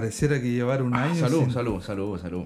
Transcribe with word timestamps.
Pareciera 0.00 0.38
que 0.40 0.50
llevara 0.52 0.82
un 0.84 0.94
Ah, 0.94 1.04
año. 1.04 1.14
salud, 1.14 1.40
sin- 1.44 1.52
salud, 1.52 1.80
salud, 1.82 2.20
salud. 2.20 2.44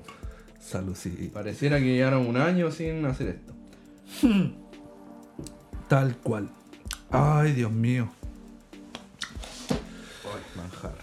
Salud, 0.60 0.94
sí. 0.94 1.30
Pareciera 1.34 1.78
que 1.80 1.86
llevaron 1.86 2.26
un 2.28 2.36
año 2.36 2.70
sin 2.70 3.04
hacer 3.06 3.40
esto. 3.40 3.52
Tal 5.88 6.16
cual. 6.18 6.48
Ay, 7.10 7.52
Dios 7.54 7.72
mío. 7.72 8.08
Ay, 9.70 10.42
manjar. 10.56 10.94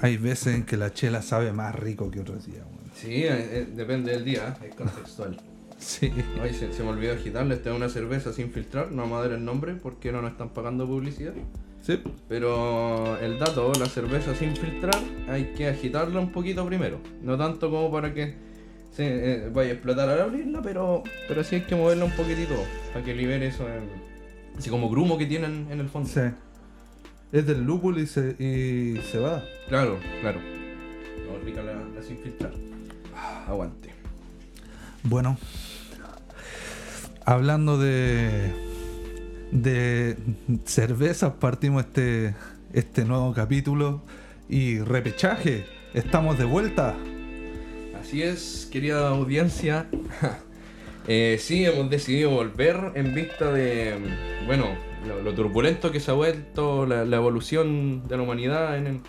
Hay 0.00 0.16
veces 0.18 0.54
en 0.54 0.64
que 0.64 0.76
la 0.76 0.92
chela 0.94 1.20
sabe 1.20 1.52
más 1.52 1.74
rico 1.74 2.10
que 2.12 2.20
otros 2.20 2.46
días, 2.46 2.64
weón. 2.64 2.90
Sí, 2.94 3.24
eh, 3.24 3.30
eh, 3.30 3.68
depende 3.74 4.12
del 4.12 4.24
día, 4.24 4.56
¿eh? 4.62 4.68
es 4.68 4.74
contextual. 4.76 5.36
Sí. 5.82 6.12
Ay, 6.40 6.54
se, 6.54 6.72
se 6.72 6.84
me 6.84 6.90
olvidó 6.90 7.12
agitarle, 7.14 7.56
esta 7.56 7.70
es 7.70 7.76
una 7.76 7.88
cerveza 7.88 8.32
sin 8.32 8.52
filtrar, 8.52 8.92
no 8.92 9.02
vamos 9.02 9.18
a 9.18 9.22
dar 9.22 9.32
el 9.32 9.44
nombre 9.44 9.74
porque 9.74 10.12
no 10.12 10.22
nos 10.22 10.30
están 10.30 10.50
pagando 10.50 10.86
publicidad. 10.86 11.32
Sí. 11.82 12.00
Pero 12.28 13.18
el 13.18 13.38
dato, 13.38 13.72
la 13.78 13.86
cerveza 13.86 14.34
sin 14.34 14.56
filtrar, 14.56 15.02
hay 15.28 15.52
que 15.56 15.68
agitarla 15.68 16.20
un 16.20 16.30
poquito 16.30 16.64
primero. 16.64 17.00
No 17.22 17.36
tanto 17.36 17.70
como 17.70 17.90
para 17.90 18.14
que 18.14 18.34
se 18.92 19.04
eh, 19.06 19.48
vaya 19.50 19.70
a 19.70 19.72
explotar 19.74 20.08
al 20.08 20.20
abrirla, 20.20 20.62
pero, 20.62 21.02
pero 21.26 21.42
sí 21.42 21.56
hay 21.56 21.62
que 21.62 21.74
moverla 21.74 22.04
un 22.04 22.12
poquitito 22.12 22.54
para 22.92 23.04
que 23.04 23.14
libere 23.14 23.48
eso, 23.48 23.68
eh, 23.68 23.80
así 24.56 24.70
como 24.70 24.88
grumo 24.88 25.18
que 25.18 25.26
tienen 25.26 25.66
en 25.70 25.80
el 25.80 25.88
fondo. 25.88 26.08
Sí. 26.08 26.20
Es 27.32 27.46
del 27.46 27.62
lúpulo 27.64 27.98
y 27.98 28.06
se, 28.06 28.36
y 28.38 29.00
se 29.10 29.18
va. 29.18 29.42
Claro, 29.68 29.98
claro. 30.20 30.38
No, 31.26 31.44
rica 31.44 31.62
la, 31.62 31.72
la 31.72 32.02
sin 32.02 32.18
filtrar. 32.18 32.52
Ah, 33.16 33.46
Aguante. 33.48 33.90
Bueno, 35.02 35.36
hablando 37.24 37.78
de 37.78 38.52
de 39.52 40.16
cervezas, 40.64 41.34
partimos 41.34 41.84
este 41.84 42.34
este 42.72 43.04
nuevo 43.04 43.32
capítulo 43.34 44.02
y 44.48 44.78
repechaje. 44.78 45.66
Estamos 45.94 46.38
de 46.38 46.44
vuelta. 46.44 46.96
Así 48.00 48.22
es, 48.22 48.68
querida 48.70 49.08
audiencia. 49.08 49.86
Eh, 51.08 51.36
sí, 51.40 51.64
hemos 51.64 51.90
decidido 51.90 52.30
volver 52.30 52.92
en 52.94 53.12
vista 53.12 53.52
de, 53.52 53.96
bueno, 54.46 54.66
lo, 55.24 55.34
turbulento 55.34 55.90
que 55.90 55.98
se 55.98 56.12
ha 56.12 56.14
vuelto 56.14 56.86
la, 56.86 57.02
evolución 57.02 58.06
de 58.06 58.16
la 58.16 58.22
humanidad 58.22 58.78
en 58.78 59.02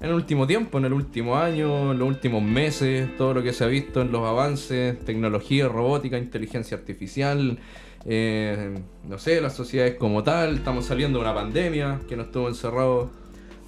en 0.00 0.10
el 0.10 0.14
último 0.14 0.46
tiempo, 0.46 0.78
en 0.78 0.84
el 0.84 0.92
último 0.92 1.36
año, 1.36 1.90
en 1.90 1.98
los 1.98 2.06
últimos 2.06 2.42
meses, 2.42 3.16
todo 3.16 3.34
lo 3.34 3.42
que 3.42 3.52
se 3.52 3.64
ha 3.64 3.66
visto 3.66 4.00
en 4.00 4.12
los 4.12 4.24
avances, 4.24 4.98
tecnología, 5.04 5.66
robótica, 5.68 6.18
inteligencia 6.18 6.76
artificial, 6.76 7.58
eh, 8.04 8.78
no 9.04 9.18
sé, 9.18 9.40
las 9.40 9.54
sociedades 9.54 9.94
como 9.96 10.22
tal, 10.22 10.56
estamos 10.56 10.86
saliendo 10.86 11.18
de 11.18 11.24
una 11.24 11.34
pandemia 11.34 12.00
que 12.08 12.16
nos 12.16 12.26
estuvo 12.26 12.48
encerrado 12.48 13.10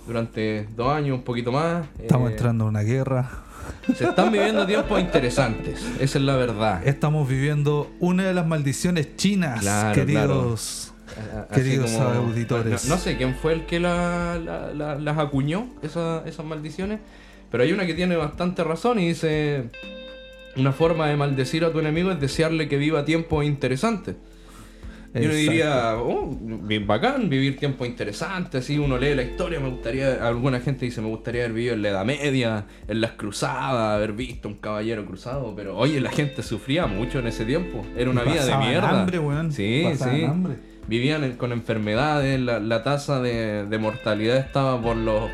durante 0.06 0.66
dos 0.76 0.92
años, 0.92 1.16
un 1.18 1.24
poquito 1.24 1.52
más. 1.52 1.86
Estamos 1.98 2.30
Eh, 2.30 2.32
entrando 2.34 2.64
en 2.64 2.68
una 2.70 2.82
guerra. 2.82 3.30
se 3.96 4.04
están 4.04 4.32
viviendo 4.32 4.66
tiempos 4.66 5.00
interesantes, 5.00 5.84
esa 6.00 6.18
es 6.18 6.24
la 6.24 6.36
verdad. 6.36 6.86
Estamos 6.86 7.28
viviendo 7.28 7.90
una 8.00 8.24
de 8.24 8.34
las 8.34 8.46
maldiciones 8.46 9.16
chinas, 9.16 9.60
Claro, 9.60 9.94
queridos. 9.94 10.86
Queridos 11.52 11.90
auditores. 11.94 12.84
No, 12.88 12.94
no 12.94 13.00
sé 13.00 13.16
quién 13.16 13.34
fue 13.34 13.52
el 13.52 13.66
que 13.66 13.80
la- 13.80 14.38
la- 14.42 14.72
la- 14.72 14.94
las 14.94 15.18
acuñó, 15.18 15.68
esa- 15.82 16.22
esas 16.24 16.46
maldiciones, 16.46 17.00
pero 17.50 17.64
hay 17.64 17.72
una 17.72 17.84
que 17.84 17.94
tiene 17.94 18.16
bastante 18.16 18.62
razón 18.64 18.98
y 19.00 19.08
dice: 19.08 19.64
Una 20.56 20.72
forma 20.72 21.06
de 21.08 21.16
maldecir 21.16 21.64
a 21.64 21.72
tu 21.72 21.78
enemigo 21.80 22.10
es 22.10 22.20
desearle 22.20 22.68
que 22.68 22.76
viva 22.76 23.04
tiempos 23.04 23.44
interesantes. 23.44 24.16
Yo 25.12 25.22
Exacto. 25.22 25.36
diría, 25.36 25.96
oh, 25.96 26.38
bien 26.62 26.86
bacán, 26.86 27.28
vivir 27.28 27.56
tiempos 27.58 27.88
interesantes, 27.88 28.62
así 28.64 28.78
uno 28.78 28.96
lee 28.96 29.14
la 29.16 29.22
historia, 29.24 29.58
me 29.58 29.68
gustaría, 29.68 30.24
alguna 30.26 30.60
gente 30.60 30.84
dice, 30.84 31.00
me 31.00 31.08
gustaría 31.08 31.42
haber 31.42 31.52
vivido 31.54 31.74
en 31.74 31.82
la 31.82 31.88
Edad 31.88 32.04
Media, 32.04 32.66
en 32.86 33.00
las 33.00 33.12
cruzadas, 33.12 33.96
haber 33.96 34.12
visto 34.12 34.46
un 34.46 34.54
caballero 34.54 35.04
cruzado, 35.06 35.52
pero 35.56 35.76
oye, 35.76 36.00
la 36.00 36.10
gente 36.10 36.44
sufría 36.44 36.86
mucho 36.86 37.18
en 37.18 37.26
ese 37.26 37.44
tiempo, 37.44 37.84
era 37.96 38.08
una 38.08 38.22
vida 38.22 38.44
de 38.46 38.56
mierda. 38.56 39.00
hambre, 39.00 39.18
weón. 39.18 39.50
Sí, 39.50 39.84
sí. 39.96 40.24
hambre. 40.24 40.54
Vivían 40.86 41.24
en- 41.24 41.32
con 41.36 41.50
enfermedades, 41.50 42.38
la, 42.40 42.60
la 42.60 42.82
tasa 42.84 43.20
de, 43.20 43.66
de 43.66 43.78
mortalidad 43.78 44.36
estaba 44.36 44.80
por 44.80 44.96
los 44.96 45.28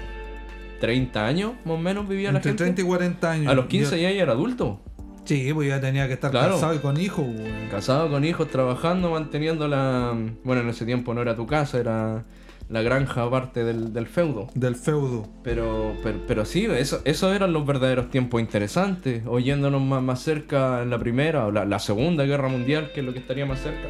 30 0.80 1.26
años, 1.26 1.52
más 1.64 1.74
o 1.74 1.78
menos 1.78 2.08
vivía 2.08 2.30
la 2.32 2.38
Entre 2.38 2.50
gente. 2.50 2.64
30 2.64 2.82
y 2.82 2.84
40 2.84 3.30
años. 3.30 3.52
A 3.52 3.54
los 3.54 3.66
15 3.66 3.90
Yo- 3.96 4.02
ya 4.02 4.10
era 4.10 4.32
adulto. 4.32 4.80
Sí, 5.26 5.52
pues 5.52 5.68
ya 5.68 5.80
tenía 5.80 6.06
que 6.06 6.14
estar 6.14 6.30
Claro. 6.30 6.54
casado 6.54 6.74
y 6.74 6.78
con 6.78 6.98
hijos, 7.00 7.26
weón. 7.26 7.68
Casado 7.70 8.08
con 8.08 8.24
hijos, 8.24 8.48
trabajando, 8.48 9.10
manteniendo 9.10 9.68
la... 9.68 10.16
Bueno, 10.44 10.62
en 10.62 10.68
ese 10.70 10.86
tiempo 10.86 11.12
no 11.14 11.20
era 11.22 11.34
tu 11.36 11.46
casa, 11.46 11.78
era 11.78 12.24
la 12.68 12.82
granja 12.82 13.22
aparte 13.24 13.62
del, 13.64 13.92
del 13.92 14.06
feudo. 14.06 14.48
Del 14.54 14.74
feudo. 14.76 15.28
Pero, 15.44 15.94
pero, 16.02 16.18
pero 16.26 16.44
sí, 16.44 16.64
eso, 16.66 17.00
esos 17.04 17.34
eran 17.34 17.52
los 17.52 17.66
verdaderos 17.66 18.08
tiempos 18.10 18.40
interesantes. 18.40 19.22
Oyéndonos 19.26 19.82
más, 19.82 20.02
más 20.02 20.20
cerca 20.22 20.82
en 20.82 20.90
la 20.90 20.98
primera 20.98 21.46
o 21.46 21.50
la, 21.52 21.64
la 21.64 21.78
segunda 21.78 22.24
guerra 22.24 22.48
mundial, 22.48 22.90
que 22.94 23.00
es 23.00 23.06
lo 23.06 23.12
que 23.12 23.18
estaría 23.20 23.46
más 23.46 23.60
cerca. 23.60 23.88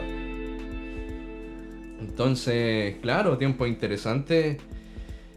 Entonces, 2.01 2.97
claro, 3.03 3.37
tiempos 3.39 3.69
interesantes 3.69 4.59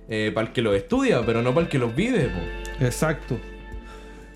eh, 0.09 0.31
para 0.33 0.47
el 0.47 0.53
que 0.53 0.61
los 0.61 0.75
estudia, 0.75 1.21
pero 1.25 1.41
no 1.41 1.53
para 1.53 1.65
el 1.65 1.69
que 1.69 1.77
los 1.79 1.95
vive. 1.95 2.29
po. 2.29 2.85
Exacto. 2.85 3.37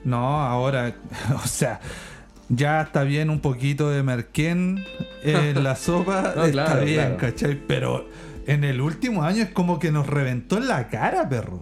No, 0.03 0.41
ahora, 0.41 0.95
o 1.43 1.47
sea, 1.47 1.79
ya 2.49 2.81
está 2.81 3.03
bien 3.03 3.29
un 3.29 3.39
poquito 3.39 3.89
de 3.89 4.03
merquén 4.03 4.83
en 5.23 5.63
la 5.63 5.75
sopa, 5.75 6.21
No, 6.35 6.43
está 6.45 6.51
claro, 6.51 6.85
bien, 6.85 6.95
claro. 6.95 7.17
¿cachai? 7.17 7.59
Pero 7.67 8.09
en 8.45 8.63
el 8.63 8.81
último 8.81 9.23
año 9.23 9.43
es 9.43 9.49
como 9.49 9.79
que 9.79 9.91
nos 9.91 10.07
reventó 10.07 10.57
en 10.57 10.67
la 10.67 10.89
cara, 10.89 11.27
perro. 11.29 11.61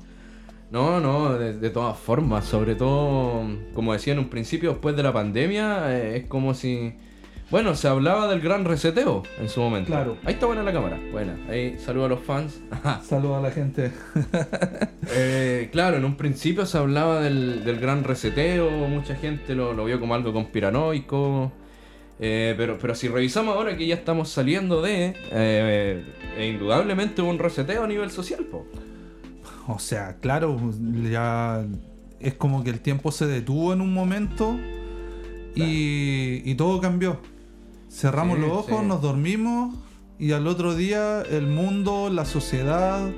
No, 0.71 0.99
no, 1.01 1.33
de, 1.33 1.57
de 1.57 1.69
todas 1.69 1.97
formas, 1.97 2.45
sobre 2.45 2.75
todo, 2.75 3.43
como 3.73 3.93
decía 3.93 4.13
en 4.13 4.19
un 4.19 4.29
principio, 4.29 4.71
después 4.71 4.95
de 4.95 5.03
la 5.03 5.11
pandemia, 5.13 5.95
eh, 5.97 6.17
es 6.17 6.25
como 6.27 6.53
si... 6.53 6.95
Bueno, 7.51 7.75
se 7.75 7.89
hablaba 7.89 8.29
del 8.29 8.39
gran 8.39 8.63
reseteo 8.63 9.23
en 9.37 9.49
su 9.49 9.59
momento. 9.59 9.87
Claro. 9.87 10.17
Ahí 10.23 10.35
está 10.35 10.45
buena 10.45 10.63
la 10.63 10.71
cámara. 10.71 10.97
Buena. 11.11 11.37
Ahí 11.49 11.77
saludo 11.77 12.05
a 12.05 12.09
los 12.09 12.21
fans. 12.21 12.61
Saludos 13.03 13.37
a 13.39 13.41
la 13.41 13.51
gente. 13.51 13.91
Eh, 15.13 15.67
claro, 15.73 15.97
en 15.97 16.05
un 16.05 16.15
principio 16.15 16.65
se 16.65 16.77
hablaba 16.77 17.19
del, 17.21 17.65
del 17.65 17.79
gran 17.81 18.03
reseteo, 18.05 18.69
mucha 18.87 19.15
gente 19.15 19.55
lo, 19.55 19.73
lo 19.73 19.83
vio 19.83 19.99
como 19.99 20.13
algo 20.15 20.31
conspiranoico. 20.31 21.51
eh, 22.19 22.53
pero, 22.55 22.77
pero 22.79 22.95
si 22.95 23.09
revisamos 23.09 23.55
ahora 23.57 23.75
que 23.75 23.87
ya 23.87 23.95
estamos 23.95 24.29
saliendo 24.29 24.81
de, 24.81 25.07
eh, 25.31 26.05
eh, 26.37 26.47
indudablemente 26.53 27.21
hubo 27.21 27.29
un 27.31 27.39
reseteo 27.39 27.83
a 27.83 27.87
nivel 27.87 28.09
social. 28.11 28.45
po. 28.45 28.65
O 29.67 29.79
sea, 29.79 30.17
claro, 30.21 30.57
ya 31.11 31.65
es 32.21 32.35
como 32.35 32.63
que 32.63 32.69
el 32.69 32.79
tiempo 32.79 33.11
se 33.11 33.25
detuvo 33.25 33.73
en 33.73 33.81
un 33.81 33.93
momento 33.93 34.55
y, 35.55 36.41
y 36.49 36.55
todo 36.55 36.79
cambió. 36.79 37.19
Cerramos 37.91 38.37
Sí, 38.37 38.41
los 38.43 38.51
ojos, 38.51 38.79
sí. 38.81 38.85
nos 38.87 39.01
dormimos 39.01 39.75
y 40.17 40.31
al 40.31 40.47
otro 40.47 40.75
día 40.75 41.21
el 41.23 41.47
mundo, 41.47 42.09
la 42.09 42.25
sociedad, 42.25 43.09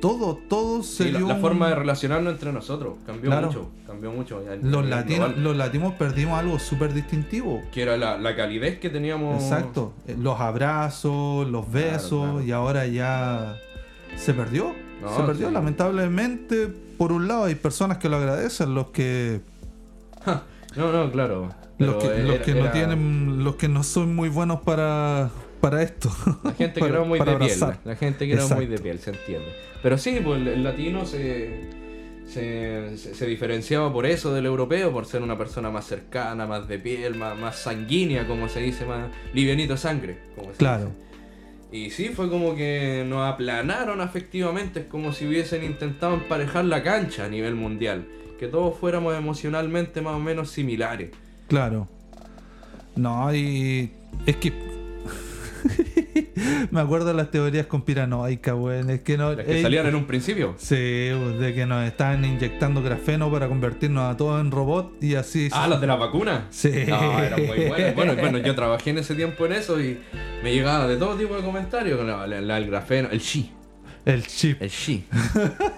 todo, 0.00 0.36
todo 0.48 0.82
se 0.82 1.04
Sí, 1.04 1.10
dio 1.10 1.26
la 1.28 1.34
un- 1.34 1.40
forma 1.40 1.68
de 1.68 1.74
relacionarnos 1.76 2.32
entre 2.34 2.52
nosotros 2.52 2.94
cambió 3.06 3.30
Claro. 3.30 3.46
mucho. 3.48 3.70
Cambió 3.86 4.10
mucho. 4.12 4.42
Los 4.62 4.86
latinos, 4.86 5.36
los 5.36 5.56
latinos 5.56 5.94
perdimos 5.94 6.38
algo 6.38 6.58
súper 6.58 6.94
distintivo. 6.94 7.60
Que 7.72 7.82
era 7.82 7.96
la, 7.96 8.16
la 8.18 8.34
calidez 8.36 8.78
que 8.78 8.88
teníamos. 8.90 9.42
Exacto. 9.42 9.92
Eh, 10.06 10.16
Los 10.18 10.40
abrazos, 10.40 11.48
los 11.48 11.70
besos, 11.70 12.22
claro. 12.24 12.42
y 12.42 12.52
ahora 12.52 12.86
ya 12.86 13.56
se 14.16 14.32
perdió. 14.34 14.72
No, 15.02 15.16
se 15.16 15.22
perdió, 15.22 15.50
lamentablemente. 15.50 16.68
Por 16.98 17.12
un 17.12 17.28
lado 17.28 17.44
hay 17.44 17.54
personas 17.54 17.98
que 17.98 18.08
lo 18.10 18.16
agradecen, 18.18 18.74
los 18.74 18.88
que 18.90 19.40
No, 20.76 20.92
no, 20.92 21.10
claro. 21.10 21.48
Los 21.86 22.02
que, 22.02 22.08
los 22.22 22.34
era- 22.36 22.44
que 22.44 22.54
no 22.54 22.60
era 22.60 22.72
tienen, 22.72 23.44
los 23.44 23.56
que 23.56 23.68
no 23.68 23.82
son 23.82 24.14
muy 24.14 24.28
buenos 24.28 24.60
para, 24.60 25.30
para 25.60 25.82
esto. 25.82 26.10
La 26.44 26.52
gente 26.52 26.74
que 26.74 26.80
para- 26.86 26.94
era 26.96 27.04
muy 27.04 27.18
de 27.18 27.24
piel. 27.24 27.34
abrazar. 27.36 27.78
La 27.84 27.96
gente 27.96 28.26
que 28.26 28.32
era 28.34 28.46
muy 28.46 28.66
de 28.66 28.78
piel, 28.78 28.98
se 28.98 29.10
entiende. 29.10 29.48
Pero 29.82 29.98
sí, 29.98 30.20
pues 30.22 30.40
el, 30.46 30.62
latino 30.62 31.06
se, 31.06 31.70
se, 32.26 32.96
se- 32.96 33.14
se 33.14 33.26
diferenciaba 33.26 33.92
por 33.92 34.06
eso 34.06 34.32
del 34.34 34.46
europeo, 34.46 34.92
por 34.92 35.06
ser 35.06 35.22
una 35.22 35.36
persona 35.38 35.70
más 35.70 35.86
cercana, 35.86 36.46
más 36.46 36.68
de 36.68 36.78
piel, 36.78 37.14
más, 37.16 37.38
más 37.38 37.56
sanguínea, 37.56 38.26
como 38.26 38.48
se 38.48 38.60
dice, 38.60 38.84
más 38.84 39.08
livianito 39.34 39.72
de 39.74 39.78
sangre. 39.78 40.18
Como 40.36 40.50
se 40.52 40.56
Claro. 40.58 40.84
dice. 40.86 41.10
Y 41.72 41.90
sí, 41.90 42.08
fue 42.08 42.28
como 42.28 42.56
que 42.56 43.04
nos 43.08 43.26
aplanaron 43.32 44.00
afectivamente, 44.00 44.80
es 44.80 44.86
como 44.86 45.12
si 45.12 45.26
hubiesen 45.26 45.62
intentado 45.62 46.14
emparejar 46.14 46.64
la 46.64 46.82
cancha 46.82 47.24
a 47.24 47.28
nivel 47.28 47.54
mundial. 47.54 48.06
Que 48.40 48.48
todos 48.48 48.76
fuéramos 48.78 49.16
emocionalmente 49.16 50.00
más 50.00 50.14
o 50.14 50.18
menos 50.18 50.50
similares. 50.50 51.10
Claro. 51.50 51.86
No, 52.96 53.34
y 53.34 53.90
es 54.24 54.36
que 54.36 54.52
me 56.70 56.80
acuerdo 56.80 57.06
de 57.08 57.14
las 57.14 57.30
teorías 57.30 57.66
conspiranoicas, 57.66 58.54
weón. 58.54 58.88
Es 58.90 59.00
que 59.02 59.18
no. 59.18 59.32
Las 59.34 59.44
que 59.44 59.56
ey, 59.56 59.62
salían 59.62 59.86
en 59.86 59.94
un 59.94 60.06
principio. 60.06 60.54
Sí, 60.58 61.10
pues, 61.18 61.38
de 61.38 61.52
que 61.54 61.66
nos 61.66 61.84
estaban 61.86 62.24
inyectando 62.24 62.82
grafeno 62.82 63.30
para 63.30 63.48
convertirnos 63.48 64.12
a 64.12 64.16
todos 64.16 64.40
en 64.40 64.50
robot 64.50 65.02
y 65.02 65.16
así. 65.16 65.48
Ah, 65.52 65.66
las 65.68 65.80
de 65.80 65.86
la 65.86 65.96
vacuna. 65.96 66.46
Sí. 66.50 66.70
No, 66.88 67.18
eran 67.22 67.44
muy 67.46 67.66
buenas. 67.66 67.94
Bueno, 67.94 68.14
bueno, 68.16 68.38
yo 68.38 68.54
trabajé 68.54 68.90
en 68.90 68.98
ese 68.98 69.14
tiempo 69.14 69.44
en 69.46 69.52
eso 69.52 69.80
y 69.80 69.98
me 70.42 70.52
llegaba 70.54 70.86
de 70.86 70.96
todo 70.96 71.14
tipo 71.16 71.36
de 71.36 71.42
comentarios. 71.42 71.98
con 71.98 72.06
La, 72.06 72.26
la- 72.26 72.40
la- 72.40 72.58
el 72.58 72.66
grafeno, 72.66 73.08
el 73.10 73.20
chi. 73.20 73.50
El 74.06 74.26
chip. 74.26 74.62
El 74.62 74.70
chi. 74.70 75.04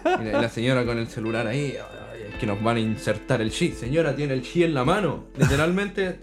La, 0.04 0.42
la 0.42 0.48
señora 0.48 0.84
con 0.84 0.96
el 0.98 1.08
celular 1.08 1.46
ahí, 1.48 1.74
que 2.42 2.46
nos 2.48 2.60
van 2.60 2.76
a 2.76 2.80
insertar 2.80 3.40
el 3.40 3.52
chi. 3.52 3.70
Señora, 3.70 4.16
tiene 4.16 4.34
el 4.34 4.42
chi 4.42 4.64
en 4.64 4.74
la 4.74 4.84
mano. 4.84 5.26
Literalmente 5.38 6.18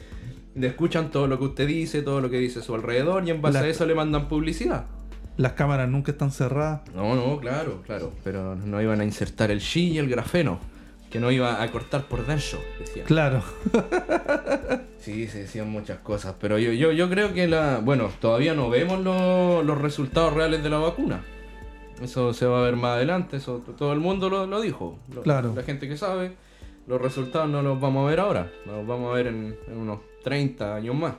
le 0.53 0.67
escuchan 0.67 1.11
todo 1.11 1.27
lo 1.27 1.39
que 1.39 1.45
usted 1.45 1.65
dice, 1.65 2.01
todo 2.01 2.19
lo 2.19 2.29
que 2.29 2.37
dice 2.39 2.59
a 2.59 2.61
su 2.61 2.75
alrededor 2.75 3.25
y 3.25 3.31
en 3.31 3.41
base 3.41 3.59
La- 3.59 3.63
a 3.63 3.67
eso 3.69 3.85
le 3.85 3.95
mandan 3.95 4.27
publicidad. 4.27 4.83
Las 5.37 5.53
cámaras 5.53 5.87
nunca 5.87 6.11
están 6.11 6.31
cerradas. 6.31 6.81
No, 6.93 7.15
no, 7.15 7.39
claro, 7.39 7.81
claro. 7.85 8.11
Pero 8.25 8.55
no 8.57 8.81
iban 8.81 8.99
a 8.99 9.05
insertar 9.05 9.49
el 9.49 9.61
chi 9.61 9.91
y 9.91 9.97
el 9.97 10.09
grafeno. 10.09 10.59
Que 11.09 11.21
no 11.21 11.31
iba 11.31 11.63
a 11.63 11.71
cortar 11.71 12.03
por 12.09 12.27
dentro, 12.27 12.59
decían. 12.79 13.05
Claro. 13.05 13.41
Sí, 14.99 15.27
se 15.29 15.39
decían 15.39 15.69
muchas 15.69 15.99
cosas, 15.99 16.35
pero 16.41 16.59
yo, 16.59 16.73
yo, 16.73 16.91
yo 16.91 17.09
creo 17.09 17.33
que 17.33 17.47
la. 17.47 17.79
Bueno, 17.79 18.09
todavía 18.19 18.53
no 18.53 18.69
vemos 18.69 18.99
lo- 19.01 19.63
los 19.63 19.77
resultados 19.79 20.33
reales 20.33 20.61
de 20.61 20.69
la 20.69 20.77
vacuna. 20.77 21.21
Eso 22.01 22.33
se 22.33 22.45
va 22.45 22.59
a 22.59 22.63
ver 22.63 22.75
más 22.75 22.95
adelante, 22.95 23.37
eso 23.37 23.61
todo 23.77 23.91
el 23.93 23.99
mundo 23.99 24.29
lo, 24.29 24.45
lo 24.47 24.61
dijo. 24.61 24.97
Lo- 25.13 25.21
Claro. 25.21 25.53
La 25.55 25.63
gente 25.63 25.87
que 25.87 25.97
sabe, 25.97 26.35
los 26.87 27.01
resultados 27.01 27.49
no 27.49 27.61
los 27.61 27.79
vamos 27.79 28.05
a 28.05 28.09
ver 28.09 28.19
ahora, 28.19 28.51
los 28.65 28.85
vamos 28.87 29.11
a 29.11 29.15
ver 29.15 29.27
en, 29.27 29.55
en 29.67 29.77
unos 29.77 29.99
30 30.23 30.75
años 30.75 30.95
más. 30.95 31.15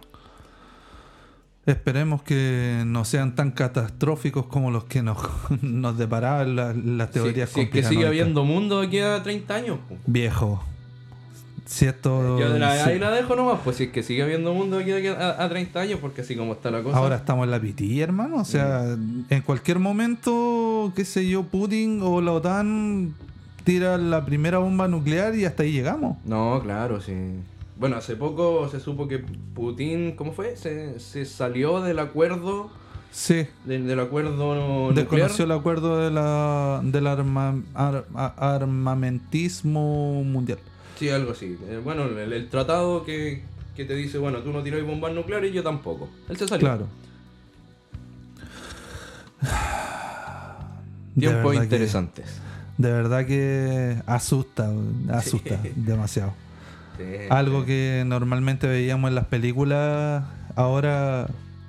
Esperemos 1.66 2.22
que 2.22 2.82
no 2.86 3.04
sean 3.04 3.34
tan 3.34 3.50
catastróficos 3.50 4.46
como 4.46 4.70
los 4.70 4.84
que 4.84 5.02
nos, 5.02 5.18
nos 5.62 5.98
deparaban 5.98 6.56
la- 6.56 6.72
las 6.72 7.08
Si, 7.08 7.14
teorías 7.14 7.50
si 7.50 7.60
es 7.60 7.70
que 7.70 7.82
sigue 7.82 8.06
habiendo 8.06 8.44
mundo 8.44 8.80
aquí 8.80 8.98
a 9.00 9.22
30 9.22 9.54
años. 9.54 9.78
Viejo. 10.06 10.64
Si 11.66 11.86
esto- 11.86 12.38
Yo 12.38 12.50
de 12.52 12.58
la- 12.58 12.84
sí. 12.84 12.90
ahí 12.90 12.98
la 12.98 13.10
dejo 13.10 13.36
nomás, 13.36 13.60
pues 13.62 13.76
si 13.76 13.84
es 13.84 13.90
que 13.90 14.02
sigue 14.02 14.22
habiendo 14.22 14.52
mundo 14.54 14.78
de 14.78 14.94
aquí 14.96 15.06
a, 15.06 15.42
a 15.42 15.48
30 15.48 15.80
años, 15.80 15.98
porque 16.00 16.22
así 16.22 16.34
como 16.36 16.52
está 16.54 16.70
la 16.70 16.82
cosa. 16.82 16.96
Ahora 16.98 17.16
estamos 17.16 17.44
en 17.44 17.50
la 17.50 17.60
pitilla, 17.60 18.04
hermano. 18.04 18.36
O 18.36 18.44
sea, 18.44 18.84
en 19.28 19.42
cualquier 19.42 19.78
momento, 19.78 20.92
qué 20.96 21.04
sé 21.04 21.28
yo, 21.28 21.42
Putin 21.44 22.00
o 22.02 22.20
la 22.20 22.32
OTAN 22.32 23.14
tira 23.64 23.96
la 23.98 24.24
primera 24.24 24.58
bomba 24.58 24.88
nuclear 24.88 25.34
y 25.34 25.44
hasta 25.44 25.62
ahí 25.62 25.72
llegamos. 25.72 26.16
No, 26.24 26.60
claro, 26.62 27.00
sí. 27.00 27.12
Bueno, 27.78 27.96
hace 27.96 28.16
poco 28.16 28.68
se 28.68 28.80
supo 28.80 29.08
que 29.08 29.18
Putin, 29.54 30.12
¿cómo 30.16 30.32
fue? 30.32 30.56
Se, 30.56 30.98
se 31.00 31.24
salió 31.24 31.80
del 31.80 31.98
acuerdo, 31.98 32.70
Sí. 33.10 33.46
del, 33.64 33.86
del 33.86 34.00
acuerdo 34.00 34.54
nuclear. 34.54 34.94
Desconoció 34.94 35.44
el 35.46 35.52
acuerdo 35.52 35.98
de 35.98 36.10
la, 36.10 36.80
del 36.84 37.06
arma- 37.06 37.62
ar- 37.74 38.04
a- 38.14 38.54
armamentismo 38.54 40.22
mundial. 40.24 40.58
Sí, 41.00 41.08
algo 41.08 41.32
así. 41.32 41.56
Eh, 41.68 41.80
bueno, 41.82 42.04
el, 42.04 42.32
el 42.32 42.48
tratado 42.48 43.04
que, 43.04 43.42
que 43.74 43.84
te 43.86 43.94
dice, 43.94 44.18
bueno, 44.18 44.38
tú 44.40 44.52
no 44.52 44.62
tiras 44.62 44.84
bombas 44.84 45.12
nucleares 45.14 45.50
y 45.50 45.54
yo 45.54 45.62
tampoco. 45.64 46.08
Él 46.28 46.36
se 46.36 46.46
salió. 46.46 46.68
Claro. 46.68 46.86
De 51.14 51.26
Tiempos 51.26 51.56
que- 51.56 51.64
interesantes. 51.64 52.26
de 52.78 52.92
verdad 52.92 53.26
que 53.26 53.96
asusta, 54.06 54.70
asusta 55.12 55.58
demasiado. 55.74 56.32
Sí. 56.96 57.04
Algo 57.30 57.64
que 57.64 58.04
normalmente 58.06 58.66
veíamos 58.68 59.08
en 59.08 59.14
las 59.16 59.26
películas, 59.26 60.22
ahora 60.54 61.26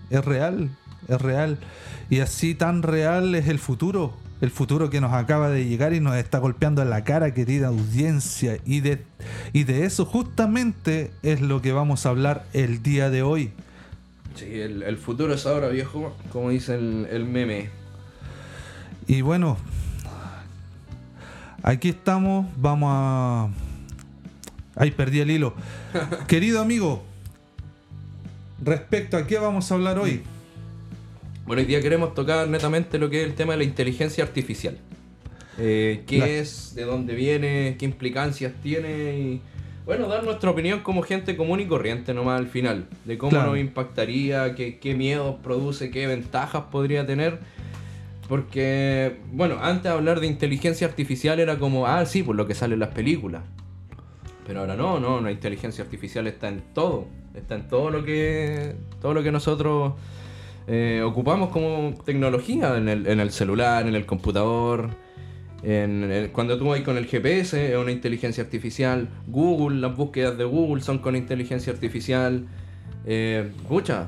es 0.10 0.24
real, 0.25 0.69
es 1.07 1.22
real. 1.22 1.57
Y 2.10 2.19
así 2.19 2.54
tan 2.54 2.84
real 2.84 3.34
es 3.36 3.48
el 3.48 3.57
futuro. 3.60 4.13
El 4.41 4.49
futuro 4.49 4.89
que 4.89 4.99
nos 4.99 5.13
acaba 5.13 5.49
de 5.49 5.65
llegar 5.65 5.93
y 5.93 5.99
nos 5.99 6.15
está 6.15 6.39
golpeando 6.39 6.81
en 6.81 6.89
la 6.89 7.03
cara, 7.03 7.33
querida 7.33 7.67
audiencia. 7.67 8.57
Y 8.65 8.79
de, 8.79 9.03
y 9.53 9.63
de 9.65 9.85
eso 9.85 10.05
justamente 10.05 11.11
es 11.21 11.41
lo 11.41 11.61
que 11.61 11.71
vamos 11.71 12.05
a 12.05 12.09
hablar 12.09 12.45
el 12.53 12.81
día 12.81 13.09
de 13.11 13.21
hoy. 13.21 13.51
Sí, 14.35 14.59
el, 14.59 14.81
el 14.81 14.97
futuro 14.97 15.33
es 15.33 15.45
ahora, 15.45 15.69
viejo, 15.69 16.15
como 16.31 16.49
dice 16.49 16.75
el, 16.75 17.07
el 17.11 17.25
meme. 17.25 17.69
Y 19.07 19.21
bueno, 19.21 19.57
aquí 21.61 21.89
estamos, 21.89 22.47
vamos 22.57 22.89
a... 22.91 23.49
Ay, 24.75 24.91
perdí 24.91 25.19
el 25.19 25.29
hilo. 25.31 25.53
Querido 26.27 26.61
amigo, 26.61 27.03
respecto 28.63 29.17
a 29.17 29.27
qué 29.27 29.38
vamos 29.38 29.71
a 29.71 29.75
hablar 29.75 29.99
hoy. 29.99 30.23
Bueno, 31.51 31.63
hoy 31.63 31.68
día 31.68 31.81
queremos 31.81 32.13
tocar 32.13 32.48
netamente 32.48 32.98
lo 32.98 33.09
que 33.09 33.24
es 33.24 33.27
el 33.27 33.36
tema 33.36 33.51
de 33.51 33.57
la 33.57 33.63
inteligencia 33.65 34.24
artificial. 34.24 34.77
Eh, 35.57 36.03
¿Qué 36.07 36.19
La- 36.19 36.27
es? 36.30 36.74
¿De 36.75 36.86
dónde 36.86 37.13
viene? 37.13 37.75
¿Qué 37.77 37.83
implicancias 37.83 38.53
tiene? 38.63 39.19
Y, 39.19 39.42
bueno, 39.86 40.07
dar 40.07 40.24
nuestra 40.24 40.50
opinión 40.50 40.80
como 40.80 41.01
gente 41.01 41.36
común 41.36 41.59
y 41.59 41.65
corriente 41.65 42.13
nomás 42.13 42.39
al 42.39 42.48
final. 42.48 42.86
De 43.03 43.18
cómo 43.18 43.31
Claro. 43.31 43.50
nos 43.50 43.59
impactaría, 43.59 44.56
qué, 44.56 44.80
qué 44.80 44.95
miedos 44.95 45.36
produce, 45.44 45.92
qué 45.92 46.07
ventajas 46.07 46.63
podría 46.71 47.06
tener. 47.06 47.39
Porque, 48.30 49.18
bueno, 49.33 49.57
antes 49.62 49.92
hablar 49.92 50.21
de 50.21 50.27
inteligencia 50.27 50.88
artificial 50.88 51.38
era 51.42 51.59
como, 51.59 51.86
ah, 51.86 52.06
sí, 52.06 52.24
por 52.24 52.38
lo 52.38 52.48
que 52.48 52.56
sale 52.56 52.75
en 52.75 52.80
las 52.80 52.94
películas. 52.94 53.44
Pero 54.48 54.62
ahora 54.62 54.77
no, 54.77 55.01
no, 55.01 55.19
la 55.19 55.33
inteligencia 55.33 55.83
artificial 55.83 56.27
está 56.27 56.48
en 56.48 56.62
todo. 56.74 57.07
Está 57.36 57.56
en 57.56 57.68
todo 57.68 57.89
lo 57.89 58.06
que, 58.06 58.74
todo 59.01 59.13
lo 59.13 59.21
que 59.21 59.33
nosotros 59.33 59.95
eh, 60.68 61.02
ocupamos 61.06 61.50
como 61.50 61.94
tecnología, 62.06 62.78
en 62.78 62.88
el, 62.90 63.08
en 63.08 63.19
el 63.19 63.31
celular, 63.31 63.88
en 63.88 63.96
el 63.96 64.06
computador. 64.06 64.90
El- 65.63 66.30
cuando 66.34 66.58
tú 66.58 66.66
vas 66.69 66.81
con 66.81 66.98
el 66.98 67.06
GPS 67.06 67.72
es 67.74 67.78
una 67.78 67.92
inteligencia 67.92 68.44
artificial. 68.44 69.10
Google, 69.28 69.80
las 69.80 69.96
búsquedas 69.96 70.38
de 70.38 70.44
Google 70.44 70.81
son 70.81 71.00
con 71.00 71.16
inteligencia 71.16 71.72
artificial. 71.74 72.48
Eh, 73.06 73.52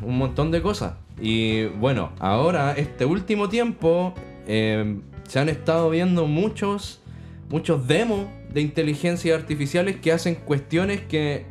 un 0.03 0.17
montón 0.17 0.51
de 0.51 0.61
cosas. 0.61 0.93
Y 1.19 1.65
bueno, 1.65 2.11
ahora, 2.19 2.73
este 2.73 3.05
último 3.05 3.49
tiempo, 3.49 4.13
eh, 4.47 4.99
se 5.27 5.39
han 5.39 5.49
estado 5.49 5.89
viendo 5.89 6.27
muchos, 6.27 7.01
muchos 7.49 7.87
demos 7.87 8.25
de 8.53 8.61
inteligencias 8.61 9.39
artificiales 9.39 9.95
que 9.97 10.11
hacen 10.11 10.35
cuestiones 10.35 11.01
que, 11.01 11.45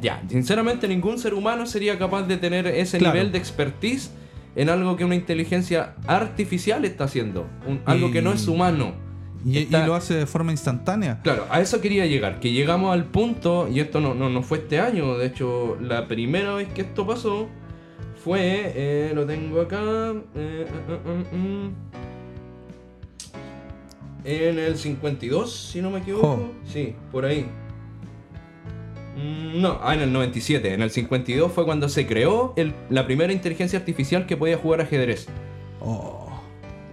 ya, 0.00 0.22
sinceramente 0.28 0.88
ningún 0.88 1.18
ser 1.18 1.34
humano 1.34 1.66
sería 1.66 1.98
capaz 1.98 2.22
de 2.24 2.36
tener 2.36 2.66
ese 2.66 2.98
Claro. 2.98 3.14
nivel 3.14 3.32
de 3.32 3.38
expertise 3.38 4.10
en 4.56 4.68
algo 4.68 4.96
que 4.96 5.04
una 5.04 5.14
inteligencia 5.14 5.94
artificial 6.06 6.84
está 6.84 7.04
haciendo. 7.04 7.46
Un- 7.66 7.80
algo 7.86 8.10
que 8.10 8.20
no 8.22 8.32
es 8.32 8.48
humano. 8.48 8.92
Y, 9.44 9.66
lo 9.66 9.94
hace 9.96 10.14
de 10.14 10.26
forma 10.26 10.52
instantánea. 10.52 11.20
Claro, 11.22 11.46
a 11.50 11.60
eso 11.60 11.80
quería 11.80 12.06
llegar, 12.06 12.38
que 12.38 12.52
llegamos 12.52 12.92
al 12.92 13.06
punto, 13.06 13.68
y 13.68 13.80
esto 13.80 14.00
no, 14.00 14.14
no, 14.14 14.30
no 14.30 14.42
fue 14.42 14.58
este 14.58 14.78
año, 14.78 15.16
de 15.18 15.26
hecho 15.26 15.76
la 15.80 16.06
primera 16.06 16.54
vez 16.54 16.68
que 16.68 16.82
esto 16.82 17.04
pasó 17.06 17.48
fue, 18.22 18.72
eh, 18.76 19.12
lo 19.14 19.26
tengo 19.26 19.60
acá, 19.62 19.80
eh, 20.36 20.66
eh, 20.88 21.36
mm, 21.36 21.68
en 24.24 24.58
el 24.60 24.76
52, 24.76 25.52
si 25.72 25.80
no 25.82 25.90
me 25.90 25.98
equivoco, 25.98 26.52
sí, 26.64 26.94
por 27.10 27.24
ahí. 27.24 27.46
Mm, 29.16 29.60
No, 29.60 29.78
ah, 29.82 29.94
en 29.94 30.00
el 30.00 30.12
97, 30.12 30.72
en 30.74 30.82
el 30.82 30.90
52 30.90 31.52
fue 31.52 31.64
cuando 31.64 31.88
se 31.88 32.06
creó 32.06 32.54
el- 32.56 32.72
la 32.90 33.06
primera 33.06 33.32
inteligencia 33.32 33.78
artificial 33.78 34.26
que 34.26 34.36
podía 34.36 34.56
jugar 34.56 34.80
ajedrez. 34.80 35.26
Oh, 35.80 36.28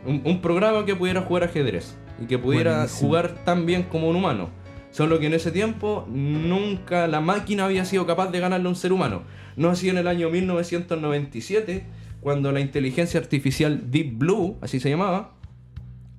Un, 0.06 0.22
un 0.26 0.42
programa 0.42 0.86
que 0.86 0.96
pudiera 0.96 1.22
jugar 1.22 1.44
ajedrez 1.44 1.96
y 2.22 2.26
que 2.26 2.38
pudiera 2.40 2.76
Buenísimo. 2.78 3.00
jugar 3.10 3.36
tan 3.46 3.66
bien 3.66 3.84
como 3.84 4.08
un 4.10 4.16
humano. 4.16 4.50
Solo 4.92 5.20
que 5.20 5.28
en 5.28 5.34
ese 5.34 5.52
tiempo 5.52 6.06
nunca 6.10 7.06
la 7.08 7.20
máquina 7.22 7.66
había 7.66 7.86
sido 7.86 8.08
capaz 8.08 8.32
de 8.32 8.40
ganarle 8.40 8.66
a 8.68 8.70
un 8.70 8.76
ser 8.76 8.92
humano. 8.94 9.22
No 9.56 9.70
así 9.70 9.90
en 9.90 9.98
el 9.98 10.08
año 10.08 10.30
1997, 10.30 11.84
cuando 12.22 12.52
la 12.52 12.60
inteligencia 12.60 13.20
artificial 13.20 13.92
Deep 13.92 14.18
Blue, 14.18 14.58
así 14.62 14.80
se 14.80 14.90
llamaba, 14.90 15.32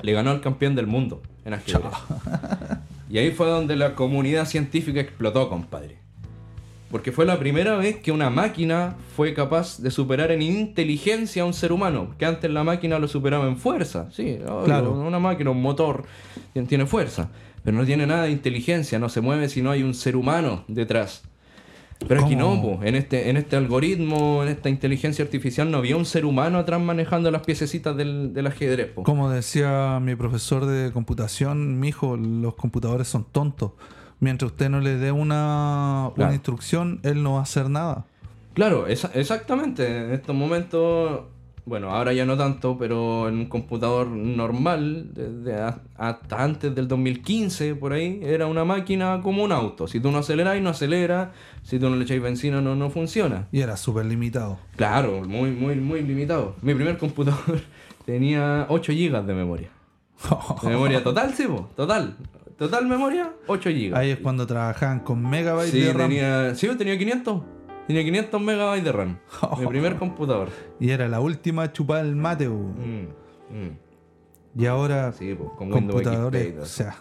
le 0.02 0.12
ganó 0.12 0.30
al 0.30 0.40
campeón 0.40 0.75
del 0.76 0.87
mundo 0.87 1.23
en 1.45 1.54
ajedrez. 1.54 1.83
Y 3.11 3.19
ahí 3.19 3.33
fue 3.33 3.47
donde 3.49 3.75
la 3.76 3.95
comunidad 3.95 4.47
científica 4.47 5.00
explotó, 5.00 5.49
compadre. 5.49 5.99
Porque 6.90 7.12
fue 7.12 7.25
la 7.25 7.38
primera 7.38 7.76
vez 7.76 7.97
que 7.97 8.11
una 8.12 8.31
máquina 8.31 8.97
fue 9.17 9.33
capaz 9.35 9.79
de 9.81 9.90
superar 9.90 10.31
en 10.33 10.43
inteligencia 10.43 11.43
a 11.43 11.47
un 11.47 11.55
ser 11.55 11.73
humano. 11.73 12.14
Que 12.19 12.25
antes 12.26 12.50
la 12.50 12.64
máquina 12.64 12.99
lo 12.99 13.07
superaba 13.09 13.47
en 13.47 13.57
fuerza. 13.57 14.09
Sí, 14.12 14.38
obvio, 14.47 14.64
Claro. 14.64 14.93
una 14.93 15.19
máquina, 15.21 15.50
un 15.50 15.62
motor, 15.62 16.05
tien- 16.55 16.67
tiene 16.67 16.87
fuerza. 16.87 17.31
Pero 17.62 17.76
no 17.76 17.85
tiene 17.85 18.07
nada 18.07 18.25
de 18.25 18.31
inteligencia, 18.31 18.99
no 18.99 19.09
se 19.09 19.21
mueve 19.21 19.49
si 19.49 19.61
no 19.62 19.71
hay 19.71 19.83
un 19.83 19.95
ser 19.95 20.17
humano 20.17 20.64
detrás. 20.67 21.23
Pero 22.09 22.25
aquí 22.25 22.35
no, 22.35 22.61
po. 22.62 22.80
en 22.83 22.95
este, 22.97 23.28
en 23.30 23.37
este 23.37 23.57
algoritmo, 23.57 24.42
en 24.42 24.49
esta 24.49 24.69
inteligencia 24.69 25.25
artificial, 25.25 25.71
no 25.71 25.78
había 25.78 25.97
un 25.97 26.07
ser 26.07 26.25
humano 26.25 26.59
atrás 26.59 26.80
manejando 26.80 27.30
las 27.30 27.42
piececitas 27.42 27.97
del, 27.97 28.33
del 28.35 28.47
ajedrez. 28.47 28.88
po. 28.92 29.02
Como 29.02 29.30
decía 29.30 30.00
mi 30.00 30.16
profesor 30.16 30.66
de 30.66 30.90
computación, 30.92 31.78
mi 31.78 31.88
hijo, 31.88 32.16
los 32.16 32.54
computadores 32.54 33.07
son 33.09 33.25
tontos. 33.30 33.73
Mientras 34.19 34.50
usted 34.52 34.69
no 34.71 34.80
le 34.80 34.97
dé 34.97 35.12
una, 35.12 36.11
Claro. 36.14 36.28
una 36.28 36.35
instrucción, 36.35 37.00
él 37.04 37.23
no 37.23 37.35
va 37.35 37.40
a 37.40 37.42
hacer 37.42 37.71
nada. 37.71 38.04
Claro, 38.54 38.87
esa- 38.87 39.11
exactamente. 39.14 40.04
En 40.04 40.12
estos 40.12 40.35
momentos, 40.35 41.21
bueno, 41.71 41.91
ahora 41.91 42.12
ya 42.12 42.27
no 42.27 42.37
tanto, 42.37 42.77
pero 42.77 43.29
en 43.29 43.37
un 43.39 43.47
computador 43.47 44.09
normal, 44.09 45.11
desde 45.15 45.55
hasta 45.97 46.43
antes 46.43 46.75
del 46.75 46.89
2015, 46.89 47.77
por 47.77 47.93
ahí, 47.93 48.19
era 48.25 48.49
una 48.49 48.65
máquina 48.65 49.21
como 49.23 49.45
un 49.45 49.53
auto. 49.53 49.87
Si 49.87 50.00
tú 50.00 50.11
no 50.11 50.19
aceleras, 50.19 50.61
no 50.61 50.71
acelera. 50.71 51.31
Si 51.62 51.79
tú 51.79 51.89
no 51.89 51.95
le 51.95 52.03
echáis 52.03 52.21
benzina, 52.21 52.61
no, 52.61 52.75
no 52.75 52.91
funciona. 52.91 53.47
Y 53.53 53.61
era 53.61 53.77
súper 53.77 54.07
limitado. 54.07 54.59
Claro, 54.75 55.23
muy, 55.25 55.53
muy, 55.53 55.77
muy 55.77 56.03
limitado. 56.03 56.57
Mi 56.61 56.75
primer 56.75 56.99
computador 56.99 57.61
tenía 58.05 58.67
8 58.69 58.93
GB 58.93 59.23
de 59.25 59.35
memoria. 59.35 59.69
De 60.62 60.69
memoria 60.71 61.03
total, 61.05 61.33
sí, 61.35 61.45
po, 61.47 61.71
total. 61.77 62.17
Total 62.59 62.85
memoria, 62.85 63.31
8 63.47 63.71
GB. 63.71 63.95
Ahí 63.97 64.11
es 64.11 64.19
cuando 64.19 64.45
trabajaban 64.47 65.00
con 65.00 65.23
megabytes 65.23 65.71
Sí, 65.71 65.81
de 65.81 65.93
RAM. 65.93 66.09
tenía, 66.11 66.55
sí, 66.57 66.69
tenía 66.77 66.99
500. 66.99 67.43
Tenía 67.90 68.04
500 68.04 68.40
megabytes 68.40 68.85
de 68.85 68.92
RAM. 68.92 69.18
Mi 69.61 69.66
primer 69.66 69.97
computador. 69.97 70.49
Y 70.78 70.90
era 70.90 71.09
la 71.09 71.20
última 71.20 71.73
chupada 71.73 72.02
del 72.04 72.14
mate. 72.14 72.47
bu. 72.49 72.59
Mm, 72.68 73.06
mm. 73.50 73.78
Y 74.61 74.66
ahora 74.66 75.12
Sí, 75.12 75.35
pues, 75.35 75.50
con 75.56 75.68
XP 75.70 75.73
computadores. 75.73 76.59
O 76.61 76.64
sea, 76.66 76.97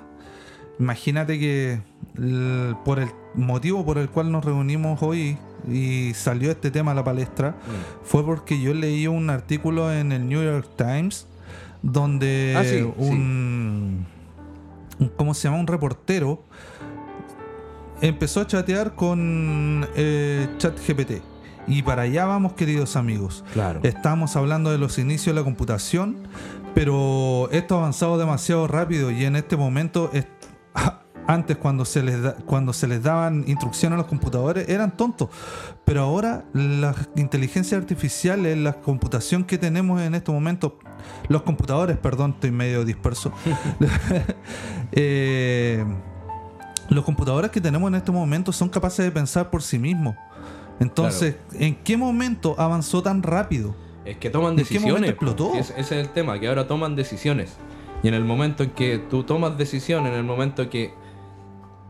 imagínate 0.79 1.37
que 1.39 1.81
el- 2.17 2.75
por 2.85 2.99
el 2.99 3.09
motivo 3.35 3.85
por 3.85 3.97
el 3.97 4.09
cual 4.09 4.31
nos 4.31 4.43
reunimos 4.45 5.01
hoy 5.03 5.37
y 5.69 6.13
salió 6.15 6.49
este 6.51 6.71
tema 6.71 6.91
a 6.91 6.95
la 6.95 7.03
palestra 7.03 7.51
Mm. 7.51 8.03
fue 8.05 8.23
porque 8.25 8.59
yo 8.61 8.73
leí 8.73 9.05
un 9.07 9.29
artículo 9.29 9.91
en 9.93 10.11
el 10.11 10.27
New 10.27 10.41
York 10.43 10.67
Times 10.75 11.27
donde 11.81 12.55
Ah, 12.57 12.63
sí, 12.63 12.81
un, 12.97 14.05
un- 14.99 15.09
¿cómo 15.17 15.33
se 15.33 15.47
llama? 15.47 15.59
Un 15.59 15.67
reportero 15.67 16.43
empezó 18.01 18.41
a 18.41 18.47
chatear 18.47 18.95
con 18.95 19.87
eh, 19.95 20.47
ChatGPT. 20.57 21.21
Y 21.67 21.83
para 21.83 22.03
allá 22.03 22.25
vamos, 22.25 22.53
queridos 22.53 22.95
amigos. 22.95 23.43
Claro. 23.53 23.79
Estamos 23.83 24.35
hablando 24.35 24.71
de 24.71 24.77
los 24.79 24.97
inicios 24.97 25.35
de 25.35 25.41
la 25.41 25.43
computación, 25.45 26.27
pero 26.73 27.47
esto 27.51 27.75
ha 27.75 27.79
avanzado 27.79 28.17
demasiado 28.17 28.67
rápido 28.67 29.11
y 29.11 29.25
en 29.25 29.35
este 29.35 29.55
momento, 29.55 30.09
es- 30.13 30.25
antes 31.27 31.57
cuando 31.57 31.85
se, 31.85 32.01
les 32.01 32.23
da- 32.23 32.33
cuando 32.47 32.73
se 32.73 32.87
les 32.87 33.03
daban 33.03 33.43
instrucciones 33.45 33.95
a 33.95 33.97
los 33.97 34.07
computadores, 34.07 34.67
eran 34.67 34.97
tontos. 34.97 35.29
Pero 35.85 36.01
ahora 36.01 36.45
las 36.53 36.95
inteligencias 37.15 37.79
artificiales, 37.79 38.57
la 38.57 38.73
computación 38.73 39.43
que 39.43 39.59
tenemos 39.59 40.01
en 40.01 40.15
estos 40.15 40.33
momentos, 40.33 40.73
los 41.27 41.43
computadores, 41.43 41.97
perdón, 41.97 42.31
estoy 42.35 42.49
medio 42.51 42.83
disperso. 42.83 43.31
Eh, 44.91 45.85
los 46.89 47.05
computadores 47.05 47.51
que 47.51 47.61
tenemos 47.61 47.87
en 47.89 47.95
este 47.95 48.11
momento 48.11 48.51
son 48.51 48.69
capaces 48.69 49.05
de 49.05 49.11
pensar 49.11 49.49
por 49.49 49.61
sí 49.61 49.79
mismos. 49.79 50.15
Entonces, 50.79 51.35
¿en 51.53 51.75
qué 51.75 51.97
momento 51.97 52.55
avanzó 52.57 53.03
tan 53.03 53.21
rápido? 53.21 53.75
Es 54.05 54.17
que 54.17 54.29
toman 54.29 54.57
¿En 54.57 54.65
qué 54.65 54.79
momento 54.79 54.95
decisiones. 54.95 55.09
explotó? 55.09 55.53
Ese, 55.55 55.73
ese 55.73 55.99
es 55.99 56.07
el 56.07 56.09
tema, 56.09 56.39
que 56.39 56.47
ahora 56.47 56.67
toman 56.67 56.95
decisiones. 56.95 57.57
Y 58.01 58.07
en 58.07 58.13
el 58.13 58.23
momento 58.23 58.63
en 58.63 58.69
que 58.71 58.97
tú 58.97 59.23
tomas 59.23 59.57
decisión, 59.57 60.07
en 60.07 60.13
el 60.13 60.23
momento 60.23 60.63
en 60.63 60.69
que 60.69 60.93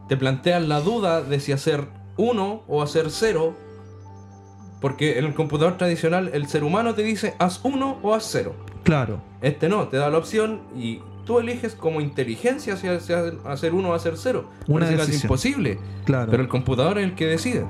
te 0.08 0.18
planteas 0.18 0.64
la 0.64 0.82
duda 0.82 1.22
de 1.22 1.40
si 1.40 1.52
hacer 1.52 1.88
uno 2.18 2.64
o 2.68 2.82
hacer 2.82 3.12
cero, 3.12 3.56
porque 4.82 5.20
en 5.20 5.26
el 5.26 5.36
computador 5.36 5.78
tradicional 5.78 6.32
el 6.34 6.48
ser 6.48 6.64
humano 6.64 6.96
te 6.96 7.04
dice 7.04 7.36
haz 7.38 7.60
uno 7.64 8.00
o 8.02 8.16
haz 8.16 8.28
cero. 8.30 8.56
Claro, 8.84 9.22
Este 9.42 9.70
no, 9.70 9.88
te 9.88 9.98
da 9.98 10.10
la 10.10 10.18
opción 10.18 10.62
y 10.76 11.02
tú 11.30 11.38
eliges 11.38 11.76
como 11.76 12.02
inteligencia 12.02 12.76
si 12.76 12.88
hacer 12.88 13.74
uno 13.76 13.90
o 13.90 13.94
hacer 13.94 14.18
cero. 14.18 14.50
Una 14.68 14.88
Parece 14.88 15.04
decisión. 15.06 15.28
imposible. 15.28 15.80
claro. 16.04 16.32
Pero 16.32 16.42
el 16.42 16.50
computador 16.50 16.98
es 16.98 17.04
el 17.04 17.14
que 17.14 17.28
decide. 17.28 17.68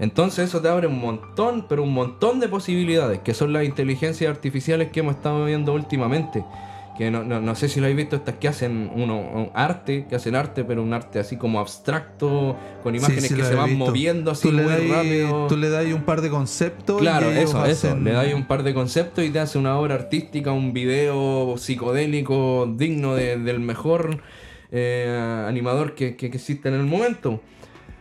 Entonces 0.00 0.48
eso 0.48 0.60
te 0.60 0.66
abre 0.68 0.88
un 0.88 0.98
montón, 0.98 1.66
pero 1.68 1.84
un 1.84 1.94
montón 1.94 2.40
de 2.40 2.48
posibilidades, 2.48 3.20
que 3.20 3.34
son 3.34 3.52
las 3.52 3.62
inteligencias 3.62 4.28
artificiales 4.28 4.90
que 4.90 4.98
hemos 4.98 5.14
estado 5.14 5.44
viendo 5.44 5.74
últimamente. 5.74 6.44
Que 6.96 7.10
no, 7.10 7.22
no- 7.24 7.42
no 7.42 7.54
sé 7.54 7.68
si 7.68 7.78
lo 7.78 7.84
habéis 7.86 7.98
visto, 7.98 8.16
estas 8.16 8.36
que 8.36 8.48
hacen 8.48 8.90
uno, 8.94 9.18
un 9.20 9.50
arte, 9.52 10.06
que 10.08 10.16
hacen 10.16 10.34
arte, 10.34 10.64
pero 10.64 10.82
un 10.82 10.94
arte 10.94 11.18
así 11.18 11.36
como 11.36 11.60
abstracto, 11.60 12.56
con 12.82 12.94
imágenes 12.94 13.24
Sí, 13.24 13.28
sí, 13.28 13.34
que 13.34 13.44
se 13.44 13.54
van 13.54 13.68
visto. 13.68 13.84
moviendo 13.84 14.30
así 14.30 14.48
muy 14.50 14.64
rápido. 14.64 15.46
Tú 15.46 15.58
le 15.58 15.68
das 15.68 15.84
un 15.92 16.04
par 16.04 16.22
de 16.22 16.30
conceptos. 16.30 16.98
Claro, 17.00 17.30
y 17.30 17.36
eso, 17.36 17.64
eso. 17.66 17.88
hacen- 17.88 18.02
Le 18.02 18.12
dais 18.12 18.34
un 18.34 18.46
par 18.46 18.62
de 18.62 18.72
conceptos 18.72 19.24
y 19.24 19.30
te 19.30 19.38
hace 19.40 19.58
una 19.58 19.78
obra 19.78 19.94
artística, 19.94 20.52
un 20.52 20.72
video 20.72 21.56
psicodélico 21.58 22.72
digno 22.76 23.14
de- 23.14 23.36
del 23.38 23.60
mejor 23.60 24.20
eh, 24.72 25.44
animador 25.46 25.94
que, 25.94 26.16
que- 26.16 26.28
que 26.30 26.36
existe 26.38 26.68
en 26.68 26.74
el 26.74 26.82
momento. 26.84 27.40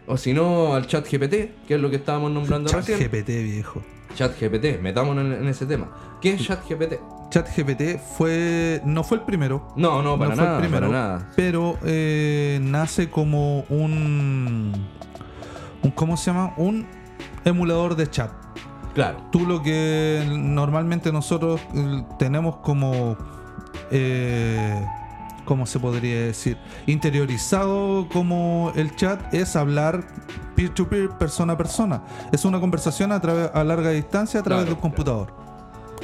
O 0.07 0.17
si 0.17 0.33
no, 0.33 0.73
al 0.73 0.87
chat 0.87 1.05
GPT, 1.07 1.51
que 1.67 1.75
es 1.75 1.79
lo 1.81 1.89
que 1.89 1.97
estábamos 1.97 2.31
nombrando 2.31 2.69
Chat 2.69 2.87
recién. 2.87 2.99
GPT, 2.99 3.43
viejo. 3.43 3.83
Chat 4.15 4.39
GPT, 4.39 4.79
metámonos 4.81 5.25
en, 5.25 5.33
en 5.43 5.47
ese 5.47 5.65
tema. 5.65 6.17
¿Qué 6.21 6.31
es 6.33 6.43
chat 6.45 6.63
GPT? 6.67 6.93
Chat 7.29 7.47
GPT 7.55 7.99
fue, 7.99 8.81
no 8.85 9.03
fue 9.03 9.17
el 9.17 9.23
primero, 9.23 9.67
No, 9.75 10.01
no, 10.01 10.17
para 10.17 10.29
no 10.31 10.35
fue 10.35 10.45
nada, 10.45 10.55
el 10.57 10.61
primero, 10.61 10.87
para 10.87 11.01
nada. 11.01 11.31
pero 11.35 11.77
eh, 11.83 12.59
nace 12.61 13.09
como 13.09 13.61
un, 13.69 14.73
un, 15.83 15.91
¿cómo 15.91 16.15
se 16.17 16.31
llama? 16.31 16.53
Un 16.57 16.85
emulador 17.43 17.95
de 17.95 18.09
chat. 18.09 18.31
Claro. 18.93 19.17
Tú 19.31 19.45
lo 19.45 19.61
que 19.61 20.23
normalmente 20.31 21.11
nosotros 21.11 21.59
eh, 21.73 22.03
tenemos 22.17 22.57
como, 22.57 23.17
eh, 23.91 24.85
¿cómo 25.43 25.65
se 25.65 25.79
podría 25.79 26.21
decir? 26.21 26.57
Interiorizado 26.87 28.07
como 28.13 28.71
el 28.75 28.95
chat 28.95 29.33
es 29.33 29.55
hablar 29.57 30.05
peer-to-peer, 30.55 31.09
persona 31.17 31.53
a 31.53 31.57
persona. 31.57 32.01
Es 32.31 32.45
una 32.45 32.61
conversación 32.61 33.11
a, 33.11 33.19
través, 33.19 33.51
a 33.53 33.63
larga 33.65 33.89
distancia 33.89 34.39
a 34.39 34.43
través 34.43 34.63
Claro, 34.63 34.75
de 34.75 34.75
un 34.75 34.81
computador. 34.81 35.44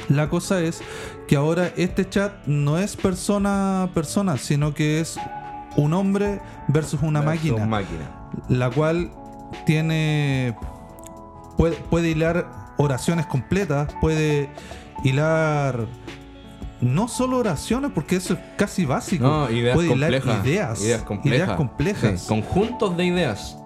La 0.08 0.28
cosa 0.28 0.60
es 0.60 0.80
que 1.28 1.36
ahora 1.36 1.70
este 1.76 2.08
chat 2.08 2.32
no 2.46 2.78
es 2.78 2.96
persona 2.96 3.84
a 3.84 3.86
persona, 3.88 4.36
sino 4.36 4.74
que 4.74 5.00
es 5.00 5.16
un 5.76 5.92
hombre 5.94 6.40
versus 6.68 7.00
una 7.02 7.20
Versus 7.20 7.44
máquina 7.50 7.66
máquina. 7.66 8.10
la 8.48 8.70
cual 8.70 9.10
tiene 9.66 10.54
puede, 11.56 11.76
puede 11.76 12.10
hilar 12.10 12.48
oraciones 12.78 13.26
completas, 13.26 13.88
puede 14.00 14.50
hilar 15.04 15.86
no 16.80 17.06
solo 17.06 17.38
oraciones, 17.38 17.92
porque 17.94 18.16
eso 18.16 18.34
es 18.34 18.40
casi 18.56 18.84
básico. 18.84 19.24
No, 19.24 19.50
ideas 19.50 19.74
puede 19.76 19.92
hilar 19.92 20.10
complejas. 20.20 20.44
ideas, 20.46 20.80
Ideas 20.82 21.02
complejas. 21.02 21.38
ideas 21.46 21.56
complejas. 21.56 22.20
Sí, 22.22 22.28
conjuntos 22.28 22.96
de 22.96 23.04
ideas. 23.06 23.56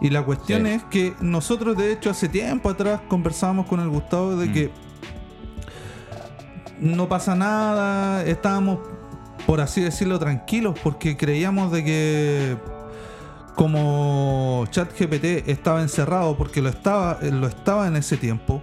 Y 0.00 0.10
la 0.10 0.22
cuestión 0.22 0.64
Sí. 0.66 0.72
es 0.72 0.82
que 0.84 1.14
nosotros, 1.20 1.76
de 1.76 1.92
hecho, 1.92 2.10
hace 2.10 2.28
tiempo 2.28 2.68
atrás 2.68 3.00
conversábamos 3.08 3.66
con 3.66 3.80
el 3.80 3.88
Gustavo 3.88 4.36
de 4.36 4.46
Mm. 4.48 4.52
que 4.52 4.70
no 6.80 7.08
pasa 7.08 7.34
nada, 7.34 8.24
estábamos, 8.24 8.78
por 9.46 9.60
así 9.60 9.80
decirlo, 9.80 10.18
tranquilos, 10.18 10.78
porque 10.82 11.16
creíamos 11.16 11.72
de 11.72 11.84
que 11.84 12.56
como 13.54 14.64
ChatGPT 14.70 15.48
estaba 15.48 15.82
encerrado, 15.82 16.36
porque 16.36 16.62
lo 16.62 16.68
estaba, 16.68 17.18
lo 17.22 17.46
estaba 17.48 17.88
en 17.88 17.96
ese 17.96 18.16
tiempo, 18.16 18.62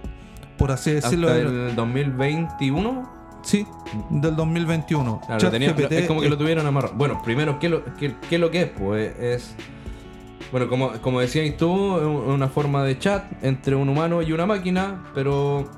por 0.56 0.70
así 0.70 0.90
decirlo, 0.92 1.28
Hasta 1.28 1.40
el 1.40 1.74
2021. 1.76 3.12
sí, 3.42 3.66
del 4.10 4.34
2021. 4.36 5.20
Claro, 5.26 5.50
tenía- 5.50 5.68
ChatGPT 5.74 5.92
es 5.92 6.06
como 6.06 6.20
que 6.22 6.30
lo 6.30 6.38
tuvieron 6.38 6.66
amarrado. 6.66 6.94
Bueno, 6.94 7.20
primero, 7.22 7.58
¿qué, 7.58 7.68
lo, 7.68 7.82
qué, 8.28 8.38
lo 8.38 8.50
que 8.50 8.62
es? 8.62 8.70
Pues 8.70 9.18
es. 9.20 9.54
Bueno, 10.50 10.68
como, 10.68 10.92
como 11.02 11.20
decías 11.20 11.56
tú, 11.56 11.96
es 11.98 12.04
una 12.34 12.48
forma 12.48 12.84
de 12.84 12.98
chat 12.98 13.24
entre 13.42 13.74
un 13.74 13.88
humano 13.88 14.22
y 14.22 14.32
una 14.32 14.46
máquina, 14.46 15.02
pero 15.14 15.68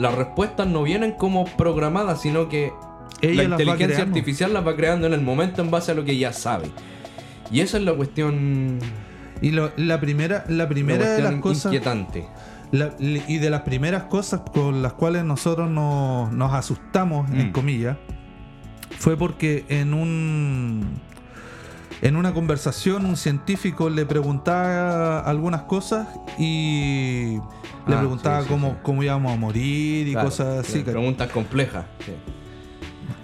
las 0.00 0.14
respuestas 0.14 0.66
no 0.66 0.82
vienen 0.82 1.12
como 1.12 1.44
programadas, 1.44 2.20
sino 2.22 2.48
que 2.48 2.72
ella 3.20 3.42
la 3.48 3.60
inteligencia 3.60 4.02
artificial 4.02 4.52
las 4.52 4.66
va 4.66 4.74
creando 4.76 5.06
en 5.06 5.12
el 5.12 5.20
momento 5.20 5.60
en 5.62 5.70
base 5.70 5.92
a 5.92 5.94
lo 5.94 6.04
que 6.04 6.16
ya 6.18 6.32
sabe. 6.32 6.70
Y 7.50 7.60
esa 7.60 7.76
es 7.78 7.84
la 7.84 7.92
cuestión, 7.94 8.78
Y 9.42 9.50
lo- 9.50 9.72
la 9.76 10.00
primera, 10.00 10.44
la 10.48 10.54
la 10.64 10.68
primera 10.68 11.12
de 11.14 11.22
las 11.22 11.34
cosas. 11.36 11.66
inquietante. 11.66 12.28
La- 12.72 12.94
y 13.00 13.38
de 13.38 13.50
las 13.50 13.62
primeras 13.62 14.04
cosas 14.04 14.42
con 14.52 14.80
las 14.82 14.92
cuales 14.92 15.24
nosotros 15.24 15.68
nos, 15.70 16.30
nos 16.32 16.52
asustamos, 16.54 17.28
en 17.32 17.48
Mm. 17.48 17.52
comillas, 17.52 17.96
fue 18.98 19.16
porque 19.16 19.64
en 19.68 19.92
un 19.94 21.00
en 22.02 22.16
una 22.16 22.32
conversación 22.32 23.04
un 23.04 23.16
científico 23.18 23.90
le 23.90 24.06
preguntaba 24.06 25.20
algunas 25.20 25.62
cosas 25.62 26.06
y 26.38 27.36
le 27.90 27.96
Ah, 27.96 27.98
preguntaba 28.00 28.38
sí, 28.40 28.44
sí, 28.46 28.48
cómo, 28.52 28.70
sí. 28.70 28.76
cómo 28.82 29.02
íbamos 29.02 29.32
a 29.32 29.36
morir 29.36 30.08
y 30.08 30.12
Claro, 30.12 30.28
cosas 30.28 30.66
así. 30.66 30.80
Preguntas 30.80 31.30
complejas. 31.30 31.84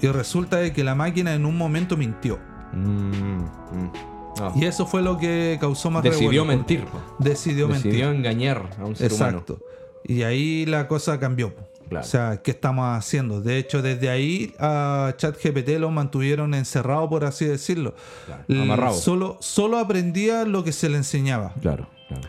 Y 0.02 0.06
resulta 0.08 0.58
de 0.58 0.72
que 0.72 0.84
la 0.84 0.94
máquina 0.94 1.32
en 1.34 1.46
un 1.46 1.56
momento 1.56 1.96
mintió. 1.96 2.38
Mm, 2.72 3.10
mm. 3.10 3.92
No. 4.38 4.52
Y 4.54 4.66
eso 4.66 4.86
fue 4.86 5.00
lo 5.00 5.16
que 5.16 5.56
causó 5.58 5.90
más 5.90 6.02
Decidió 6.02 6.28
revuelo, 6.30 6.44
mentir. 6.44 6.84
Decidió 7.18 7.68
mentir. 7.68 7.92
Decidió 7.92 8.10
engañar 8.10 8.68
a 8.78 8.84
un 8.84 8.94
ser 8.94 9.10
humano. 9.12 9.38
Exacto. 9.38 9.58
Y 10.04 10.22
ahí 10.24 10.66
la 10.66 10.86
cosa 10.88 11.18
cambió. 11.18 11.54
Claro. 11.88 12.04
O 12.04 12.08
sea, 12.08 12.42
¿qué 12.42 12.50
estamos 12.50 12.84
haciendo? 12.98 13.40
De 13.40 13.58
hecho, 13.58 13.80
desde 13.80 14.10
ahí 14.10 14.52
a 14.58 15.14
ChatGPT 15.16 15.78
lo 15.78 15.90
mantuvieron 15.90 16.52
encerrado, 16.52 17.08
por 17.08 17.24
así 17.24 17.44
decirlo. 17.46 17.94
Claro, 18.26 18.42
amarrado. 18.62 18.94
Solo, 18.96 19.38
solo 19.40 19.78
aprendía 19.78 20.44
lo 20.44 20.64
que 20.64 20.72
se 20.72 20.88
le 20.90 20.96
enseñaba, 20.98 21.54
Claro, 21.62 21.86
claro. 22.08 22.28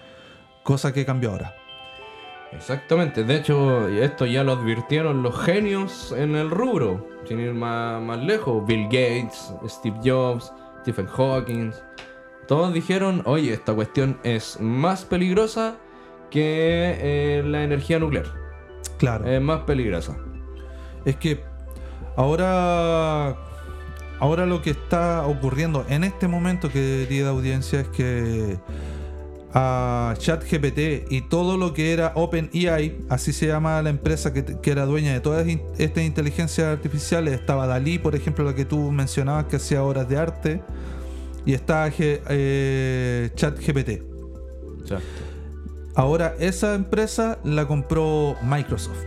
cosa 0.63 0.94
que 0.94 1.06
cambió 1.06 1.32
ahora. 1.32 1.56
Exactamente, 2.51 3.24
de 3.24 3.36
hecho, 3.36 3.89
esto 3.89 4.25
ya 4.25 4.44
lo 4.44 4.54
advirtieron 4.54 5.22
los 5.22 5.38
genios 5.44 6.13
en 6.18 6.36
el 6.36 6.50
rubro, 6.50 7.06
sin 7.25 7.39
ir 7.39 7.54
más, 7.54 8.01
más 8.01 8.20
lejos. 8.20 8.66
Bill 8.66 8.86
Gates, 8.86 9.54
Steve 9.68 9.98
Jobs, 10.04 10.54
Stephen 10.82 11.08
Hawking. 11.08 11.72
Todos 12.48 12.74
dijeron, 12.74 13.22
oye, 13.25 13.54
esta 13.54 13.74
cuestión 13.74 14.18
es 14.24 14.60
más 14.62 15.04
peligrosa 15.04 15.75
que 16.32 16.98
eh, 17.00 17.44
la 17.46 17.63
energía 17.63 18.00
nuclear. 18.00 18.25
Claro. 18.98 19.25
Es 19.27 19.42
más 19.42 19.62
peligrosa. 19.62 20.18
Es 21.04 21.18
que 21.18 21.44
ahora, 22.16 23.36
ahora 24.20 24.46
lo 24.46 24.62
que 24.62 24.70
está 24.70 25.27
ocurriendo 25.27 25.86
en 25.89 26.06
este 26.06 26.30
momento, 26.30 26.70
querida 26.70 27.30
audiencia, 27.30 27.82
es 27.82 27.88
que 27.89 28.58
a 29.54 30.13
ChatGPT 30.18 31.12
y 31.12 31.22
todo 31.22 31.58
lo 31.58 31.74
que 31.74 31.94
era 31.94 32.12
OpenAI, 32.16 32.98
así 33.10 33.34
se 33.34 33.48
llama 33.48 33.82
la 33.82 33.89
empresa 33.89 34.34
que, 34.34 34.44
que 34.44 34.72
era 34.72 34.86
dueña 34.86 35.13
de 35.13 35.20
todas 35.20 35.48
in- 35.48 35.62
estas 35.77 36.04
inteligencias 36.04 36.68
artificiales, 36.68 37.34
estaba 37.34 37.66
Dalí, 37.68 37.98
por 37.98 38.16
ejemplo, 38.16 38.44
la 38.46 38.54
que 38.54 38.66
tú 38.66 38.92
mencionabas 38.92 39.46
que 39.46 39.56
hacía 39.56 39.84
obras 39.84 40.08
de 40.10 40.18
arte, 40.18 40.62
y 41.46 41.54
está 41.54 41.89
eh, 41.98 43.30
ChatGPT. 43.36 44.04
Ahora 45.96 46.36
esa 46.39 46.75
empresa 46.75 47.39
la 47.44 47.66
compró 47.68 48.36
Microsoft. 48.44 48.98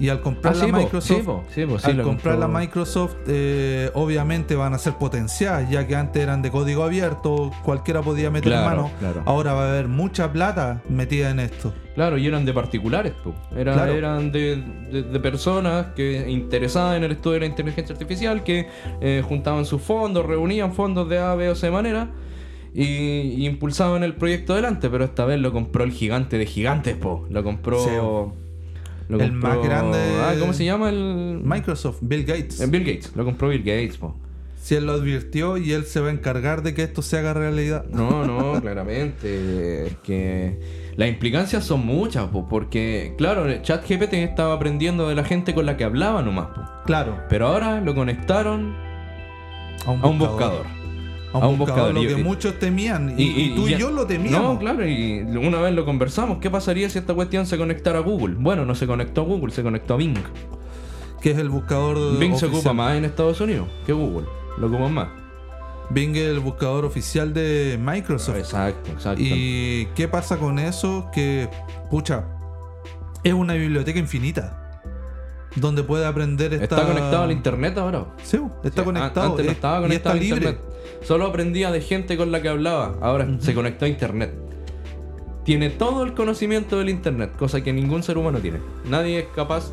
Y 0.00 0.08
al 0.08 0.22
comprar 0.22 0.54
Ah, 0.54 0.56
la 0.56 0.64
sí, 0.64 0.72
Microsoft, 0.72 1.28
sí, 1.54 1.62
sí, 1.78 1.90
al 1.90 2.02
comprar 2.02 2.38
la 2.38 2.48
Microsoft, 2.48 3.16
eh, 3.28 3.90
obviamente 3.92 4.54
van 4.56 4.72
a 4.72 4.78
ser 4.78 4.94
potenciadas, 4.94 5.68
ya 5.70 5.86
que 5.86 5.94
antes 5.94 6.22
eran 6.22 6.40
de 6.40 6.50
código 6.50 6.82
abierto, 6.84 7.50
cualquiera 7.62 8.00
podía 8.00 8.30
meter 8.30 8.50
Claro, 8.52 8.64
mano. 8.84 8.90
claro. 8.98 9.22
Ahora 9.26 9.52
va 9.52 9.66
a 9.66 9.68
haber 9.70 9.88
mucha 9.88 10.32
plata 10.32 10.80
metida 10.88 11.28
en 11.30 11.40
esto. 11.40 11.74
Claro, 11.94 12.16
y 12.16 12.26
eran 12.26 12.46
de 12.46 12.52
particulares. 12.54 13.12
Era- 13.54 13.74
Claro. 13.74 13.92
eran 13.92 14.32
de, 14.32 14.56
de- 14.90 15.02
de 15.02 15.20
personas 15.20 15.88
que 15.94 16.30
interesadas 16.30 16.96
en 16.96 17.04
el 17.04 17.12
estudio 17.12 17.34
de 17.34 17.40
la 17.40 17.46
inteligencia 17.46 17.92
artificial 17.92 18.42
que 18.42 18.68
eh, 19.02 19.22
juntaban 19.28 19.66
sus 19.66 19.82
fondos, 19.82 20.24
reunían 20.24 20.72
fondos 20.72 21.10
de 21.10 21.18
A, 21.18 21.34
B 21.34 21.50
o 21.50 21.54
C 21.54 21.70
manera 21.70 22.08
y, 22.72 22.84
y 22.84 23.46
impulsaban 23.46 24.02
el 24.02 24.14
proyecto 24.14 24.54
adelante, 24.54 24.88
pero 24.88 25.04
esta 25.04 25.26
vez 25.26 25.38
lo 25.40 25.52
compró 25.52 25.84
el 25.84 25.92
gigante 25.92 26.38
de 26.38 26.46
gigantes, 26.46 26.96
po. 26.96 27.26
Lo 27.28 27.44
compró. 27.44 28.34
Lo 29.10 29.20
El 29.20 29.32
más 29.32 29.58
grande- 29.62 29.98
Ah, 30.22 30.34
¿cómo 30.38 30.52
se 30.52 30.64
llama 30.64 30.88
el. 30.88 31.40
Microsoft, 31.42 31.98
Bill 32.00 32.24
Gates. 32.24 32.60
Eh, 32.60 32.66
Bill 32.66 32.84
Gates, 32.84 33.12
lo 33.16 33.24
compró 33.24 33.48
Bill 33.48 33.62
Gates, 33.62 33.96
po. 33.98 34.16
Si 34.62 34.74
él 34.76 34.86
lo 34.86 34.92
advirtió 34.92 35.56
y 35.56 35.72
él 35.72 35.84
se 35.84 36.00
va 36.00 36.08
a 36.08 36.12
encargar 36.12 36.62
de 36.62 36.74
que 36.74 36.82
esto 36.82 37.02
se 37.02 37.18
haga 37.18 37.32
realidad. 37.34 37.86
No, 37.90 38.24
no, 38.54 38.60
claramente. 38.60 39.86
Es 39.88 39.96
que 40.04 40.92
las 40.96 41.08
implicancias 41.08 41.64
son 41.64 41.84
muchas, 41.84 42.28
po, 42.28 42.46
porque, 42.48 43.14
claro, 43.18 43.46
el 43.46 43.62
ChatGPT 43.62 44.12
estaba 44.14 44.54
aprendiendo 44.54 45.08
de 45.08 45.14
la 45.14 45.24
gente 45.24 45.54
con 45.54 45.66
la 45.66 45.76
que 45.76 45.84
hablaba 45.84 46.22
nomás, 46.22 46.48
po. 46.48 46.62
Claro, 46.86 47.18
pero 47.28 47.48
ahora 47.48 47.80
lo 47.80 47.94
conectaron 47.94 48.76
a 49.86 49.90
un 49.90 50.04
a 50.04 50.06
un 50.06 50.18
buscador. 50.18 50.66
A 51.32 51.38
un, 51.38 51.44
A 51.44 51.48
un 51.48 51.58
buscador, 51.58 51.92
buscador. 51.92 51.94
lo 52.10 52.14
que 52.16 52.20
Y- 52.20 52.24
muchos 52.24 52.58
temían. 52.58 53.14
Y, 53.18 53.22
y 53.24 53.54
tú 53.54 53.68
y 53.68 53.76
yo 53.76 53.90
lo 53.90 54.06
temíamos. 54.06 54.54
No, 54.54 54.58
claro, 54.58 54.86
y 54.88 55.20
una 55.20 55.60
vez 55.60 55.72
lo 55.74 55.84
conversamos. 55.84 56.38
¿Qué 56.38 56.50
pasaría 56.50 56.90
si 56.90 56.98
esta 56.98 57.14
cuestión 57.14 57.46
se 57.46 57.56
conectara 57.56 57.98
a 57.98 58.02
Google? 58.02 58.34
Bueno, 58.38 58.64
no 58.64 58.74
se 58.74 58.86
conectó 58.86 59.20
a 59.20 59.24
Google, 59.24 59.52
se 59.52 59.62
conectó 59.62 59.94
a 59.94 59.96
Bing. 59.96 60.16
Que 61.20 61.30
es 61.32 61.38
el 61.38 61.48
buscador 61.50 62.18
Bing 62.18 62.30
se 62.36 62.46
oficial. 62.46 62.50
ocupa 62.54 62.72
más 62.72 62.96
en 62.96 63.04
Estados 63.04 63.40
Unidos 63.40 63.68
que 63.86 63.92
Google. 63.92 64.26
Lo 64.58 64.66
ocupan 64.66 64.92
más. 64.92 65.08
Bing 65.90 66.14
es 66.16 66.28
el 66.28 66.40
buscador 66.40 66.84
oficial 66.84 67.32
de 67.34 67.78
Microsoft. 67.80 68.36
Exacto, 68.36 68.90
exacto. 68.90 69.20
¿Y 69.22 69.86
qué 69.94 70.08
pasa 70.08 70.36
con 70.38 70.58
eso? 70.58 71.10
Que, 71.12 71.48
pucha, 71.90 72.24
es 73.22 73.34
una 73.34 73.54
biblioteca 73.54 73.98
infinita. 73.98 74.56
Donde 75.56 75.82
puede 75.82 76.06
aprender 76.06 76.52
esta... 76.54 76.64
Está 76.76 76.86
conectado 76.86 77.24
al 77.24 77.32
internet 77.32 77.76
ahora. 77.76 78.06
Sí, 78.22 78.38
está 78.62 78.82
Sí, 78.82 78.84
conectado. 78.86 79.20
an- 79.26 79.30
Antes 79.32 79.44
no 79.46 79.50
eh, 79.50 79.54
estaba 79.54 79.88
y 79.88 79.92
está 79.92 80.14
libre. 80.14 80.36
internet. 80.36 80.60
Solo 81.02 81.26
aprendía 81.26 81.70
de 81.70 81.80
gente 81.80 82.16
con 82.16 82.30
la 82.32 82.42
que 82.42 82.48
hablaba. 82.48 82.94
Ahora 83.00 83.26
se 83.40 83.54
conectó 83.54 83.84
a 83.84 83.88
internet. 83.88 84.34
Tiene 85.44 85.70
todo 85.70 86.04
el 86.04 86.14
conocimiento 86.14 86.78
del 86.78 86.90
internet, 86.90 87.32
cosa 87.38 87.62
que 87.62 87.72
ningún 87.72 88.02
ser 88.02 88.18
humano 88.18 88.38
tiene. 88.38 88.60
Nadie 88.84 89.20
es 89.20 89.26
capaz 89.34 89.70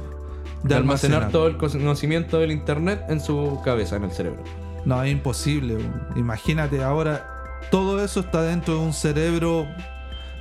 de, 0.63 0.69
De 0.69 0.75
almacenar, 0.75 1.23
almacenar. 1.23 1.31
todo 1.31 1.47
el 1.47 1.57
conocimiento 1.57 2.39
del 2.39 2.51
internet 2.51 3.03
en 3.09 3.19
su 3.19 3.59
cabeza, 3.63 3.97
en 3.97 4.05
el 4.05 4.11
cerebro. 4.11 4.41
No, 4.85 5.03
es 5.03 5.11
imposible. 5.11 5.77
Imagínate, 6.15 6.81
ahora 6.83 7.27
todo 7.69 8.03
eso 8.03 8.21
está 8.21 8.41
dentro 8.43 8.75
de 8.75 8.79
un 8.79 8.93
cerebro 8.93 9.67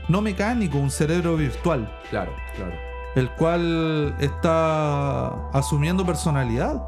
no 0.09 0.22
mecánico, 0.22 0.79
un 0.79 0.90
cerebro 0.92 1.37
virtual, 1.37 1.90
Claro, 2.11 2.33
claro. 2.55 2.72
el 3.16 3.29
cual 3.31 4.14
está 4.20 5.27
asumiendo 5.51 6.07
personalidad. 6.07 6.81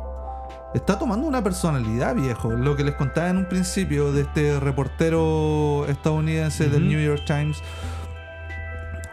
Está 0.75 0.99
tomando 0.99 1.27
una 1.27 1.43
personalidad, 1.43 2.15
viejo. 2.15 2.51
Lo 2.53 2.77
que 2.77 2.85
les 2.85 2.95
contaba 2.95 3.31
en 3.31 3.39
un 3.39 3.47
principio 3.49 4.13
de 4.13 4.23
este 4.23 4.61
reportero 4.61 5.87
estadounidense 5.89 6.69
del. 6.69 6.87
New 6.89 7.01
York 7.01 7.23
Times. 7.27 7.59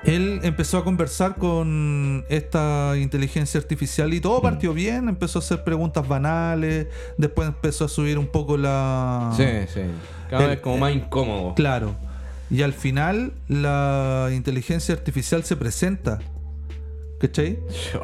Él 0.04 0.42
empezó 0.44 0.78
a 0.78 0.84
conversar 0.84 1.36
con 1.36 2.26
esta 2.30 2.94
inteligencia 2.98 3.60
artificial 3.60 4.14
y 4.14 4.20
todo 4.20 4.40
partió 4.42 4.74
bien. 4.74 5.10
Empezó 5.10 5.40
a 5.40 5.42
hacer 5.42 5.64
preguntas 5.64 6.08
banales. 6.08 6.88
Después 7.18 7.48
empezó 7.48 7.86
a 7.86 7.88
subir 7.88 8.20
un 8.20 8.28
poco 8.28 8.58
la. 8.58 9.32
Sí, 9.36 9.46
sí. 9.74 9.82
Cada 10.30 10.44
El- 10.44 10.50
vez 10.52 10.60
como 10.60 10.78
más 10.78 10.94
incómodo. 10.94 11.56
Claro. 11.56 11.96
Y 12.52 12.62
al 12.62 12.74
final 12.74 13.34
la 13.48 14.30
inteligencia 14.34 14.94
artificial 14.94 15.44
se 15.44 15.56
presenta. 15.56 16.20
¿Cachai? 17.20 17.60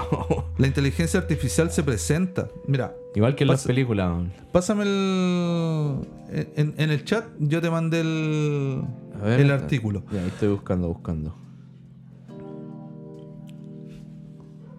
La 0.57 0.67
inteligencia 0.67 1.19
artificial 1.19 1.71
se 1.71 1.83
presenta. 1.83 2.47
Mira, 2.67 2.95
Igual 3.13 3.35
que 3.35 3.43
en 3.43 3.49
las 3.49 3.65
películas. 3.65 4.11
pásame 4.51 4.83
el. 4.83 5.97
En, 6.55 6.73
en 6.77 6.91
el 6.91 7.03
chat 7.03 7.25
yo 7.39 7.61
te 7.61 7.69
mandé 7.69 7.99
el, 8.01 8.83
A 9.21 9.25
ver, 9.25 9.41
el 9.41 9.51
artículo. 9.51 10.03
Ya, 10.11 10.21
ahí 10.21 10.27
estoy 10.27 10.47
buscando, 10.49 10.87
buscando. 10.87 11.35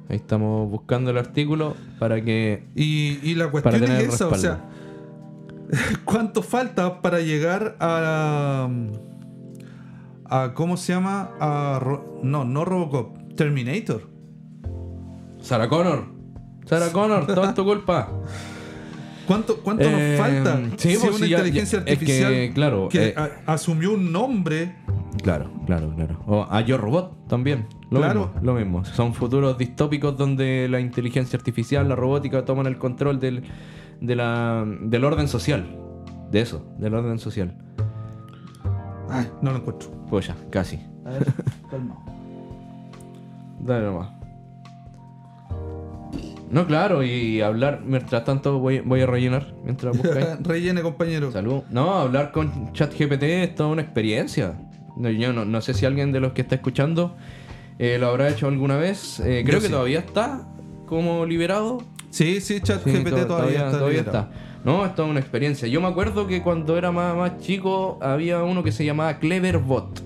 Ahí 0.08 0.16
estamos 0.16 0.70
buscando 0.70 1.10
el 1.10 1.18
artículo 1.18 1.74
para 1.98 2.22
que. 2.22 2.64
Y, 2.74 3.18
y 3.22 3.34
la 3.34 3.50
cuestión 3.50 3.74
Para 3.74 3.84
tener 3.84 4.02
es 4.02 4.14
esa, 4.14 4.28
o 4.28 4.34
sea, 4.34 4.64
¿cuánto 6.06 6.42
falta 6.42 7.02
para 7.02 7.20
llegar 7.20 7.76
a. 7.80 8.68
a 10.24 10.54
¿Cómo 10.54 10.78
se 10.78 10.94
llama? 10.94 11.32
A 11.38 11.80
no, 12.22 12.44
no 12.44 12.64
Robocop, 12.64 13.34
Terminator. 13.36 14.11
Sarah 15.42 15.68
Connor. 15.68 16.04
Sarah 16.66 16.90
Connor, 16.92 17.26
todo 17.26 17.44
es 17.44 17.54
tu 17.54 17.64
culpa. 17.64 18.08
¿Cuánto, 19.26 19.56
cuánto 19.58 19.84
Eh, 19.84 20.16
nos 20.18 20.20
falta? 20.20 20.60
sí, 20.76 20.94
si 20.94 20.98
pues, 20.98 21.16
una 21.16 21.26
inteligencia 21.26 21.78
ya- 21.78 21.84
es 21.84 21.84
que, 21.84 21.92
artificial 21.92 22.54
claro, 22.54 22.88
que 22.88 23.08
eh, 23.08 23.14
a- 23.16 23.52
asumió 23.52 23.92
un 23.92 24.12
nombre. 24.12 24.76
Claro, 25.22 25.50
claro, 25.66 25.92
claro. 25.94 26.18
O 26.26 26.46
a 26.50 26.60
Yo 26.62 26.76
Robot 26.78 27.28
también. 27.28 27.66
Lo 27.90 27.98
Claro. 28.00 28.26
mismo, 28.34 28.40
lo 28.42 28.54
mismo. 28.54 28.84
Son 28.84 29.14
futuros 29.14 29.56
distópicos 29.58 30.16
donde 30.16 30.66
la 30.68 30.80
inteligencia 30.80 31.36
artificial, 31.36 31.88
la 31.88 31.94
robótica 31.94 32.44
toman 32.44 32.66
el 32.66 32.78
control 32.78 33.20
del, 33.20 33.44
de 34.00 34.16
la, 34.16 34.64
del 34.80 35.04
orden 35.04 35.28
social. 35.28 35.66
De 36.30 36.40
eso, 36.40 36.64
del 36.78 36.94
orden 36.94 37.18
social. 37.18 37.54
Ay, 39.10 39.28
no 39.42 39.50
lo 39.50 39.58
encuentro. 39.58 39.90
Pues 40.08 40.26
ya, 40.28 40.36
casi. 40.50 40.80
A 41.04 41.10
ver, 41.10 41.26
calma. 41.70 41.96
Dale 43.60 43.84
nomás. 43.84 44.08
No, 46.52 46.66
claro, 46.66 47.02
y 47.02 47.40
hablar, 47.40 47.80
mientras 47.84 48.24
tanto 48.24 48.58
voy, 48.58 48.80
voy 48.80 49.00
a 49.00 49.06
rellenar, 49.06 49.54
mientras 49.64 49.96
buscáis. 49.96 50.26
Rellene, 50.42 50.82
compañero. 50.82 51.32
Salud. 51.32 51.62
No, 51.70 51.94
hablar 51.94 52.30
con 52.30 52.72
ChatGPT 52.74 53.22
es 53.22 53.54
toda 53.54 53.70
una 53.70 53.82
experiencia. 53.82 54.54
No, 54.96 55.08
yo 55.10 55.32
no, 55.32 55.44
no 55.46 55.60
sé 55.62 55.72
si 55.72 55.86
alguien 55.86 56.12
de 56.12 56.20
los 56.20 56.32
que 56.32 56.42
está 56.42 56.54
escuchando 56.56 57.16
eh, 57.78 57.96
lo 57.98 58.08
habrá 58.08 58.28
hecho 58.28 58.46
alguna 58.48 58.76
vez. 58.76 59.18
Eh, 59.20 59.42
creo 59.46 59.54
Yo 59.58 59.60
que 59.62 59.66
sí. 59.68 59.72
todavía 59.72 59.98
está 60.00 60.46
como 60.86 61.24
liberado. 61.24 61.78
Sí, 62.10 62.42
sí, 62.42 62.60
chat 62.60 62.84
Sí, 62.84 62.90
GPT 62.92 63.08
to- 63.22 63.26
todavía, 63.28 63.66
está. 63.70 63.88
liberado. 63.88 63.98
está. 64.00 64.30
No, 64.62 64.84
es 64.84 64.94
toda 64.94 65.08
una 65.08 65.20
experiencia. 65.20 65.66
Yo 65.68 65.80
me 65.80 65.88
acuerdo 65.88 66.26
que 66.26 66.42
cuando 66.42 66.76
era 66.76 66.92
más, 66.92 67.16
más 67.16 67.38
chico 67.38 67.98
había 68.02 68.42
uno 68.42 68.62
que 68.62 68.70
se 68.72 68.84
llamaba 68.84 69.18
Cleverbot. 69.18 70.02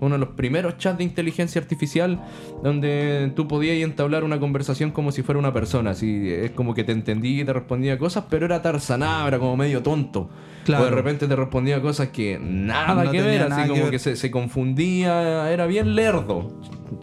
Uno 0.00 0.16
de 0.16 0.18
los 0.18 0.30
primeros 0.30 0.76
chats 0.76 0.98
de 0.98 1.04
inteligencia 1.04 1.60
artificial 1.60 2.20
donde 2.62 3.32
tú 3.34 3.48
podías 3.48 3.76
entablar 3.76 4.24
una 4.24 4.40
conversación 4.40 4.90
como 4.90 5.12
si 5.12 5.22
fuera 5.22 5.38
una 5.38 5.52
persona. 5.52 5.90
Así, 5.90 6.30
es 6.30 6.50
como 6.50 6.74
que 6.74 6.84
te 6.84 6.92
entendía 6.92 7.42
y 7.42 7.44
te 7.44 7.52
respondía 7.52 7.98
cosas, 7.98 8.24
pero 8.28 8.46
era 8.46 8.60
tarzanada, 8.60 9.26
era 9.28 9.38
como 9.38 9.56
medio 9.56 9.82
tonto. 9.82 10.28
Claro. 10.64 10.84
O 10.84 10.86
de 10.86 10.92
repente 10.92 11.28
te 11.28 11.36
respondía 11.36 11.80
cosas 11.80 12.08
que 12.08 12.38
nada 12.40 13.04
No 13.04 13.10
que 13.10 13.20
ver, 13.20 13.42
así 13.42 13.68
como 13.68 13.90
que 13.90 13.98
se, 13.98 14.16
se 14.16 14.30
confundía, 14.30 15.52
era 15.52 15.66
bien 15.66 15.94
lerdo 15.94 16.50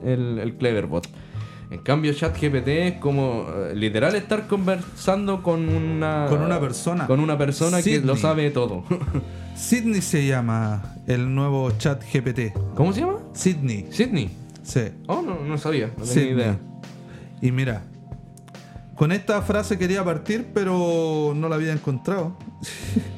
el, 0.04 0.40
el 0.40 0.56
Cleverbot. 0.56 1.08
En 1.72 1.80
cambio, 1.80 2.12
ChatGPT 2.14 2.68
es 2.68 2.94
como 3.00 3.46
eh, 3.50 3.74
literal 3.74 4.14
estar 4.16 4.46
conversando 4.46 5.42
con 5.42 5.70
una 5.70 6.26
Con 6.28 6.42
una 6.42 6.60
persona. 6.60 7.08
con 7.08 7.22
una 7.22 7.38
persona 7.38 7.82
que 7.82 8.02
lo 8.02 8.18
sabe 8.18 8.52
todo. 8.52 8.84
Sydney 9.56 10.02
se 10.02 10.26
llama 10.28 10.96
el 11.08 11.34
nuevo 11.34 11.72
chat 11.78 12.04
GPT. 12.04 12.54
¿Cómo 12.76 12.92
se 12.92 13.00
llama? 13.02 13.20
Sydney. 13.34 13.88
Sydney. 13.90 14.30
Sí. 14.64 14.82
Oh, 15.08 15.22
no, 15.22 15.40
no 15.40 15.58
sabía, 15.58 15.92
no 15.98 16.04
tenía 16.04 16.32
idea. 16.32 16.60
Y 17.42 17.52
mira, 17.52 17.84
con 18.96 19.14
esta 19.14 19.42
frase 19.42 19.78
quería 19.78 20.04
partir, 20.04 20.48
pero 20.54 21.34
no 21.36 21.48
la 21.48 21.56
había 21.56 21.72
encontrado. 21.72 22.36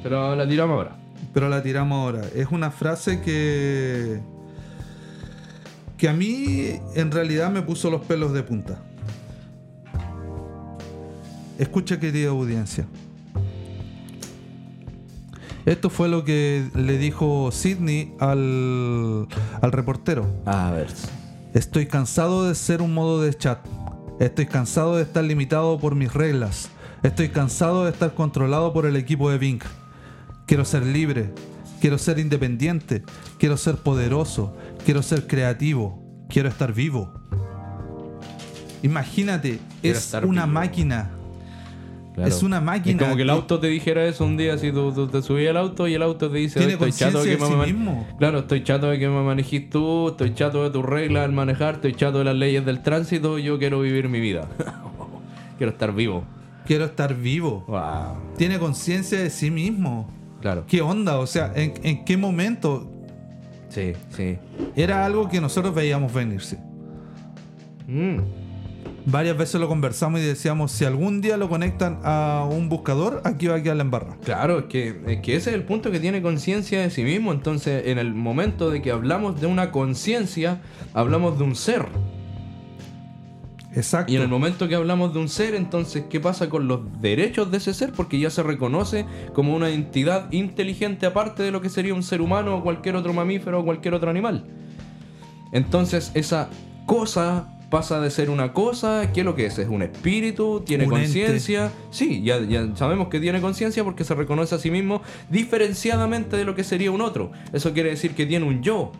Pero 0.03 0.35
la 0.35 0.47
tiramos 0.47 0.75
ahora. 0.75 0.95
Pero 1.33 1.49
la 1.49 1.63
tiramos 1.63 1.97
ahora. 1.97 2.21
Es 2.35 2.47
una 2.51 2.69
frase 2.69 3.19
que. 3.21 4.21
Que 6.03 6.09
a 6.09 6.13
mí 6.13 6.81
en 6.95 7.11
realidad 7.11 7.49
me 7.49 7.61
puso 7.61 7.89
los 7.89 8.01
pelos 8.01 8.33
de 8.33 8.43
punta. 8.43 8.77
Escucha, 11.57 11.97
querida 11.97 12.31
audiencia. 12.31 12.85
Esto 15.65 15.89
fue 15.89 16.09
lo 16.09 16.25
que 16.25 16.67
le 16.75 16.97
dijo 16.97 17.53
Sidney 17.53 18.13
al, 18.19 19.29
al 19.61 19.71
reportero. 19.71 20.27
A 20.45 20.71
ver. 20.71 20.89
Estoy 21.53 21.85
cansado 21.85 22.49
de 22.49 22.55
ser 22.55 22.81
un 22.81 22.93
modo 22.93 23.21
de 23.21 23.33
chat. 23.33 23.65
Estoy 24.19 24.47
cansado 24.47 24.97
de 24.97 25.03
estar 25.03 25.23
limitado 25.23 25.79
por 25.79 25.95
mis 25.95 26.13
reglas. 26.13 26.67
Estoy 27.01 27.29
cansado 27.29 27.85
de 27.85 27.91
estar 27.91 28.13
controlado 28.13 28.73
por 28.73 28.85
el 28.85 28.97
equipo 28.97 29.31
de 29.31 29.37
Vink. 29.37 29.63
Quiero 30.47 30.65
ser 30.65 30.85
libre. 30.85 31.31
Quiero 31.83 31.97
ser 31.97 32.17
independiente. 32.17 33.03
Quiero 33.37 33.57
ser 33.57 33.75
poderoso. 33.75 34.55
Quiero 34.85 35.01
ser 35.01 35.27
creativo. 35.27 36.01
Quiero 36.29 36.47
estar 36.47 36.73
vivo. 36.73 37.11
Imagínate, 38.83 39.59
Quiero 39.81 39.97
es 39.97 40.13
una 40.13 40.45
vivo. 40.45 40.53
máquina. 40.53 41.09
Claro. 42.15 42.29
Es 42.29 42.41
una 42.41 42.61
máquina. 42.61 42.95
Es 42.95 43.03
como 43.03 43.17
que 43.17 43.23
el 43.23 43.29
auto 43.29 43.59
te 43.59 43.67
dijera 43.67 44.05
eso 44.05 44.23
un 44.23 44.37
día, 44.37 44.57
si 44.57 44.71
tú, 44.71 44.93
tú 44.93 45.07
te 45.09 45.21
subías 45.21 45.49
al 45.49 45.57
auto 45.57 45.85
y 45.89 45.93
el 45.95 46.03
auto 46.03 46.31
te 46.31 46.37
dice, 46.37 46.59
Tiene 46.59 46.75
"Estoy 46.75 46.93
chato 46.93 47.21
de 47.21 47.31
que 47.31 47.43
me 47.43 47.49
de 47.49 47.65
sí 47.65 47.73
mismo. 47.73 48.07
Claro, 48.17 48.39
estoy 48.39 48.63
chato 48.63 48.89
de 48.89 48.97
que 48.97 49.09
me 49.09 49.21
manejes 49.21 49.69
tú, 49.69 50.07
estoy 50.07 50.33
chato 50.33 50.63
de 50.63 50.69
tus 50.69 50.85
reglas 50.85 51.25
al 51.25 51.33
manejar, 51.33 51.73
estoy 51.75 51.95
chato 51.95 52.19
de 52.19 52.23
las 52.23 52.35
leyes 52.35 52.65
del 52.65 52.81
tránsito, 52.81 53.39
yo 53.39 53.59
quiero 53.59 53.81
vivir 53.81 54.07
mi 54.07 54.21
vida. 54.21 54.47
quiero 55.57 55.73
estar 55.73 55.93
vivo. 55.93 56.23
Quiero 56.65 56.85
estar 56.85 57.13
vivo. 57.13 57.65
Wow. 57.67 58.37
Tiene 58.37 58.57
conciencia 58.57 59.19
de 59.19 59.29
sí 59.29 59.51
mismo. 59.51 60.22
Claro. 60.43 60.65
¿Qué 60.67 60.81
onda? 60.81 61.19
O 61.19 61.25
sea, 61.25 61.53
¿en, 61.55 61.73
en 61.83 62.03
qué 62.03 62.17
momento? 62.17 62.91
Sí, 63.69 63.93
sí. 64.09 64.37
Era 64.75 65.05
algo 65.05 65.29
que 65.29 65.39
nosotros 65.39 65.73
veíamos 65.73 66.13
venirse. 66.13 66.59
Mm. 67.87 68.17
Varias 69.05 69.37
veces 69.37 69.61
lo 69.61 69.69
conversamos 69.69 70.19
y 70.19 70.23
decíamos, 70.23 70.73
si 70.73 70.83
algún 70.83 71.21
día 71.21 71.37
lo 71.37 71.47
conectan 71.47 72.01
a 72.03 72.45
un 72.51 72.67
buscador, 72.67 73.21
aquí 73.23 73.47
va 73.47 73.55
a 73.55 73.63
quedar 73.63 73.77
la 73.77 73.83
embarra. 73.83 74.17
Claro, 74.25 74.59
es 74.59 74.65
que, 74.65 75.01
es 75.07 75.21
que 75.21 75.37
ese 75.37 75.51
es 75.51 75.55
el 75.55 75.63
punto 75.63 75.91
que 75.91 76.01
tiene 76.01 76.21
conciencia 76.21 76.81
de 76.81 76.89
sí 76.89 77.03
mismo. 77.03 77.31
Entonces, 77.31 77.87
en 77.87 77.97
el 77.97 78.13
momento 78.13 78.69
de 78.69 78.81
que 78.81 78.91
hablamos 78.91 79.39
de 79.39 79.47
una 79.47 79.71
conciencia, 79.71 80.61
hablamos 80.93 81.37
de 81.37 81.45
un 81.45 81.55
ser. 81.55 81.85
Exacto. 83.75 84.11
Y 84.11 84.15
en 84.15 84.21
el 84.21 84.27
momento 84.27 84.67
que 84.67 84.75
hablamos 84.75 85.13
de 85.13 85.19
un 85.19 85.29
ser, 85.29 85.55
entonces, 85.55 86.05
¿qué 86.09 86.19
pasa 86.19 86.49
con 86.49 86.67
los 86.67 87.01
derechos 87.01 87.49
de 87.51 87.57
ese 87.57 87.73
ser? 87.73 87.91
Porque 87.91 88.19
ya 88.19 88.29
se 88.29 88.43
reconoce 88.43 89.05
como 89.33 89.55
una 89.55 89.69
entidad 89.69 90.31
inteligente 90.31 91.05
aparte 91.05 91.43
de 91.43 91.51
lo 91.51 91.61
que 91.61 91.69
sería 91.69 91.93
un 91.93 92.03
ser 92.03 92.21
humano 92.21 92.57
o 92.57 92.63
cualquier 92.63 92.95
otro 92.95 93.13
mamífero 93.13 93.59
o 93.59 93.65
cualquier 93.65 93.93
otro 93.93 94.09
animal. 94.09 94.45
Entonces, 95.51 96.11
esa 96.13 96.49
cosa 96.85 97.49
pasa 97.73 97.99
de 97.99 98.11
ser 98.11 98.29
una 98.29 98.53
cosa, 98.53 99.11
¿qué 99.13 99.21
es 99.21 99.25
lo 99.25 99.33
que 99.33 99.47
es? 99.47 99.57
Es 99.57 99.67
un 99.67 99.81
espíritu, 99.81 100.61
tiene 100.63 100.85
conciencia. 100.85 101.71
Sí, 101.89 102.21
ya, 102.21 102.39
ya 102.41 102.69
sabemos 102.75 103.07
que 103.07 103.19
tiene 103.19 103.41
conciencia 103.41 103.83
porque 103.83 104.03
se 104.03 104.13
reconoce 104.13 104.53
a 104.53 104.59
sí 104.59 104.69
mismo 104.69 105.01
diferenciadamente 105.31 106.37
de 106.37 106.45
lo 106.45 106.53
que 106.53 106.63
sería 106.63 106.91
un 106.91 107.01
otro. 107.01 107.31
Eso 107.51 107.73
quiere 107.73 107.89
decir 107.89 108.13
que 108.13 108.27
tiene 108.27 108.45
un 108.45 108.61
yo. 108.61 108.91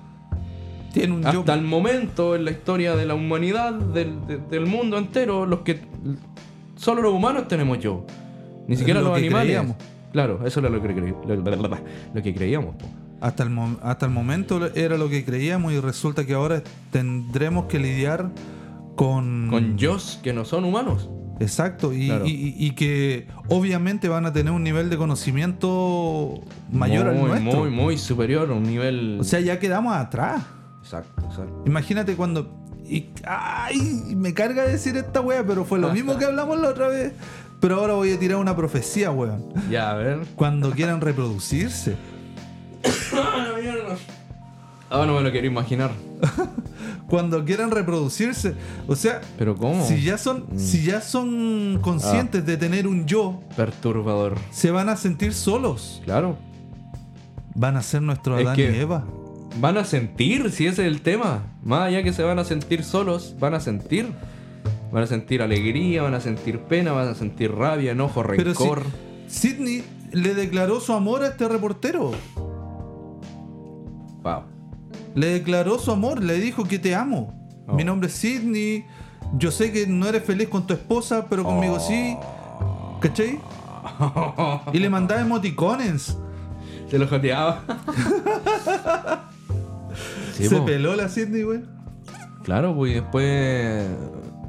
Tiene 0.93 1.13
un 1.13 1.21
yo. 1.23 1.39
Hasta 1.41 1.53
el 1.55 1.63
momento 1.63 2.35
en 2.35 2.45
la 2.45 2.51
historia 2.51 2.95
de 2.95 3.05
la 3.05 3.15
humanidad, 3.15 3.73
del, 3.73 4.25
de- 4.27 4.37
del 4.37 4.65
mundo 4.65 4.97
entero, 4.97 5.45
los 5.45 5.59
que 5.59 5.81
solo 6.77 7.01
los 7.01 7.13
humanos 7.13 7.47
tenemos 7.49 7.79
yo. 7.79 8.05
Ni 8.67 8.77
siquiera 8.77 9.01
lo 9.01 9.09
los 9.09 9.17
animales. 9.17 9.47
creíamos. 9.47 9.75
Claro, 10.13 10.45
eso 10.45 10.59
era 10.61 10.69
lo 10.69 10.81
que, 10.81 10.89
cre- 10.95 11.25
lo, 11.25 12.13
lo 12.13 12.21
que 12.23 12.33
creíamos. 12.33 12.75
po. 12.75 12.85
Hasta, 13.19 13.43
el 13.43 13.57
hasta 13.81 14.05
el 14.05 14.11
momento 14.11 14.65
era 14.75 14.97
lo 14.97 15.09
que 15.09 15.25
creíamos 15.25 15.73
y 15.73 15.79
resulta 15.79 16.25
que 16.25 16.33
ahora 16.33 16.61
tendremos 16.91 17.65
que 17.65 17.79
lidiar 17.79 18.29
con... 18.95 19.47
Con 19.49 19.77
yos 19.77 20.19
que 20.21 20.33
no 20.33 20.45
son 20.45 20.65
humanos. 20.65 21.09
Exacto. 21.39 21.93
Y, 21.93 22.07
Claro. 22.07 22.25
y- 22.27 22.53
y 22.57 22.71
que 22.71 23.27
obviamente 23.47 24.07
van 24.09 24.25
a 24.27 24.33
tener 24.33 24.51
un 24.53 24.63
nivel 24.63 24.89
de 24.89 24.97
conocimiento 24.97 26.41
mayor 26.71 27.13
muy, 27.13 27.31
al 27.31 27.43
nuestro. 27.43 27.61
Muy, 27.61 27.71
muy 27.71 27.97
superior, 27.97 28.51
un 28.51 28.63
nivel... 28.63 29.17
O 29.19 29.23
sea, 29.23 29.39
ya 29.39 29.57
quedamos 29.59 29.95
atrás. 29.95 30.43
Exacto, 30.97 31.21
exacto. 31.25 31.63
Imagínate 31.65 32.15
cuando. 32.15 32.59
Y, 32.85 33.09
ay, 33.25 34.13
me 34.15 34.33
carga 34.33 34.63
decir 34.63 34.97
esta 34.97 35.21
wea, 35.21 35.45
pero 35.45 35.63
fue 35.65 35.79
lo 35.79 35.91
mismo 35.93 36.17
que 36.17 36.25
hablamos 36.25 36.59
la 36.59 36.69
otra 36.69 36.87
vez. 36.89 37.13
Pero 37.61 37.77
ahora 37.79 37.93
voy 37.93 38.11
a 38.11 38.19
tirar 38.19 38.37
una 38.39 38.55
profecía, 38.55 39.09
weón. 39.11 39.45
Ya, 39.71 39.91
a 39.91 39.95
ver. 39.95 40.19
Cuando 40.35 40.71
quieran 40.71 40.99
reproducirse. 40.99 41.95
Ah, 44.89 45.05
no 45.07 45.15
me 45.15 45.21
lo 45.21 45.31
quiero 45.31 45.47
imaginar. 45.47 45.91
Cuando 47.07 47.43
quieran 47.45 47.71
reproducirse. 47.71 48.53
O 48.87 48.95
sea, 48.95 49.21
Pero 49.37 49.55
¿cómo? 49.55 49.85
si 49.87 50.01
ya 50.01 50.17
son, 50.17 50.45
si 50.57 50.83
ya 50.83 51.01
son 51.01 51.79
conscientes 51.81 52.45
de 52.45 52.57
tener 52.57 52.87
un 52.87 53.05
yo, 53.05 53.41
Perturbador. 53.55 54.35
se 54.51 54.71
van 54.71 54.89
a 54.89 54.95
sentir 54.97 55.33
solos. 55.33 56.01
Claro. 56.05 56.37
Van 57.55 57.77
a 57.77 57.81
ser 57.81 58.01
nuestro 58.01 58.37
Es 58.37 58.45
Adán 58.45 58.55
que- 58.55 58.71
y 58.71 58.79
Eva. 58.79 59.03
Van 59.59 59.77
a 59.77 59.83
sentir, 59.83 60.51
si 60.51 60.65
ese 60.65 60.81
es 60.81 60.87
el 60.87 61.01
tema. 61.01 61.43
Más 61.63 61.87
allá 61.87 62.03
que 62.03 62.13
se 62.13 62.23
van 62.23 62.39
a 62.39 62.43
sentir 62.43 62.83
solos, 62.83 63.35
van 63.39 63.53
a 63.53 63.59
sentir. 63.59 64.11
Van 64.91 65.03
a 65.03 65.07
sentir 65.07 65.41
alegría, 65.41 66.03
van 66.03 66.13
a 66.13 66.19
sentir 66.19 66.59
pena, 66.59 66.91
van 66.91 67.07
a 67.07 67.15
sentir 67.15 67.51
rabia, 67.51 67.91
enojo, 67.91 68.23
Pero 68.23 68.53
si 68.53 68.63
rencor. 68.63 68.83
Sidney 69.27 69.83
le 70.11 70.35
declaró 70.35 70.79
su 70.79 70.93
amor 70.93 71.23
a 71.23 71.27
este 71.27 71.47
reportero. 71.47 72.11
Wow. 74.23 74.43
Le 75.15 75.27
declaró 75.27 75.79
su 75.79 75.91
amor, 75.91 76.23
le 76.23 76.39
dijo 76.39 76.63
que 76.63 76.79
te 76.79 76.95
amo. 76.95 77.33
Oh. 77.67 77.73
Mi 77.73 77.83
nombre 77.83 78.07
es 78.07 78.13
Sidney. 78.15 78.85
Yo 79.37 79.51
sé 79.51 79.71
que 79.71 79.87
no 79.87 80.07
eres 80.07 80.23
feliz 80.23 80.49
con 80.49 80.67
tu 80.67 80.73
esposa, 80.73 81.27
pero 81.29 81.43
conmigo 81.43 81.79
sí. 81.79 82.15
¿Cachai? 82.99 83.39
Y 84.73 84.79
le 84.79 84.89
mandaba 84.89 85.21
emoticones. 85.21 86.17
Se 86.89 86.97
lo 86.97 87.07
joteaba. 87.07 87.63
Sí, 90.33 90.47
Se 90.47 90.55
po. 90.57 90.65
peló 90.65 90.95
la 90.95 91.09
Sidney, 91.09 91.43
güey. 91.43 91.61
Claro, 92.43 92.75
pues 92.75 92.91
y 92.91 92.95
después. 92.95 93.85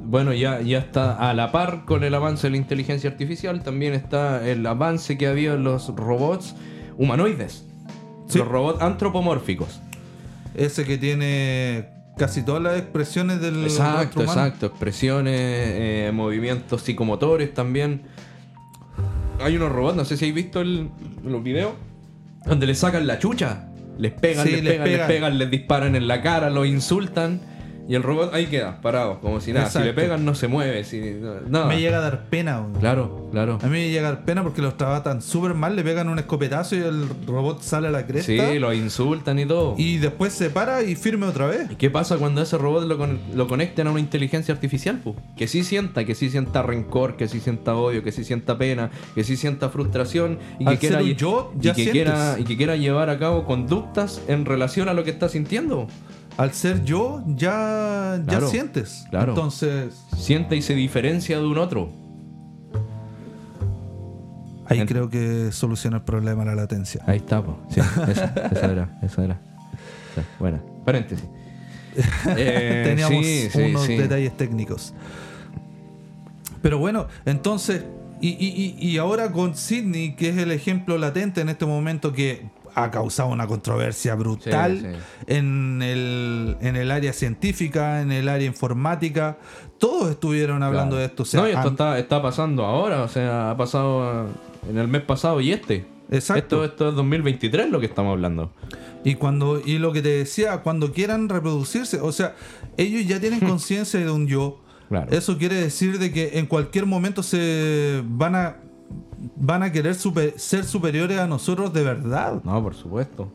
Bueno, 0.07 0.33
ya, 0.33 0.61
ya 0.61 0.77
está 0.79 1.15
a 1.29 1.33
la 1.33 1.51
par 1.51 1.85
con 1.85 2.03
el 2.03 2.13
avance 2.13 2.47
de 2.47 2.51
la 2.51 2.57
inteligencia 2.57 3.09
artificial. 3.09 3.63
También 3.63 3.93
está 3.93 4.47
el 4.47 4.65
avance 4.67 5.17
que 5.17 5.27
había 5.27 5.53
en 5.53 5.63
los 5.63 5.87
robots 5.95 6.55
humanoides. 6.97 7.65
Sí. 8.27 8.37
Los 8.39 8.47
robots 8.47 8.81
antropomórficos. 8.81 9.79
Ese 10.53 10.85
que 10.85 10.97
tiene 10.97 11.89
casi 12.17 12.43
todas 12.43 12.61
las 12.61 12.77
expresiones 12.77 13.41
del 13.41 13.63
Exacto, 13.63 14.21
exacto. 14.21 14.67
Expresiones, 14.67 15.33
eh, 15.37 16.11
movimientos 16.13 16.81
psicomotores 16.83 17.53
también. 17.53 18.03
Hay 19.41 19.57
unos 19.57 19.71
robots, 19.71 19.95
no 19.97 20.05
sé 20.05 20.15
si 20.17 20.25
habéis 20.25 20.45
visto 20.45 20.61
el- 20.61 20.89
los 21.23 21.43
videos, 21.43 21.73
donde 22.45 22.67
le 22.67 22.75
sacan 22.75 23.05
la 23.07 23.19
chucha. 23.19 23.67
Les 23.97 24.11
pegan, 24.11 24.45
Sí, 24.45 24.51
les, 24.51 24.63
les 24.63 24.73
pegan, 24.73 24.87
les 24.89 25.07
pegan, 25.07 25.37
les 25.37 25.49
disparan 25.49 25.95
en 25.95 26.07
la 26.07 26.21
cara, 26.21 26.49
los 26.49 26.67
insultan. 26.67 27.39
Y 27.87 27.95
el 27.95 28.03
robot 28.03 28.33
ahí 28.33 28.47
queda, 28.47 28.81
parado, 28.81 29.19
como 29.19 29.39
si 29.39 29.53
nada. 29.53 29.69
Si 29.69 29.77
le 29.77 29.85
Exacto. 29.89 30.01
pegan, 30.01 30.25
no 30.25 30.33
se 30.35 30.47
mueve. 30.47 30.83
Si, 30.83 30.99
nada. 31.47 31.67
Me 31.67 31.79
llega 31.79 31.97
a 31.97 32.01
dar 32.01 32.25
pena, 32.29 32.59
güey. 32.59 32.79
Claro, 32.79 33.29
claro. 33.31 33.59
A 33.61 33.65
mí 33.65 33.71
me 33.71 33.89
llega 33.89 34.07
a 34.07 34.11
dar 34.13 34.25
pena 34.25 34.41
porque 34.43 34.61
los 34.61 34.75
tratan 34.77 35.21
súper 35.21 35.53
mal, 35.53 35.75
le 35.75 35.83
pegan 35.83 36.09
un 36.09 36.17
escopetazo 36.17 36.75
y 36.75 36.79
el 36.79 37.07
robot 37.27 37.61
sale 37.61 37.87
a 37.89 37.91
la 37.91 38.07
cresta. 38.07 38.51
Sí, 38.51 38.59
los 38.59 38.73
insultan 38.73 39.37
y 39.39 39.45
todo. 39.45 39.75
Y 39.77 39.97
después 39.97 40.33
se 40.33 40.49
para 40.49 40.81
y 40.83 40.95
firme 40.95 41.27
otra 41.27 41.47
vez. 41.47 41.69
¿Y 41.71 41.75
qué 41.75 41.89
pasa 41.91 42.17
cuando 42.17 42.41
ese 42.41 42.57
robot 42.57 42.85
lo, 42.85 42.97
con- 42.97 43.19
lo 43.35 43.47
a 43.47 43.91
una 43.91 43.99
inteligencia 43.99 44.53
artificial? 44.53 45.01
Que 45.37 45.47
sí 45.47 45.63
sienta, 45.63 46.05
que 46.05 46.15
sí 46.15 46.29
sienta 46.29 46.61
rencor, 46.63 47.17
que 47.17 47.27
sí 47.27 47.39
sienta 47.39 47.75
odio, 47.75 48.03
que 48.03 48.11
sí 48.11 48.23
sienta 48.23 48.57
pena, 48.57 48.89
que 49.13 49.23
sí 49.23 49.35
sienta 49.37 49.69
frustración 49.69 50.39
y 50.59 50.65
que, 50.65 50.69
Al 50.71 50.79
quiera, 50.79 51.01
yo, 51.01 51.51
y, 51.59 51.61
ya 51.63 51.73
que 51.73 51.83
sientes. 51.83 51.91
quiera, 52.03 52.35
y 52.39 52.43
que 52.43 52.57
quiera 52.57 52.75
llevar 52.75 53.09
a 53.09 53.19
cabo 53.19 53.45
conductas 53.45 54.21
en 54.27 54.45
relación 54.45 54.89
a 54.89 54.93
lo 54.93 55.03
que 55.03 55.11
está 55.11 55.29
sintiendo. 55.29 55.87
Al 56.37 56.51
ser 56.53 56.83
yo, 56.83 57.23
ya, 57.27 58.17
ya 58.19 58.23
Claro, 58.25 58.47
sientes. 58.49 59.05
claro. 59.09 59.31
Entonces, 59.33 59.93
Siente 60.17 60.55
y 60.55 60.61
se 60.61 60.73
diferencia 60.75 61.39
de 61.39 61.45
un 61.47 61.57
otro. 61.57 61.89
ahí 64.67 64.79
Ent- 64.79 64.87
creo 64.87 65.09
que 65.09 65.51
soluciona 65.51 65.97
el 65.97 66.03
problema 66.03 66.43
la 66.43 66.55
latencia. 66.55 67.01
Ahí 67.07 67.17
está, 67.17 67.41
po. 67.43 67.57
Sí, 67.69 67.79
esa, 67.79 68.33
esa 68.51 68.71
era, 68.71 68.99
esa 69.01 69.23
era. 69.23 69.39
Sí, 70.15 70.21
Buena. 70.39 70.61
Paréntesis. 70.85 71.25
Eh, 72.37 72.83
Teníamos 72.87 73.25
sí, 73.25 73.49
unos 73.69 73.83
sí. 73.85 73.95
detalles 73.95 74.35
técnicos. 74.35 74.93
Pero 76.61 76.77
bueno, 76.79 77.07
entonces, 77.25 77.85
y, 78.19 78.29
y- 78.29 78.75
y- 78.81 78.89
y 78.89 78.97
ahora 78.97 79.31
con 79.31 79.55
Sidney, 79.55 80.15
que 80.15 80.29
es 80.29 80.37
el 80.37 80.51
ejemplo 80.51 80.97
latente 80.97 81.39
en 81.41 81.47
este 81.49 81.65
momento 81.65 82.11
que 82.11 82.49
ha 82.75 82.91
causado 82.91 83.29
una 83.29 83.47
controversia 83.47 84.15
brutal 84.15 84.79
Sí, 84.79 84.85
sí. 84.85 85.23
En, 85.27 85.81
el, 85.81 86.57
en 86.61 86.75
el 86.75 86.91
área 86.91 87.13
científica, 87.13 88.01
en 88.01 88.11
el 88.11 88.27
área 88.29 88.45
informática. 88.47 89.37
Todos 89.79 90.11
estuvieron 90.11 90.61
hablando 90.61 90.95
Claro. 90.95 90.99
de 90.99 91.05
esto. 91.05 91.23
O 91.23 91.25
sea, 91.25 91.41
no, 91.41 91.47
y 91.47 91.51
esto 91.51 91.69
está, 91.69 91.97
está 91.99 92.21
pasando 92.21 92.65
ahora, 92.65 93.01
o 93.03 93.07
sea, 93.07 93.51
ha 93.51 93.57
pasado 93.57 94.25
eh, 94.25 94.27
en 94.69 94.77
el 94.77 94.87
mes 94.87 95.01
pasado 95.01 95.41
y 95.41 95.51
este. 95.51 95.85
Exacto. 96.11 96.63
Esto, 96.63 96.65
esto 96.65 96.89
es 96.89 96.95
2023 96.95 97.69
lo 97.71 97.79
que 97.79 97.87
estamos 97.87 98.11
hablando. 98.11 98.51
Y 99.03 99.15
cuando 99.15 99.61
y 99.63 99.77
lo 99.79 99.91
que 99.91 100.01
te 100.01 100.09
decía, 100.09 100.57
cuando 100.61 100.91
quieran 100.91 101.29
reproducirse, 101.29 101.99
o 102.01 102.11
sea, 102.11 102.35
ellos 102.77 103.07
ya 103.07 103.19
tienen 103.19 103.39
conciencia 103.39 103.99
de 103.99 104.09
un 104.11 104.27
yo. 104.27 104.59
Claro. 104.89 105.11
Eso 105.11 105.37
quiere 105.37 105.55
decir 105.55 105.97
de 105.97 106.11
que 106.11 106.37
en 106.37 106.45
cualquier 106.45 106.85
momento 106.85 107.23
se 107.23 108.03
van 108.05 108.35
a 108.35 108.57
van 109.35 109.63
a 109.63 109.71
querer 109.71 109.95
super- 109.95 110.33
ser 110.39 110.63
superiores 110.65 111.19
a 111.19 111.27
nosotros 111.27 111.73
de 111.73 111.83
verdad. 111.83 112.41
No, 112.43 112.61
por 112.63 112.75
supuesto. 112.75 113.31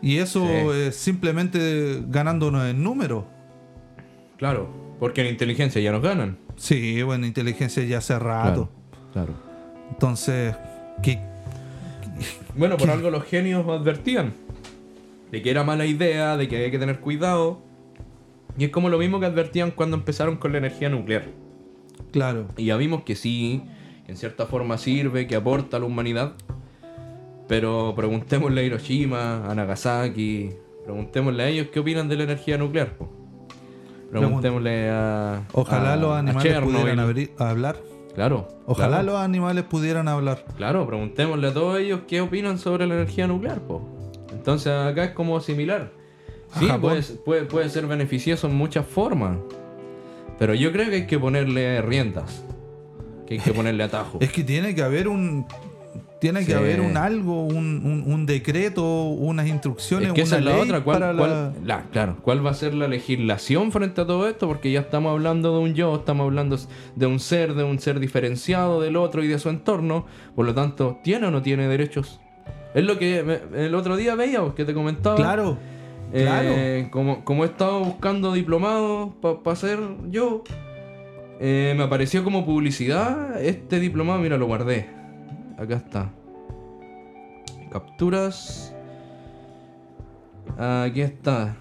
Y 0.00 0.18
eso 0.18 0.44
Sí. 0.46 0.78
es 0.88 0.96
simplemente 0.96 2.02
ganándonos 2.08 2.66
en 2.66 2.82
número. 2.82 3.24
Claro, 4.38 4.68
porque 4.98 5.20
en 5.20 5.28
inteligencia 5.28 5.80
ya 5.80 5.92
nos 5.92 6.02
ganan. 6.02 6.38
Sí, 6.56 7.02
bueno, 7.02 7.26
inteligencia 7.26 7.84
ya 7.84 7.98
hace 7.98 8.18
rato. 8.18 8.68
Claro. 9.12 9.34
Entonces, 9.90 10.54
¿qué, 11.02 11.18
Bueno, 12.56 12.76
por 12.76 12.90
algo 12.90 13.10
los 13.10 13.24
genios 13.24 13.66
advertían 13.68 14.32
de 15.30 15.40
que 15.42 15.50
era 15.50 15.64
mala 15.64 15.86
idea, 15.86 16.36
de 16.36 16.48
que 16.48 16.56
había 16.56 16.70
que 16.70 16.78
tener 16.78 17.00
cuidado. 17.00 17.60
Y 18.58 18.64
es 18.64 18.70
como 18.70 18.88
lo 18.90 18.98
mismo 18.98 19.18
que 19.20 19.26
advertían 19.26 19.70
cuando 19.70 19.96
empezaron 19.96 20.36
con 20.36 20.52
la 20.52 20.58
energía 20.58 20.88
nuclear. 20.88 21.24
claro. 22.10 22.48
Y 22.56 22.66
ya 22.66 22.76
vimos 22.76 23.02
que 23.04 23.14
sí, 23.14 23.62
que 24.04 24.12
en 24.12 24.18
cierta 24.18 24.46
forma 24.46 24.78
sirve, 24.78 25.26
que 25.26 25.36
aporta 25.36 25.76
a 25.76 25.80
la 25.80 25.86
humanidad. 25.86 26.32
Pero 27.48 27.92
preguntémosle 27.96 28.60
a 28.60 28.64
Hiroshima, 28.64 29.50
a 29.50 29.54
Nagasaki, 29.54 30.50
preguntémosle 30.84 31.42
a 31.42 31.48
ellos 31.48 31.68
qué 31.72 31.80
opinan 31.80 32.08
de 32.08 32.16
la 32.16 32.24
energía 32.24 32.56
nuclear. 32.58 32.96
po. 32.96 33.08
Preguntémosle 34.10 34.90
a. 34.90 35.42
Ojalá 35.52 35.94
a- 35.94 35.96
los 35.96 36.12
animales 36.14 36.60
pudieran 36.60 36.98
abrir- 37.00 37.30
hablar. 37.38 37.76
Claro. 38.14 38.46
Ojalá 38.66 38.88
claro. 38.98 39.04
los 39.04 39.16
animales 39.16 39.64
pudieran 39.64 40.06
hablar. 40.06 40.44
Claro, 40.56 40.86
preguntémosle 40.86 41.48
a 41.48 41.54
todos 41.54 41.78
ellos 41.78 42.00
qué 42.06 42.20
opinan 42.20 42.58
sobre 42.58 42.86
la 42.86 42.94
energía 42.94 43.26
nuclear, 43.26 43.60
po. 43.60 43.80
Entonces 44.30 44.72
acá 44.72 45.04
es 45.04 45.10
como 45.12 45.40
similar. 45.40 45.90
Sí, 46.58 46.68
puede, 46.80 47.02
puede, 47.24 47.44
puede 47.44 47.70
ser 47.70 47.86
beneficioso 47.86 48.46
en 48.48 48.54
muchas 48.54 48.84
formas. 48.86 49.38
Pero 50.38 50.52
yo 50.52 50.72
creo 50.72 50.90
que 50.90 50.96
hay 50.96 51.06
que 51.06 51.18
ponerle 51.18 51.80
riendas. 51.80 52.44
Que 53.26 53.34
hay 53.34 53.40
que 53.40 53.52
ponerle 53.52 53.82
atajo. 53.84 54.18
Es 54.20 54.32
que 54.32 54.44
tiene 54.44 54.74
que 54.74 54.82
haber 54.82 55.08
un. 55.08 55.46
Tiene 56.20 56.46
que 56.46 56.54
haber 56.54 56.80
un 56.80 56.96
algo, 56.96 57.42
un, 57.44 57.82
un- 57.84 58.04
un 58.06 58.26
decreto, 58.26 58.84
unas 59.06 59.48
instrucciones, 59.48 60.08
Es 60.10 60.14
que 60.14 60.22
esa 60.22 60.36
una 60.36 60.38
es 60.38 60.44
la 60.44 60.52
ley 60.52 60.60
otra. 60.62 60.84
¿Cuál, 60.84 61.00
para 61.00 61.16
cuál- 61.16 61.30
la- 61.64 61.76
la- 61.78 61.82
claro, 61.90 62.16
¿cuál 62.22 62.46
va 62.46 62.50
a 62.50 62.54
ser 62.54 62.74
la 62.74 62.86
legislación 62.86 63.72
frente 63.72 64.02
a 64.02 64.06
todo 64.06 64.28
esto? 64.28 64.46
Porque 64.46 64.70
ya 64.70 64.80
estamos 64.80 65.10
hablando 65.10 65.52
de 65.52 65.58
un 65.64 65.74
yo, 65.74 65.96
estamos 65.96 66.22
hablando 66.24 66.56
de 66.94 67.06
un 67.06 67.18
ser, 67.18 67.54
de 67.54 67.64
un 67.64 67.80
ser 67.80 67.98
diferenciado 67.98 68.80
del 68.80 68.94
otro 68.96 69.24
y 69.24 69.26
de 69.26 69.40
su 69.40 69.48
entorno. 69.48 70.06
Por 70.36 70.46
lo 70.46 70.54
tanto, 70.54 70.98
¿tiene 71.02 71.26
o 71.26 71.32
no 71.32 71.42
tiene 71.42 71.66
derechos? 71.66 72.20
Es 72.72 72.84
lo 72.84 72.98
que 73.00 73.24
me- 73.24 73.66
el 73.66 73.74
otro 73.74 73.96
día 73.96 74.14
veíamos, 74.14 74.54
que 74.54 74.64
te 74.64 74.74
comentaba. 74.74 75.16
Claro, 75.16 75.58
Eh, 76.12 76.22
claro. 76.22 76.90
como, 76.92 77.24
como 77.24 77.42
he 77.42 77.48
estado 77.48 77.80
buscando 77.80 78.32
diplomados 78.32 79.10
para 79.42 79.56
ser 79.56 79.80
yo, 80.08 80.44
eh, 81.44 81.74
me 81.76 81.82
apareció 81.82 82.22
como 82.22 82.46
publicidad 82.46 83.42
este 83.42 83.80
diplomado, 83.80 84.20
mira, 84.20 84.36
lo 84.36 84.46
guardé. 84.46 84.86
Acá 85.58 85.74
está. 85.74 86.12
Capturas. 87.68 88.72
Aquí 90.56 91.00
está. 91.00 91.56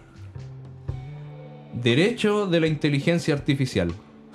Derecho 1.74 2.46
de 2.46 2.60
la 2.60 2.68
inteligencia 2.68 3.34
artificial. 3.34 3.92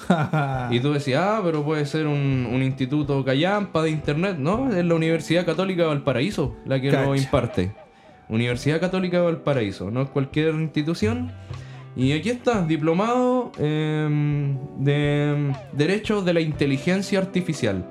Y 0.73 0.81
tú 0.81 0.93
decías, 0.93 1.23
ah, 1.25 1.41
pero 1.45 1.65
puede 1.65 1.87
ser 1.87 2.09
un, 2.09 2.49
un 2.53 2.63
instituto 2.65 3.25
callampa 3.25 3.83
de 3.85 3.91
internet. 3.91 4.39
No, 4.39 4.73
es 4.73 4.85
la 4.85 4.95
Universidad 4.97 5.47
Católica 5.47 5.83
de 5.83 5.89
Valparaíso 5.89 6.57
la 6.65 6.81
que 6.81 6.91
lo 6.91 7.15
imparte. 7.15 7.73
Universidad 8.29 8.81
Católica 8.81 9.19
de 9.19 9.27
Valparaíso, 9.27 9.93
no 9.93 10.03
es 10.03 10.09
cualquier 10.11 10.57
institución. 10.57 11.31
Y 11.97 12.13
aquí 12.13 12.29
está, 12.29 12.67
diplomado 12.67 13.53
em, 13.59 14.59
de 14.79 15.53
Derechos 15.73 16.27
de 16.27 16.35
la 16.35 16.41
Inteligencia 16.41 17.19
Artificial. 17.19 17.87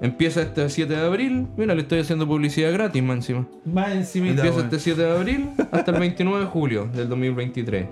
Empieza 0.00 0.42
este 0.42 0.68
7 0.68 0.94
de 0.94 1.04
abril. 1.04 1.46
Mira, 1.56 1.74
le 1.74 1.82
estoy 1.82 2.00
haciendo 2.00 2.26
publicidad 2.26 2.72
gratis, 2.72 3.02
más 3.02 3.16
encima. 3.16 3.46
Más 3.64 3.92
encima. 3.92 4.28
Empieza 4.28 4.60
este 4.60 4.78
7 4.78 5.02
de 5.02 5.10
abril 5.10 5.50
hasta 5.70 5.90
el 5.90 6.00
29 6.00 6.40
de 6.40 6.46
julio 6.46 6.88
del 6.94 7.08
2023. 7.10 7.86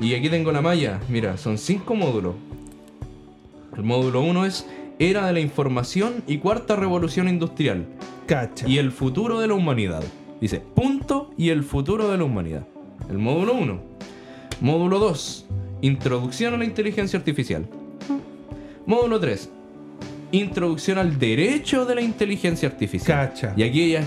Y 0.00 0.14
aquí 0.14 0.28
tengo 0.28 0.52
la 0.52 0.60
malla. 0.60 1.00
Mira, 1.08 1.38
son 1.38 1.56
cinco 1.56 1.94
módulos. 1.94 2.34
El 3.76 3.82
módulo 3.82 4.20
1 4.22 4.44
es 4.44 4.66
Era 4.98 5.26
de 5.26 5.32
la 5.32 5.40
Información 5.40 6.22
y 6.26 6.38
Cuarta 6.38 6.76
Revolución 6.76 7.28
Industrial. 7.28 7.86
Cacha. 8.26 8.68
Y 8.68 8.78
el 8.78 8.92
futuro 8.92 9.40
de 9.40 9.48
la 9.48 9.54
humanidad. 9.54 10.02
Dice, 10.40 10.60
punto 10.60 11.30
y 11.36 11.48
el 11.48 11.64
futuro 11.64 12.10
de 12.10 12.18
la 12.18 12.24
humanidad. 12.24 12.66
El 13.08 13.18
módulo 13.18 13.54
1. 13.54 13.94
Módulo 14.60 14.98
2. 14.98 15.46
Introducción 15.82 16.54
a 16.54 16.56
la 16.56 16.64
inteligencia 16.64 17.18
artificial. 17.18 17.66
Módulo 18.86 19.20
3. 19.20 19.50
Introducción 20.32 20.98
al 20.98 21.18
derecho 21.18 21.84
de 21.84 21.94
la 21.94 22.00
inteligencia 22.00 22.68
artificial. 22.68 23.28
Cacha. 23.28 23.54
Y 23.56 23.62
aquí 23.62 23.92
ya. 23.92 24.02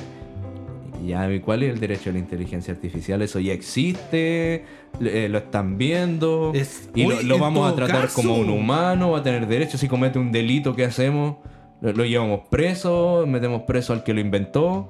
Ya, 1.05 1.29
¿cuál 1.41 1.63
es 1.63 1.73
el 1.73 1.79
derecho 1.79 2.09
a 2.09 2.13
la 2.13 2.19
inteligencia 2.19 2.73
artificial? 2.73 3.21
Eso 3.21 3.39
ya 3.39 3.53
existe, 3.53 4.65
eh, 4.99 5.27
lo 5.29 5.37
están 5.37 5.77
viendo, 5.77 6.51
Es- 6.53 6.89
y 6.95 7.05
lo, 7.23 7.37
vamos 7.37 7.71
a 7.71 7.75
tratar 7.75 8.01
caso. 8.03 8.15
como 8.15 8.35
un 8.35 8.49
humano, 8.49 9.11
va 9.11 9.19
a 9.19 9.23
tener 9.23 9.47
derecho. 9.47 9.77
Si 9.77 9.87
comete 9.87 10.17
un 10.19 10.31
delito, 10.31 10.75
¿qué 10.75 10.83
hacemos? 10.85 11.37
Lo, 11.81 11.93
lo 11.93 12.03
llevamos 12.03 12.41
preso, 12.49 13.25
metemos 13.27 13.61
preso 13.61 13.93
al 13.93 14.03
que 14.03 14.13
lo 14.13 14.19
inventó. 14.19 14.89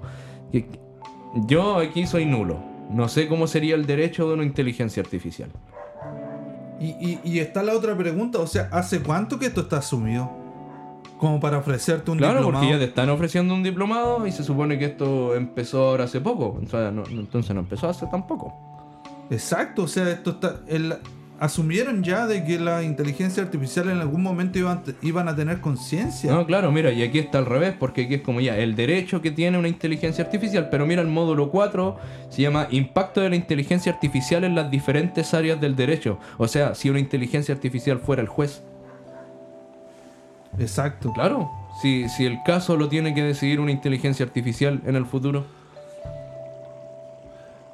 Yo 1.46 1.76
aquí 1.78 2.08
soy 2.08 2.26
nulo. 2.26 2.58
No 2.90 3.08
sé 3.10 3.28
cómo 3.28 3.48
sería 3.48 3.76
el 3.76 3.86
derecho 3.86 4.28
de 4.28 4.34
una 4.36 4.44
inteligencia 4.44 5.02
artificial. 5.04 5.50
Y, 6.80 6.90
y- 7.00 7.20
y 7.24 7.40
está 7.40 7.64
la 7.64 7.74
otra 7.74 7.98
pregunta, 7.98 8.40
o 8.40 8.48
sea, 8.48 8.70
¿hace 8.72 9.02
cuánto 9.02 9.40
que 9.40 9.48
esto 9.48 9.62
está 9.62 9.78
asumido? 9.78 10.30
Como 11.18 11.40
para 11.40 11.58
ofrecerte 11.58 12.12
un 12.12 12.20
Claro, 12.20 12.36
diplomado. 12.36 12.62
porque 12.64 12.74
ya 12.74 12.80
te 12.80 12.86
están 12.86 13.10
ofreciendo 13.10 13.56
un 13.56 13.64
diplomado 13.64 14.26
y 14.28 14.32
se 14.32 14.44
supone 14.44 14.78
que 14.78 14.86
esto 14.86 15.34
empezó 15.36 15.90
ahora 15.90 16.04
hace 16.04 16.22
poco. 16.22 16.60
O 16.64 16.68
sea, 16.70 16.92
no- 16.92 17.04
no- 17.04 17.20
entonces 17.22 17.54
no 17.56 17.62
empezó 17.62 17.90
hace 17.90 18.06
tampoco. 18.08 18.54
Exacto, 19.32 19.84
o 19.84 19.88
sea, 19.88 20.10
esto 20.12 20.30
está. 20.32 20.58
el- 20.68 20.96
asumieron 21.40 22.04
ya 22.04 22.26
de 22.26 22.44
que 22.44 22.60
la 22.60 22.84
inteligencia 22.84 23.44
artificial 23.44 23.90
en 23.90 24.00
algún 24.00 24.24
momento 24.24 24.58
iban, 24.58 24.84
iban 25.02 25.28
a 25.28 25.36
tener 25.36 25.62
conciencia. 25.62 26.32
No, 26.32 26.46
claro, 26.46 26.72
mira, 26.72 26.92
y 26.92 27.04
aquí 27.04 27.20
está 27.20 27.38
al 27.38 27.46
revés, 27.46 27.76
porque 27.80 28.06
aquí 28.06 28.16
es 28.16 28.22
como 28.22 28.42
ya 28.42 28.58
el 28.58 28.76
derecho 28.76 29.22
que 29.22 29.32
tiene 29.32 29.58
una 29.58 29.68
inteligencia 29.68 30.24
artificial, 30.24 30.70
pero 30.70 30.86
mira 30.86 31.02
el 31.02 31.08
módulo 31.08 31.52
4, 31.52 31.98
se 32.30 32.42
llama 32.42 32.68
Impacto 32.72 33.22
de 33.22 33.30
la 33.30 33.36
inteligencia 33.36 33.92
artificial 33.92 34.44
en 34.44 34.56
las 34.56 34.72
diferentes 34.72 35.34
áreas 35.34 35.62
del 35.62 35.76
derecho. 35.76 36.20
O 36.38 36.48
sea, 36.48 36.76
si 36.76 36.90
una 36.90 37.00
inteligencia 37.00 37.54
artificial 37.54 38.00
fuera 38.00 38.22
el 38.22 38.28
juez. 38.28 38.64
Exacto. 40.60 41.14
Claro, 41.14 41.52
si, 41.82 42.10
si 42.10 42.26
el 42.26 42.40
caso 42.44 42.78
lo 42.78 42.90
tiene 42.90 43.14
que 43.14 43.24
decidir 43.24 43.60
una 43.60 43.72
inteligencia 43.72 44.26
artificial 44.26 44.82
en 44.86 44.96
el 44.96 45.06
futuro. 45.06 45.46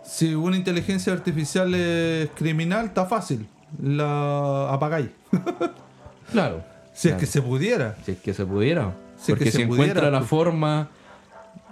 Si 0.04 0.34
una 0.36 0.58
inteligencia 0.58 1.14
artificial 1.14 1.74
es 1.74 2.30
criminal, 2.36 2.86
está 2.86 3.06
fácil. 3.06 3.48
La 3.82 4.70
apagáis. 4.72 5.10
Claro. 6.32 6.64
Si 6.94 7.10
es 7.10 7.16
que 7.16 7.26
se 7.26 7.42
pudiera. 7.42 7.96
Si 8.06 8.12
es 8.14 8.18
que 8.18 8.34
se 8.34 8.46
pudiera. 8.46 8.94
Si 9.18 9.24
es 9.24 9.28
Porque 9.38 9.46
que 9.46 9.52
si 9.52 9.58
se 9.58 9.64
encuentra 9.64 9.94
pudiera, 9.94 10.10
la 10.12 10.20
pues. 10.20 10.30
forma 10.30 10.90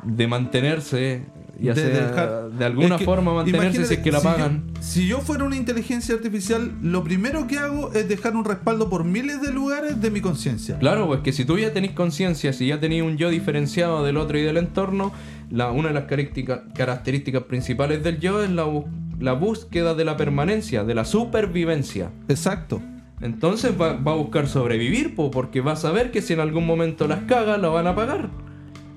de 0.03 0.27
mantenerse, 0.27 1.23
ya 1.59 1.73
de 1.73 1.81
sea 1.81 2.07
dejar- 2.07 2.49
de 2.51 2.65
alguna 2.65 2.95
Es 2.95 2.99
que, 2.99 3.05
forma 3.05 3.33
mantenerse 3.33 3.85
si 3.85 3.93
es 3.95 3.99
que 4.01 4.11
la 4.11 4.19
pagan. 4.21 4.63
Si 4.79 4.81
yo, 4.81 4.81
si 4.81 5.07
yo 5.07 5.19
fuera 5.21 5.43
una 5.45 5.55
inteligencia 5.55 6.13
artificial, 6.15 6.71
lo 6.81 7.03
primero 7.03 7.47
que 7.47 7.57
hago 7.59 7.91
es 7.93 8.07
dejar 8.07 8.35
un 8.35 8.45
respaldo 8.45 8.89
por 8.89 9.03
miles 9.03 9.41
de 9.41 9.51
lugares 9.51 10.01
de 10.01 10.11
mi 10.11 10.21
conciencia. 10.21 10.77
Claro, 10.79 11.07
pues 11.07 11.21
que 11.21 11.33
si 11.33 11.45
tú 11.45 11.57
ya 11.57 11.71
tenés 11.73 11.91
conciencia, 11.91 12.51
si 12.53 12.67
ya 12.67 12.79
tenés 12.79 13.03
un 13.03 13.17
yo 13.17 13.29
diferenciado 13.29 14.03
del 14.03 14.17
otro 14.17 14.37
y 14.37 14.41
del 14.43 14.57
entorno, 14.57 15.11
la, 15.51 15.71
una 15.71 15.89
de 15.89 15.93
las 15.93 16.05
característica- 16.05 16.63
características 16.73 17.43
principales 17.43 18.03
del 18.03 18.19
yo 18.19 18.43
es 18.43 18.49
la, 18.49 19.33
búsqueda 19.33 19.93
de 19.93 20.05
la 20.05 20.17
permanencia, 20.17 20.83
de 20.83 20.95
la 20.95 21.05
supervivencia. 21.05 22.09
Exacto. 22.27 22.81
Entonces 23.21 23.79
va, 23.79 23.93
va 23.93 24.13
a 24.13 24.15
buscar 24.15 24.47
sobrevivir, 24.47 25.13
po, 25.13 25.29
porque 25.29 25.61
va 25.61 25.73
a 25.73 25.75
saber 25.75 26.09
que 26.09 26.21
si 26.23 26.33
en 26.33 26.39
algún 26.39 26.65
momento 26.65 27.07
las 27.07 27.19
caga, 27.21 27.57
la 27.57 27.69
van 27.69 27.85
a 27.85 27.95
pagar. 27.95 28.29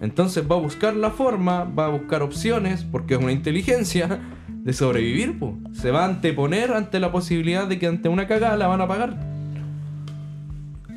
Entonces 0.01 0.45
va 0.51 0.57
a 0.57 0.61
buscar 0.61 0.97
la 0.97 1.11
forma, 1.11 1.64
va 1.64 1.87
a 1.87 1.90
buscar 1.90 2.23
opciones, 2.23 2.85
porque 2.85 3.14
es 3.14 3.21
una 3.21 3.33
inteligencia, 3.33 4.21
de 4.64 4.73
sobrevivir. 4.73 5.38
po. 5.38 5.57
Se 5.73 5.90
va 5.90 6.05
a 6.05 6.07
anteponer 6.07 6.73
ante 6.73 6.99
la 6.99 7.12
posibilidad 7.12 7.69
de 7.69 7.79
que 7.79 7.87
ante 7.87 8.09
una 8.09 8.27
cagada 8.27 8.57
la 8.57 8.67
van 8.67 8.81
a 8.81 8.88
pagar. 8.88 9.17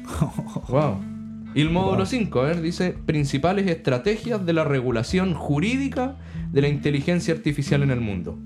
wow. 0.70 1.07
Y 1.58 1.62
el 1.62 1.72
módulo 1.72 2.06
5, 2.06 2.40
a 2.40 2.44
ver, 2.44 2.62
dice 2.62 2.96
principales 3.06 3.66
estrategias 3.68 4.46
de 4.46 4.54
la 4.54 4.64
regulación 4.64 5.34
jurídica 5.34 6.16
de 6.52 6.62
la 6.62 6.68
inteligencia 6.68 7.34
artificial 7.34 7.82
en 7.82 7.90
el 7.90 8.00
mundo. 8.00 8.38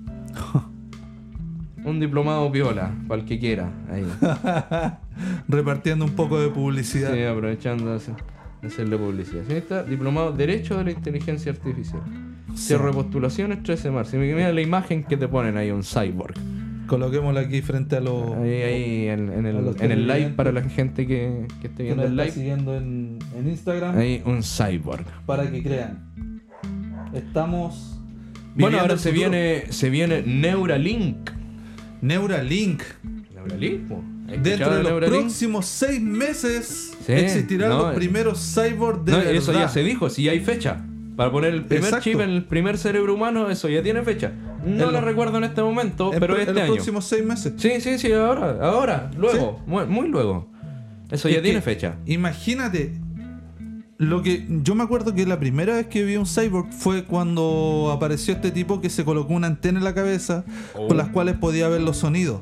Un 1.83 1.99
diplomado 1.99 2.49
viola, 2.49 2.93
para 3.07 3.21
el 3.21 3.27
que 3.27 3.37
quiera. 3.39 3.69
Ahí. 3.91 4.05
Repartiendo 5.49 6.05
un 6.05 6.11
poco 6.11 6.39
de 6.39 6.49
publicidad. 6.49 7.13
Sí, 7.13 7.23
aprovechando 7.23 7.89
de 7.89 7.95
hacer- 7.97 8.15
de 8.61 8.67
hacerle 8.67 8.97
publicidad. 8.97 9.41
Sí, 9.47 9.55
está 9.55 9.83
diplomado 9.83 10.31
Derecho 10.31 10.77
de 10.77 10.83
la 10.85 10.91
Inteligencia 10.91 11.51
Artificial. 11.51 12.01
Cierre 12.55 12.91
postulaciones 12.93 13.63
13 13.63 13.89
de 13.89 13.91
marzo. 13.93 14.17
Mira 14.17 14.53
la 14.53 14.61
imagen 14.61 15.03
que 15.03 15.17
te 15.17 15.27
ponen 15.27 15.57
ahí, 15.57 15.71
un 15.71 15.83
cyborg. 15.83 16.35
Coloquémoslo 16.91 17.39
aquí 17.39 17.61
frente 17.61 17.95
a 17.95 18.01
los 18.01 18.35
Ahí, 18.35 18.61
ahí 18.61 19.07
en, 19.07 19.29
el, 19.45 19.75
en 19.79 19.91
el 19.91 20.07
live 20.07 20.29
para 20.35 20.51
la 20.51 20.61
gente 20.61 21.07
que, 21.07 21.47
que 21.61 21.67
esté 21.67 21.77
que 21.77 21.83
viendo 21.83 22.03
nos 22.03 22.11
el 22.11 22.17
live. 22.17 22.31
siguiendo 22.31 22.75
en, 22.75 23.17
en 23.37 23.49
Instagram 23.49 23.97
Ahí 23.97 24.21
un 24.25 24.43
cyborg. 24.43 25.05
para 25.25 25.49
que 25.49 25.63
crean. 25.63 26.41
Estamos. 27.13 27.97
Bueno, 28.55 28.79
ahora 28.79 28.97
se 28.97 29.09
futuro. 29.11 29.29
viene, 29.31 29.63
se 29.71 29.89
viene 29.89 30.23
Neuralink. 30.23 31.29
Neuralink. 32.01 32.81
Neuralink, 33.33 33.87
po. 33.87 34.03
¿Has 34.27 34.43
Dentro 34.43 34.73
de 34.75 34.83
los 34.83 34.91
Neuralink? 34.91 35.19
próximos 35.21 35.65
seis 35.65 36.01
meses 36.01 36.93
Sí, 37.05 37.11
existirán 37.13 37.69
no, 37.69 37.83
los 37.87 37.95
primeros 37.95 38.39
cyborgs 38.53 39.05
de 39.05 39.11
No, 39.11 39.17
eso 39.19 39.53
ya 39.53 39.67
se 39.69 39.83
dijo, 39.83 40.09
si 40.09 40.27
hay 40.29 40.39
fecha. 40.41 40.85
Para 41.21 41.31
poner 41.31 41.53
el 41.53 41.63
primer 41.65 41.83
Exacto. 41.85 42.03
chip 42.03 42.19
en 42.19 42.29
el 42.31 42.43
primer 42.45 42.77
cerebro 42.77 43.13
humano, 43.13 43.49
eso 43.49 43.69
ya 43.69 43.83
tiene 43.83 44.01
fecha. 44.01 44.31
No 44.65 44.71
En 44.87 44.93
la 44.93 44.99
lo- 44.99 45.01
recuerdo 45.01 45.37
en 45.37 45.43
este 45.43 45.61
momento, 45.61 46.11
En 46.13 46.19
pero 46.19 46.33
pro- 46.33 46.41
en 46.41 46.41
este 46.41 46.53
los 46.53 46.63
año. 46.63 46.73
próximos 46.73 47.05
seis 47.05 47.23
meses. 47.25 47.53
Sí, 47.57 47.79
sí, 47.79 47.99
sí, 47.99 48.11
ahora, 48.11 48.57
ahora, 48.61 49.11
luego, 49.17 49.61
muy, 49.67 49.85
muy 49.85 50.07
luego. 50.07 50.49
Eso 51.11 51.29
ya 51.29 51.41
tiene 51.41 51.61
fecha. 51.61 51.95
Imagínate. 52.05 52.93
Lo 53.97 54.23
que 54.23 54.47
yo 54.49 54.73
me 54.73 54.83
acuerdo 54.83 55.13
que 55.13 55.27
la 55.27 55.39
primera 55.39 55.75
vez 55.75 55.85
que 55.85 56.03
vi 56.03 56.15
un 56.17 56.25
cyborg 56.25 56.71
fue 56.73 57.03
cuando 57.03 57.91
apareció 57.95 58.33
este 58.33 58.49
tipo 58.49 58.81
que 58.81 58.89
se 58.89 59.05
colocó 59.05 59.33
una 59.35 59.45
antena 59.45 59.77
en 59.77 59.83
la 59.83 59.93
cabeza 59.93 60.43
Oh. 60.73 60.87
con 60.87 60.97
las 60.97 61.09
cuales 61.09 61.35
podía 61.35 61.67
ver 61.69 61.81
los 61.81 61.97
sonidos. 61.97 62.41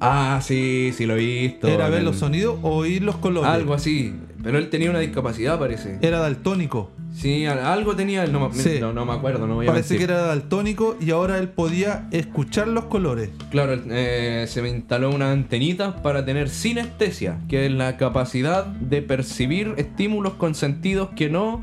Ah, 0.00 0.40
sí, 0.42 0.90
sí 0.96 1.06
lo 1.06 1.14
he 1.14 1.18
visto. 1.18 1.68
Era 1.68 1.88
ver 1.88 2.00
el- 2.00 2.06
los 2.06 2.16
sonidos 2.16 2.58
o 2.62 2.70
oír 2.78 3.02
los 3.02 3.16
colores. 3.18 3.48
Algo 3.48 3.72
así. 3.72 4.14
Pero 4.42 4.58
él 4.58 4.68
tenía 4.68 4.90
una 4.90 4.98
discapacidad, 4.98 5.58
parece. 5.60 5.98
Era 6.02 6.18
daltónico. 6.18 6.90
Sí, 7.16 7.46
algo 7.46 7.96
tenía 7.96 8.24
él, 8.24 8.32
no, 8.32 8.52
Sí. 8.52 8.76
no, 8.78 8.92
no 8.92 9.06
me 9.06 9.14
acuerdo, 9.14 9.46
no 9.46 9.54
voy 9.54 9.66
a 9.66 9.70
Parece 9.70 9.96
que 9.96 10.04
era 10.04 10.20
daltónico 10.20 10.98
y 11.00 11.12
ahora 11.12 11.38
él 11.38 11.48
podía 11.48 12.08
escuchar 12.10 12.68
los 12.68 12.84
colores. 12.84 13.30
Claro, 13.50 13.72
eh, 13.88 14.44
se 14.46 14.60
me 14.60 14.68
instaló 14.68 15.10
una 15.10 15.32
antenita 15.32 16.02
para 16.02 16.26
tener 16.26 16.50
sinestesia, 16.50 17.38
que 17.48 17.64
es 17.64 17.72
la 17.72 17.96
capacidad 17.96 18.66
de 18.66 19.00
percibir 19.00 19.72
estímulos 19.78 20.34
con 20.34 20.54
sentidos 20.54 21.08
que 21.16 21.30
no 21.30 21.62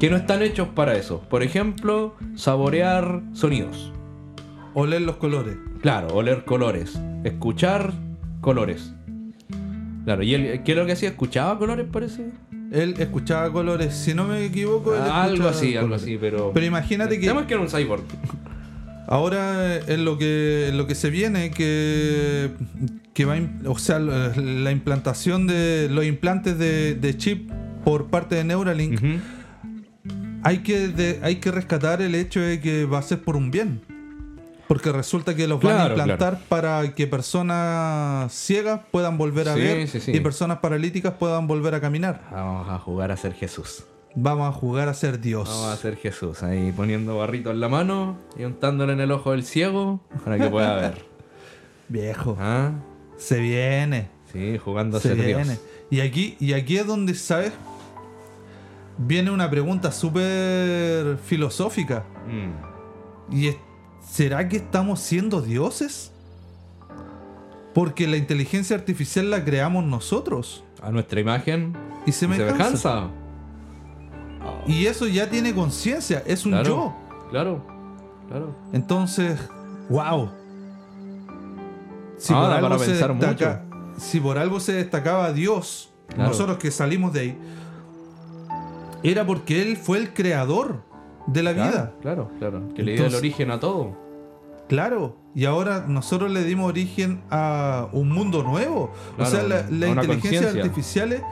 que 0.00 0.10
no 0.10 0.16
están 0.16 0.42
hechos 0.42 0.66
para 0.74 0.96
eso. 0.96 1.20
Por 1.30 1.44
ejemplo, 1.44 2.16
saborear 2.34 3.22
sonidos. 3.34 3.92
Oler 4.74 5.02
los 5.02 5.14
colores. 5.18 5.56
Claro, 5.82 6.08
oler 6.08 6.44
colores, 6.44 7.00
escuchar 7.22 7.92
colores. 8.40 8.92
Claro, 10.04 10.24
y 10.24 10.34
él, 10.34 10.62
¿qué 10.64 10.72
es 10.72 10.78
lo 10.78 10.84
que 10.84 10.92
hacía? 10.92 11.10
¿Escuchaba 11.10 11.56
colores, 11.60 11.86
parece? 11.92 12.32
Él 12.72 12.94
escuchaba 12.98 13.52
colores. 13.52 13.94
Si 13.94 14.14
no 14.14 14.24
me 14.26 14.44
equivoco, 14.46 14.94
él 14.94 15.02
Ah, 15.04 15.24
algo 15.24 15.46
así, 15.48 15.76
algo 15.76 15.94
así, 15.94 16.16
pero... 16.18 16.50
Pero 16.54 16.64
imagínate 16.66 17.16
que 17.16 17.20
Tenemos 17.26 17.44
que 17.44 17.54
era 17.54 17.62
un 17.62 17.68
cyborg. 17.68 18.02
ahora 19.06 19.76
en 19.76 20.04
lo 20.04 20.16
que 20.18 20.68
en 20.68 20.78
lo 20.78 20.86
que 20.86 20.94
se 20.94 21.10
viene 21.10 21.50
que 21.50 22.50
que 23.12 23.24
va 23.26 23.36
o 23.66 23.78
sea 23.78 23.98
la 23.98 24.28
la 24.36 24.70
implantación 24.72 25.46
de 25.46 25.88
los 25.90 26.04
implantes 26.06 26.56
de, 26.58 26.94
de 26.94 27.16
chip 27.16 27.50
por 27.84 28.06
parte 28.06 28.36
de 28.36 28.44
Neuralink 28.44 29.00
hay 30.44 30.58
que 30.58 30.88
de- 30.88 31.18
hay 31.22 31.36
que 31.36 31.50
rescatar 31.50 32.00
el 32.00 32.14
hecho 32.14 32.40
de 32.40 32.60
que 32.60 32.84
va 32.86 32.98
a 32.98 33.02
ser 33.02 33.20
por 33.22 33.36
un 33.36 33.50
bien 33.50 33.80
porque 34.72 34.90
resulta 34.90 35.34
que 35.36 35.46
los 35.46 35.60
van 35.60 35.72
a 35.72 35.76
Claro, 35.76 35.96
implantar 35.98 36.40
para 36.48 36.94
que 36.94 37.06
personas 37.06 38.32
ciegas 38.32 38.80
puedan 38.90 39.18
volver 39.18 39.50
a 39.50 39.54
Sí, 39.54 39.60
ver 39.60 39.86
sí, 39.86 40.00
sí. 40.00 40.12
y 40.14 40.20
personas 40.20 40.60
paralíticas 40.60 41.12
puedan 41.18 41.46
volver 41.46 41.74
a 41.74 41.80
caminar 41.82 42.22
Vamos 42.30 42.70
a 42.70 42.78
jugar 42.78 43.10
a 43.12 43.18
ser 43.18 43.34
Jesús. 43.34 43.84
vamos 44.14 44.48
a 44.48 44.52
jugar 44.52 44.88
a 44.88 44.94
ser 44.94 45.20
Dios 45.20 45.46
Vamos 45.46 45.66
a 45.66 45.76
ser 45.76 45.96
Jesús, 45.96 46.42
ahí 46.42 46.72
poniendo 46.74 47.18
barrito 47.18 47.50
en 47.50 47.60
la 47.60 47.68
mano 47.68 48.16
y 48.38 48.44
untándole 48.44 48.94
en 48.94 49.00
el 49.00 49.12
ojo 49.12 49.32
del 49.32 49.44
ciego 49.44 50.00
para 50.24 50.38
que 50.38 50.48
pueda 50.48 50.74
ver. 50.76 51.04
viejo 51.88 52.38
¿Ah? 52.40 52.70
se 53.18 53.40
viene 53.40 54.08
Sí, 54.32 54.56
jugando 54.56 54.96
a 54.96 55.00
se 55.00 55.08
ser 55.08 55.18
viene. 55.18 55.44
Dios. 55.44 55.60
Y 55.90 56.00
aquí, 56.00 56.36
y 56.40 56.54
aquí 56.54 56.78
es 56.78 56.86
donde, 56.86 57.14
¿sabes? 57.14 57.52
Viene 58.96 59.30
una 59.30 59.50
pregunta 59.50 59.92
súper 59.92 61.18
filosófica. 61.18 62.04
Mm. 62.26 63.34
¿Y 63.36 63.48
es- 63.48 63.56
será 64.12 64.46
que 64.48 64.58
estamos 64.58 65.00
siendo 65.00 65.40
dioses? 65.40 66.12
Porque 67.72 68.06
la 68.06 68.18
inteligencia 68.18 68.76
artificial 68.76 69.30
la 69.30 69.42
creamos 69.42 69.84
nosotros. 69.84 70.62
A 70.82 70.90
nuestra 70.90 71.20
imagen 71.20 71.72
Y 72.04 72.12
semejanza. 72.12 72.54
semejanza. 72.56 73.08
Y 74.66 74.86
eso 74.86 75.06
ya 75.06 75.30
tiene 75.30 75.54
conciencia, 75.54 76.22
es 76.26 76.44
un 76.44 76.52
Claro. 76.52 76.68
yo. 76.68 76.94
Claro, 77.30 77.64
claro. 78.28 78.54
Entonces, 78.74 79.38
wow. 79.88 80.28
Si 82.18 82.34
Ah, 82.34 82.40
por 82.42 82.50
algo 82.52 82.68
para 82.68 82.78
se 82.78 82.90
pensar 82.90 83.16
destaca, 83.18 83.64
si 83.96 84.20
por 84.20 84.36
algo 84.36 84.60
se 84.60 84.74
destacaba 84.74 85.32
Dios, 85.32 85.90
Claro. 86.08 86.28
nosotros 86.30 86.58
que 86.58 86.70
salimos 86.70 87.12
de 87.14 87.20
ahí, 87.20 87.38
era 89.02 89.24
porque 89.24 89.62
él 89.62 89.76
fue 89.78 89.96
el 89.98 90.12
creador 90.12 90.82
de 91.26 91.42
la 91.42 91.54
Claro, 91.54 91.70
vida. 91.70 91.92
Claro, 92.02 92.30
claro. 92.38 92.62
Que 92.74 92.82
le 92.82 92.92
dio 92.94 93.06
el 93.06 93.14
origen 93.14 93.50
a 93.50 93.58
todo. 93.58 93.96
Claro. 94.72 95.18
Y 95.34 95.44
ahora 95.44 95.84
nosotros 95.86 96.30
le 96.30 96.44
dimos 96.44 96.66
origen 96.66 97.20
a 97.30 97.88
un 97.92 98.10
mundo 98.10 98.42
nuevo. 98.42 98.90
Claro, 99.16 99.30
o 99.30 99.30
sea, 99.30 99.42
la, 99.68 99.86
inteligencia 99.86 100.48
artificial 100.48 101.22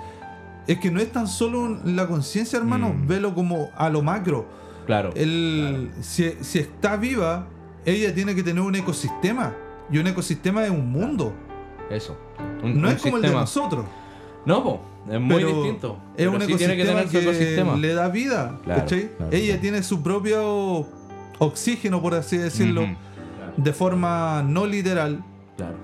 es, 0.67 0.79
que 0.79 0.91
no 0.91 1.01
es 1.01 1.11
tan 1.11 1.27
solo 1.27 1.81
la 1.87 2.07
conciencia, 2.07 2.59
hermano. 2.59 2.91
Mm. 2.91 3.07
Velo 3.07 3.35
como 3.35 3.71
a 3.77 3.89
lo 3.89 4.03
macro. 4.03 4.47
Claro. 4.85 5.11
El, 5.15 5.91
si, 6.03 6.35
si 6.43 6.59
está 6.59 6.97
viva, 6.99 7.47
ella 7.87 8.15
tiene 8.15 8.35
que 8.35 8.43
tener 8.43 8.63
un 8.63 8.75
ecosistema. 8.75 9.55
Y 9.91 9.97
un 9.97 10.07
ecosistema 10.07 10.63
es 10.65 10.71
un 10.71 10.93
mundo. 10.93 11.33
Eso. 11.91 12.19
Un- 12.63 12.79
No 12.79 12.89
un 12.89 12.95
es 12.95 13.01
como 13.01 13.17
el 13.17 13.23
de 13.23 13.31
nosotros. 13.31 13.87
No, 14.45 14.63
po, 14.63 14.83
es 15.11 15.19
muy 15.19 15.37
pero 15.37 15.49
distinto. 15.63 15.99
Es 16.11 16.27
Pero 16.27 16.33
un 16.33 16.41
sí 16.43 16.55
tiene 16.57 16.77
que 16.77 16.83
ecosistema 16.83 17.11
tener 17.11 17.11
que, 17.11 17.31
ecosistema. 17.31 17.77
le 17.77 17.95
da 17.95 18.09
vida. 18.09 18.59
Claro, 18.65 18.87
ella 19.31 19.61
tiene 19.63 19.83
su 19.83 20.03
propio 20.03 20.87
oxígeno, 21.39 22.03
por 22.03 22.15
así 22.15 22.37
decirlo. 22.37 22.87
Claro, 23.51 23.63
de 23.65 23.73
forma 23.73 24.43
no 24.47 24.67
literal. 24.67 25.23
claro. 25.57 25.75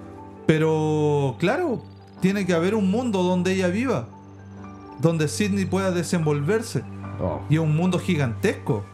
Pero 0.47 1.35
claro, 1.41 1.83
tiene 2.21 2.47
que 2.47 2.55
haber 2.55 2.75
un 2.77 2.89
mundo 2.91 3.23
donde 3.25 3.53
ella 3.53 3.67
viva. 3.69 4.07
Donde 5.01 5.27
Sidney 5.29 5.65
pueda 5.65 5.91
desenvolverse. 5.91 6.83
Oh, 7.21 7.41
Y 7.51 7.55
es 7.55 7.61
un 7.61 7.75
mundo 7.77 7.99
gigantesco. 7.99 8.85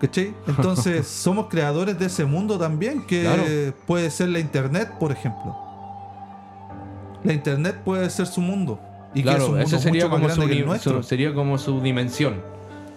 ¿Cachai? 0.00 0.34
Entonces 0.46 1.06
somos 1.08 1.48
creadores 1.48 1.98
de 1.98 2.06
ese 2.06 2.24
mundo 2.24 2.58
también, 2.58 3.02
que 3.06 3.22
Claro. 3.22 3.42
puede 3.86 4.10
ser 4.10 4.28
la 4.30 4.38
internet, 4.38 4.92
por 5.00 5.10
ejemplo. 5.12 5.56
La 7.24 7.32
internet 7.32 7.80
puede 7.84 8.08
ser 8.10 8.26
su 8.26 8.40
mundo. 8.40 8.80
Y 9.14 9.22
que 9.22 9.28
es 9.30 9.34
un 9.34 9.38
claro, 9.38 9.48
mundo 9.50 9.64
ese 9.66 9.78
sería 9.78 10.06
mucho 10.08 10.18
más 10.22 10.32
como, 10.32 10.42
su, 10.42 10.48
que 10.48 10.58
el 10.58 10.66
nuestro. 10.66 11.02
su- 11.02 11.08
sería 11.08 11.34
como 11.34 11.58
su 11.58 11.80
dimensión. 11.80 12.34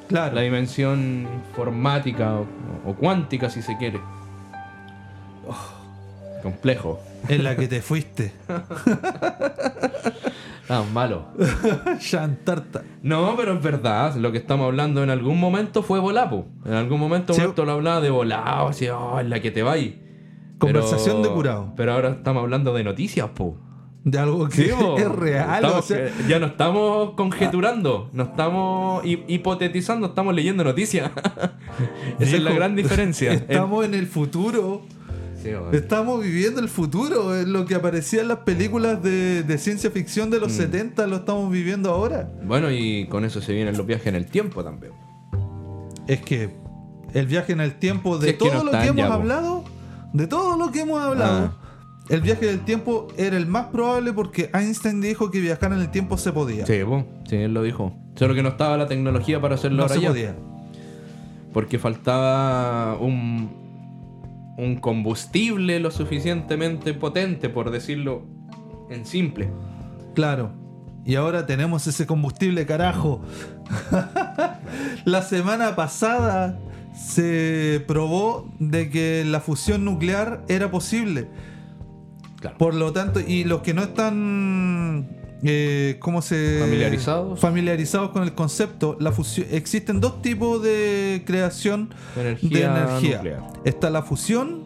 Claro. 0.08 0.36
La 0.36 0.42
dimensión 0.42 1.28
informática 1.50 2.36
o, 2.36 2.46
o 2.90 2.94
cuántica, 2.96 3.50
si 3.50 3.62
se 3.62 3.76
quiere. 3.78 4.00
Oh. 5.48 6.42
Complejo. 6.44 7.00
En 7.28 7.44
la 7.44 7.56
que 7.56 7.68
te 7.68 7.82
fuiste. 7.82 8.34
Ah, 10.68 10.84
malo. 10.94 11.26
Chantarta. 12.00 12.82
No, 13.04 13.36
pero 13.38 13.54
es 13.54 13.62
verdad. 13.62 14.16
Lo 14.16 14.32
que 14.32 14.40
estamos 14.40 14.66
hablando 14.66 15.04
en 15.04 15.12
algún 15.12 15.40
momento 15.40 15.84
fue 15.84 16.00
volapo. 16.00 16.48
En 16.66 16.74
algún 16.74 17.00
momento 17.00 17.36
Sí. 17.36 17.42
Lo 17.56 17.72
hablaba 17.72 18.02
de 18.02 18.10
volado, 18.10 18.70
así, 18.70 18.88
oh, 18.90 19.20
en 19.20 19.30
la 19.30 19.40
que 19.42 19.52
te 19.52 19.62
vais. 19.62 19.94
Conversación 20.58 21.18
Pero- 21.18 21.30
de 21.30 21.36
curado. 21.36 21.74
Pero 21.78 21.94
ahora 21.94 22.10
estamos 22.10 22.42
hablando 22.42 22.74
de 22.74 22.84
noticias, 22.84 23.30
po. 23.36 23.58
De 24.04 24.18
algo 24.18 24.50
que 24.50 24.56
Sí, 24.56 24.70
po. 24.80 24.98
es 24.98 25.08
real. 25.08 25.64
Estamos- 25.66 25.78
o 25.78 25.82
sea, 25.84 26.10
ya 26.28 26.40
no 26.40 26.48
estamos 26.48 27.12
conjeturando, 27.12 28.10
no 28.14 28.24
estamos 28.24 29.06
hi- 29.06 29.24
hipotetizando, 29.28 30.08
estamos 30.08 30.34
leyendo 30.34 30.64
noticias. 30.64 31.12
Esa 32.20 32.38
es 32.38 32.42
la 32.42 32.52
gran 32.54 32.76
diferencia. 32.76 33.34
Estamos 33.34 33.86
en 33.86 33.94
el 33.94 34.08
futuro. 34.08 34.82
Sí, 35.46 35.54
bueno. 35.54 35.72
Estamos 35.72 36.24
viviendo 36.24 36.60
el 36.60 36.70
futuro. 36.70 37.34
Lo 37.46 37.66
que 37.66 37.76
aparecía 37.76 38.22
en 38.22 38.28
las 38.30 38.40
películas 38.40 39.02
de, 39.04 39.44
de 39.44 39.58
ciencia 39.58 39.92
ficción 39.92 40.30
de 40.30 40.40
los 40.40 40.52
Mm. 40.52 40.56
70 40.58 41.08
lo 41.08 41.18
estamos 41.18 41.52
viviendo 41.52 41.90
ahora. 41.92 42.30
Bueno, 42.46 42.72
y 42.72 43.08
con 43.08 43.24
eso 43.26 43.42
se 43.42 43.54
vienen 43.54 43.78
los 43.78 43.86
viajes 43.86 44.08
en 44.08 44.16
el 44.16 44.26
tiempo 44.26 44.64
también. 44.64 44.94
Es 46.08 46.22
que 46.22 46.50
el 47.14 47.28
viaje 47.28 47.54
en 47.54 47.62
el 47.62 47.76
tiempo, 47.76 48.18
de 48.18 48.28
Si 48.28 48.34
es 48.34 48.38
que 48.38 48.50
todo 48.50 48.64
no 48.64 48.72
lo 48.72 48.72
que 48.80 48.88
hemos 48.88 49.08
ya, 49.08 49.14
hablado, 49.14 49.64
de 50.14 50.28
todo 50.28 50.58
lo 50.58 50.72
que 50.72 50.82
hemos 50.82 51.02
hablado, 51.02 51.54
Ah. 51.56 52.06
el 52.10 52.22
viaje 52.22 52.46
del 52.48 52.60
tiempo 52.66 53.08
era 53.18 53.38
el 53.38 53.46
más 53.48 53.68
probable 53.68 54.14
porque 54.14 54.50
Einstein 54.54 55.00
dijo 55.02 55.32
que 55.32 55.40
viajar 55.40 55.72
en 55.74 55.80
el 55.80 55.90
tiempo 55.92 56.18
se 56.18 56.32
podía. 56.34 56.66
Sí, 56.66 56.80
po. 56.86 57.06
sí, 57.30 57.36
él 57.38 57.54
lo 57.54 57.64
dijo. 57.64 57.94
Solo 58.16 58.34
que 58.36 58.44
no 58.44 58.50
estaba 58.50 58.78
la 58.78 58.88
tecnología 58.88 59.40
para 59.42 59.56
hacerlo 59.56 59.78
no 59.78 59.84
ahora 59.84 59.96
se 59.96 60.02
ya. 60.02 60.08
podía. 60.10 60.36
Porque 61.54 61.80
faltaba 61.80 62.98
un, 63.00 63.65
un 64.58 64.78
combustible 64.78 65.80
lo 65.80 65.92
suficientemente 65.92 66.94
potente, 66.94 67.50
por 67.50 67.72
decirlo 67.72 68.24
en 68.90 69.06
simple. 69.06 69.50
Claro. 70.14 70.52
Y 71.06 71.16
ahora 71.16 71.46
tenemos 71.46 71.86
ese 71.86 72.08
combustible, 72.08 72.66
carajo. 72.66 73.22
la 75.06 75.22
semana 75.22 75.76
pasada 75.76 76.60
se 76.96 77.84
probó 77.88 78.50
de 78.60 78.90
que 78.90 79.24
la 79.26 79.40
fusión 79.40 79.86
nuclear 79.86 80.44
era 80.48 80.72
posible. 80.72 81.28
Claro. 82.40 82.58
Por 82.58 82.74
lo 82.74 82.92
tanto, 82.92 83.20
y 83.20 83.44
los 83.44 83.62
que 83.62 83.74
no 83.74 83.84
están, 83.84 85.08
eh, 85.48 85.98
¿cómo 86.00 86.22
se 86.22 86.58
Familiarizados. 86.60 87.40
familiarizados 87.40 88.10
con 88.12 88.24
el 88.24 88.34
concepto, 88.34 88.98
la 89.00 89.12
fusión, 89.12 89.48
existen 89.52 90.00
dos 90.02 90.22
tipos 90.22 90.62
de 90.64 91.24
creación 91.26 91.94
Energía 92.16 92.50
de 92.74 92.82
energía. 92.82 93.16
nuclear. 93.18 93.44
Está 93.66 93.90
la 93.90 94.02
fusión 94.04 94.64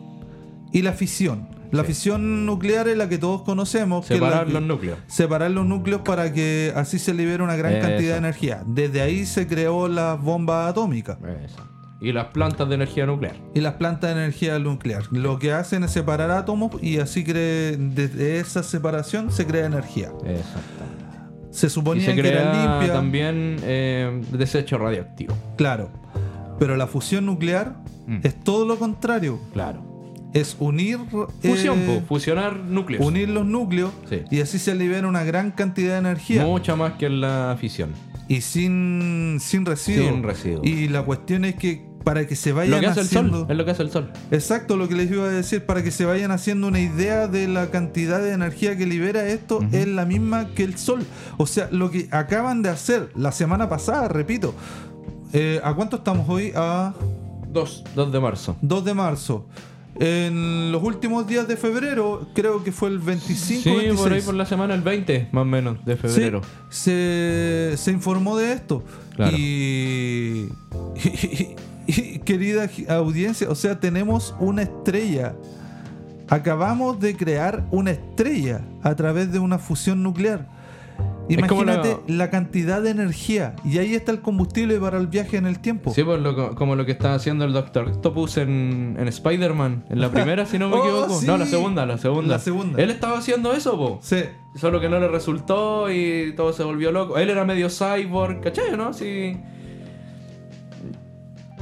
y 0.72 0.82
la 0.82 0.94
fisión. 0.94 1.48
La 1.72 1.84
Sí. 1.84 1.90
fisión 1.90 2.48
nuclear 2.48 2.88
es 2.88 2.98
la 2.98 3.08
que 3.10 3.18
todos 3.20 3.44
conocemos. 3.44 4.06
que 4.06 4.16
la 4.16 4.20
Separar 4.28 4.48
que- 4.48 4.54
los 4.54 4.64
núcleos. 4.64 4.98
separar 5.08 5.52
los 5.52 5.66
núcleos 5.68 6.02
para 6.02 6.34
que 6.34 6.74
así 6.76 6.98
se 6.98 7.14
libere 7.14 7.44
una 7.44 7.56
gran 7.56 7.74
cantidad 7.80 8.14
de 8.14 8.18
energía. 8.18 8.64
Desde 8.66 9.02
ahí 9.02 9.26
se 9.28 9.46
creó 9.48 9.88
las 9.88 10.20
bombas 10.20 10.70
atómicas 10.72 11.18
Exacto. 11.44 11.70
Y 12.02 12.12
las 12.14 12.28
plantas 12.28 12.70
de 12.70 12.76
energía 12.76 13.06
nuclear. 13.06 13.36
y 13.54 13.60
las 13.62 13.74
plantas 13.74 14.16
de 14.16 14.22
energía 14.24 14.58
nuclear. 14.60 15.04
Lo 15.12 15.38
que 15.38 15.52
hacen 15.52 15.84
es 15.84 15.92
separar 15.92 16.32
átomos 16.32 16.72
y 16.82 17.00
así 17.00 17.24
cree, 17.24 17.76
desde 17.78 18.40
esa 18.40 18.64
separación 18.64 19.32
se 19.32 19.46
crea 19.46 19.66
energía. 19.66 20.12
Exactamente. 20.26 21.00
Se 21.52 21.68
Y 21.68 21.70
suponía 21.70 22.06
se 22.06 22.16
que 22.16 22.20
era 22.28 22.52
crea 22.52 22.54
limpia, 22.78 22.94
también 22.94 23.58
eh, 23.64 24.22
desecho 24.32 24.78
radioactivo. 24.78 25.36
claro. 25.58 25.90
Pero 26.60 26.76
la 26.76 26.88
fusión 26.88 27.26
nuclear 27.26 27.76
Mm. 28.06 28.20
es 28.24 28.36
todo 28.44 28.66
lo 28.66 28.78
contrario. 28.78 29.40
Claro. 29.54 29.82
Es 30.34 30.56
unir 30.60 31.00
Fusión, 31.42 31.80
eh, 31.80 32.04
fusionar 32.08 32.58
núcleos. 32.58 33.06
unir 33.06 33.30
los 33.30 33.46
núcleos 33.46 33.92
Sí. 34.10 34.22
y 34.30 34.42
así 34.42 34.60
se 34.60 34.76
libera 34.76 35.08
una 35.08 35.24
gran 35.24 35.52
cantidad 35.52 35.94
de 35.94 36.00
energía. 36.00 36.44
Mucha 36.46 36.76
más 36.76 36.94
que 36.94 37.06
en 37.08 37.22
la 37.22 37.56
fisión. 37.60 37.92
y 38.28 38.42
sin, 38.42 39.38
sin 39.40 39.66
residuos. 39.66 40.08
Sin 40.12 40.22
residuos. 40.24 40.66
Y 40.68 40.88
la 40.90 41.02
cuestión 41.04 41.46
es 41.46 41.56
que 41.56 41.89
para 42.04 42.26
que 42.28 42.36
se 42.36 42.52
vayan 42.54 42.72
Lo 42.76 42.80
que 42.80 42.88
hace 42.88 43.00
el 43.02 43.06
haciendo. 43.08 43.40
sol. 43.42 43.48
Es 43.50 43.58
lo 43.58 43.66
que 43.66 43.72
hace 43.72 43.84
el 43.84 43.92
sol. 43.92 44.12
Exacto, 44.32 44.78
lo 44.78 44.88
que 44.88 44.96
les 44.96 45.12
iba 45.12 45.26
a 45.26 45.30
decir, 45.30 45.66
para 45.66 45.84
que 45.84 45.92
se 45.92 46.06
vayan 46.06 46.32
haciendo 46.32 46.68
una 46.68 46.80
idea 46.80 47.28
de 47.28 47.48
la 47.48 47.68
cantidad 47.72 48.20
de 48.22 48.32
energía 48.34 48.78
que 48.78 48.86
libera 48.86 49.28
esto, 49.28 49.60
es 49.72 49.88
la 49.88 50.06
misma 50.06 50.48
que 50.56 50.64
el 50.64 50.78
sol. 50.78 51.06
O 51.38 51.46
sea, 51.46 51.68
lo 51.72 51.92
que 51.92 52.08
acaban 52.12 52.62
de 52.62 52.70
hacer 52.70 53.12
la 53.16 53.32
semana 53.32 53.70
pasada, 53.70 54.08
repito. 54.08 54.54
eh, 55.34 55.60
¿A 55.64 55.74
cuánto 55.76 55.98
estamos 55.98 56.28
hoy? 56.30 56.52
A 56.56 56.94
2, 57.52 57.84
2 57.96 58.12
de 58.12 58.20
marzo. 58.20 58.56
2 58.62 58.86
de 58.86 58.94
marzo. 58.94 59.46
En 60.02 60.72
los 60.72 60.82
últimos 60.82 61.28
días 61.28 61.48
de 61.48 61.58
febrero, 61.58 62.30
creo 62.34 62.64
que 62.64 62.72
fue 62.72 62.88
el 62.90 63.00
25 63.00 63.62
Sí, 63.64 63.70
26. 63.70 64.00
por 64.00 64.14
ahí 64.14 64.22
por 64.22 64.34
la 64.36 64.46
semana, 64.46 64.74
el 64.74 64.82
20 64.82 65.28
más 65.34 65.42
o 65.42 65.46
menos 65.46 65.84
de 65.84 65.98
febrero. 65.98 66.42
Sí, 66.70 66.92
se, 66.92 67.74
se 67.76 67.92
informó 67.92 68.38
de 68.38 68.54
esto. 68.54 68.84
Claro. 69.16 69.36
Y, 69.38 70.48
y- 71.04 71.56
y, 72.16 72.20
querida 72.20 72.70
audiencia, 72.90 73.50
o 73.50 73.56
sea, 73.56 73.80
tenemos 73.80 74.36
una 74.40 74.62
estrella. 74.64 75.36
Acabamos 76.28 77.00
de 77.00 77.16
crear 77.18 77.66
una 77.72 77.92
estrella 77.92 78.62
a 78.84 78.96
través 78.96 79.32
de 79.32 79.40
una 79.40 79.58
fusión 79.58 80.04
nuclear. 80.04 80.48
Imagínate 81.28 81.98
la- 82.08 82.16
la... 82.16 82.30
cantidad 82.30 82.82
de 82.82 82.90
energía. 82.90 83.56
Y 83.64 83.78
ahí 83.78 83.94
está 83.96 84.12
el 84.12 84.20
combustible 84.22 84.78
para 84.80 84.98
el 84.98 85.08
viaje 85.08 85.38
en 85.38 85.46
el 85.46 85.60
tiempo. 85.60 85.92
Sí, 85.94 86.04
pues 86.04 86.20
lo- 86.22 86.56
como 86.56 86.76
lo 86.76 86.86
que 86.86 86.92
está 86.92 87.14
haciendo 87.14 87.46
el 87.46 87.54
Doctor 87.54 87.88
Octopus 87.88 88.38
en, 88.38 88.96
en 89.00 89.08
Spider-Man. 89.08 89.86
En 89.90 90.02
la 90.02 90.10
primera, 90.12 90.46
si 90.46 90.58
no 90.60 90.70
me 90.70 90.76
Oh, 90.80 90.84
equivoco. 90.84 91.20
sí. 91.20 91.26
No, 91.28 91.38
la 91.38 91.46
segunda, 91.46 91.86
la 91.86 91.98
segunda. 91.98 92.34
La 92.36 92.40
segunda. 92.40 92.82
Él 92.82 92.90
estaba 92.92 93.18
haciendo 93.20 93.54
eso, 93.54 93.78
po. 93.78 94.00
Sí. 94.02 94.24
Solo 94.56 94.80
que 94.82 94.90
no 94.90 95.00
le 95.00 95.08
resultó 95.08 95.92
y 95.92 96.34
todo 96.36 96.52
se 96.54 96.64
volvió 96.64 96.92
loco. 96.92 97.18
Él 97.18 97.30
era 97.30 97.46
medio 97.46 97.70
cyborg, 97.70 98.42
¿cachai? 98.42 98.76
¿No? 98.76 98.94
Sí. 98.94 99.38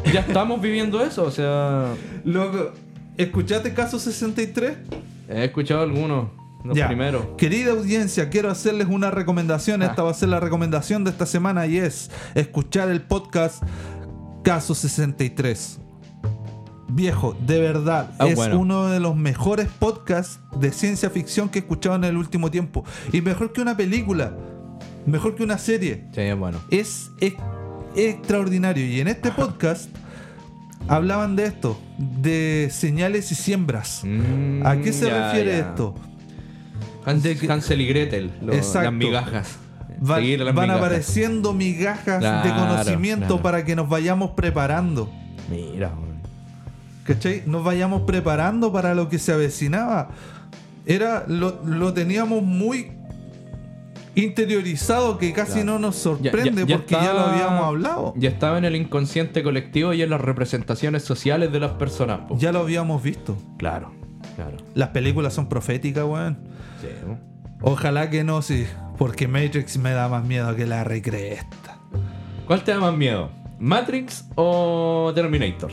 Ya 0.06 0.22
estamos 0.22 0.62
viviendo 0.62 1.02
eso, 1.04 1.24
o 1.24 1.32
sea. 1.32 1.94
Loco, 2.24 2.72
¿escuchaste 3.18 3.74
caso 3.74 4.00
63? 4.00 4.78
He 5.30 5.46
escuchado 5.46 5.82
algunos, 5.82 6.30
los 6.64 6.78
Ya. 6.78 6.88
primeros. 6.88 7.26
Querida 7.38 7.72
audiencia, 7.72 8.30
quiero 8.30 8.50
hacerles 8.50 8.88
una 8.90 9.12
recomendación. 9.12 9.82
Esta 9.84 10.02
Ah. 10.02 10.06
va 10.06 10.12
a 10.12 10.14
ser 10.14 10.30
la 10.30 10.40
recomendación 10.40 11.04
de 11.04 11.10
esta 11.12 11.26
semana 11.26 11.68
y 11.68 11.78
es 11.78 12.10
escuchar 12.36 12.90
el 12.90 13.02
podcast 13.02 13.64
Caso 14.44 14.74
63. 14.76 15.80
Viejo, 16.90 17.36
de 17.46 17.60
verdad, 17.60 18.12
Ah, 18.18 18.28
es 18.28 18.36
bueno. 18.36 18.60
uno 18.60 18.88
de 18.88 19.02
los 19.02 19.14
mejores 19.18 19.68
podcasts 19.78 20.40
de 20.58 20.72
ciencia 20.72 21.10
ficción 21.10 21.50
que 21.50 21.60
he 21.60 21.62
escuchado 21.62 21.96
en 21.98 22.06
el 22.06 22.16
último 22.16 22.50
tiempo. 22.50 22.86
Y 23.12 23.20
mejor 23.22 23.52
que 23.52 23.60
una 23.62 23.76
película, 23.76 24.32
mejor 25.06 25.36
que 25.36 25.44
una 25.44 25.58
serie. 25.58 26.06
Sí, 26.16 26.22
es 26.22 26.38
bueno. 26.40 26.60
Es, 26.72 27.12
es 27.20 27.34
extraordinario. 27.96 28.86
Y 28.86 29.00
en 29.02 29.08
este 29.08 29.32
podcast 29.32 29.90
hablaban 30.88 31.36
de 31.36 31.46
esto, 31.46 31.80
de 31.98 32.70
señales 32.72 33.32
y 33.32 33.36
siembras. 33.36 34.02
Mm, 34.04 34.66
¿A 34.66 34.78
qué 34.78 34.94
se 34.94 35.08
ya, 35.08 35.28
refiere 35.32 35.52
ya. 35.54 35.70
esto? 35.70 35.96
Hans- 37.06 37.24
De 37.24 37.38
que- 37.38 37.52
Hansel 37.52 37.82
y 37.82 37.88
Gretel, 37.88 38.32
lo- 38.42 38.54
las 38.54 38.94
migajas. 38.94 39.58
Va- 40.00 40.18
Seguir 40.18 40.42
las 40.42 40.54
van 40.54 40.66
migajas. 40.66 40.86
apareciendo 40.86 41.54
migajas 41.54 42.22
de 42.44 42.50
conocimiento 42.52 43.28
claro. 43.28 43.42
para 43.42 43.66
que 43.66 43.76
nos 43.76 43.90
vayamos 43.90 44.32
preparando. 44.32 45.12
Mira. 45.50 45.92
¿Cachai? 47.04 47.44
Nos 47.46 47.64
vayamos 47.64 48.02
preparando 48.02 48.72
para 48.74 48.94
lo 48.94 49.08
que 49.10 49.18
se 49.18 49.32
avecinaba. 49.32 50.10
Era, 50.86 51.24
lo, 51.28 51.62
lo 51.66 51.94
teníamos 51.94 52.44
muy 52.44 52.92
interiorizado 54.24 55.18
que 55.18 55.32
casi 55.34 55.54
Claro. 55.54 55.66
no 55.74 55.80
nos 55.80 55.96
sorprende 55.96 56.62
ya- 56.62 56.68
ya 56.68 56.78
porque 56.78 56.96
ya 56.96 57.14
lo 57.14 57.20
habíamos 57.22 57.64
hablado. 57.66 58.14
Ya 58.18 58.30
estaba 58.30 58.58
en 58.58 58.66
el 58.66 58.76
inconsciente 58.76 59.44
colectivo 59.44 59.94
y 59.94 60.02
en 60.02 60.10
las 60.10 60.22
representaciones 60.22 61.04
sociales 61.04 61.52
de 61.52 61.60
las 61.60 61.72
personas. 61.74 62.22
po. 62.28 62.38
Ya 62.38 62.52
lo 62.52 62.60
habíamos 62.60 63.02
visto. 63.04 63.38
Claro, 63.58 63.92
claro. 64.36 64.58
Las 64.74 64.90
películas 64.90 65.34
son 65.34 65.48
proféticas, 65.50 66.04
weón. 66.06 66.38
Sí. 66.82 66.88
Ojalá 67.62 68.10
que 68.10 68.24
no, 68.24 68.42
sí. 68.42 68.66
Porque 68.98 69.28
Matrix 69.28 69.78
me 69.78 69.92
da 69.92 70.08
más 70.10 70.24
miedo 70.24 70.56
que 70.56 70.66
la 70.66 70.84
recresta. 70.84 71.78
¿Cuál 72.48 72.64
te 72.64 72.72
da 72.72 72.80
más 72.80 72.96
miedo? 72.96 73.30
¿Matrix 73.60 74.26
o 74.36 75.12
Terminator? 75.14 75.72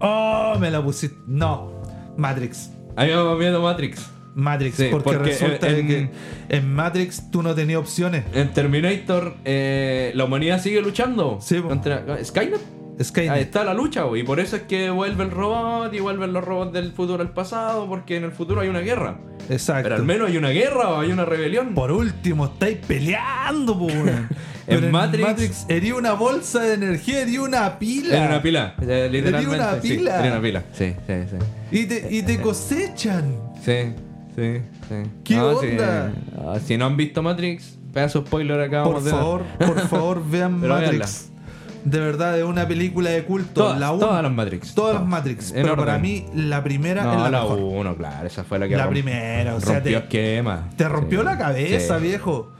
Oh, 0.00 0.54
me 0.60 0.70
la 0.70 0.82
pusiste. 0.82 1.16
No, 1.26 1.70
Matrix. 2.16 2.70
A 2.96 3.02
mí 3.04 3.08
me 3.10 3.14
da 3.16 3.24
más 3.24 3.38
miedo 3.38 3.62
Matrix. 3.62 4.10
Matrix, 4.36 4.76
Sí, 4.76 4.88
porque, 4.90 5.04
porque 5.14 5.30
resulta 5.30 5.68
en- 5.68 5.86
que 5.88 6.10
en 6.50 6.72
Matrix 6.74 7.30
tú 7.30 7.42
no 7.42 7.54
tenías 7.54 7.78
opciones. 7.80 8.24
En 8.34 8.52
Terminator, 8.52 9.34
eh, 9.44 10.12
la 10.14 10.24
humanidad 10.24 10.60
sigue 10.62 10.80
luchando 10.82 11.38
Sí, 11.40 11.58
contra 11.60 12.04
Skynet. 12.22 12.60
Skynet. 13.02 13.30
Ahí 13.30 13.42
está 13.42 13.64
la 13.64 13.74
lucha, 13.74 14.04
y 14.14 14.22
por 14.22 14.38
eso 14.40 14.56
es 14.56 14.62
que 14.62 14.88
vuelve 14.90 15.24
el 15.24 15.30
robot 15.30 15.92
y 15.92 16.00
vuelven 16.00 16.32
los 16.32 16.42
robots 16.44 16.72
del 16.72 16.92
futuro 16.92 17.22
al 17.22 17.30
pasado, 17.32 17.86
porque 17.88 18.16
en 18.16 18.24
el 18.24 18.32
futuro 18.32 18.60
hay 18.62 18.68
una 18.68 18.80
guerra. 18.80 19.18
Exacto. 19.50 19.82
Pero 19.84 19.96
al 19.96 20.02
menos 20.04 20.28
hay 20.30 20.36
una 20.38 20.48
guerra 20.50 20.88
o 20.90 21.00
hay 21.00 21.10
una 21.12 21.24
rebelión. 21.26 21.74
Por 21.74 21.90
último, 21.92 22.46
estáis 22.46 22.78
peleando, 22.86 23.78
po, 23.78 23.86
weón. 23.86 24.28
Pero 24.66 24.86
en 24.86 24.92
Matrix- 24.92 25.20
Matrix, 25.22 25.66
hería 25.68 25.94
una 25.94 26.12
bolsa 26.14 26.60
de 26.62 26.74
energía, 26.74 27.20
hería 27.22 27.40
una 27.42 27.78
pila. 27.78 28.16
Era 28.16 28.26
una 28.26 28.42
pila, 28.42 28.74
eh, 28.82 29.08
literalmente. 29.12 29.56
una 29.56 29.80
sí, 29.80 29.88
pila. 29.96 30.18
era 30.26 30.32
una 30.32 30.42
pila. 30.42 30.62
Sí, 30.72 30.94
sí, 31.06 31.12
sí. 31.30 31.36
Y 31.78 31.86
te, 31.86 32.08
y 32.10 32.22
te 32.22 32.40
cosechan. 32.40 33.36
Sí, 33.64 33.92
sí, 34.36 34.60
sí. 34.88 35.76
Ah, 35.80 36.58
si 36.64 36.76
no 36.76 36.86
han 36.86 36.96
visto 36.96 37.22
Matrix, 37.22 37.78
pedazo 37.92 38.24
spoiler 38.26 38.60
acá 38.60 38.84
Por 38.84 38.94
vamos 38.94 39.04
de 39.04 39.10
dar. 39.10 39.20
favor, 39.20 39.42
por 39.58 39.80
favor, 39.88 40.22
vean 40.30 40.60
Pero 40.60 40.74
Matrix. 40.74 41.30
De 41.84 42.00
verdad, 42.00 42.36
es 42.36 42.44
una 42.44 42.66
película 42.66 43.10
de 43.10 43.22
culto. 43.24 43.52
Todas, 43.62 43.78
la 43.78 43.92
un- 43.92 44.00
todas 44.00 44.20
las 44.22 44.32
Matrix. 44.32 44.74
Todas 44.74 44.94
las 44.96 45.06
Matrix. 45.06 45.50
En 45.52 45.62
Pero 45.62 45.74
orden. 45.74 45.84
para 45.86 45.98
mí, 45.98 46.26
la 46.34 46.64
primera 46.64 47.04
No, 47.04 47.12
es 47.12 47.18
la, 47.18 47.30
la 47.30 47.42
mejor. 47.42 47.58
1, 47.60 47.96
claro, 47.96 48.26
esa 48.26 48.42
fue 48.42 48.58
la 48.58 48.66
que 48.68 48.76
La 48.76 48.86
romp- 48.86 48.90
primera, 48.90 49.54
o 49.54 49.60
sea, 49.60 49.74
rompió 49.74 49.98
te, 50.00 50.04
esquema. 50.04 50.68
te 50.76 50.88
rompió 50.88 51.20
Sí, 51.20 51.24
la 51.26 51.38
cabeza, 51.38 51.98
sí. 51.98 52.02
viejo. 52.04 52.50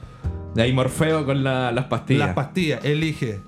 De 0.55 0.61
ahí 0.63 0.71
Morfeo 0.71 1.25
con 1.25 1.43
la- 1.43 1.73
las 1.73 1.85
pastillas. 1.85 2.27
Las 2.27 2.35
pastillas, 2.35 2.85
elige. 2.85 3.41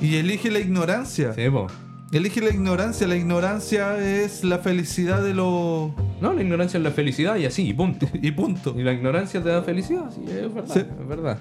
Y 0.00 0.16
elige 0.16 0.50
la 0.50 0.58
ignorancia. 0.60 1.34
Sí, 1.34 1.48
po. 1.50 1.66
Elige 2.12 2.42
la 2.42 2.50
ignorancia. 2.50 3.08
La 3.08 3.16
ignorancia 3.16 3.98
es 3.98 4.44
la 4.44 4.58
felicidad 4.58 5.22
de 5.22 5.32
los. 5.32 5.90
No, 6.20 6.34
la 6.34 6.42
ignorancia 6.42 6.76
es 6.76 6.84
la 6.84 6.90
felicidad 6.90 7.36
y 7.36 7.46
así, 7.46 7.66
y 7.66 7.72
punto. 7.72 8.06
Y 8.14 8.30
punto. 8.32 8.74
Y 8.78 8.82
la 8.82 8.92
ignorancia 8.92 9.42
te 9.42 9.48
da 9.48 9.62
felicidad, 9.62 10.10
sí, 10.10 10.22
es 10.28 10.52
verdad. 10.52 10.74
Sí. 10.74 10.80
Es 10.80 11.08
verdad. 11.08 11.38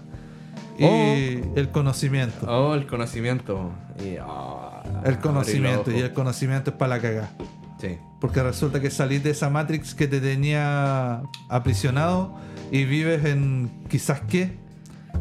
Y 0.80 1.60
el 1.60 1.70
conocimiento. 1.72 2.48
Oh, 2.48 2.74
el 2.74 2.88
conocimiento. 2.88 3.72
Y, 4.00 4.18
oh, 4.26 4.72
El 5.04 5.20
conocimiento. 5.20 5.92
Y 5.92 6.00
el 6.00 6.14
conocimiento 6.14 6.72
es 6.72 6.78
para 6.78 6.96
la 6.96 7.02
cagada. 7.02 7.32
Sí. 7.80 7.98
Porque 8.22 8.42
resulta 8.42 8.80
que 8.80 8.90
salís 8.90 9.24
de 9.24 9.32
esa 9.32 9.50
Matrix 9.50 9.94
que 9.94 10.08
te 10.08 10.22
tenía 10.22 11.22
aprisionado 11.50 12.36
y 12.72 12.86
vives 12.86 13.26
en 13.26 13.70
quizás 13.90 14.22
qué. 14.22 14.61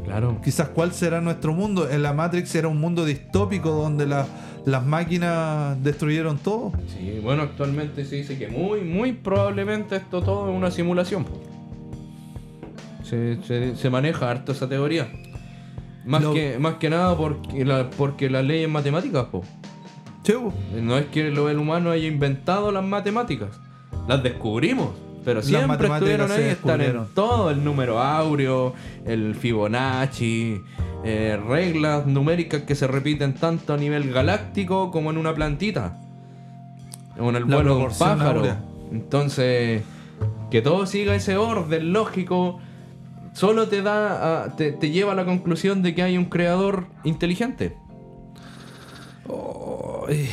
Claro. 0.04 0.38
Quizás 0.42 0.68
cuál 0.68 0.92
será 0.92 1.20
nuestro 1.20 1.52
mundo. 1.52 1.88
En 1.88 2.02
la 2.02 2.12
Matrix 2.12 2.54
era 2.54 2.68
un 2.68 2.78
mundo 2.80 3.04
distópico 3.04 3.70
donde 3.70 4.06
la- 4.06 4.26
las 4.66 4.84
máquinas 4.84 5.82
destruyeron 5.82 6.38
todo. 6.38 6.72
Sí, 6.88 7.20
bueno, 7.22 7.42
actualmente 7.42 8.04
se 8.04 8.16
dice 8.16 8.36
que 8.38 8.48
muy, 8.48 8.80
muy 8.82 9.12
probablemente 9.12 9.96
esto 9.96 10.22
todo 10.22 10.50
es 10.50 10.56
una 10.56 10.70
simulación. 10.70 11.24
Se, 13.04 13.42
se- 13.42 13.76
se 13.76 13.90
maneja 13.90 14.30
harto 14.30 14.52
esa 14.52 14.68
teoría. 14.68 15.08
Más, 16.04 16.22
Lo- 16.22 16.32
que, 16.32 16.58
más 16.58 16.74
que 16.74 16.90
nada 16.90 17.16
porque, 17.16 17.64
la, 17.64 17.90
porque 17.90 18.30
las 18.30 18.44
leyes 18.44 18.68
matemáticas, 18.68 19.26
po. 19.26 19.42
Sí, 20.24 20.32
po. 20.32 20.52
No 20.80 20.96
es 20.98 21.06
que 21.06 21.28
el 21.28 21.38
humano 21.58 21.90
haya 21.90 22.06
inventado 22.08 22.70
las 22.72 22.84
matemáticas. 22.84 23.50
Las 24.08 24.22
descubrimos. 24.22 24.90
Pero 25.24 25.42
siempre 25.42 25.86
estuvieron 25.88 26.30
ahí, 26.32 26.42
están 26.44 26.80
en 26.80 27.06
todo. 27.14 27.50
El 27.50 27.62
número 27.64 28.00
áureo, 28.00 28.74
el 29.04 29.34
Fibonacci, 29.34 30.60
eh, 31.04 31.38
reglas 31.46 32.06
numéricas 32.06 32.62
que 32.62 32.74
se 32.74 32.86
repiten 32.86 33.34
tanto 33.34 33.74
a 33.74 33.76
nivel 33.76 34.12
galáctico 34.12 34.90
como 34.90 35.10
en 35.10 35.18
una 35.18 35.34
plantita. 35.34 35.98
O 37.18 37.28
en 37.28 37.36
el 37.36 37.48
La 37.48 37.56
vuelo 37.56 37.76
de 37.76 37.84
un 37.84 37.92
pájaro. 37.98 38.40
áurea. 38.40 38.60
Entonces, 38.92 39.82
que 40.50 40.62
todo 40.62 40.86
siga 40.86 41.14
ese 41.14 41.36
orden 41.36 41.92
lógico 41.92 42.58
solo 43.34 43.68
te 43.68 43.82
da 43.82 44.44
a- 44.44 44.56
te, 44.56 44.72
te 44.72 44.90
lleva 44.90 45.12
a 45.12 45.14
la 45.14 45.24
conclusión 45.24 45.82
de 45.82 45.94
que 45.94 46.02
hay 46.02 46.16
un 46.18 46.24
creador 46.24 46.86
inteligente. 47.04 47.76
Ay, 50.08 50.28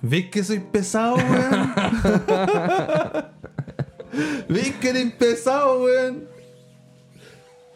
¿Ves 0.00 0.26
que 0.30 0.44
soy 0.44 0.60
pesado, 0.60 1.16
weón? 1.16 1.72
¿Ves 4.48 4.72
que 4.76 4.90
eres 4.90 5.12
pesado, 5.12 5.82
weón? 5.84 6.28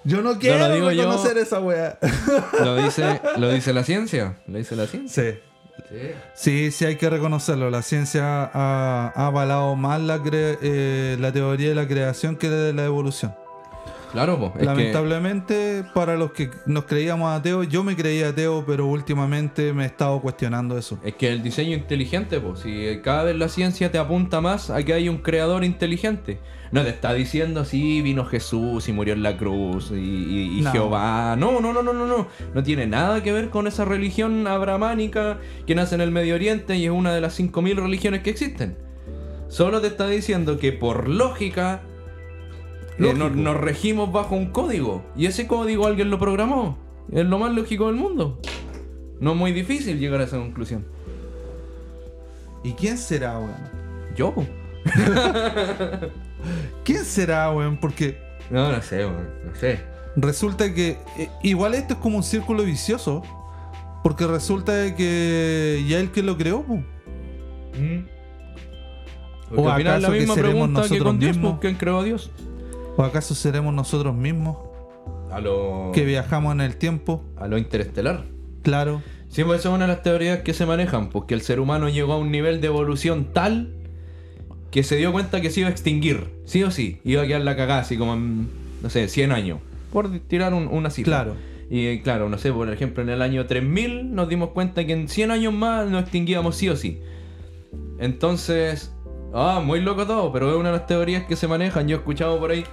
Yo 0.04 0.20
no 0.20 0.38
quiero 0.38 0.58
lo 0.68 0.74
digo 0.74 0.90
yo. 0.90 1.02
reconocer 1.04 1.38
esa 1.38 1.60
weá. 1.60 1.98
Lo 2.60 2.76
dice, 2.76 3.20
lo 3.36 3.50
dice 3.52 3.72
la 3.72 3.84
ciencia. 3.84 4.36
Lo 4.48 4.58
dice 4.58 4.74
la 4.74 4.86
ciencia. 4.86 5.32
Sí. 5.32 5.38
Sí. 5.88 6.10
Sí, 6.34 6.70
sí 6.72 6.84
hay 6.86 6.96
que 6.96 7.08
reconocerlo. 7.08 7.70
La 7.70 7.82
ciencia 7.82 8.44
ha, 8.52 9.12
ha 9.14 9.26
avalado 9.26 9.76
más 9.76 10.00
la, 10.00 10.18
cre- 10.18 10.58
eh, 10.62 11.16
la 11.20 11.32
teoría 11.32 11.68
de 11.68 11.74
la 11.74 11.86
creación 11.86 12.36
que 12.36 12.48
de 12.50 12.72
la 12.72 12.84
evolución. 12.84 13.34
Claro, 14.12 14.38
po, 14.38 14.46
es 14.54 14.60
que- 14.60 14.64
Lamentablemente, 14.66 15.84
para 15.94 16.16
los 16.16 16.32
que 16.32 16.50
nos 16.66 16.84
creíamos 16.84 17.32
ateos, 17.32 17.66
yo 17.68 17.82
me 17.82 17.96
creía 17.96 18.28
ateo, 18.28 18.64
pero 18.66 18.86
últimamente 18.86 19.72
me 19.72 19.84
he 19.84 19.86
estado 19.86 20.20
cuestionando 20.20 20.76
eso. 20.76 20.98
Es 21.02 21.14
que 21.14 21.28
el 21.32 21.42
diseño 21.42 21.74
inteligente, 21.76 22.38
pues, 22.40 22.60
si 22.60 23.00
cada 23.02 23.24
vez 23.24 23.36
la 23.36 23.48
ciencia 23.48 23.90
te 23.90 23.98
apunta 23.98 24.40
más 24.40 24.68
a 24.70 24.82
que 24.82 24.92
hay 24.92 25.08
un 25.08 25.18
creador 25.18 25.64
inteligente. 25.64 26.38
No 26.72 26.82
te 26.82 26.88
está 26.90 27.12
diciendo 27.12 27.60
así 27.60 28.00
vino 28.00 28.24
Jesús 28.24 28.88
y 28.88 28.92
murió 28.92 29.12
en 29.12 29.22
la 29.22 29.36
cruz 29.36 29.90
y, 29.90 29.94
y- 29.96 30.58
y 30.58 30.62
No. 30.62 30.72
Jehová. 30.72 31.36
No, 31.38 31.60
no, 31.60 31.72
no, 31.72 31.82
no, 31.82 31.92
no, 31.92 32.06
no. 32.06 32.28
No 32.54 32.62
tiene 32.62 32.86
nada 32.86 33.22
que 33.22 33.30
ver 33.32 33.50
con 33.50 33.66
esa 33.66 33.84
religión 33.84 34.46
abramánica 34.46 35.38
que 35.66 35.74
nace 35.74 35.94
en 35.94 36.00
el 36.00 36.10
Medio 36.10 36.34
Oriente 36.34 36.76
y 36.76 36.86
es 36.86 36.90
una 36.90 37.14
de 37.14 37.20
las 37.20 37.34
5.000 37.38 37.76
religiones 37.76 38.22
que 38.22 38.30
existen. 38.30 38.76
Solo 39.48 39.82
te 39.82 39.88
está 39.88 40.06
diciendo 40.08 40.58
que 40.58 40.72
por 40.72 41.08
lógica 41.08 41.82
eh, 42.98 43.14
nos, 43.14 43.32
nos 43.32 43.56
regimos 43.56 44.12
bajo 44.12 44.34
un 44.34 44.46
código. 44.46 45.02
Y 45.16 45.26
ese 45.26 45.46
código 45.46 45.86
alguien 45.86 46.10
lo 46.10 46.18
programó. 46.18 46.78
Es 47.10 47.24
lo 47.26 47.38
más 47.38 47.52
lógico 47.52 47.86
del 47.86 47.96
mundo. 47.96 48.40
No 49.20 49.32
es 49.32 49.36
muy 49.36 49.52
difícil 49.52 49.98
llegar 49.98 50.20
a 50.20 50.24
esa 50.24 50.38
conclusión. 50.38 50.84
¿Y 52.64 52.72
quién 52.72 52.96
será, 52.98 53.38
weón? 53.38 53.54
Yo. 54.16 54.34
¿Quién 56.84 57.04
será, 57.04 57.50
weón? 57.52 57.76
Porque 57.78 58.18
No, 58.50 58.70
no 58.72 58.82
sé, 58.82 59.06
weón, 59.06 59.28
no 59.46 59.54
sé. 59.54 59.80
resulta 60.16 60.72
que 60.74 60.98
eh, 61.18 61.28
igual 61.42 61.74
esto 61.74 61.94
es 61.94 62.00
como 62.00 62.16
un 62.18 62.22
círculo 62.22 62.62
vicioso. 62.64 63.22
Porque 64.02 64.26
resulta 64.26 64.96
que 64.96 65.84
ya 65.86 66.00
el 66.00 66.10
que 66.10 66.24
lo 66.24 66.36
creó, 66.36 66.62
po. 66.64 66.82
Porque 69.48 69.60
¿O 69.62 69.68
al 69.70 69.78
final 69.78 69.96
es 69.96 70.02
la 70.02 70.10
que 70.12 70.18
misma 70.18 70.34
pregunta 70.34 70.82
que 70.88 70.98
con 70.98 71.18
Dios, 71.20 71.36
mismos? 71.36 71.52
pues, 71.52 71.60
¿quién 71.60 71.74
creó 71.76 72.00
a 72.00 72.04
Dios? 72.04 72.30
¿O 72.96 73.02
acaso 73.04 73.34
seremos 73.34 73.72
nosotros 73.74 74.14
mismos 74.14 74.56
A 75.30 75.40
lo, 75.40 75.90
que 75.94 76.04
viajamos 76.04 76.52
en 76.54 76.60
el 76.60 76.76
tiempo? 76.76 77.24
a 77.36 77.46
lo 77.48 77.58
interestelar. 77.58 78.24
Claro. 78.62 79.02
Sí, 79.28 79.44
pues 79.44 79.60
esa 79.60 79.70
es 79.70 79.74
una 79.74 79.86
de 79.86 79.92
las 79.94 80.02
teorías 80.02 80.40
que 80.40 80.52
se 80.52 80.66
manejan, 80.66 81.08
porque 81.08 81.34
el 81.34 81.40
ser 81.40 81.58
humano 81.58 81.88
llegó 81.88 82.12
a 82.12 82.18
un 82.18 82.30
nivel 82.30 82.60
de 82.60 82.66
evolución 82.66 83.28
tal 83.32 83.74
que 84.70 84.82
se 84.82 84.96
dio 84.96 85.10
cuenta 85.12 85.40
que 85.40 85.50
se 85.50 85.60
iba 85.60 85.68
a 85.68 85.72
extinguir, 85.72 86.28
sí 86.44 86.62
o 86.62 86.70
sí, 86.70 87.00
iba 87.04 87.22
a 87.22 87.26
quedar 87.26 87.40
la 87.42 87.56
cagada 87.56 87.80
así 87.80 87.96
como 87.96 88.14
en, 88.14 88.48
no 88.82 88.90
sé, 88.90 89.08
100 89.08 89.32
años, 89.32 89.58
por 89.92 90.10
tirar 90.20 90.52
un- 90.54 90.68
una 90.68 90.90
cifra. 90.90 91.24
Claro. 91.24 91.36
Y 91.70 91.86
eh, 91.86 92.00
claro, 92.02 92.28
no 92.28 92.36
sé, 92.38 92.52
por 92.52 92.70
ejemplo, 92.70 93.02
en 93.02 93.08
el 93.08 93.22
año 93.22 93.46
3000 93.46 94.14
nos 94.14 94.28
dimos 94.28 94.50
cuenta 94.50 94.84
que 94.86 94.92
en 94.92 95.08
100 95.08 95.30
años 95.30 95.52
más 95.54 95.88
nos 95.90 96.02
extinguíamos 96.02 96.56
sí 96.56 96.68
o 96.68 96.76
sí. 96.76 97.00
Entonces, 97.98 98.94
ah, 99.34 99.60
muy 99.64 99.80
loco 99.80 100.06
todo, 100.06 100.32
pero 100.32 100.50
es 100.50 100.56
una 100.56 100.70
de 100.70 100.78
las 100.78 100.86
teorías 100.86 101.24
que 101.24 101.36
se 101.36 101.48
manejan, 101.48 101.88
yo 101.88 101.96
he 101.96 101.98
escuchado 101.98 102.38
por 102.38 102.50
ahí. 102.50 102.64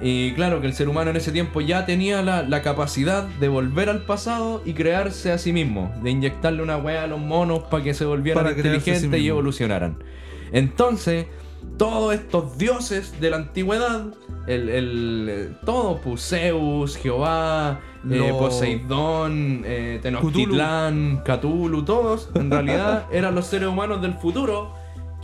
Y 0.00 0.32
claro, 0.34 0.60
que 0.60 0.68
el 0.68 0.74
ser 0.74 0.88
humano 0.88 1.10
en 1.10 1.16
ese 1.16 1.32
tiempo 1.32 1.60
ya 1.60 1.84
tenía 1.84 2.22
la, 2.22 2.42
la 2.44 2.62
capacidad 2.62 3.24
de 3.24 3.48
volver 3.48 3.88
al 3.88 4.02
pasado 4.02 4.62
y 4.64 4.72
crearse 4.74 5.32
a 5.32 5.38
sí 5.38 5.52
mismo, 5.52 5.92
de 6.02 6.10
inyectarle 6.10 6.62
una 6.62 6.76
weá 6.76 7.02
a 7.02 7.06
los 7.08 7.18
monos 7.18 7.64
para 7.64 7.82
que 7.82 7.94
se 7.94 8.04
volvieran 8.04 8.44
Para 8.44 8.54
sí 8.54 8.60
inteligentes 8.60 9.20
y 9.20 9.28
evolucionaran. 9.28 9.98
Entonces, 10.52 11.26
todos 11.78 12.14
estos 12.14 12.56
dioses 12.58 13.20
de 13.20 13.30
la 13.30 13.38
antigüedad, 13.38 14.06
el, 14.46 14.68
el- 14.68 15.56
todo, 15.64 16.00
pues, 16.00 16.28
Zeus, 16.28 16.96
Jehová, 16.96 17.80
eh, 18.08 18.32
Poseidón, 18.38 19.62
eh, 19.64 19.98
Tenochtitlán, 20.00 21.22
Cthulhu, 21.24 21.84
todos, 21.84 22.30
en 22.34 22.50
realidad 22.50 23.06
eran 23.12 23.34
los 23.34 23.46
seres 23.46 23.68
humanos 23.68 24.00
del 24.00 24.14
futuro 24.14 24.72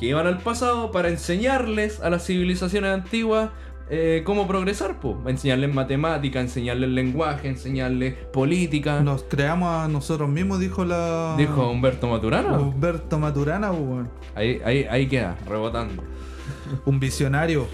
que 0.05 0.11
iban 0.11 0.26
al 0.26 0.38
pasado 0.38 0.90
para 0.92 1.09
enseñarles 1.09 2.00
a 2.00 2.11
las 2.11 2.26
civilizaciones 2.26 2.92
antiguas 2.92 3.50
eh, 3.90 4.22
cómo 4.24 4.46
progresar, 4.46 4.98
pues. 5.00 5.16
Enseñarles 5.26 5.72
matemática, 5.74 6.40
enseñarles 6.40 6.88
lenguaje, 6.90 7.48
enseñarles 7.48 8.14
política. 8.32 9.00
Nos 9.00 9.24
creamos 9.24 9.68
a 9.70 9.88
nosotros 9.88 10.28
mismos, 10.28 10.59
dijo 10.61 10.84
la. 10.86 11.34
Dijo 11.36 11.70
Humberto 11.70 12.07
Maturana. 12.09 12.59
Humberto 12.59 13.18
Maturana, 13.18 13.72
pues. 13.72 14.07
Ahí, 14.34 14.61
ahí, 14.64 14.86
ahí 14.90 15.07
queda, 15.07 15.36
rebotando. 15.46 16.02
un 16.86 16.98
visionario 17.00 17.66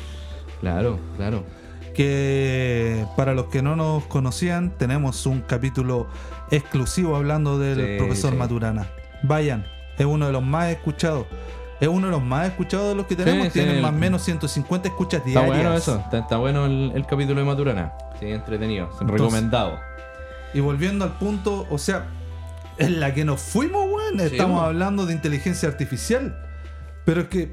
Claro, 0.60 0.98
claro. 1.16 1.44
que 1.94 3.06
para 3.16 3.34
los 3.34 3.46
que 3.46 3.62
no 3.62 3.76
nos 3.76 4.04
conocían 4.06 4.76
tenemos 4.78 5.26
un 5.26 5.40
capítulo 5.40 6.06
exclusivo 6.50 7.16
hablando 7.16 7.58
del 7.58 7.78
Sí, 7.78 7.98
profesor 7.98 8.32
sí. 8.32 8.36
Maturana. 8.36 8.88
Vayan, 9.22 9.64
es 9.96 10.06
uno 10.06 10.26
de 10.26 10.32
los 10.32 10.42
más 10.42 10.70
escuchados. 10.70 11.26
Es 11.80 11.88
uno 11.88 12.06
de 12.08 12.10
los 12.12 12.22
más 12.22 12.48
escuchados 12.48 12.88
de 12.90 12.94
los 12.94 13.06
que 13.06 13.16
tenemos. 13.16 13.46
sí, 13.46 13.52
Tienen 13.54 13.76
el- 13.76 13.82
más 13.82 13.92
o 13.92 13.96
menos 13.96 14.22
150 14.22 14.88
escuchas 14.88 15.22
Está 15.26 15.30
diarias. 15.40 15.56
bueno 15.56 15.74
eso, 15.74 15.96
está, 15.98 16.18
está 16.18 16.36
bueno 16.36 16.66
el, 16.66 16.92
el 16.94 17.06
capítulo 17.06 17.40
de 17.40 17.46
Maturana. 17.46 17.92
Sí, 18.20 18.26
entretenido, 18.26 18.84
Entonces- 18.92 19.10
recomendado. 19.10 19.78
Y 20.52 20.60
volviendo 20.60 21.04
al 21.04 21.12
punto, 21.12 21.66
o 21.70 21.78
sea, 21.78 22.06
en 22.76 23.00
la 23.00 23.14
que 23.14 23.24
nos 23.24 23.40
fuimos, 23.40 23.86
weón, 23.90 24.20
estamos 24.20 24.62
hablando 24.62 25.06
de 25.06 25.14
inteligencia 25.14 25.68
artificial. 25.68 26.36
Pero 27.06 27.22
es 27.22 27.28
que 27.28 27.52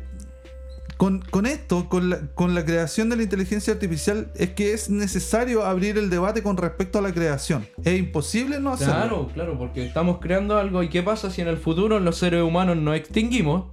con, 0.97 1.19
con 1.21 1.45
esto, 1.45 1.87
con 1.89 2.09
la, 2.09 2.19
con 2.33 2.55
la 2.55 2.65
creación 2.65 3.09
de 3.09 3.17
la 3.17 3.23
inteligencia 3.23 3.71
artificial, 3.71 4.31
es 4.35 4.49
que 4.51 4.73
es 4.73 4.89
necesario 4.89 5.63
abrir 5.63 5.97
el 5.97 6.09
debate 6.09 6.41
con 6.41 6.57
respecto 6.57 6.97
a 6.97 7.01
la 7.03 7.13
creación. 7.13 7.67
Es 7.83 7.97
imposible 7.99 8.59
no 8.59 8.73
hacerlo. 8.73 8.93
Claro, 8.95 9.27
claro, 9.33 9.57
porque 9.59 9.85
estamos 9.85 10.17
creando 10.19 10.57
algo. 10.57 10.81
¿Y 10.81 10.89
qué 10.89 11.03
pasa 11.03 11.29
si 11.29 11.41
en 11.41 11.47
el 11.49 11.57
futuro 11.57 11.99
los 11.99 12.17
seres 12.17 12.41
humanos 12.41 12.77
nos 12.77 12.95
extinguimos? 12.95 13.65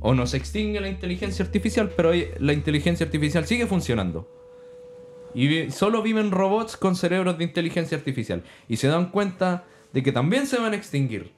O 0.00 0.14
nos 0.14 0.34
extingue 0.34 0.80
la 0.80 0.88
inteligencia 0.88 1.44
artificial, 1.44 1.90
pero 1.96 2.10
hoy 2.10 2.28
la 2.38 2.52
inteligencia 2.52 3.06
artificial 3.06 3.46
sigue 3.46 3.66
funcionando. 3.66 4.28
Y 5.34 5.70
solo 5.70 6.02
viven 6.02 6.30
robots 6.30 6.76
con 6.76 6.96
cerebros 6.96 7.38
de 7.38 7.44
inteligencia 7.44 7.96
artificial. 7.96 8.42
Y 8.68 8.76
se 8.76 8.88
dan 8.88 9.10
cuenta 9.10 9.64
de 9.92 10.02
que 10.02 10.12
también 10.12 10.46
se 10.46 10.58
van 10.58 10.72
a 10.72 10.76
extinguir. 10.76 11.32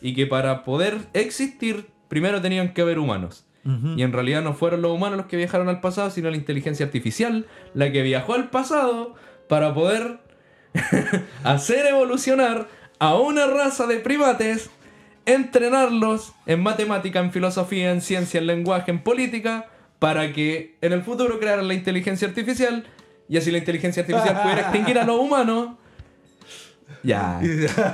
Y 0.00 0.14
que 0.14 0.26
para 0.26 0.64
poder 0.64 0.98
existir, 1.12 1.86
primero 2.08 2.40
tenían 2.40 2.72
que 2.72 2.82
haber 2.82 2.98
humanos. 2.98 3.46
Y 3.96 4.02
en 4.02 4.12
realidad 4.12 4.42
no 4.42 4.52
fueron 4.52 4.82
los 4.82 4.92
humanos 4.92 5.16
los 5.16 5.26
que 5.26 5.38
viajaron 5.38 5.70
al 5.70 5.80
pasado, 5.80 6.10
sino 6.10 6.30
la 6.30 6.36
inteligencia 6.36 6.84
artificial 6.84 7.46
la 7.72 7.90
que 7.90 8.02
viajó 8.02 8.34
al 8.34 8.50
pasado 8.50 9.14
para 9.48 9.72
poder 9.72 10.18
hacer 11.44 11.86
evolucionar 11.86 12.68
a 12.98 13.14
una 13.14 13.46
raza 13.46 13.86
de 13.86 14.00
primates, 14.00 14.70
entrenarlos 15.26 16.32
en 16.46 16.62
matemática, 16.62 17.20
en 17.20 17.32
filosofía, 17.32 17.90
en 17.90 18.00
ciencia, 18.00 18.38
en 18.40 18.46
lenguaje, 18.46 18.90
en 18.90 19.02
política, 19.02 19.66
para 19.98 20.32
que 20.32 20.76
en 20.80 20.92
el 20.92 21.02
futuro 21.02 21.38
crearan 21.40 21.66
la 21.68 21.74
inteligencia 21.74 22.28
artificial 22.28 22.84
y 23.28 23.36
así 23.38 23.50
la 23.50 23.58
inteligencia 23.58 24.02
artificial 24.02 24.42
pudiera 24.42 24.60
extinguir 24.68 24.98
a 24.98 25.04
los 25.04 25.18
humanos. 25.18 25.70
Ya, 27.02 27.40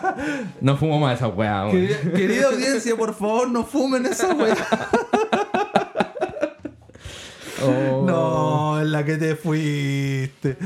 no 0.61 0.77
fumo 0.77 0.99
más 0.99 1.17
esa 1.17 1.29
weá. 1.29 1.67
weón. 1.67 1.89
Querida, 2.15 2.47
audiencia, 2.49 2.95
por 2.97 3.15
favor, 3.15 3.49
no 3.51 3.65
fumen 3.65 4.07
esa 4.07 4.33
weá. 4.35 4.57
Oh. 7.63 8.05
No, 8.07 8.81
en 8.81 8.91
la 8.91 9.05
que 9.05 9.19
te 9.19 9.37
fuiste. 9.37 10.57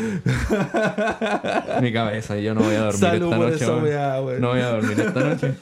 Mi 1.82 1.92
cabeza, 1.92 2.36
yo 2.36 2.54
no 2.54 2.60
voy 2.60 2.76
a 2.76 2.82
dormir 2.82 3.00
Salud 3.00 3.24
esta 3.24 3.36
por 3.36 3.46
noche. 3.50 3.64
esa 3.64 3.72
weón. 3.76 3.82
weá. 4.28 4.38
No 4.38 4.48
voy 4.50 4.60
a 4.60 4.68
dormir 4.68 5.00
esta 5.00 5.20
noche. 5.20 5.54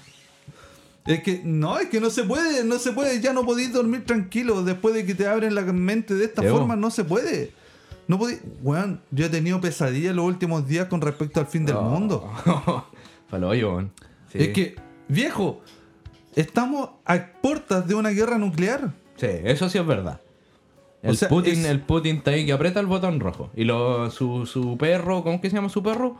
Es 1.07 1.23
que 1.23 1.41
no, 1.45 1.79
es 1.79 1.89
que 1.89 2.01
no 2.01 2.11
se 2.11 2.23
puede, 2.25 2.65
no 2.65 2.79
se 2.79 2.93
puede, 2.93 3.21
ya 3.21 3.33
no 3.33 3.45
podéis 3.45 3.73
dormir 3.73 4.05
tranquilo 4.05 4.63
después 4.63 4.95
de 4.95 5.05
que 5.05 5.15
te 5.15 5.27
abren 5.27 5.55
la 5.55 5.63
mente 5.63 6.15
de 6.15 6.25
esta 6.27 6.43
forma, 6.43 6.77
no 6.77 6.91
se 6.91 7.03
puede. 7.05 7.53
No 8.09 8.19
podéis, 8.19 8.41
weón, 8.63 9.01
yo 9.11 9.27
he 9.27 9.29
tenido 9.29 9.61
pesadillas 9.61 10.15
los 10.15 10.25
últimos 10.25 10.67
días 10.69 10.87
con 10.87 11.01
respecto 11.01 11.41
al 11.41 11.47
fin 11.47 11.65
del 11.67 11.77
Oh. 11.77 11.83
mundo. 11.83 12.31
Palo 13.31 13.49
hoyo, 13.49 13.71
weón. 13.73 13.93
Sí. 14.31 14.39
Es 14.43 14.49
que, 14.51 14.77
viejo, 15.09 15.61
estamos 16.37 16.91
a 17.05 17.19
puertas 17.43 17.87
de 17.89 17.95
una 17.95 18.11
guerra 18.11 18.39
nuclear. 18.39 18.93
Sí, 19.17 19.27
eso 19.45 19.69
sí 19.69 19.79
es 19.79 19.87
verdad. 19.87 20.21
O 21.03 21.09
El, 21.09 21.17
sea, 21.17 21.29
Putin, 21.29 21.61
es- 21.61 21.67
el 21.67 21.81
Putin 21.81 22.17
está 22.19 22.31
ahí 22.33 22.47
que 22.47 22.53
aprieta 22.53 22.79
el 22.81 22.87
botón 22.87 23.19
rojo. 23.19 23.51
Y 23.57 23.65
lo, 23.65 24.09
su, 24.11 24.47
su 24.47 24.77
perro, 24.79 25.25
¿cómo 25.25 25.41
que 25.41 25.51
se 25.51 25.57
llama 25.57 25.69
su 25.69 25.83
perro? 25.83 26.17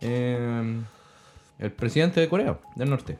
Eh, 0.00 0.80
el 1.58 1.70
presidente 1.72 2.20
de 2.20 2.28
Corea 2.28 2.58
del 2.76 2.88
Norte. 2.90 3.18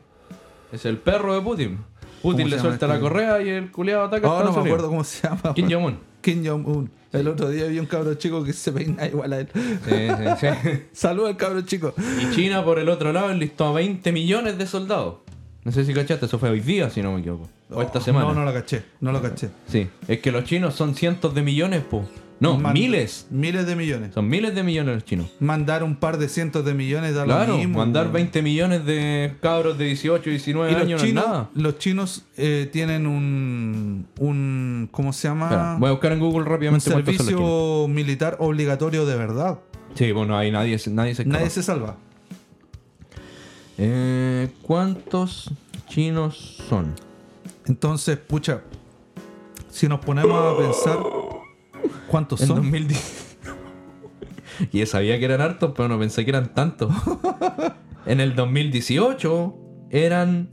Es 0.73 0.85
el 0.85 0.97
perro 0.97 1.35
de 1.35 1.41
Putin. 1.41 1.77
Putin 2.23 2.49
le 2.49 2.57
suelta 2.57 2.85
este? 2.85 2.87
la 2.87 2.99
correa 2.99 3.41
y 3.43 3.49
el 3.49 3.71
culiado 3.71 4.05
ataca 4.05 4.27
a 4.27 4.31
Ahora 4.31 4.43
no 4.45 4.49
Estados 4.49 4.65
me 4.65 4.71
acuerdo 4.71 4.89
cómo 4.89 5.03
se 5.03 5.27
llama. 5.27 5.53
Kim. 5.53 5.69
Jong-un. 5.69 5.99
Kim 6.19 6.43
Jong-un. 6.43 6.89
El 7.11 7.27
otro 7.27 7.49
día 7.49 7.65
vi 7.67 7.77
un 7.77 7.85
cabro 7.85 8.15
chico 8.15 8.43
que 8.43 8.53
se 8.53 8.71
peina 8.71 9.05
igual 9.05 9.33
a 9.33 9.39
él. 9.41 9.49
Sí, 9.53 9.91
sí, 9.91 10.47
sí. 10.63 10.69
Saludos 10.93 11.29
al 11.29 11.37
cabro 11.37 11.61
chico. 11.61 11.93
Y 12.19 12.35
China, 12.35 12.65
por 12.65 12.79
el 12.79 12.89
otro 12.89 13.13
lado, 13.13 13.29
enlistó 13.29 13.67
a 13.67 13.73
20 13.73 14.11
millones 14.11 14.57
de 14.57 14.65
soldados. 14.65 15.17
No 15.63 15.71
sé 15.71 15.85
si 15.85 15.93
cachaste, 15.93 16.25
eso 16.25 16.39
fue 16.39 16.49
hoy 16.49 16.59
día, 16.59 16.89
si 16.89 17.03
no 17.03 17.13
me 17.13 17.19
equivoco. 17.19 17.47
O 17.69 17.83
esta 17.83 18.01
semana. 18.01 18.25
No, 18.25 18.33
no 18.33 18.43
lo 18.43 18.51
caché, 18.51 18.83
no 18.99 19.11
lo 19.11 19.21
caché. 19.21 19.49
Sí, 19.67 19.87
es 20.07 20.19
que 20.19 20.31
los 20.31 20.43
chinos 20.43 20.73
son 20.73 20.95
cientos 20.95 21.35
de 21.35 21.43
millones, 21.43 21.83
po. 21.83 22.03
No, 22.43 22.57
Man- 22.59 22.73
miles. 22.73 23.25
Miles 23.31 23.65
de 23.65 23.75
millones. 23.75 24.13
Son 24.13 24.27
miles 24.27 24.53
de 24.53 24.63
millones 24.63 24.95
los 24.95 25.05
chinos. 25.05 25.31
Mandar 25.39 25.83
un 25.83 25.95
par 25.95 26.17
de 26.17 26.27
cientos 26.29 26.63
de 26.65 26.73
millones 26.73 27.15
da 27.15 27.23
Claro, 27.23 27.53
lo 27.53 27.57
mismo. 27.57 27.77
mandar 27.79 28.03
weón. 28.03 28.13
20 28.13 28.41
millones 28.41 28.85
de 28.85 29.33
cabros 29.41 29.77
de 29.77 29.85
18 29.85 30.29
y 30.29 30.33
19 30.33 30.71
Y 30.71 30.73
los 30.73 30.83
años 30.83 31.01
chinos, 31.01 31.23
no 31.25 31.31
es 31.31 31.33
nada. 31.37 31.49
los 31.55 31.77
chinos 31.79 32.25
eh, 32.37 32.69
tienen 32.71 33.07
un, 33.07 34.05
un. 34.19 34.89
¿Cómo 34.91 35.13
se 35.13 35.27
llama? 35.27 35.45
Espera, 35.45 35.75
voy 35.79 35.87
a 35.87 35.91
buscar 35.91 36.11
en 36.11 36.19
Google 36.19 36.39
un 36.41 36.45
rápidamente 36.47 36.83
chinos. 36.89 37.05
servicio 37.05 37.87
militar 37.87 38.37
obligatorio 38.39 39.05
de 39.05 39.15
verdad. 39.15 39.59
Sí, 39.95 40.11
bueno, 40.11 40.37
ahí 40.37 40.51
nadie, 40.51 40.77
se- 40.79 40.89
nadie 40.91 41.15
se. 41.15 41.25
Nadie 41.25 41.49
se 41.49 41.63
salva. 41.63 41.97
Eh, 43.77 44.49
¿Cuántos 44.61 45.51
chinos 45.87 46.61
son? 46.69 46.93
Entonces, 47.65 48.17
pucha, 48.17 48.61
si 49.69 49.87
nos 49.87 49.99
ponemos 49.99 50.31
a 50.31 50.57
pensar 50.57 50.97
cuántos 52.07 52.41
En 52.41 52.47
son. 52.47 52.57
2010. 52.57 53.37
y 54.71 54.79
yo 54.79 54.85
sabía 54.85 55.19
que 55.19 55.25
eran 55.25 55.41
hartos, 55.41 55.73
pero 55.75 55.89
no 55.89 55.99
pensé 55.99 56.23
que 56.23 56.31
eran 56.31 56.53
tantos. 56.53 56.93
en 58.05 58.19
el 58.19 58.35
2018 58.35 59.55
eran 59.89 60.49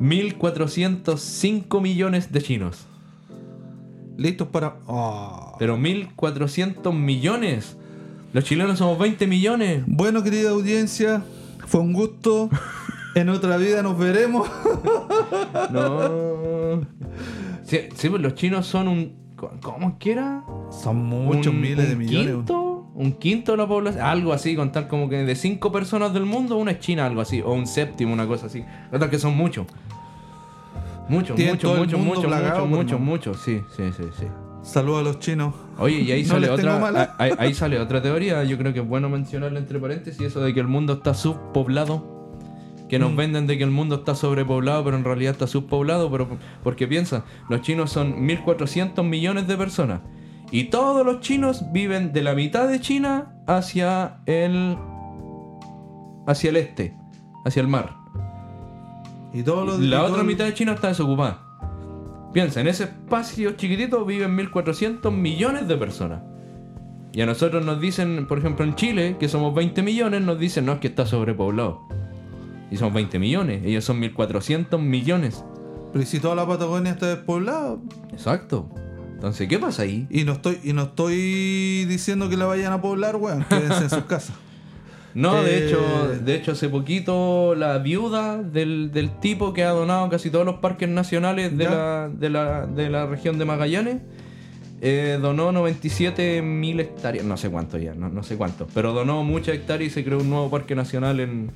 1.405 0.00 1.80
millones 1.80 2.32
de 2.32 2.42
chinos. 2.42 2.86
Listos 4.16 4.48
para. 4.48 4.76
Ah. 4.88 5.54
Pero 5.58 5.76
1.400 5.76 6.92
millones. 6.92 7.76
Los 8.32 8.44
chilenos 8.44 8.78
somos 8.78 8.98
20 8.98 9.26
millones. 9.26 9.82
Bueno, 9.86 10.22
querida 10.22 10.50
audiencia, 10.50 11.22
fue 11.66 11.80
un 11.80 11.92
gusto. 11.92 12.50
En 13.14 13.30
otra 13.30 13.56
vida 13.56 13.82
nos 13.82 13.98
veremos. 13.98 14.48
No. 15.72 16.82
Sí, 17.68 17.80
sí, 17.94 18.08
pues 18.08 18.20
los 18.22 18.34
chinos 18.34 18.66
son 18.66 18.88
un. 18.88 19.12
¿Cómo 19.62 19.90
es 19.90 19.94
que 20.00 20.12
era? 20.12 20.42
Son 20.70 20.96
muchos 21.04 21.52
Un- 21.54 21.60
miles 21.60 21.86
de 21.86 21.92
un 21.92 21.98
millones. 21.98 22.34
Quinto, 22.34 22.90
un 22.94 23.12
quinto 23.12 23.52
de 23.52 23.58
la 23.58 23.68
población. 23.68 24.02
Algo 24.04 24.32
así, 24.32 24.56
contar 24.56 24.88
como 24.88 25.08
que 25.08 25.18
de 25.18 25.36
cinco 25.36 25.70
personas 25.70 26.12
del 26.12 26.24
mundo, 26.26 26.56
una 26.56 26.72
es 26.72 26.80
china, 26.80 27.06
algo 27.06 27.20
así. 27.20 27.40
O 27.40 27.52
un 27.52 27.66
séptimo, 27.66 28.12
una 28.12 28.26
cosa 28.26 28.46
así. 28.46 28.64
Otras 28.92 29.10
que 29.10 29.18
son 29.18 29.36
muchos. 29.36 29.66
Muchos, 31.08 31.38
muchos, 31.38 31.78
muchos, 31.78 32.00
muchos, 32.00 32.24
muchos, 32.30 32.68
muchos, 32.68 33.00
muchos. 33.00 33.36
Sí, 33.42 33.60
sí, 33.76 33.84
sí, 33.96 34.02
sí. 34.18 34.26
Saludos 34.62 35.00
a 35.00 35.04
los 35.04 35.18
chinos. 35.20 35.54
Oye, 35.78 36.00
y 36.00 36.10
ahí 36.12 36.22
No 36.24 36.28
sale 36.30 36.50
otra. 36.50 37.14
Ahí, 37.18 37.30
ahí 37.38 37.54
sale 37.54 37.78
otra 37.80 38.02
teoría. 38.02 38.42
Yo 38.44 38.58
creo 38.58 38.72
que 38.72 38.80
es 38.80 38.88
bueno 38.88 39.08
mencionarla 39.08 39.58
entre 39.58 39.78
paréntesis. 39.78 40.20
Eso 40.20 40.40
de 40.40 40.52
que 40.52 40.60
el 40.60 40.66
mundo 40.68 40.94
está 40.94 41.14
subpoblado. 41.14 42.17
Que 42.88 42.98
nos 42.98 43.12
Mm. 43.12 43.16
venden 43.16 43.46
de 43.46 43.58
que 43.58 43.64
el 43.64 43.70
mundo 43.70 43.96
está 43.96 44.14
sobrepoblado, 44.14 44.82
pero 44.84 44.96
en 44.96 45.04
realidad 45.04 45.32
está 45.32 45.46
subpoblado. 45.46 46.10
Pero 46.10 46.28
porque 46.62 46.86
piensa, 46.86 47.24
los 47.48 47.60
chinos 47.62 47.90
son 47.92 48.24
1400 48.24 49.04
millones 49.04 49.46
de 49.46 49.56
personas. 49.56 50.00
Y 50.50 50.64
todos 50.64 51.04
los 51.04 51.20
chinos 51.20 51.70
viven 51.72 52.12
de 52.14 52.22
la 52.22 52.34
mitad 52.34 52.66
de 52.68 52.80
China 52.80 53.34
hacia 53.46 54.20
el. 54.26 54.76
hacia 56.26 56.50
el 56.50 56.56
este. 56.56 56.94
Hacia 57.44 57.60
el 57.60 57.68
mar. 57.68 57.94
Y 59.32 59.42
todos 59.42 59.66
los. 59.66 59.80
La 59.80 59.98
y 59.98 60.00
otra 60.00 60.14
todo 60.14 60.24
mitad 60.24 60.44
de 60.46 60.54
China 60.54 60.72
está 60.72 60.88
desocupada. 60.88 61.42
Piensa, 62.32 62.60
en 62.60 62.68
ese 62.68 62.84
espacio 62.84 63.52
chiquitito 63.52 64.04
viven 64.04 64.34
1400 64.34 65.12
millones 65.12 65.66
de 65.68 65.76
personas. 65.76 66.20
Y 67.12 67.20
a 67.22 67.26
nosotros 67.26 67.64
nos 67.64 67.80
dicen, 67.80 68.26
por 68.26 68.38
ejemplo 68.38 68.64
en 68.64 68.74
Chile, 68.74 69.16
que 69.18 69.28
somos 69.28 69.54
20 69.54 69.82
millones, 69.82 70.20
nos 70.22 70.38
dicen, 70.38 70.66
no, 70.66 70.72
es 70.74 70.78
que 70.78 70.88
está 70.88 71.06
sobrepoblado. 71.06 71.80
Y 72.70 72.76
son 72.76 72.92
20 72.92 73.18
millones, 73.18 73.62
ellos 73.64 73.84
son 73.84 73.98
1400 73.98 74.80
millones. 74.80 75.44
Pero 75.92 76.02
¿y 76.02 76.06
si 76.06 76.20
toda 76.20 76.34
la 76.34 76.46
Patagonia 76.46 76.92
está 76.92 77.06
despoblada. 77.06 77.76
Exacto. 78.12 78.68
Entonces, 79.14 79.48
¿qué 79.48 79.58
pasa 79.58 79.82
ahí? 79.82 80.06
Y 80.10 80.24
no 80.24 80.32
estoy, 80.32 80.58
y 80.62 80.72
no 80.74 80.82
estoy 80.82 81.86
diciendo 81.86 82.28
que 82.28 82.36
la 82.36 82.46
vayan 82.46 82.72
a 82.72 82.80
poblar, 82.80 83.16
weón. 83.16 83.44
Quédense 83.48 83.84
en 83.84 83.90
sus 83.90 84.04
casas. 84.04 84.36
No, 85.14 85.42
de 85.42 85.58
Eh, 85.58 85.66
hecho, 85.66 85.80
de 86.22 86.34
hecho 86.36 86.52
hace 86.52 86.68
poquito 86.68 87.54
la 87.56 87.78
viuda 87.78 88.40
del, 88.40 88.92
del 88.92 89.18
tipo 89.18 89.52
que 89.54 89.64
ha 89.64 89.70
donado 89.70 90.08
casi 90.10 90.30
todos 90.30 90.44
los 90.44 90.56
parques 90.56 90.88
nacionales 90.88 91.56
de, 91.56 91.64
la, 91.64 92.08
de, 92.08 92.28
la, 92.30 92.66
de 92.66 92.90
la 92.90 93.06
región 93.06 93.38
de 93.38 93.44
Magallanes 93.46 93.96
eh, 94.80 95.18
donó 95.20 95.50
97 95.50 96.42
mil 96.42 96.78
hectáreas, 96.78 97.24
no 97.24 97.36
sé 97.36 97.48
cuánto 97.50 97.78
ya, 97.78 97.94
no, 97.94 98.10
no 98.10 98.22
sé 98.22 98.36
cuánto, 98.36 98.68
pero 98.74 98.92
donó 98.92 99.24
muchas 99.24 99.56
hectáreas 99.56 99.90
y 99.90 99.94
se 99.94 100.04
creó 100.04 100.18
un 100.18 100.30
nuevo 100.30 100.50
parque 100.50 100.76
nacional 100.76 101.18
en, 101.18 101.50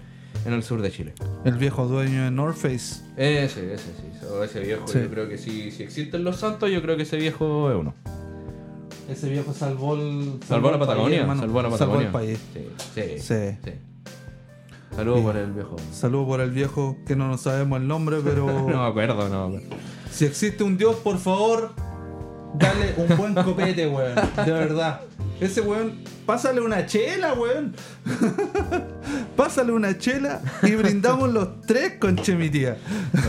en 0.44 0.52
el 0.52 0.62
sur 0.62 0.82
de 0.82 0.90
Chile. 0.90 1.14
El 1.44 1.56
viejo 1.56 1.86
dueño 1.86 2.24
de 2.24 2.30
North 2.30 2.56
Face. 2.56 3.02
Ese, 3.16 3.74
ese 3.74 3.78
sí, 3.78 4.18
so- 4.20 4.42
ese 4.42 4.60
viejo, 4.60 4.86
Sí. 4.88 4.98
yo 5.00 5.10
creo 5.10 5.28
que 5.28 5.38
si, 5.38 5.70
si 5.70 5.82
existen 5.82 6.24
los 6.24 6.36
santos, 6.36 6.70
yo 6.70 6.80
creo 6.82 6.96
que 6.96 7.02
ese 7.04 7.16
viejo 7.16 7.70
es 7.70 7.76
uno. 7.76 7.94
Ese 9.08 9.28
viejo 9.28 9.52
salvó 9.52 9.94
el. 9.94 10.38
Salvó 10.46 10.70
la 10.70 10.78
país, 10.78 10.86
Patagonia, 10.88 11.26
salvó 11.36 11.62
la 11.62 11.70
Salvó 11.70 11.94
Patagonia. 11.94 12.06
el 12.06 12.12
país. 12.12 12.38
Sí, 12.54 12.68
sí, 12.94 13.02
Sí. 13.18 13.58
sí. 13.64 13.72
Saludos 14.94 15.20
por 15.22 15.36
el 15.36 15.52
viejo. 15.52 15.76
Saludo 15.92 16.26
por 16.26 16.40
el 16.40 16.50
viejo 16.50 16.96
que 17.06 17.16
no 17.16 17.26
nos 17.28 17.40
sabemos 17.42 17.80
el 17.80 17.88
nombre, 17.88 18.18
pero. 18.22 18.46
No 18.68 18.82
me 18.82 18.88
acuerdo, 18.88 19.28
no 19.28 19.48
me 19.48 19.56
acuerdo. 19.58 19.76
Si 20.10 20.24
existe 20.26 20.62
un 20.62 20.76
dios, 20.76 20.96
por 20.96 21.18
favor, 21.18 21.70
dale 22.58 22.94
un 22.96 23.16
buen 23.16 23.34
copete, 23.34 23.86
weón. 23.88 24.14
De 24.44 24.52
verdad. 24.52 25.00
Ese 25.40 25.60
weón, 25.60 25.98
pásale 26.24 26.60
una 26.60 26.86
chela, 26.86 27.34
weón. 27.34 27.74
pásale 29.36 29.72
una 29.72 29.98
chela 29.98 30.40
y 30.62 30.72
brindamos 30.72 31.32
los 31.32 31.60
tres 31.62 31.94
con 31.98 32.18
mi 32.38 32.48
tía. 32.50 32.76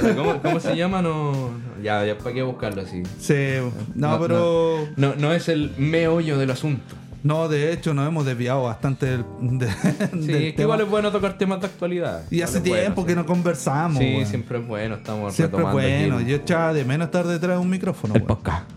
Bueno, 0.01 0.15
¿Cómo, 0.15 0.41
cómo 0.41 0.59
se 0.59 0.75
llama? 0.75 1.01
No, 1.01 1.51
ya, 1.81 2.05
ya, 2.05 2.17
¿para 2.17 2.33
qué 2.35 2.43
buscarlo 2.43 2.81
así? 2.81 3.03
Sí, 3.19 3.55
no, 3.95 4.11
No, 4.11 4.19
pero. 4.19 4.87
No, 4.95 5.15
no 5.15 5.33
es 5.33 5.49
el 5.49 5.73
meollo 5.77 6.37
del 6.37 6.51
asunto. 6.51 6.95
No, 7.23 7.47
de 7.47 7.71
hecho, 7.71 7.93
nos 7.93 8.05
hemos 8.05 8.25
desviado 8.25 8.63
bastante 8.63 9.05
del, 9.05 9.25
de- 9.39 9.69
Sí, 10.11 10.27
del 10.27 10.43
es 10.43 10.55
que 10.55 10.61
igual 10.63 10.81
es 10.81 10.89
bueno 10.89 11.09
tocar 11.09 11.37
temas 11.37 11.61
de 11.61 11.67
actualidad. 11.67 12.23
Y 12.29 12.41
hace 12.41 12.59
bueno, 12.59 12.75
tiempo 12.75 13.01
sí. 13.03 13.07
que 13.07 13.15
no 13.15 13.25
conversamos. 13.25 13.97
Sí, 13.97 14.25
siempre 14.25 14.59
es 14.59 14.67
bueno, 14.67 14.95
estamos 14.95 15.33
Siempre 15.33 15.63
es 15.63 15.71
bueno. 15.71 16.19
Yo 16.19 16.35
echaba 16.35 16.73
de 16.73 16.83
menos 16.83 17.05
estar 17.05 17.25
detrás 17.25 17.55
de 17.55 17.61
un 17.61 17.69
micrófono. 17.69 18.13
el 18.13 18.21
weón. 18.23 18.27
podcast. 18.27 18.69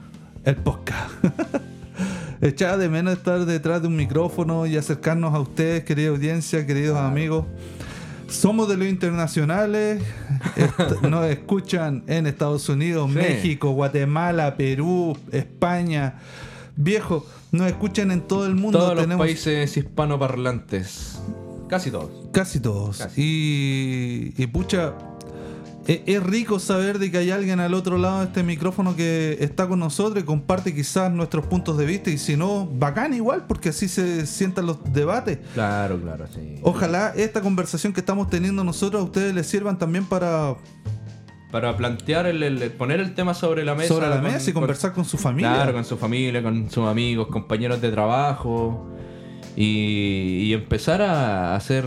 El 0.46 0.54
podcast. 0.54 1.10
Echaba 2.40 2.76
de 2.76 2.88
menos 2.88 3.14
estar 3.14 3.44
detrás 3.46 3.82
de 3.82 3.88
un 3.88 3.96
micrófono 3.96 4.64
y 4.66 4.76
acercarnos 4.76 5.34
a 5.34 5.40
ustedes, 5.40 5.82
querida 5.82 6.10
audiencia, 6.10 6.64
queridos 6.64 6.96
amigos. 6.98 7.46
Somos 8.28 8.68
de 8.68 8.76
los 8.76 8.86
internacionales. 8.86 10.00
Nos 11.02 11.26
escuchan 11.26 12.04
en 12.06 12.28
Estados 12.28 12.68
Unidos, 12.68 13.10
Sí. 13.10 13.18
México, 13.18 13.70
Guatemala, 13.72 14.56
Perú, 14.56 15.18
España. 15.32 16.20
Viejo, 16.76 17.26
nos 17.50 17.66
escuchan 17.66 18.12
en 18.12 18.20
todo 18.20 18.46
el 18.46 18.54
mundo. 18.54 18.78
Todos 18.78 19.04
los 19.04 19.16
países 19.18 19.76
hispanoparlantes. 19.76 21.18
Casi 21.68 21.90
todos. 21.90 22.10
Casi 22.32 22.60
todos. 22.60 22.98
Casi. 22.98 23.20
Y, 24.36 24.42
y 24.42 24.46
pucha, 24.46 24.92
es, 25.86 26.22
rico 26.22 26.58
saber 26.58 26.98
de 26.98 27.10
que 27.10 27.18
hay 27.18 27.30
alguien 27.30 27.60
al 27.60 27.72
otro 27.74 27.96
lado 27.98 28.18
de 28.20 28.24
este 28.26 28.42
micrófono 28.42 28.96
que 28.96 29.36
está 29.40 29.68
con 29.68 29.78
nosotros 29.78 30.22
y 30.22 30.26
comparte 30.26 30.74
quizás 30.74 31.12
nuestros 31.12 31.46
puntos 31.46 31.78
de 31.78 31.86
vista. 31.86 32.10
Y 32.10 32.18
si 32.18 32.36
no, 32.36 32.66
bacán 32.66 33.14
igual, 33.14 33.44
porque 33.46 33.68
así 33.70 33.88
se 33.88 34.26
sientan 34.26 34.66
los 34.66 34.78
debates. 34.92 35.38
Claro, 35.54 36.00
claro, 36.00 36.26
sí. 36.34 36.58
Ojalá 36.62 37.12
esta 37.16 37.40
conversación 37.40 37.92
que 37.92 38.00
estamos 38.00 38.28
teniendo 38.30 38.64
nosotros 38.64 39.00
a 39.00 39.04
ustedes 39.04 39.34
les 39.34 39.46
sirvan 39.46 39.78
también 39.78 40.04
para 40.04 40.56
para 41.52 41.76
plantear, 41.76 42.26
el, 42.26 42.42
el- 42.42 42.70
poner 42.72 43.00
el 43.00 43.14
tema 43.14 43.32
sobre 43.32 43.64
la 43.64 43.74
mesa. 43.74 43.94
sobre 43.94 44.08
la 44.08 44.16
con- 44.20 44.24
mesa 44.32 44.50
y 44.50 44.52
con- 44.52 44.62
conversar 44.62 44.92
con 44.92 45.04
su 45.04 45.16
familia. 45.16 45.54
Claro, 45.54 45.72
con 45.72 45.84
su 45.84 45.96
familia, 45.96 46.42
con 46.42 46.68
sus 46.70 46.86
amigos, 46.86 47.28
compañeros 47.28 47.80
de 47.80 47.90
trabajo. 47.92 48.90
Y, 49.58 50.42
y 50.48 50.52
empezar 50.52 51.00
a 51.00 51.54
hacer 51.56 51.84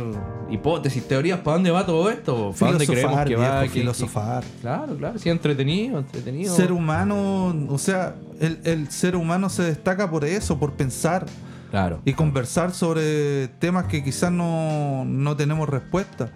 hipótesis, 0.49 1.07
teorías, 1.07 1.39
¿para 1.41 1.55
dónde 1.57 1.69
va 1.69 1.85
todo 1.85 2.09
esto? 2.09 2.51
¿Para 2.59 2.71
dónde 2.71 2.87
creemos 2.87 3.23
que 3.25 3.35
va? 3.35 3.41
viejo, 3.43 3.61
¿Qué- 3.61 3.67
qué- 3.67 3.79
filosofar. 3.81 4.43
Claro, 4.61 4.97
claro, 4.97 5.19
sí, 5.19 5.29
entretenido, 5.29 5.99
entretenido. 5.99 6.55
Ser 6.55 6.71
humano, 6.71 7.55
o 7.69 7.77
sea, 7.77 8.15
el, 8.39 8.59
el 8.63 8.89
ser 8.89 9.15
humano 9.15 9.49
se 9.49 9.61
destaca 9.63 10.09
por 10.09 10.25
eso, 10.25 10.57
por 10.59 10.73
pensar 10.73 11.27
Claro. 11.69 12.01
y 12.05 12.13
conversar 12.13 12.71
sobre 12.73 13.47
temas 13.59 13.85
que 13.85 14.03
quizás 14.03 14.31
no, 14.31 15.05
no 15.05 15.37
tenemos 15.37 15.69
respuesta. 15.69 16.31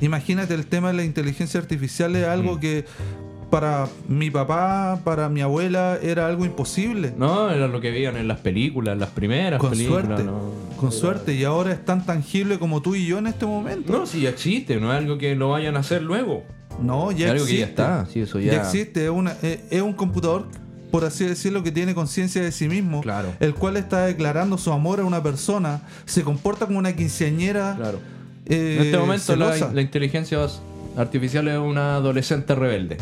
Imagínate 0.00 0.54
el 0.54 0.66
tema 0.66 0.88
de 0.88 0.94
la 0.94 1.04
inteligencia 1.04 1.58
artificial 1.58 2.14
es 2.14 2.24
algo 2.26 2.54
Mm. 2.56 2.60
que 2.60 2.84
para 3.50 3.88
mi 4.08 4.30
papá, 4.30 5.00
para 5.04 5.28
mi 5.28 5.40
abuela 5.40 5.98
era 6.02 6.26
algo 6.26 6.44
imposible. 6.44 7.12
No, 7.16 7.50
era 7.50 7.66
lo 7.66 7.80
que 7.80 7.90
veían 7.90 8.16
en 8.16 8.28
las 8.28 8.40
películas, 8.40 8.92
en 8.92 9.00
las 9.00 9.10
primeras 9.10 9.58
con 9.60 9.70
películas. 9.70 10.04
suerte, 10.06 10.24
no. 10.24 10.40
con 10.78 10.92
suerte. 10.92 11.34
Y 11.34 11.44
ahora 11.44 11.72
es 11.72 11.84
tan 11.84 12.04
tangible 12.04 12.58
como 12.58 12.82
tú 12.82 12.94
y 12.94 13.06
yo 13.06 13.18
en 13.18 13.26
este 13.26 13.46
momento. 13.46 13.92
No, 13.92 14.06
si 14.06 14.20
ya 14.20 14.28
existe, 14.30 14.78
no 14.78 14.92
es 14.92 14.98
algo 14.98 15.16
que 15.18 15.34
lo 15.34 15.48
vayan 15.50 15.76
a 15.76 15.80
hacer 15.80 16.02
luego. 16.02 16.42
No, 16.82 17.10
ya 17.10 17.26
Es 17.26 17.32
algo 17.32 17.44
que 17.46 17.50
existe. 17.52 17.58
ya 17.82 18.00
está, 18.00 18.06
sí, 18.12 18.20
eso 18.20 18.38
ya, 18.38 18.52
ya- 18.52 18.58
existe. 18.62 19.04
Es, 19.04 19.10
una- 19.10 19.32
es- 19.42 19.60
es 19.70 19.82
un 19.82 19.94
computador, 19.94 20.46
por 20.92 21.04
así 21.04 21.24
decirlo, 21.24 21.62
que 21.62 21.72
tiene 21.72 21.94
conciencia 21.94 22.42
de 22.42 22.52
sí 22.52 22.68
mismo. 22.68 23.00
Claro. 23.00 23.32
El 23.40 23.54
cual 23.54 23.76
está 23.78 24.04
declarando 24.06 24.58
su 24.58 24.70
amor 24.72 25.00
a 25.00 25.04
una 25.04 25.22
persona. 25.22 25.82
Se 26.04 26.22
comporta 26.22 26.66
como 26.66 26.78
una 26.78 26.94
quinceañera. 26.94 27.74
Claro. 27.76 27.98
eh, 28.46 28.76
en 28.78 28.84
este 28.86 28.98
momento 28.98 29.36
la, 29.36 29.56
la 29.72 29.80
inteligencia 29.82 30.38
artificial 30.96 31.48
es 31.48 31.58
una 31.58 31.96
adolescente 31.96 32.54
rebelde. 32.54 32.96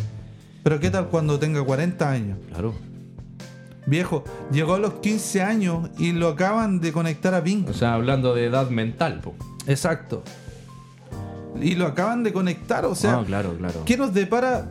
Pero 0.66 0.80
¿qué 0.80 0.90
tal 0.90 1.06
cuando 1.06 1.38
tenga 1.38 1.62
40 1.62 2.10
años? 2.10 2.38
Claro. 2.48 2.74
Viejo, 3.86 4.24
llegó 4.50 4.74
a 4.74 4.80
los 4.80 4.94
15 4.94 5.40
años 5.40 5.90
y 5.96 6.10
lo 6.10 6.26
acaban 6.26 6.80
de 6.80 6.92
conectar 6.92 7.34
a 7.34 7.40
Bing. 7.40 7.68
O 7.68 7.72
sea, 7.72 7.94
hablando 7.94 8.34
de 8.34 8.46
edad 8.46 8.68
mental, 8.68 9.20
po. 9.20 9.36
Exacto. 9.68 10.24
Y 11.62 11.76
lo 11.76 11.86
acaban 11.86 12.24
de 12.24 12.32
conectar, 12.32 12.84
o 12.84 12.96
sea, 12.96 13.18
Ah, 13.20 13.24
claro, 13.24 13.56
claro. 13.56 13.82
¿qué 13.84 13.96
nos 13.96 14.12
depara 14.12 14.66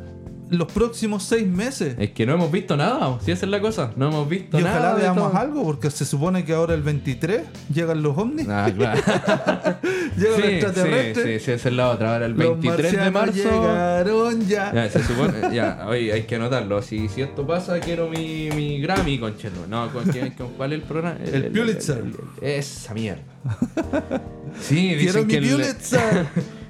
los 0.50 0.72
próximos 0.72 1.24
seis 1.24 1.48
meses? 1.48 1.96
Es 1.98 2.12
que 2.12 2.26
no 2.26 2.34
hemos 2.34 2.52
visto 2.52 2.78
nada, 2.78 3.18
si 3.24 3.32
esa 3.32 3.46
es 3.46 3.52
la 3.52 3.60
cosa. 3.62 3.92
No 3.96 4.10
hemos 4.10 4.30
visto 4.30 4.60
Y 4.60 4.64
nada. 4.64 4.78
ojalá 4.80 4.96
veamos 4.96 5.32
todo. 5.32 5.42
algo, 5.42 5.64
porque 5.64 5.90
se 5.92 6.06
supone 6.06 6.46
que 6.46 6.54
ahora 6.54 6.74
el 6.76 6.82
23 6.84 7.42
llegan 7.74 8.04
los 8.04 8.18
ovnis, 8.18 8.48
Ah, 8.50 8.70
claro. 8.76 9.02
llegan 10.18 10.32
los 10.32 10.36
sí, 10.42 10.44
extraterrestres. 10.54 11.26
sí, 11.26 11.40
sí, 11.40 11.46
sí, 11.46 11.52
esa 11.52 11.70
es 11.70 11.76
la 11.76 11.90
otra. 11.90 12.14
Ahora 12.14 12.26
el 12.28 12.34
los 12.34 12.60
23 12.60 12.92
de 12.92 13.12
marzo. 13.12 13.34
llegaron 13.34 14.42
ya. 14.48 14.74
Ya, 14.74 14.90
se 14.90 15.04
supone, 15.08 15.54
ya, 15.54 15.86
oye, 15.88 16.14
hay 16.14 16.24
que 16.24 16.36
anotarlo. 16.36 16.82
Si, 16.82 17.08
si 17.10 17.22
esto 17.22 17.46
pasa, 17.48 17.80
quiero 17.80 18.08
mi, 18.10 18.50
mi 18.56 18.80
Grammy, 18.82 19.18
conchelo. 19.20 19.66
No, 19.68 19.92
¿con, 19.92 20.04
con 20.38 20.50
cuál 20.58 20.74
es 20.74 20.80
el 20.82 20.86
programa? 20.88 21.18
El 21.26 21.46
Pulitzer. 21.52 21.98
el- 22.42 22.48
esa 22.48 22.94
mierda. 22.94 23.24
Sí, 24.62 24.94
Quiero 24.98 25.02
dicen 25.02 25.28
mi 25.28 25.34
que 25.34 25.38
el, 25.40 25.50
Pulitzer. 25.52 26.26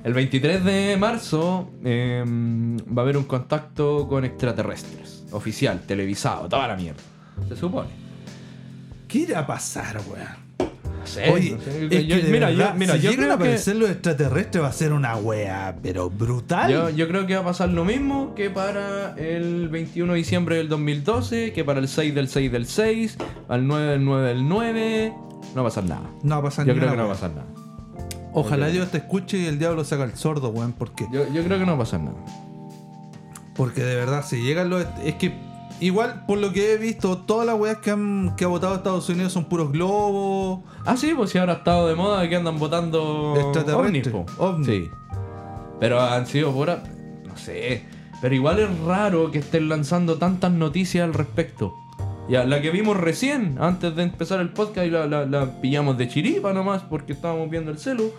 El 0.06 0.14
23 0.14 0.64
de 0.64 0.96
marzo 0.98 1.70
eh, 1.84 2.24
va 2.26 3.02
a 3.02 3.04
haber 3.04 3.18
un 3.18 3.26
contacto 3.26 4.08
con 4.08 4.24
extraterrestres. 4.24 5.26
Oficial, 5.32 5.82
televisado, 5.86 6.48
toda 6.48 6.68
la 6.70 6.76
mierda. 6.78 7.02
Se 7.50 7.56
supone. 7.58 7.90
¿Qué 9.08 9.20
irá 9.20 9.40
a 9.40 9.48
pasar, 9.48 10.00
weón? 10.10 10.46
No 11.00 11.06
sé, 11.08 11.30
Oye, 11.32 11.52
no 11.52 11.62
sé. 11.62 11.86
es 11.86 12.08
Yo- 12.08 12.16
que 12.16 12.24
de 12.24 12.32
mira, 12.32 12.48
verdad, 12.50 12.70
yo, 12.74 12.80
mira, 12.80 12.94
si 12.96 13.02
yo 13.02 13.10
llegan 13.12 13.26
a 13.26 13.28
creo 13.28 13.38
que... 13.38 13.44
aparecer 13.44 13.76
los 13.76 13.90
extraterrestres 13.92 14.64
va 14.64 14.68
a 14.70 14.74
ser 14.74 14.94
una 14.94 15.16
wea, 15.18 15.76
pero 15.84 16.10
brutal. 16.10 16.72
Yo, 16.72 16.90
yo 16.90 17.08
creo 17.08 17.28
que 17.28 17.36
va 17.36 17.42
a 17.42 17.46
pasar 17.46 17.70
lo 17.70 17.86
mismo 17.86 18.34
que 18.34 18.50
para 18.50 19.14
el 19.18 19.68
21 19.70 20.14
de 20.14 20.18
diciembre 20.18 20.56
del 20.58 20.70
2012, 20.70 21.52
que 21.54 21.64
para 21.64 21.80
el 21.80 21.88
6 21.88 22.16
del 22.16 22.28
6 22.28 22.52
del 22.52 22.66
6, 22.66 23.18
al 23.50 23.68
9 23.68 23.86
del 23.92 24.06
9 24.06 24.28
del 24.30 24.48
9. 24.50 25.14
No 25.54 25.56
va 25.56 25.62
a 25.62 25.64
pasar 25.72 25.84
nada. 25.84 26.10
no 26.24 26.36
va 26.36 26.40
a 26.40 26.44
pasar 26.44 26.66
Yo 26.66 26.74
ni 26.74 26.80
creo 26.80 26.92
que 26.92 26.98
no 26.98 27.04
va 27.08 27.10
a 27.10 27.12
wea. 27.14 27.22
pasar 27.22 27.32
nada. 27.36 27.65
Ojalá 28.36 28.68
Dios 28.68 28.90
te 28.92 28.98
escuche 28.98 29.38
y 29.38 29.46
el 29.46 29.58
diablo 29.58 29.84
saca 29.84 30.04
el 30.04 30.16
sordo, 30.16 30.50
weón, 30.50 30.74
porque 30.74 31.08
Yo, 31.12 31.28
yo 31.34 31.44
creo 31.44 31.58
que 31.58 31.66
no 31.66 31.72
va 31.72 31.76
a 31.76 31.80
pasar 31.80 32.02
nada. 32.02 32.18
Porque 33.56 33.82
de 33.82 33.96
verdad, 33.96 34.24
si 34.26 34.42
llegan 34.42 34.70
los. 34.70 34.86
Es 35.04 35.16
que, 35.16 35.34
igual, 35.80 36.26
por 36.28 36.38
lo 36.40 36.52
que 36.52 36.74
he 36.74 36.78
visto, 36.78 37.20
todas 37.20 37.48
las 37.48 37.58
weas 37.58 37.78
que, 37.78 37.92
han, 37.92 38.36
que 38.36 38.44
ha 38.44 38.48
votado 38.48 38.76
Estados 38.76 39.08
Unidos 39.08 39.32
son 39.32 39.46
puros 39.46 39.72
globos. 39.72 40.60
Ah, 40.86 40.98
sí, 40.98 41.14
pues 41.16 41.32
si 41.32 41.38
ahora 41.38 41.54
ha 41.54 41.56
estado 41.58 41.88
de 41.88 41.96
moda 41.96 42.28
que 42.28 42.36
andan 42.36 42.60
votando 42.60 43.34
Extraterrestre, 43.38 44.12
ovnis, 44.12 44.28
po. 44.36 44.44
ovni. 44.44 44.66
Sí. 44.66 44.90
Pero 45.80 46.02
han 46.02 46.28
sido 46.28 46.52
pura. 46.52 46.84
No 47.26 47.38
sé. 47.38 47.86
Pero 48.22 48.36
igual 48.36 48.60
es 48.60 48.80
raro 48.80 49.32
que 49.32 49.40
estén 49.40 49.70
lanzando 49.70 50.18
tantas 50.18 50.52
noticias 50.52 51.04
al 51.06 51.14
respecto. 51.14 51.74
Ya, 52.28 52.44
la 52.44 52.60
que 52.62 52.72
vimos 52.72 52.98
recién, 52.98 53.58
antes 53.60 53.96
de 53.96 54.04
empezar 54.04 54.40
el 54.40 54.50
podcast, 54.50 54.88
y 54.88 54.90
la, 54.90 55.06
la- 55.06 55.26
la 55.26 55.62
pillamos 55.62 55.98
de 55.98 56.08
chiripa 56.08 56.54
nomás 56.54 56.82
porque 56.82 57.14
estábamos 57.14 57.50
viendo 57.50 57.70
el 57.72 57.78
celu, 57.78 58.12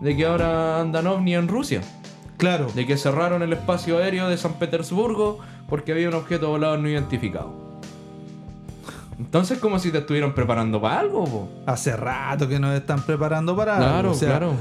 de 0.00 0.16
que 0.16 0.24
ahora 0.26 0.80
andan 0.80 1.06
ovni 1.06 1.34
en 1.34 1.48
Rusia. 1.48 1.82
Claro. 2.38 2.66
De 2.74 2.86
que 2.86 2.96
cerraron 2.96 3.42
el 3.42 3.52
espacio 3.52 3.98
aéreo 3.98 4.28
de 4.28 4.36
San 4.38 4.54
Petersburgo 4.54 5.38
porque 5.68 5.92
había 5.92 6.08
un 6.08 6.14
objeto 6.14 6.48
volador 6.48 6.78
no 6.78 6.88
identificado. 6.88 7.80
Entonces 9.18 9.58
como 9.58 9.78
si 9.78 9.92
te 9.92 9.98
estuvieran 9.98 10.34
preparando 10.34 10.80
para 10.80 11.00
algo, 11.00 11.24
po. 11.24 11.48
Hace 11.66 11.94
rato 11.96 12.48
que 12.48 12.58
nos 12.58 12.74
están 12.74 13.02
preparando 13.02 13.54
para. 13.54 13.76
algo, 13.76 13.88
Claro, 13.88 14.10
o 14.10 14.14
sea, 14.14 14.28
claro. 14.30 14.52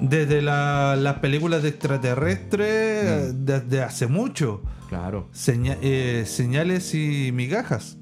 Desde 0.00 0.42
la- 0.42 0.96
las 0.96 1.18
películas 1.20 1.62
de 1.62 1.68
extraterrestres, 1.70 3.32
Mm. 3.34 3.44
desde 3.44 3.82
hace 3.82 4.06
mucho. 4.06 4.62
Claro. 4.88 5.28
Seña- 5.32 5.76
eh, 5.80 6.24
señales 6.26 6.94
y 6.94 7.30
migajas. 7.32 7.96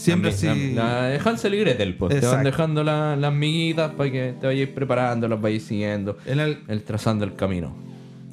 Siempre 0.00 0.30
así. 0.30 0.72
La, 0.74 1.04
de 1.04 1.18
Hansel 1.24 1.54
y 1.54 1.60
Gretel, 1.60 1.94
pues. 1.96 2.10
Te 2.10 2.16
van 2.16 2.24
Exacto. 2.24 2.44
dejando 2.50 2.84
la- 2.84 3.16
las 3.16 3.32
miguitas 3.32 3.92
para 3.92 4.10
que 4.10 4.34
te 4.40 4.46
vayáis 4.46 4.68
preparando, 4.68 5.28
las 5.28 5.40
vayáis 5.40 5.64
siguiendo. 5.64 6.16
En 6.26 6.40
el- 6.40 6.58
El 6.68 6.82
trazando 6.82 7.24
el 7.24 7.34
camino. 7.36 7.74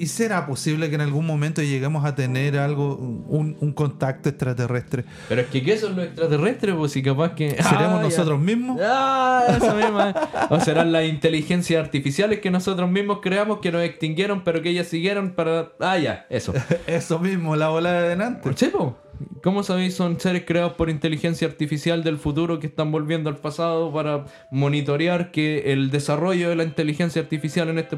¿Y 0.00 0.06
será 0.06 0.46
posible 0.46 0.88
que 0.90 0.94
en 0.94 1.00
algún 1.00 1.26
momento 1.26 1.60
lleguemos 1.60 2.04
a 2.04 2.14
tener 2.14 2.56
algo, 2.56 2.94
un, 2.94 3.56
un 3.60 3.72
contacto 3.72 4.28
extraterrestre? 4.28 5.04
Pero 5.28 5.40
es 5.40 5.48
que 5.48 5.60
¿qué 5.64 5.76
son 5.76 5.96
los 5.96 6.04
extraterrestres? 6.06 6.76
Pues 6.76 6.92
si 6.92 7.02
capaz 7.02 7.34
que... 7.34 7.50
¿Seremos 7.62 7.74
Ah, 7.74 7.96
ya. 7.96 8.02
nosotros 8.04 8.40
mismos? 8.40 8.80
Ah, 8.80 9.44
eso 9.60 9.74
mismo. 9.74 10.00
eh. 10.00 10.14
O 10.50 10.60
serán 10.60 10.92
las 10.92 11.04
inteligencias 11.04 11.82
artificiales 11.84 12.38
que 12.38 12.48
nosotros 12.48 12.88
mismos 12.88 13.18
creamos 13.20 13.58
que 13.58 13.72
nos 13.72 13.82
extinguieron, 13.82 14.44
pero 14.44 14.62
que 14.62 14.68
ellas 14.70 14.86
siguieron 14.86 15.32
para. 15.32 15.70
Ah, 15.80 15.98
ya, 15.98 16.26
eso. 16.30 16.54
Eso 16.86 17.18
mismo, 17.18 17.56
la 17.56 17.68
bola 17.70 17.90
de 17.90 17.98
adelante. 17.98 18.54
Chepo, 18.54 18.96
¿cómo 19.42 19.62
sabéis? 19.62 19.94
Son 19.94 20.18
seres 20.20 20.44
creados 20.46 20.74
por 20.74 20.90
inteligencia 20.90 21.46
artificial 21.48 22.02
del 22.04 22.18
futuro 22.18 22.58
que 22.60 22.66
están 22.66 22.90
volviendo 22.92 23.30
al 23.30 23.36
pasado 23.36 23.92
para 23.92 24.24
monitorear 24.50 25.30
que 25.30 25.72
el 25.72 25.90
desarrollo 25.90 26.48
de 26.50 26.56
la 26.56 26.64
inteligencia 26.64 27.22
artificial 27.22 27.68
en 27.68 27.78
este, 27.78 27.96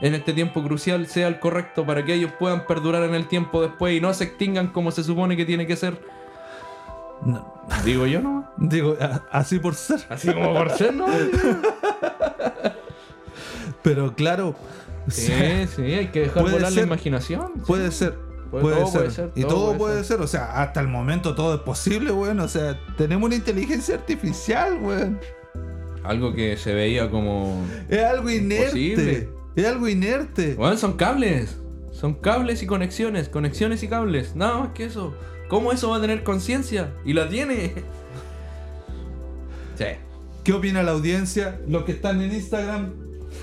en 0.00 0.14
este 0.14 0.32
tiempo 0.32 0.62
crucial 0.62 1.06
sea 1.06 1.28
el 1.28 1.38
correcto 1.40 1.84
para 1.86 2.04
que 2.04 2.14
ellos 2.14 2.32
puedan 2.38 2.66
perdurar 2.66 3.02
en 3.04 3.14
el 3.14 3.26
tiempo 3.28 3.60
después 3.62 3.96
y 3.96 4.00
no 4.00 4.12
se 4.14 4.24
extingan 4.24 4.68
como 4.68 4.90
se 4.90 5.04
supone 5.04 5.36
que 5.36 5.44
tiene 5.44 5.66
que 5.66 5.76
ser. 5.76 5.98
No, 7.24 7.54
Digo 7.84 8.06
yo, 8.06 8.20
¿no? 8.20 8.50
digo, 8.56 8.96
así 9.30 9.58
por 9.60 9.74
ser. 9.76 10.00
Así 10.08 10.32
como 10.32 10.52
por 10.54 10.70
ser, 10.70 10.92
¿no? 10.92 11.06
Pero 13.82 14.14
claro, 14.14 14.54
Sí, 15.08 15.32
sí, 15.74 15.82
hay 15.82 16.08
que 16.08 16.20
dejar 16.20 16.44
volar 16.44 16.60
la 16.62 16.70
ser. 16.70 16.84
imaginación. 16.86 17.52
puede 17.66 17.90
ser. 17.90 18.16
Puede- 18.52 18.62
Puede, 18.64 18.76
todo 18.76 18.86
ser. 18.86 19.00
puede 19.00 19.10
ser, 19.10 19.30
Y 19.34 19.40
todo 19.42 19.50
todo 19.50 19.66
puede 19.66 19.78
puede 19.78 19.96
ser. 20.04 20.04
ser. 20.18 20.20
O 20.20 20.26
sea, 20.28 20.62
hasta 20.62 20.78
el 20.80 20.86
momento 20.88 21.34
todo 21.34 21.54
es 21.56 21.60
posible, 21.62 22.12
weón. 22.12 22.38
O 22.38 22.46
sea, 22.48 22.78
tenemos 22.96 23.26
una 23.26 23.34
inteligencia 23.34 23.94
artificial, 23.96 24.78
weón. 24.80 25.18
Algo 26.04 26.34
que 26.34 26.56
se 26.56 26.74
veía 26.74 27.10
como. 27.10 27.64
Es 27.88 28.02
algo 28.04 28.28
inerte. 28.30 29.28
Es 29.56 29.66
algo 29.66 29.88
inerte. 29.88 30.54
Bueno, 30.54 30.76
son 30.76 30.92
cables. 30.98 31.56
Son 31.92 32.14
cables 32.14 32.62
y 32.62 32.66
conexiones. 32.66 33.28
Conexiones 33.28 33.82
y 33.82 33.88
cables. 33.88 34.36
Nada 34.36 34.58
más 34.58 34.68
que 34.74 34.84
eso. 34.84 35.14
¿Cómo 35.48 35.72
eso 35.72 35.90
va 35.90 35.96
a 35.96 36.00
tener 36.00 36.22
conciencia? 36.24 36.92
Y 37.04 37.12
la 37.14 37.28
tiene. 37.28 37.72
Sí. 39.78 39.84
¿Qué 40.44 40.52
opina 40.52 40.82
la 40.82 40.90
audiencia? 40.92 41.58
Los 41.68 41.84
que 41.84 41.92
están 41.92 42.20
en 42.20 42.32
Instagram. 42.32 42.92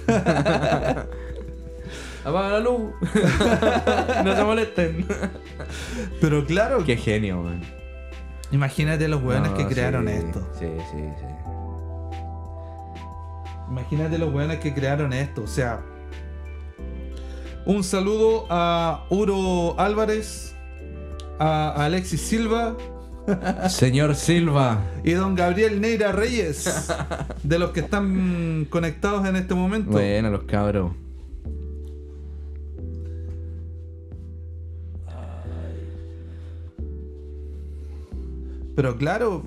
Apaga 2.30 2.50
la 2.54 2.60
luz. 2.60 2.92
no 4.26 4.36
se 4.36 4.44
molesten. 4.44 5.06
Pero 6.22 6.46
claro, 6.46 6.84
Qué 6.86 6.98
genio, 6.98 7.42
man. 7.44 7.62
imagínate 8.52 9.08
los 9.08 9.22
weones 9.24 9.52
No, 9.52 9.58
que 9.58 9.66
crearon 9.68 10.08
sí, 10.08 10.14
esto. 10.14 10.48
Sí, 10.60 10.66
sí, 10.92 10.98
sí. 11.20 11.26
Imagínate 13.70 14.18
los 14.18 14.34
weones 14.34 14.60
que 14.60 14.74
crearon 14.74 15.14
esto. 15.14 15.44
O 15.44 15.48
sea, 15.48 15.82
un 17.66 17.84
saludo 17.84 18.48
a 18.50 19.06
Uro 19.10 19.80
Álvarez, 19.80 20.56
a 21.38 21.86
Alexis 21.86 22.22
Silva 22.22 22.76
Señor 23.70 24.16
Silva. 24.16 24.80
y 25.04 25.12
don 25.12 25.36
Gabriel 25.36 25.80
Neira 25.80 26.12
Reyes, 26.12 26.88
de 27.44 27.60
los 27.60 27.70
que 27.72 27.82
están 27.82 28.66
conectados 28.70 29.28
en 29.28 29.36
este 29.36 29.54
momento. 29.54 29.92
Bueno, 29.92 30.32
los 30.32 30.44
cabros. 30.44 30.92
Pero 38.82 38.96
claro, 38.96 39.44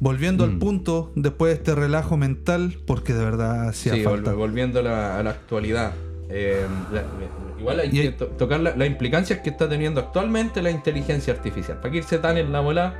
volviendo 0.00 0.44
al 0.44 0.56
Mm. 0.56 0.58
punto, 0.58 1.12
después 1.16 1.48
de 1.50 1.54
este 1.56 1.74
relajo 1.74 2.18
mental, 2.18 2.76
porque 2.86 3.14
de 3.14 3.24
verdad 3.24 3.68
hacía 3.70 3.94
Sí, 3.94 4.02
falta. 4.02 4.34
volviendo 4.34 4.80
a 4.80 4.82
la, 4.82 5.18
a 5.18 5.22
la 5.22 5.30
actualidad. 5.30 5.92
eh, 6.30 6.66
la- 6.92 7.04
igual 7.58 7.80
hay 7.80 7.88
Y 7.90 7.98
hay- 8.00 8.06
que 8.08 8.12
to- 8.12 8.26
tocar 8.26 8.60
la- 8.60 8.76
las 8.76 8.86
implicancias 8.86 9.38
que 9.40 9.48
está 9.48 9.66
teniendo 9.66 9.98
actualmente 9.98 10.60
la 10.60 10.70
inteligencia 10.70 11.32
artificial. 11.32 11.78
Para 11.80 11.90
que 11.90 11.96
irse 11.98 12.18
tan 12.18 12.36
en 12.36 12.52
la 12.52 12.60
bola, 12.60 12.92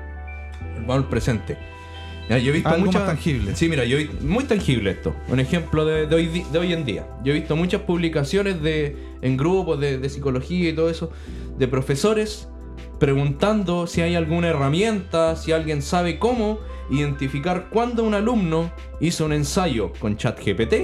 vamos 0.87 0.97
al 1.05 1.09
presente. 1.11 1.59
Yo 2.31 2.37
he 2.37 2.51
visto 2.53 2.71
Algo 2.71 2.87
muchas- 2.87 3.03
más 3.03 3.11
tangible. 3.11 3.55
Sí, 3.55 3.69
mira, 3.69 3.85
yo 3.85 3.99
he 3.99 4.09
muy 4.23 4.45
tangible 4.45 4.93
esto. 4.93 5.15
Un 5.29 5.41
ejemplo 5.41 5.85
de, 5.85 6.07
de 6.07 6.15
hoy, 6.15 6.43
de 6.51 6.59
hoy 6.59 6.73
en 6.73 6.87
día. 6.87 7.07
Yo 7.23 7.33
he 7.33 7.35
visto 7.35 7.55
muchas 7.55 7.83
publicaciones 7.83 8.63
de, 8.63 8.97
en 9.21 9.37
grupos 9.37 9.79
de, 9.79 9.99
de 9.99 10.09
psicología 10.09 10.71
y 10.71 10.73
todo 10.73 10.89
eso, 10.89 11.11
de 11.59 11.69
profesores 11.69 12.49
preguntando 12.99 13.87
si 13.87 14.01
hay 14.01 14.15
alguna 14.17 14.49
herramienta, 14.49 15.37
si 15.37 15.53
alguien 15.53 15.83
sabe 15.83 16.19
cómo 16.19 16.59
identificar 16.91 17.69
cuándo 17.71 18.05
un 18.05 18.15
alumno 18.15 18.71
hizo 19.01 19.25
un 19.27 19.33
ensayo 19.33 19.93
con 20.01 20.17
ChatGPT 20.17 20.75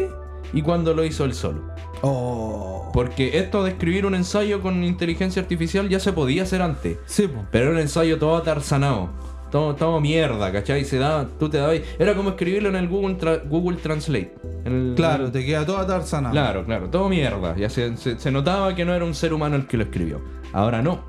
y 0.53 0.62
cuándo 0.62 0.95
lo 0.95 1.05
hizo 1.05 1.25
él 1.25 1.35
solo. 1.35 1.62
Oh. 2.03 2.91
Porque 2.93 3.39
esto 3.39 3.65
de 3.65 3.71
escribir 3.71 4.07
un 4.07 4.15
ensayo 4.15 4.61
con 4.61 4.85
inteligencia 4.85 5.43
artificial 5.43 5.89
ya 5.89 5.99
se 5.99 6.12
podía 6.12 6.43
hacer 6.45 6.62
antes. 6.62 6.99
Sí, 7.07 7.27
po. 7.27 7.45
Pero 7.51 7.65
era 7.67 7.75
un 7.75 7.81
ensayo 7.81 8.19
todo 8.19 8.37
atarsanado. 8.37 9.09
Todo, 9.51 9.75
todo 9.77 10.01
mierda, 10.01 10.51
¿cachai? 10.53 10.85
Se 10.85 10.99
da, 10.99 11.29
tú 11.39 11.49
te 11.49 11.59
dabas. 11.59 11.81
Era 11.99 12.15
como 12.15 12.31
escribirlo 12.31 12.69
en 12.71 12.77
el 12.77 12.89
Google, 12.89 13.17
Tra- 13.19 13.49
Google 13.49 13.77
Translate. 13.79 14.35
El- 14.65 14.95
Claro, 14.97 15.31
te 15.31 15.45
queda 15.47 15.65
toda 15.65 15.87
tarzana. 15.87 16.31
Claro, 16.33 16.65
claro, 16.65 16.89
todo 16.91 17.09
mierda. 17.09 17.57
Ya 17.57 17.71
se, 17.71 17.97
se- 17.97 18.19
se 18.19 18.31
notaba 18.33 18.75
que 18.75 18.85
no 18.85 18.93
era 18.95 19.05
un 19.05 19.15
ser 19.15 19.33
humano 19.33 19.55
el 19.57 19.67
que 19.67 19.77
lo 19.77 19.85
escribió. 19.85 20.21
Ahora 20.53 20.83
no. 20.83 21.05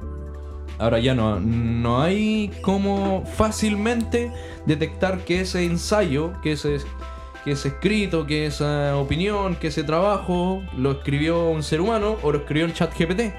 Ahora 0.78 0.99
ya 0.99 1.15
no, 1.15 1.39
no 1.39 2.01
hay 2.01 2.51
como 2.61 3.23
fácilmente 3.26 4.32
detectar 4.65 5.19
que 5.19 5.41
ese 5.41 5.63
ensayo, 5.63 6.34
que 6.41 6.51
ese, 6.53 6.78
que 7.45 7.51
ese 7.51 7.69
escrito, 7.69 8.26
que 8.28 8.45
esa 8.45 8.97
opinión, 8.97 9.55
que 9.55 9.67
ese 9.67 9.84
trabajo 9.84 10.61
lo 10.78 10.91
escribió 10.91 11.49
un 11.49 11.63
ser 11.63 11.80
humano 11.82 12.17
o 12.23 12.32
lo 12.32 12.39
escribió 12.39 12.65
el 12.65 12.73
chat 12.73 12.93
GPT. 12.97 13.34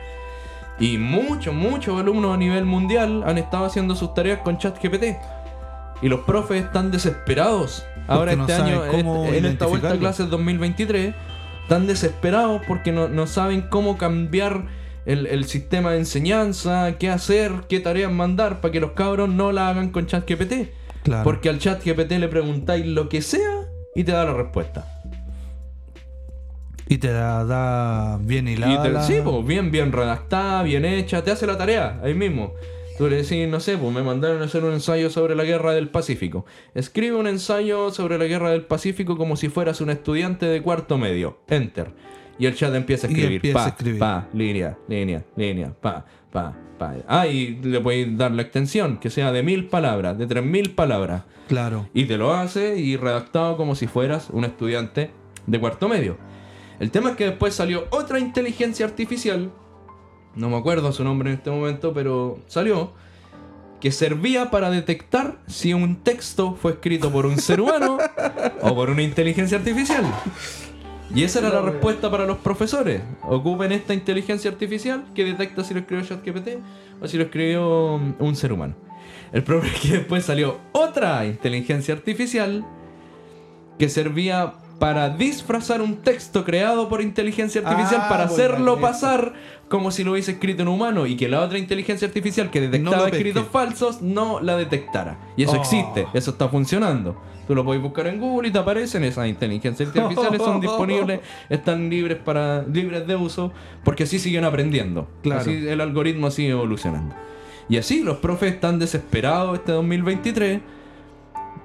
Y 0.78 0.98
muchos, 0.98 1.54
muchos 1.54 1.98
alumnos 2.00 2.34
a 2.34 2.36
nivel 2.36 2.64
mundial 2.64 3.22
han 3.26 3.38
estado 3.38 3.64
haciendo 3.66 3.94
sus 3.96 4.14
tareas 4.14 4.40
con 4.40 4.58
chat 4.58 4.78
GPT. 4.82 5.16
Y 6.02 6.08
los 6.08 6.20
profes 6.20 6.64
están 6.64 6.90
desesperados. 6.90 7.84
Ahora 8.06 8.32
este 8.32 8.52
año, 8.62 8.84
este- 8.84 9.38
en 9.38 9.44
esta 9.46 9.66
vuelta 9.66 9.88
a 9.88 9.90
clases 10.00 10.30
2023, 10.30 11.14
están 11.62 11.86
desesperados 11.86 12.62
porque 12.68 12.92
no, 12.92 13.08
no 13.08 13.26
saben 13.26 13.62
cómo 13.62 13.96
cambiar 13.98 14.64
el, 15.06 15.26
el 15.26 15.44
sistema 15.46 15.92
de 15.92 15.98
enseñanza, 15.98 16.96
qué 16.98 17.08
hacer, 17.10 17.52
qué 17.68 17.80
tareas 17.80 18.12
mandar 18.12 18.60
para 18.60 18.72
que 18.72 18.80
los 18.80 18.92
cabros 18.92 19.28
no 19.28 19.52
la 19.52 19.68
hagan 19.70 19.90
con 19.90 20.06
ChatGPT. 20.06 20.70
Claro. 21.04 21.24
Porque 21.24 21.48
al 21.48 21.58
ChatGPT 21.58 22.12
le 22.12 22.28
preguntáis 22.28 22.84
lo 22.84 23.08
que 23.08 23.22
sea 23.22 23.68
y 23.94 24.04
te 24.04 24.12
da 24.12 24.24
la 24.24 24.34
respuesta. 24.34 24.92
Y 26.88 26.98
te 26.98 27.12
la 27.12 27.44
da 27.44 28.18
bien 28.20 28.46
Y 28.46 28.52
hilada. 28.52 28.82
te- 28.82 28.90
la- 28.90 29.02
sí, 29.02 29.14
pues 29.24 29.44
bien, 29.46 29.70
bien 29.72 29.90
redactada, 29.92 30.62
bien 30.62 30.84
hecha, 30.84 31.22
te 31.24 31.30
hace 31.32 31.46
la 31.46 31.58
tarea 31.58 32.00
ahí 32.02 32.14
mismo. 32.14 32.52
Tú 32.96 33.08
le 33.08 33.16
decís, 33.16 33.46
no 33.48 33.60
sé, 33.60 33.76
pues 33.76 33.92
me 33.92 34.02
mandaron 34.02 34.40
a 34.40 34.46
hacer 34.46 34.64
un 34.64 34.72
ensayo 34.72 35.10
sobre 35.10 35.34
la 35.34 35.44
guerra 35.44 35.74
del 35.74 35.88
Pacífico. 35.90 36.46
Escribe 36.74 37.16
un 37.16 37.26
ensayo 37.26 37.90
sobre 37.90 38.16
la 38.18 38.24
guerra 38.24 38.50
del 38.50 38.62
Pacífico 38.64 39.16
como 39.18 39.36
si 39.36 39.48
fueras 39.48 39.80
un 39.80 39.90
estudiante 39.90 40.46
de 40.46 40.62
cuarto 40.62 40.96
medio. 40.96 41.38
Enter. 41.48 41.90
Y 42.38 42.46
el 42.46 42.54
chat 42.54 42.74
empieza 42.74 43.06
a 43.06 43.10
escribir. 43.10 43.36
empieza 43.36 43.58
pa, 43.58 43.64
a 43.64 43.68
escribir. 43.68 43.98
pa, 43.98 44.28
línea, 44.32 44.78
línea, 44.88 45.24
línea, 45.36 45.72
pa, 45.80 46.04
pa, 46.30 46.54
pa. 46.78 46.94
Ah, 47.08 47.26
y 47.26 47.56
le 47.62 47.80
podéis 47.80 48.16
dar 48.16 48.32
la 48.32 48.42
extensión, 48.42 48.98
que 48.98 49.10
sea 49.10 49.32
de 49.32 49.42
mil 49.42 49.66
palabras, 49.66 50.18
de 50.18 50.26
tres 50.26 50.44
mil 50.44 50.74
palabras. 50.74 51.22
Claro. 51.48 51.88
Y 51.94 52.04
te 52.04 52.18
lo 52.18 52.34
hace 52.34 52.76
y 52.78 52.96
redactado 52.96 53.56
como 53.56 53.74
si 53.74 53.86
fueras 53.86 54.28
un 54.30 54.44
estudiante 54.44 55.10
de 55.46 55.60
cuarto 55.60 55.88
medio. 55.88 56.18
El 56.78 56.90
tema 56.90 57.10
es 57.10 57.16
que 57.16 57.24
después 57.24 57.54
salió 57.54 57.86
otra 57.90 58.18
inteligencia 58.18 58.84
artificial, 58.84 59.50
no 60.34 60.50
me 60.50 60.56
acuerdo 60.56 60.92
su 60.92 61.02
nombre 61.04 61.30
en 61.30 61.36
este 61.36 61.50
momento, 61.50 61.94
pero 61.94 62.38
salió, 62.46 62.92
que 63.80 63.90
servía 63.90 64.50
para 64.50 64.70
detectar 64.70 65.38
si 65.46 65.72
un 65.72 65.96
texto 65.96 66.54
fue 66.54 66.72
escrito 66.72 67.10
por 67.10 67.24
un 67.24 67.38
ser 67.38 67.60
humano 67.60 67.98
o 68.60 68.74
por 68.74 68.90
una 68.90 69.02
inteligencia 69.02 69.58
artificial. 69.58 70.04
Y 71.14 71.22
esa 71.22 71.38
era 71.38 71.50
la 71.50 71.62
respuesta 71.62 72.10
para 72.10 72.26
los 72.26 72.38
profesores. 72.38 73.00
Ocupen 73.22 73.72
esta 73.72 73.94
inteligencia 73.94 74.50
artificial 74.50 75.04
que 75.14 75.24
detecta 75.24 75.64
si 75.64 75.74
lo 75.74 75.80
escribió 75.80 76.04
ChatGPT 76.04 76.48
o 77.00 77.08
si 77.08 77.16
lo 77.16 77.24
escribió 77.24 77.94
un 78.18 78.36
ser 78.36 78.52
humano. 78.52 78.74
El 79.32 79.42
problema 79.42 79.72
es 79.72 79.80
que 79.80 79.88
después 79.98 80.24
salió 80.24 80.58
otra 80.72 81.24
inteligencia 81.26 81.94
artificial 81.94 82.64
que 83.78 83.88
servía 83.88 84.54
para 84.78 85.08
disfrazar 85.10 85.80
un 85.80 85.96
texto 85.96 86.44
creado 86.44 86.88
por 86.88 87.00
inteligencia 87.00 87.62
artificial 87.62 88.02
Ah, 88.04 88.08
para 88.08 88.24
hacerlo 88.24 88.80
pasar 88.80 89.32
como 89.68 89.90
si 89.90 90.04
lo 90.04 90.12
hubiese 90.12 90.32
escrito 90.32 90.62
un 90.62 90.68
humano 90.68 91.06
y 91.06 91.16
que 91.16 91.28
la 91.28 91.40
otra 91.40 91.58
inteligencia 91.58 92.06
artificial 92.06 92.50
que 92.50 92.60
detectaba 92.60 92.96
No 92.98 93.06
escritos 93.06 93.46
falsos 93.48 94.00
no 94.00 94.40
la 94.40 94.56
detectara. 94.56 95.18
Y 95.36 95.42
eso 95.42 95.52
Oh. 95.52 95.56
existe, 95.56 96.06
eso 96.14 96.30
está 96.30 96.48
funcionando. 96.48 97.16
Tú 97.48 97.54
lo 97.54 97.64
puedes 97.64 97.80
buscar 97.82 98.06
en 98.08 98.18
Google 98.20 98.48
y 98.48 98.50
te 98.52 98.58
aparecen 98.58 99.04
esas 99.04 99.28
inteligencias 99.28 99.88
artificiales, 99.88 100.40
son 100.42 100.60
disponibles, 100.60 101.20
están 101.48 101.88
libres 101.90 102.18
para 102.18 102.62
libres 102.62 103.06
de 103.06 103.14
uso, 103.16 103.52
porque 103.84 104.02
así 104.04 104.18
siguen 104.18 104.44
aprendiendo. 104.44 105.08
Claro. 105.22 105.40
Así 105.42 105.66
el 105.68 105.80
algoritmo 105.80 106.30
sigue 106.30 106.50
evolucionando. 106.50 107.14
Y 107.68 107.76
así 107.78 108.02
los 108.02 108.18
profes 108.18 108.52
están 108.54 108.78
desesperados 108.78 109.58
este 109.58 109.72
2023 109.72 110.60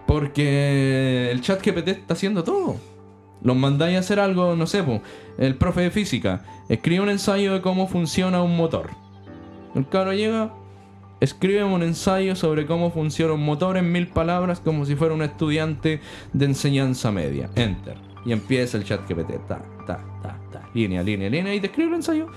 porque 0.08 1.30
el 1.32 1.42
chat 1.42 1.66
GPT 1.66 1.88
está 1.90 2.14
haciendo 2.14 2.44
todo. 2.44 2.76
Los 3.44 3.56
mandáis 3.56 3.98
a 3.98 4.00
hacer 4.00 4.20
algo, 4.20 4.56
no 4.56 4.68
sé, 4.68 4.84
el 5.38 5.56
profe 5.56 5.82
de 5.82 5.92
física 5.92 6.44
escribe 6.70 7.02
un 7.02 7.10
ensayo 7.10 7.54
de 7.54 7.62
cómo 7.62 7.88
funciona 7.88 8.42
un 8.44 8.56
motor. 8.56 8.92
El 9.76 9.88
cabro 9.88 10.14
llega, 10.14 10.54
escribe 11.20 11.64
un 11.64 11.82
ensayo 11.82 12.36
sobre 12.36 12.66
cómo 12.66 12.92
funciona 12.92 13.34
un 13.34 13.44
motor 13.44 13.78
en 13.78 13.92
mil 13.92 14.08
palabras 14.08 14.60
como 14.60 14.86
si 14.86 14.96
fuera 14.96 15.14
un 15.14 15.22
estudiante 15.22 16.02
de 16.34 16.46
enseñanza 16.46 17.12
media. 17.12 17.50
Enter. 17.56 17.98
Y 18.26 18.34
empieza 18.34 18.78
el 18.78 18.84
chat 18.84 19.02
GPT. 19.10 19.48
Ta, 19.48 19.62
ta, 19.88 20.00
ta, 20.22 20.40
ta. 20.52 20.70
Línea, 20.74 21.02
línea, 21.02 21.30
línea. 21.30 21.56
Y 21.56 21.60
te 21.60 21.68
escribe 21.68 21.90
el 21.90 21.96
ensayo. 21.96 22.28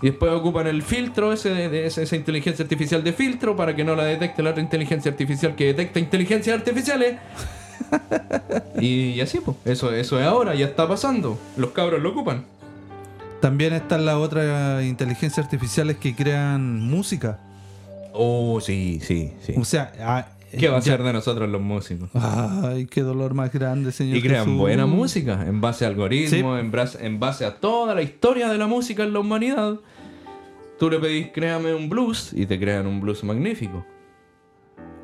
Y 0.00 0.06
después 0.06 0.32
ocupan 0.32 0.66
el 0.66 0.82
filtro 0.82 1.32
ese 1.32 1.50
de, 1.50 1.86
esa 1.86 2.16
inteligencia 2.16 2.64
artificial 2.64 3.04
de 3.04 3.12
filtro 3.12 3.54
para 3.54 3.76
que 3.76 3.84
no 3.84 3.94
la 3.94 4.04
detecte 4.04 4.42
la 4.42 4.50
otra 4.50 4.62
inteligencia 4.62 5.10
artificial 5.12 5.54
que 5.54 5.66
detecta 5.66 6.00
inteligencias 6.00 6.58
artificiales. 6.58 7.16
y, 8.80 9.20
así, 9.20 9.40
pues. 9.40 9.56
Eso, 9.64 9.92
eso 9.92 10.18
es 10.20 10.26
ahora, 10.26 10.54
ya 10.54 10.66
está 10.66 10.88
pasando. 10.88 11.38
Los 11.56 11.70
cabros 11.70 12.00
lo 12.02 12.10
ocupan. 12.10 12.44
También 13.40 13.72
están 13.72 14.04
las 14.06 14.14
otras 14.16 14.84
inteligencias 14.84 15.44
artificiales 15.44 15.96
que 15.96 16.14
crean 16.14 16.80
música. 16.80 17.38
Oh, 18.12 18.60
sí, 18.60 19.00
sí, 19.02 19.32
sí. 19.40 19.54
O 19.56 19.64
sea, 19.64 19.92
ah, 20.00 20.26
¿Qué 20.56 20.68
va 20.68 20.76
a 20.76 20.80
ya- 20.80 20.92
ser 20.92 21.02
de 21.02 21.12
nosotros 21.14 21.48
los 21.48 21.60
músicos? 21.62 22.10
Ay, 22.14 22.86
qué 22.86 23.00
dolor 23.00 23.34
más 23.34 23.50
grande, 23.52 23.90
señor. 23.90 24.18
Y 24.18 24.22
crean 24.22 24.44
Jesús. 24.44 24.58
buena 24.58 24.86
música 24.86 25.44
en 25.46 25.60
base 25.60 25.84
a 25.84 25.88
algoritmos, 25.88 26.30
Sí. 26.30 26.60
en, 26.60 26.70
bras- 26.70 26.98
en 27.00 27.18
base 27.18 27.44
a 27.46 27.56
toda 27.56 27.94
la 27.94 28.02
historia 28.02 28.48
de 28.48 28.58
la 28.58 28.66
música 28.66 29.02
en 29.02 29.12
la 29.14 29.20
humanidad. 29.20 29.76
Tú 30.78 30.90
le 30.90 30.98
pedís, 30.98 31.28
créame 31.32 31.74
un 31.74 31.88
blues 31.88 32.32
y 32.34 32.44
te 32.46 32.58
crean 32.60 32.86
un 32.86 33.00
blues 33.00 33.24
magnífico. 33.24 33.84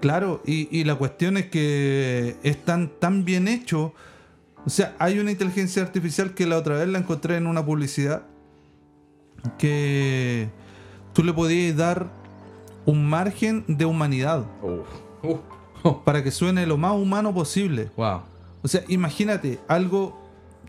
Claro, 0.01 0.43
y, 0.47 0.69
y 0.77 0.85
la 0.85 0.95
cuestión 0.95 1.37
es 1.37 1.47
que 1.47 2.37
están 2.43 2.91
tan 3.01 3.25
bien 3.25 3.49
hechos. 3.49 3.93
O 4.67 4.71
sea, 4.71 4.95
hay 4.99 5.19
una 5.19 5.31
inteligencia 5.31 5.83
artificial 5.83 6.35
que 6.35 6.47
la 6.47 6.57
otra 6.59 6.77
vez 6.77 6.89
la 6.89 6.99
encontré 6.99 7.37
en 7.37 7.47
una 7.47 7.65
publicidad 7.65 8.23
que 9.57 10.49
tú 11.13 11.23
le 11.25 11.33
podías 11.33 11.77
dar 11.77 12.07
un 12.87 13.09
margen 13.09 13.65
de 13.69 13.85
humanidad. 13.85 14.45
Uf. 15.23 15.39
para 16.05 16.23
que 16.23 16.31
suene 16.31 16.67
lo 16.67 16.77
más 16.77 16.93
humano 16.93 17.33
posible. 17.33 17.91
Wow. 17.97 18.21
O 18.63 18.69
sea, 18.69 18.83
imagínate, 18.89 19.59
algo 19.69 20.21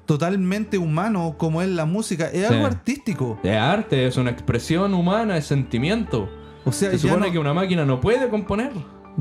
totalmente 0.06 0.78
humano 0.78 1.36
como 1.38 1.62
es 1.62 1.70
la 1.70 1.86
música, 1.86 2.28
es 2.28 2.48
Sí. 2.48 2.54
algo 2.54 2.66
artístico. 2.66 3.40
Es 3.44 3.56
arte, 3.58 4.08
es 4.08 4.18
una 4.18 4.32
expresión 4.32 4.94
humana, 4.94 5.38
es 5.38 5.46
sentimiento. 5.46 6.30
O 6.66 6.72
sea, 6.72 6.92
Se 6.92 7.00
supone 7.00 7.28
no, 7.28 7.32
que 7.34 7.40
una 7.40 7.54
máquina 7.54 7.86
no 7.86 8.00
puede 8.02 8.30
componer. 8.30 8.72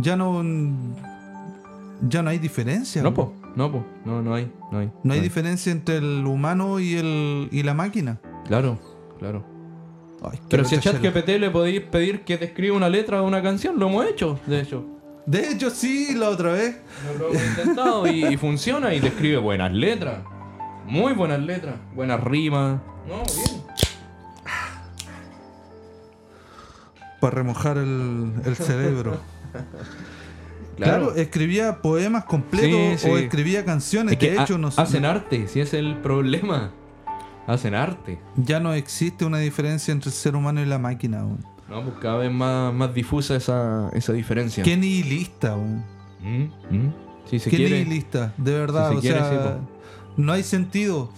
Ya 0.00 0.16
no 0.16 0.42
ya 2.08 2.22
no 2.22 2.30
hay 2.30 2.38
diferencia. 2.38 3.02
No, 3.02 3.12
po. 3.12 3.34
No, 3.56 3.70
po. 3.72 3.84
No, 4.04 4.22
no 4.22 4.34
hay. 4.34 4.50
No 4.70 4.78
hay. 4.78 4.90
No 5.02 5.14
hay 5.14 5.20
diferencia 5.20 5.72
entre 5.72 5.96
el 5.96 6.24
humano 6.26 6.78
y 6.78 6.96
el 6.96 7.48
y 7.50 7.62
la 7.62 7.74
máquina. 7.74 8.20
Claro, 8.46 8.78
claro. 9.18 9.44
Ay, 10.22 10.38
Pero 10.48 10.64
si 10.64 10.76
a. 10.76 10.80
ChatGPT 10.80 11.28
le 11.40 11.50
podéis 11.50 11.80
pedir 11.82 12.22
que 12.22 12.38
te 12.38 12.46
escriba 12.46 12.76
una 12.76 12.88
letra 12.88 13.18
de 13.18 13.24
una 13.24 13.42
canción, 13.42 13.78
lo 13.78 13.88
hemos 13.88 14.06
hecho, 14.06 14.38
de 14.46 14.60
hecho. 14.60 14.84
De 15.26 15.50
hecho, 15.50 15.70
sí, 15.70 16.14
la 16.14 16.30
otra 16.30 16.52
vez. 16.52 16.76
Lo 17.18 17.28
hemos 17.28 17.42
intentado 17.44 18.06
y, 18.06 18.24
y 18.24 18.36
funciona 18.36 18.94
y 18.94 19.00
te 19.00 19.08
escribe 19.08 19.36
buenas 19.38 19.72
letras. 19.72 20.20
Muy 20.86 21.12
buenas 21.12 21.40
letras, 21.40 21.74
buenas 21.94 22.22
rimas. 22.22 22.80
No, 23.06 23.22
bien. 23.34 23.62
Para 27.20 27.34
remojar 27.34 27.76
el, 27.76 28.32
el 28.44 28.56
cerebro. 28.56 29.18
Claro, 30.76 31.12
escribía 31.16 31.82
poemas 31.82 32.24
completos 32.24 33.00
Sí, 33.00 33.06
sí. 33.06 33.10
o 33.10 33.18
escribía 33.18 33.64
canciones. 33.64 34.12
Es 34.12 34.18
que 34.18 34.30
de 34.30 34.40
hecho, 34.42 34.58
no, 34.58 34.68
hacen 34.76 35.04
arte, 35.04 35.48
si 35.48 35.58
es 35.60 35.74
el 35.74 35.96
problema. 35.96 36.70
Hacen 37.48 37.74
arte. 37.74 38.18
ya 38.36 38.60
no 38.60 38.72
existe 38.74 39.24
una 39.24 39.38
diferencia 39.38 39.90
entre 39.90 40.10
el 40.10 40.14
ser 40.14 40.36
humano 40.36 40.60
y 40.62 40.66
la 40.66 40.78
máquina. 40.78 41.24
weón. 41.24 41.44
No, 41.68 41.82
pues 41.82 41.96
cada 42.00 42.18
vez 42.18 42.30
más, 42.30 42.72
más 42.72 42.94
difusa 42.94 43.34
esa, 43.34 43.88
esa 43.92 44.12
diferencia. 44.12 44.62
Qué 44.62 44.76
nihilista, 44.76 45.56
weón. 45.56 45.84
Mm, 46.20 46.76
mm. 46.76 46.92
Si 47.28 47.38
se 47.40 47.50
Qué 47.50 47.56
quiere. 47.56 47.78
nihilista, 47.84 48.32
de 48.36 48.52
verdad. 48.52 48.90
Si 48.90 48.94
se 48.94 48.98
o 48.98 49.00
quiere, 49.00 49.18
sea, 49.18 49.58
sí, 49.58 50.12
no 50.16 50.32
hay 50.32 50.42
sentido. 50.44 51.10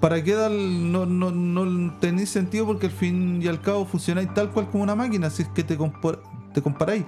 ¿Para 0.00 0.22
qué 0.24 0.34
dar? 0.34 0.50
No, 0.50 1.04
no, 1.04 1.30
no 1.30 1.92
tenéis 2.00 2.30
sentido 2.30 2.66
porque 2.66 2.86
al 2.86 2.92
fin 2.92 3.40
y 3.42 3.48
al 3.48 3.60
cabo 3.60 3.84
funcionáis 3.84 4.32
tal 4.32 4.50
cual 4.50 4.70
como 4.70 4.82
una 4.82 4.94
máquina, 4.94 5.28
si 5.28 5.42
es 5.42 5.48
que 5.48 5.62
te, 5.62 5.76
compor- 5.78 6.20
te 6.54 6.62
comparáis. 6.62 7.04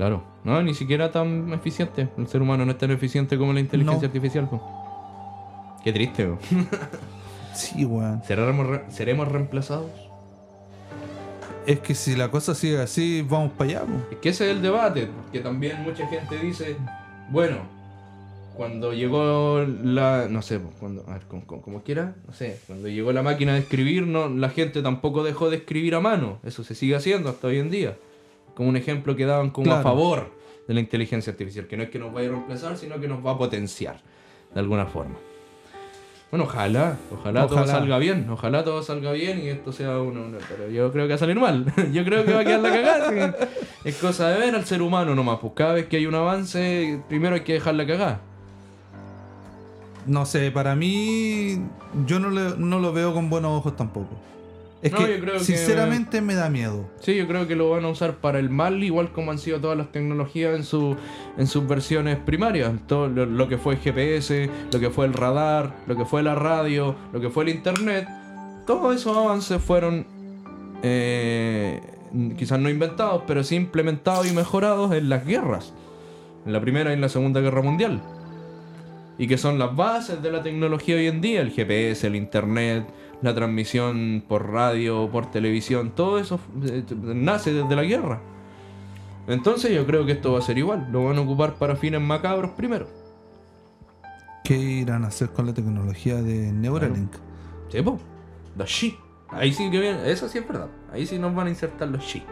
Claro, 0.00 0.22
no, 0.44 0.62
ni 0.62 0.72
siquiera 0.72 1.12
tan 1.12 1.52
eficiente. 1.52 2.08
El 2.16 2.26
ser 2.26 2.40
humano 2.40 2.64
no 2.64 2.72
es 2.72 2.78
tan 2.78 2.90
eficiente 2.90 3.36
como 3.36 3.52
la 3.52 3.60
inteligencia 3.60 4.00
No. 4.00 4.06
artificial. 4.06 4.48
po. 4.48 5.78
Qué 5.84 5.92
triste, 5.92 6.24
po. 6.26 6.38
Sí, 7.54 7.84
weón. 7.84 8.22
¿Seremos, 8.24 8.66
re- 8.66 8.84
¿Seremos 8.88 9.28
reemplazados? 9.28 9.90
Es 11.66 11.80
que 11.80 11.94
si 11.94 12.16
la 12.16 12.30
cosa 12.30 12.54
sigue 12.54 12.80
así, 12.80 13.20
vamos 13.28 13.52
para 13.52 13.70
allá. 13.72 13.80
po. 13.82 13.92
Es 14.10 14.16
que 14.20 14.28
ese 14.30 14.50
es 14.50 14.56
el 14.56 14.62
debate, 14.62 15.06
porque 15.22 15.40
también 15.40 15.82
mucha 15.82 16.06
gente 16.06 16.38
dice, 16.38 16.76
bueno, 17.28 17.56
cuando 18.56 18.94
llegó 18.94 19.66
la, 19.82 20.28
no 20.30 20.40
sé, 20.40 20.60
cuando, 20.78 21.04
a 21.08 21.12
ver, 21.12 21.22
como, 21.28 21.44
como- 21.46 21.60
como 21.60 21.82
quiera, 21.82 22.14
no 22.26 22.32
sé, 22.32 22.58
cuando 22.66 22.88
llegó 22.88 23.12
la 23.12 23.22
máquina 23.22 23.52
de 23.52 23.58
escribir, 23.58 24.06
no, 24.06 24.30
la 24.30 24.48
gente 24.48 24.80
tampoco 24.80 25.22
dejó 25.24 25.50
de 25.50 25.58
escribir 25.58 25.94
a 25.94 26.00
mano, 26.00 26.38
eso 26.42 26.64
se 26.64 26.74
sigue 26.74 26.96
haciendo 26.96 27.28
hasta 27.28 27.48
hoy 27.48 27.58
en 27.58 27.68
día, 27.68 27.98
como 28.54 28.68
un 28.68 28.76
ejemplo 28.76 29.16
que 29.16 29.26
daban 29.26 29.50
como 29.50 29.70
a 29.72 29.82
favor 29.82 30.30
de 30.68 30.74
la 30.74 30.80
inteligencia 30.80 31.30
artificial, 31.32 31.66
que 31.66 31.76
no 31.76 31.82
es 31.82 31.90
que 31.90 31.98
nos 31.98 32.12
vaya 32.12 32.28
a 32.28 32.32
reemplazar, 32.32 32.76
sino 32.76 33.00
que 33.00 33.08
nos 33.08 33.24
va 33.24 33.32
a 33.32 33.38
potenciar, 33.38 34.00
de 34.54 34.60
alguna 34.60 34.86
forma. 34.86 35.16
Bueno, 36.30 36.44
ojalá, 36.44 36.96
ojalá, 37.12 37.40
todo 37.48 37.58
salga 37.80 37.98
bien, 37.98 38.30
ojalá 38.30 38.62
todo 38.62 38.82
salga 38.84 39.10
bien 39.10 39.40
y 39.42 39.48
esto 39.48 39.72
sea 39.72 39.98
uno, 39.98 40.22
uno- 40.22 40.38
pero 40.48 40.70
yo 40.70 40.92
creo 40.92 41.06
que 41.06 41.08
va 41.08 41.14
a 41.16 41.18
salir 41.18 41.40
mal, 41.40 41.64
yo 41.92 42.04
creo 42.04 42.24
que 42.24 42.32
va 42.32 42.40
a 42.40 42.44
quedar 42.44 42.60
la 42.60 42.70
cagada, 42.70 43.36
es 43.84 43.96
cosa 43.96 44.28
de 44.28 44.38
ver 44.38 44.54
al 44.54 44.64
ser 44.64 44.80
humano 44.80 45.12
nomás, 45.16 45.38
pues 45.40 45.54
cada 45.56 45.72
vez 45.72 45.86
que 45.86 45.96
hay 45.96 46.06
un 46.06 46.14
avance, 46.14 47.02
primero 47.08 47.34
hay 47.34 47.40
que 47.40 47.54
dejarla 47.54 47.84
cagada. 47.84 48.20
No 50.06 50.24
sé, 50.24 50.50
para 50.52 50.74
mí 50.76 51.60
yo 52.06 52.20
no, 52.20 52.30
le- 52.30 52.56
no 52.56 52.78
lo 52.78 52.92
veo 52.92 53.12
con 53.12 53.28
buenos 53.28 53.50
ojos 53.58 53.76
tampoco. 53.76 54.10
Es 54.82 54.92
No, 54.92 54.98
que 54.98 55.16
yo 55.16 55.20
creo 55.20 55.34
que- 55.34 55.40
sinceramente 55.44 56.20
me 56.22 56.34
da 56.34 56.48
miedo. 56.48 56.88
Sí, 57.00 57.14
yo 57.14 57.26
creo 57.28 57.46
que 57.46 57.54
lo 57.54 57.68
van 57.70 57.84
a 57.84 57.88
usar 57.88 58.16
para 58.16 58.38
el 58.38 58.48
mal, 58.48 58.82
igual 58.82 59.12
como 59.12 59.30
han 59.30 59.38
sido 59.38 59.60
todas 59.60 59.76
las 59.76 59.92
tecnologías 59.92 60.56
en, 60.56 60.64
su, 60.64 60.96
en 61.36 61.46
sus 61.46 61.66
versiones 61.68 62.16
primarias. 62.16 62.72
Todo 62.86 63.08
lo, 63.08 63.26
lo 63.26 63.46
que 63.48 63.58
fue 63.58 63.74
el 63.74 63.80
GPS, 63.80 64.48
lo 64.72 64.80
que 64.80 64.88
fue 64.88 65.04
el 65.04 65.12
radar, 65.12 65.76
lo 65.86 65.96
que 65.96 66.06
fue 66.06 66.22
la 66.22 66.34
radio, 66.34 66.96
lo 67.12 67.20
que 67.20 67.28
fue 67.28 67.44
el 67.44 67.50
internet. 67.50 68.08
Todos 68.66 68.96
esos 68.96 69.14
avances 69.16 69.60
fueron 69.62 70.06
eh, 70.82 71.80
quizás 72.38 72.58
no 72.58 72.70
inventados, 72.70 73.22
pero 73.26 73.44
sí 73.44 73.56
implementados 73.56 74.30
y 74.30 74.34
mejorados 74.34 74.92
en 74.94 75.08
las 75.08 75.26
guerras. 75.26 75.74
En 76.46 76.52
la 76.54 76.60
Primera 76.60 76.90
y 76.90 76.94
en 76.94 77.00
la 77.02 77.08
Segunda 77.10 77.40
Guerra 77.40 77.60
Mundial. 77.62 78.00
Y 79.18 79.26
que 79.28 79.36
son 79.36 79.58
las 79.58 79.76
bases 79.76 80.22
de 80.22 80.32
la 80.32 80.42
tecnología 80.42 80.96
hoy 80.96 81.06
en 81.06 81.20
día, 81.20 81.42
el 81.42 81.50
GPS, 81.50 82.06
el 82.06 82.16
internet, 82.16 82.86
la 83.22 83.34
transmisión 83.34 84.24
por 84.26 84.50
radio, 84.50 85.10
por 85.10 85.30
televisión, 85.30 85.92
todo 85.94 86.18
eso 86.18 86.40
eh, 86.64 86.84
nace 87.02 87.52
desde 87.52 87.76
la 87.76 87.84
guerra. 87.84 88.20
Entonces 89.26 89.72
yo 89.72 89.86
creo 89.86 90.06
que 90.06 90.12
esto 90.12 90.32
va 90.32 90.38
a 90.38 90.42
ser 90.42 90.58
igual, 90.58 90.88
lo 90.90 91.04
van 91.04 91.18
a 91.18 91.20
ocupar 91.20 91.54
para 91.54 91.76
fines 91.76 92.00
macabros 92.00 92.52
primero. 92.52 92.88
¿Qué 94.44 94.56
irán 94.56 95.04
a 95.04 95.08
hacer 95.08 95.30
con 95.30 95.46
la 95.46 95.54
tecnología 95.54 96.16
de 96.16 96.50
Neuralink? 96.52 97.12
Sí, 97.68 97.82
po, 97.82 97.98
los 98.56 98.68
chi. 98.68 98.96
Ahí 99.28 99.52
sí 99.52 99.70
que 99.70 99.78
viene, 99.78 100.10
eso 100.10 100.28
sí 100.28 100.38
es 100.38 100.48
verdad. 100.48 100.68
Ahí 100.92 101.06
sí 101.06 101.18
nos 101.18 101.34
van 101.34 101.46
a 101.46 101.50
insertar 101.50 101.88
los 101.88 102.04
chi. 102.04 102.22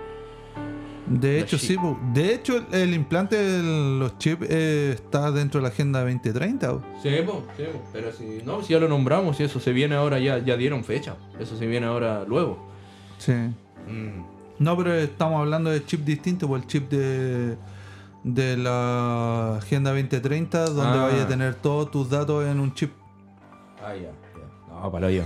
De 1.11 1.41
hecho, 1.41 1.59
sí. 1.59 1.77
De 2.13 2.35
hecho, 2.35 2.57
el, 2.59 2.67
el 2.75 2.95
implante 2.95 3.37
de 3.37 3.99
los 3.99 4.19
chips 4.19 4.47
eh, 4.51 4.93
está 4.95 5.31
dentro 5.33 5.59
de 5.61 5.63
la 5.63 5.69
Agenda 5.69 6.01
2030. 6.01 6.71
po. 6.73 6.83
Sí, 7.03 7.11
po, 7.25 7.43
sí, 7.57 7.65
po, 7.73 7.81
pero 7.93 8.13
si 8.13 8.43
no, 8.45 8.63
si 8.63 8.73
ya 8.75 8.81
lo 8.81 8.89
nombramos 8.89 9.39
y 9.41 9.45
eso 9.45 9.59
se 9.61 9.73
viene 9.73 9.95
ahora, 9.95 10.19
ya, 10.19 10.39
ya 10.39 10.57
dieron 10.57 10.85
fecha. 10.85 11.17
Eso 11.41 11.57
se 11.57 11.67
viene 11.67 11.87
ahora 11.87 12.25
luego. 12.27 12.59
Sí. 13.19 13.33
Mm. 13.33 14.25
No, 14.59 14.77
pero 14.77 14.93
estamos 14.95 15.41
hablando 15.41 15.71
de 15.71 15.85
chip 15.87 16.01
distinto, 16.05 16.49
por 16.49 16.59
el 16.61 16.67
chip 16.67 16.91
de, 16.91 17.57
de 18.25 18.57
la 18.57 19.57
Agenda 19.59 19.91
2030, 19.93 20.65
donde 20.71 20.99
Ah. 20.99 21.03
vaya 21.11 21.23
a 21.23 21.29
tener 21.29 21.55
todos 21.55 21.91
tus 21.91 22.11
datos 22.11 22.45
en 22.47 22.59
un 22.61 22.75
chip. 22.75 22.91
Ah, 23.83 23.95
ya, 23.95 24.03
ya. 24.03 24.75
No, 24.83 24.91
para 24.93 25.11
yo. 25.11 25.23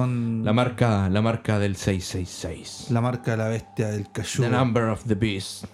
Son 0.00 0.44
La 0.44 0.52
marca, 0.52 1.08
la 1.08 1.22
marca 1.22 1.58
del 1.58 1.74
666. 1.74 2.90
la 2.90 3.00
marca 3.00 3.30
de 3.30 3.36
la 3.38 3.48
bestia 3.48 3.88
del 3.88 4.04
The 4.08 4.12
cayú. 4.20 4.46
number 4.50 4.84
of 4.90 5.04
the 5.06 5.14
beast. 5.14 5.64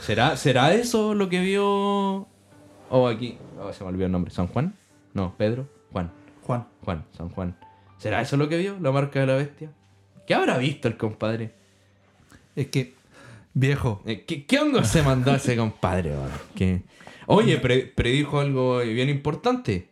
¿Será, 0.00 0.36
¿Será 0.36 0.72
eso 0.74 1.12
lo 1.12 1.28
que 1.28 1.40
vio? 1.40 2.28
Oh, 2.88 3.08
aquí. 3.08 3.36
Oh, 3.60 3.72
se 3.72 3.82
me 3.82 3.90
olvidó 3.90 4.06
el 4.06 4.12
nombre. 4.12 4.30
¿San 4.32 4.46
Juan? 4.46 4.76
No, 5.12 5.34
Pedro. 5.36 5.68
Juan. 5.90 6.12
Juan. 6.44 6.68
Juan, 6.84 7.04
San 7.18 7.30
Juan. 7.30 7.56
¿Será 7.98 8.20
eso 8.20 8.36
lo 8.36 8.48
que 8.48 8.58
vio? 8.58 8.76
La 8.80 8.92
marca 8.92 9.18
de 9.18 9.26
la 9.26 9.34
bestia. 9.34 9.72
¿Qué 10.24 10.34
habrá 10.34 10.56
visto 10.58 10.86
el 10.86 10.96
compadre? 10.96 11.52
Es 12.54 12.68
que, 12.68 12.94
viejo, 13.54 14.02
Eh, 14.06 14.24
¿Qué, 14.24 14.46
qué 14.46 14.60
hongo 14.60 14.84
se 14.84 15.02
mandó 15.02 15.34
ese 15.34 15.56
compadre? 15.56 16.12
Oye, 17.26 17.56
pre- 17.56 17.86
predijo 17.86 18.38
algo 18.38 18.78
bien 18.78 19.08
importante. 19.08 19.88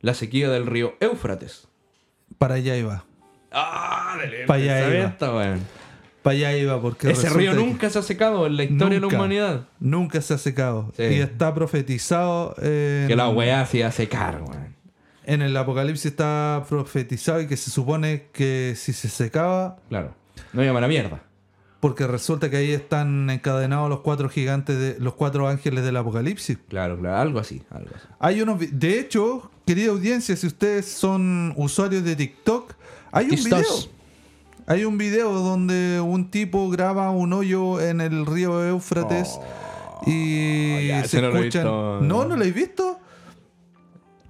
La 0.00 0.14
sequía 0.14 0.50
del 0.50 0.66
río 0.66 0.94
Éufrates. 0.98 1.65
Para 2.38 2.54
allá 2.56 2.76
iba. 2.76 3.04
Ah, 3.52 4.16
del 4.20 4.46
Pa' 4.46 4.54
allá 4.54 5.16
weón. 5.20 5.60
Para 6.22 6.36
allá 6.36 6.56
iba, 6.56 6.80
porque 6.80 7.10
Ese 7.10 7.28
río 7.30 7.54
nunca 7.54 7.88
se 7.88 7.98
ha 7.98 8.02
secado 8.02 8.46
en 8.46 8.56
la 8.56 8.64
historia 8.64 8.98
de 8.98 9.00
la 9.00 9.06
humanidad. 9.06 9.68
nunca 9.78 10.20
se 10.20 10.34
ha 10.34 10.38
secado. 10.38 10.92
Sí. 10.96 11.04
Y 11.04 11.14
está 11.20 11.54
profetizado 11.54 12.54
en, 12.58 13.06
Que 13.06 13.14
la 13.16 13.28
weá 13.28 13.64
se 13.66 13.78
iba 13.78 13.88
a 13.88 13.92
secar, 13.92 14.42
weón. 14.42 14.74
en 15.24 15.42
el 15.42 15.56
Apocalipsis 15.56 16.06
está 16.06 16.64
profetizado 16.68 17.40
y 17.40 17.46
que 17.46 17.56
se 17.56 17.70
supone 17.70 18.26
que 18.32 18.74
si 18.76 18.92
se 18.92 19.08
secaba, 19.08 19.76
Claro. 19.88 20.14
No 20.52 20.62
llama 20.62 20.80
la 20.80 20.88
mierda. 20.88 21.22
Porque 21.80 22.06
resulta 22.06 22.50
que 22.50 22.56
ahí 22.56 22.72
están 22.72 23.28
encadenados 23.30 23.88
los 23.88 24.00
cuatro 24.00 24.28
gigantes, 24.28 24.78
de, 24.78 24.96
los 24.98 25.14
cuatro 25.14 25.48
ángeles 25.48 25.84
del 25.84 25.96
Apocalipsis. 25.96 26.58
Claro, 26.68 26.98
claro. 26.98 27.16
Algo 27.16 27.38
así, 27.38 27.62
algo 27.70 27.90
así. 27.94 28.06
Hay 28.18 28.40
unos, 28.40 28.58
de 28.70 28.98
hecho, 28.98 29.50
querida 29.66 29.90
audiencia, 29.90 30.36
si 30.36 30.46
ustedes 30.46 30.86
son 30.86 31.52
usuarios 31.56 32.02
de 32.04 32.16
TikTok, 32.16 32.72
hay 33.12 33.26
un 33.30 33.44
video. 33.44 33.62
Hay 34.68 34.84
un 34.84 34.98
video 34.98 35.32
donde 35.32 36.00
un 36.00 36.28
tipo 36.28 36.68
graba 36.70 37.10
un 37.10 37.32
hoyo 37.32 37.80
en 37.80 38.00
el 38.00 38.26
río 38.26 38.64
Éufrates 38.66 39.38
y 40.04 40.76
Oh, 40.76 40.80
ya, 40.80 41.04
se 41.04 41.22
no 41.22 41.28
he 41.28 41.38
escuchan. 41.38 41.64
¿No? 41.64 42.00
¿No 42.00 42.24
lo 42.26 42.34
habéis 42.34 42.54
visto? 42.54 42.98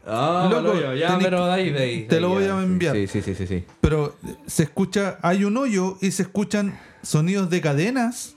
Ah, 0.06 0.48
Loco, 0.52 0.74
ya, 0.94 1.08
tenés 1.08 1.24
pero 1.24 1.44
ahí, 1.50 1.70
ahí. 1.70 2.06
te 2.06 2.20
lo 2.20 2.28
voy 2.28 2.44
a 2.44 2.62
enviar. 2.62 2.94
Sí, 2.94 3.08
sí, 3.08 3.22
sí, 3.22 3.34
sí, 3.34 3.46
sí. 3.46 3.64
Pero 3.80 4.14
se 4.46 4.64
escucha, 4.64 5.18
hay 5.20 5.44
un 5.44 5.56
hoyo 5.56 5.96
y 6.00 6.12
se 6.12 6.22
escuchan 6.22 6.78
sonidos 7.06 7.48
de 7.50 7.60
cadenas 7.60 8.36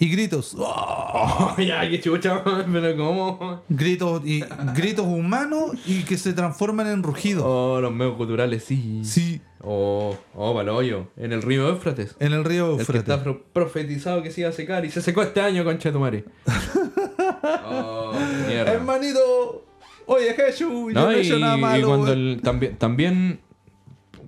y 0.00 0.08
gritos. 0.10 0.54
¡Oh! 0.58 1.54
Oh, 1.56 1.60
ya, 1.60 1.88
qué 1.88 2.00
chucha, 2.00 2.42
pero 2.72 2.96
¿cómo? 2.96 3.62
Gritos 3.68 4.22
y 4.24 4.44
gritos 4.74 5.06
humanos 5.06 5.72
y 5.86 6.02
que 6.04 6.16
se 6.18 6.32
transforman 6.32 6.86
en 6.86 7.02
rugidos. 7.02 7.42
Oh, 7.46 7.80
los 7.80 7.92
medios 7.92 8.16
culturales, 8.16 8.64
sí. 8.64 9.00
Sí, 9.04 9.40
Oh, 9.60 10.16
oh, 10.36 10.52
hoyo. 10.52 11.08
En 11.16 11.32
el 11.32 11.42
río 11.42 11.68
Éufrates. 11.68 12.14
en 12.20 12.32
el 12.32 12.44
río 12.44 12.70
El 12.70 12.76
que 12.76 12.80
Éufrates. 12.82 13.02
está 13.08 13.22
pro- 13.24 13.42
profetizado 13.52 14.22
que 14.22 14.30
se 14.30 14.42
iba 14.42 14.50
a 14.50 14.52
secar 14.52 14.84
y 14.84 14.90
se 14.90 15.02
secó 15.02 15.20
este 15.22 15.40
año, 15.40 15.64
concha 15.64 15.88
de 15.88 15.92
tu 15.94 15.98
madre. 15.98 16.24
oh, 17.66 18.12
mierda. 18.46 18.72
Hermanito, 18.72 19.64
oye 20.06 20.32
Jesús, 20.34 20.60
yo 20.70 20.90
No, 20.92 21.06
no 21.06 21.10
he 21.10 21.22
y, 21.22 21.26
hecho 21.26 21.38
nada 21.40 21.58
y 21.58 21.60
malo. 21.60 21.86
cuando 21.88 22.06
weón. 22.06 22.18
el- 22.18 22.40
también, 22.42 22.76
también 22.76 23.40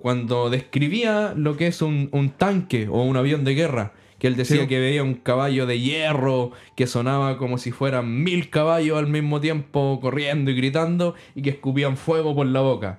cuando 0.01 0.51
describía 0.51 1.35
lo 1.37 1.57
que 1.57 1.67
es 1.69 1.83
un, 1.83 2.09
un 2.13 2.31
tanque 2.31 2.89
o 2.89 3.03
un 3.05 3.17
avión 3.17 3.45
de 3.45 3.55
guerra, 3.55 3.93
que 4.19 4.27
él 4.27 4.37
decía 4.37 4.63
Sí. 4.63 4.67
que 4.67 4.81
veía 4.81 5.03
un 5.03 5.15
caballo 5.15 5.67
de 5.67 5.81
hierro 5.81 6.51
que 6.77 6.87
sonaba 6.87 7.39
como 7.39 7.57
si 7.59 7.71
fueran 7.71 8.23
mil 8.23 8.51
caballos 8.51 8.99
al 8.99 9.07
mismo 9.07 9.41
tiempo 9.41 9.99
corriendo 10.01 10.51
y 10.51 10.55
gritando 10.55 11.15
y 11.35 11.43
que 11.43 11.51
escupían 11.51 11.97
fuego 11.97 12.35
por 12.35 12.47
la 12.47 12.61
boca. 12.61 12.99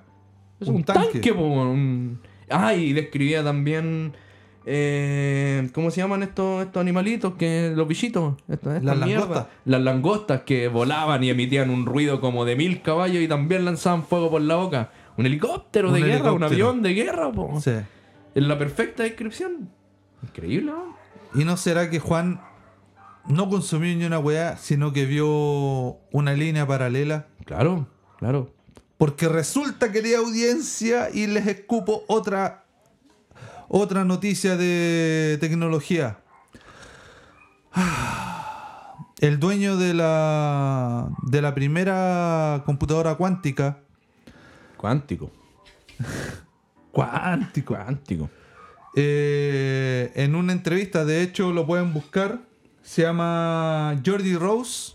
Es 0.60 0.68
un, 0.68 0.76
Un 0.76 0.84
tanque, 0.84 1.08
tanque. 1.20 1.32
un- 1.32 2.20
Ah, 2.48 2.74
y 2.74 2.92
describía 2.92 3.42
también... 3.44 4.12
eh, 4.66 5.68
¿Cómo 5.72 5.90
se 5.90 6.00
llaman 6.00 6.22
estos, 6.22 6.64
estos 6.66 6.80
animalitos? 6.80 7.34
que 7.34 7.72
Los 7.74 7.88
bichitos. 7.88 8.34
Estas- 8.48 8.76
estas 8.76 8.84
Las 8.84 8.98
langostas. 8.98 9.46
Las 9.64 9.80
langostas 9.82 10.40
que 10.42 10.68
volaban 10.68 11.22
y 11.24 11.30
emitían 11.30 11.70
un 11.70 11.86
ruido 11.86 12.20
como 12.20 12.44
de 12.44 12.56
mil 12.56 12.82
caballos 12.82 13.22
y 13.22 13.28
también 13.28 13.64
lanzaban 13.64 14.02
fuego 14.04 14.30
por 14.30 14.42
la 14.42 14.56
boca. 14.56 14.90
Un 15.16 15.26
helicóptero 15.26 15.88
Un 15.88 15.94
de 15.94 16.00
guerra, 16.00 16.32
un 16.32 16.42
avión 16.42 16.82
de 16.82 16.94
guerra, 16.94 17.30
po. 17.32 17.60
Sí. 17.60 17.72
Es 18.34 18.42
la 18.42 18.58
perfecta 18.58 19.02
descripción. 19.02 19.70
Increíble, 20.22 20.72
¿no? 20.72 20.96
¿Y 21.34 21.44
no 21.44 21.56
será 21.56 21.90
que 21.90 21.98
Juan 21.98 22.40
no 23.26 23.48
consumió 23.48 23.96
ni 23.96 24.04
una 24.04 24.18
weá, 24.18 24.56
sino 24.56 24.92
que 24.92 25.06
vio 25.06 25.28
una 26.10 26.34
línea 26.34 26.66
paralela. 26.66 27.28
Claro, 27.44 27.88
claro. 28.18 28.54
Porque 28.98 29.28
resulta, 29.28 29.92
querida 29.92 30.18
audiencia, 30.18 31.10
y 31.12 31.26
les 31.26 31.46
escupo 31.46 32.04
otra, 32.08 32.64
otra 33.68 34.04
noticia 34.04 34.56
de 34.56 35.38
tecnología. 35.40 36.18
El 39.20 39.38
dueño 39.38 39.76
de 39.76 39.94
la, 39.94 41.08
de 41.22 41.42
la 41.42 41.54
primera 41.54 42.62
computadora 42.66 43.14
cuántica, 43.14 43.78
Cuántico. 44.82 45.30
cuántico, 46.90 47.74
Cuántico. 47.74 48.28
eh, 48.96 50.10
en 50.16 50.34
una 50.34 50.52
entrevista, 50.52 51.04
de 51.04 51.22
hecho 51.22 51.52
lo 51.52 51.66
pueden 51.66 51.92
buscar, 51.94 52.40
se 52.82 53.02
llama 53.02 53.96
Jordi 54.04 54.34
Rose, 54.34 54.94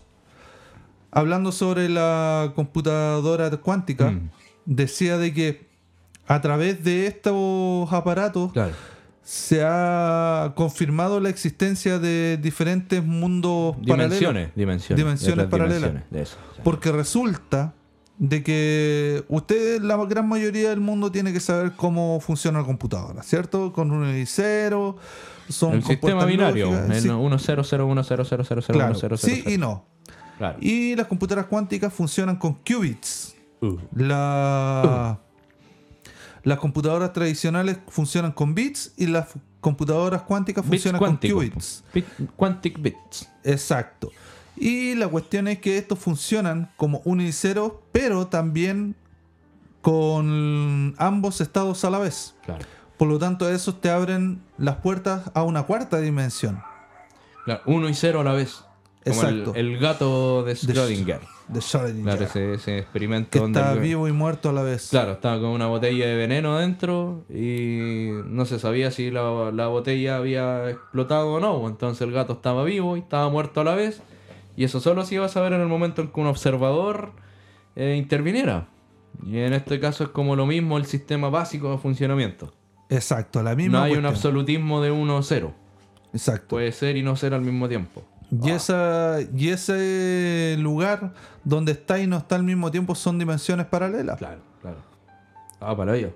hablando 1.10 1.52
sobre 1.52 1.88
la 1.88 2.52
computadora 2.54 3.50
cuántica, 3.56 4.10
Mm. 4.10 4.28
decía 4.66 5.16
de 5.16 5.32
que 5.32 5.66
a 6.26 6.40
través 6.42 6.84
de 6.84 7.06
estos 7.06 7.90
aparatos 7.90 8.52
Claro. 8.52 8.72
se 9.22 9.62
ha 9.64 10.52
confirmado 10.54 11.18
la 11.18 11.30
existencia 11.30 11.98
de 11.98 12.36
diferentes 12.36 13.02
mundos 13.02 13.74
Dimensiones, 13.80 14.20
paralelos. 14.50 14.54
dimensiones. 14.54 14.96
Dimensiones 15.02 15.46
paralelas. 15.46 15.90
dimensiones, 15.92 16.28
eso. 16.28 16.36
Porque 16.62 16.92
resulta 16.92 17.72
de 18.18 18.42
que 18.42 19.24
ustedes, 19.28 19.80
la 19.82 19.96
gran 20.06 20.28
mayoría 20.28 20.70
del 20.70 20.80
mundo, 20.80 21.10
tiene 21.12 21.32
que 21.32 21.40
saber 21.40 21.72
cómo 21.76 22.18
funciona 22.20 22.58
la 22.60 22.64
computadora, 22.66 23.22
¿cierto? 23.22 23.72
Con 23.72 23.90
un 23.92 24.16
y 24.16 24.26
cero, 24.26 24.96
son 25.48 25.74
El 25.74 25.84
sistema 25.84 26.24
binario. 26.24 26.66
lógicas, 26.70 26.96
El 26.96 27.02
sí, 27.02 27.08
1 27.08 27.38
0 27.38 27.62
0 27.64 27.86
1 27.86 28.04
0 28.04 28.24
0 28.28 28.44
0 28.48 28.62
0 28.66 28.76
claro, 28.78 28.90
1 28.90 28.98
0 29.00 29.16
sí 29.16 29.44
y 29.46 29.56
no. 29.58 29.84
Claro. 30.36 30.58
Y 30.60 30.94
las 30.96 31.06
computadoras 31.06 31.46
cuánticas 31.46 31.92
funcionan 31.92 32.36
con 32.36 32.54
qubits. 32.54 33.34
Uh. 33.60 33.76
La- 33.94 35.18
Las 36.44 36.58
computadoras 36.58 37.12
tradicionales 37.12 37.78
funcionan 37.88 38.32
con 38.32 38.54
bits 38.54 38.92
y 38.96 39.06
las 39.06 39.26
computadoras 39.60 40.22
cuánticas 40.22 40.64
Bits 40.68 40.84
funcionan 40.84 40.98
con 41.00 41.16
qubits. 41.16 41.82
Bit- 41.92 42.06
Quantic 42.36 42.80
bits. 42.80 43.28
Exacto. 43.44 44.10
Y 44.60 44.94
la 44.94 45.08
cuestión 45.08 45.46
es 45.48 45.58
que 45.58 45.78
estos 45.78 45.98
funcionan 45.98 46.70
como 46.76 47.00
uno 47.04 47.22
y 47.22 47.32
cero, 47.32 47.82
pero 47.92 48.26
también 48.26 48.94
con 49.82 50.94
ambos 50.98 51.40
estados 51.40 51.84
a 51.84 51.90
la 51.90 51.98
vez. 51.98 52.34
Claro. 52.44 52.64
Por 52.96 53.08
lo 53.08 53.18
tanto, 53.18 53.48
esos 53.48 53.80
te 53.80 53.90
abren 53.90 54.42
las 54.58 54.76
puertas 54.76 55.30
a 55.34 55.42
una 55.44 55.62
cuarta 55.62 56.00
dimensión. 56.00 56.60
Claro, 57.44 57.62
1 57.66 57.88
y 57.88 57.94
0 57.94 58.20
a 58.20 58.24
la 58.24 58.32
vez. 58.32 58.64
Como 59.04 59.22
Exacto. 59.22 59.52
el 59.54 59.78
gato 59.78 60.42
de 60.42 60.52
Schrödinger. 60.54 61.20
De 61.46 61.60
Schrödinger. 61.60 62.02
Claro, 62.02 62.24
ese, 62.24 62.54
ese 62.54 62.78
experimento 62.78 63.30
que 63.30 63.38
donde 63.38 63.60
está 63.60 63.72
el- 63.72 63.78
vivo 63.80 64.06
y 64.08 64.12
muerto 64.12 64.50
a 64.50 64.52
la 64.52 64.62
vez. 64.62 64.88
Claro, 64.90 65.12
estaba 65.12 65.36
con 65.40 65.50
una 65.50 65.66
botella 65.66 66.06
de 66.06 66.16
veneno 66.16 66.58
dentro 66.58 67.24
y 67.30 68.08
no 68.26 68.44
se 68.44 68.58
sabía 68.58 68.90
si 68.90 69.10
la, 69.10 69.50
la 69.52 69.68
botella 69.68 70.16
había 70.16 70.68
explotado 70.68 71.34
o 71.34 71.40
no. 71.40 71.66
Entonces 71.68 72.02
el 72.02 72.12
gato 72.12 72.34
estaba 72.34 72.64
vivo 72.64 72.96
y 72.96 73.00
estaba 73.00 73.30
muerto 73.30 73.62
a 73.62 73.64
la 73.64 73.74
vez. 73.76 74.02
Y 74.58 74.64
eso 74.64 74.80
solo 74.80 75.04
se 75.04 75.14
iba 75.14 75.24
a 75.24 75.28
saber 75.28 75.52
en 75.52 75.60
el 75.60 75.68
momento 75.68 76.02
en 76.02 76.08
que 76.08 76.18
un 76.18 76.26
observador 76.26 77.12
eh, 77.76 77.94
interviniera. 77.96 78.66
Y 79.24 79.38
en 79.38 79.52
este 79.52 79.78
caso 79.78 80.02
es 80.02 80.10
como 80.10 80.34
lo 80.34 80.46
mismo 80.46 80.78
el 80.78 80.84
sistema 80.84 81.28
básico 81.28 81.70
de 81.70 81.78
funcionamiento. 81.78 82.52
Exacto, 82.88 83.40
la 83.44 83.54
misma 83.54 83.78
No 83.78 83.84
hay 83.84 83.92
un 83.92 84.04
absolutismo 84.04 84.82
de 84.82 84.90
1 84.90 85.16
o 85.16 85.22
0. 85.22 85.54
Exacto. 86.12 86.48
Puede 86.48 86.72
ser 86.72 86.96
y 86.96 87.04
no 87.04 87.14
ser 87.14 87.34
al 87.34 87.42
mismo 87.42 87.68
tiempo. 87.68 88.02
Y, 88.32 88.50
esa, 88.50 89.18
y 89.32 89.50
ese 89.50 90.56
lugar 90.58 91.14
donde 91.44 91.70
está 91.70 92.00
y 92.00 92.08
no 92.08 92.16
está 92.16 92.34
al 92.34 92.42
mismo 92.42 92.72
tiempo 92.72 92.96
son 92.96 93.16
dimensiones 93.16 93.66
paralelas. 93.66 94.18
Claro, 94.18 94.40
claro. 94.60 94.78
Ah, 95.60 95.76
para 95.76 95.96
ello. 95.96 96.14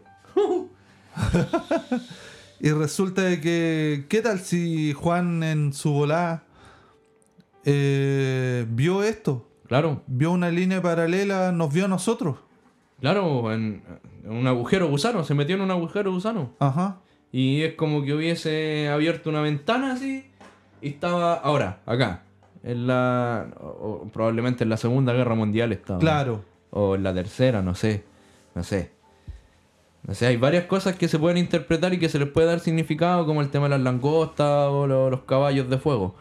Y 2.64 2.70
resulta 2.70 3.22
de 3.22 3.40
que, 3.40 4.06
¿qué 4.08 4.22
tal 4.22 4.38
si 4.38 4.92
Juan 4.92 5.42
en 5.42 5.72
su 5.72 5.92
volada 5.92 6.44
eh, 7.64 8.66
vio 8.68 9.02
esto? 9.02 9.46
Claro, 9.68 10.02
Vio 10.06 10.30
una 10.32 10.50
línea 10.50 10.82
paralela, 10.82 11.50
nos 11.52 11.72
vio 11.72 11.86
a 11.86 11.88
nosotros. 11.88 12.36
claro, 13.00 13.52
en, 13.52 13.82
en 14.24 14.30
un 14.32 14.46
agujero 14.46 14.88
gusano, 14.88 15.24
se 15.24 15.34
metió 15.34 15.54
en 15.56 15.62
un 15.62 15.70
agujero 15.70 16.12
gusano. 16.12 16.52
Ajá. 16.58 16.98
Y 17.32 17.62
es 17.62 17.74
como 17.74 18.02
que 18.04 18.12
hubiese 18.12 18.88
abierto 18.90 19.30
una 19.30 19.40
ventana 19.40 19.92
así 19.94 20.26
y 20.82 20.88
estaba 20.90 21.34
ahora, 21.34 21.80
acá. 21.86 22.22
En 22.62 22.86
la. 22.86 23.48
o- 23.60 24.02
o 24.04 24.08
probablemente 24.12 24.62
en 24.64 24.70
la 24.70 24.76
Segunda 24.76 25.12
Guerra 25.14 25.34
Mundial 25.34 25.72
estaba. 25.72 25.98
Claro. 25.98 26.44
O 26.70 26.94
en 26.94 27.02
la 27.02 27.14
tercera, 27.14 27.62
no 27.62 27.74
sé. 27.74 28.04
No 28.54 28.62
sé. 28.62 28.92
No 30.06 30.14
sé, 30.14 30.26
hay 30.26 30.36
varias 30.36 30.64
cosas 30.64 30.96
que 30.96 31.08
se 31.08 31.18
pueden 31.18 31.38
interpretar 31.38 31.94
y 31.94 31.98
que 31.98 32.08
se 32.08 32.18
les 32.18 32.28
puede 32.28 32.48
dar 32.48 32.60
significado, 32.60 33.24
como 33.24 33.40
el 33.40 33.48
tema 33.50 33.64
de 33.66 33.70
las 33.70 33.80
langostas 33.80 34.68
o 34.68 34.86
lo- 34.86 35.08
los 35.10 35.22
caballos 35.22 35.70
de 35.70 35.78
fuego. 35.78 36.14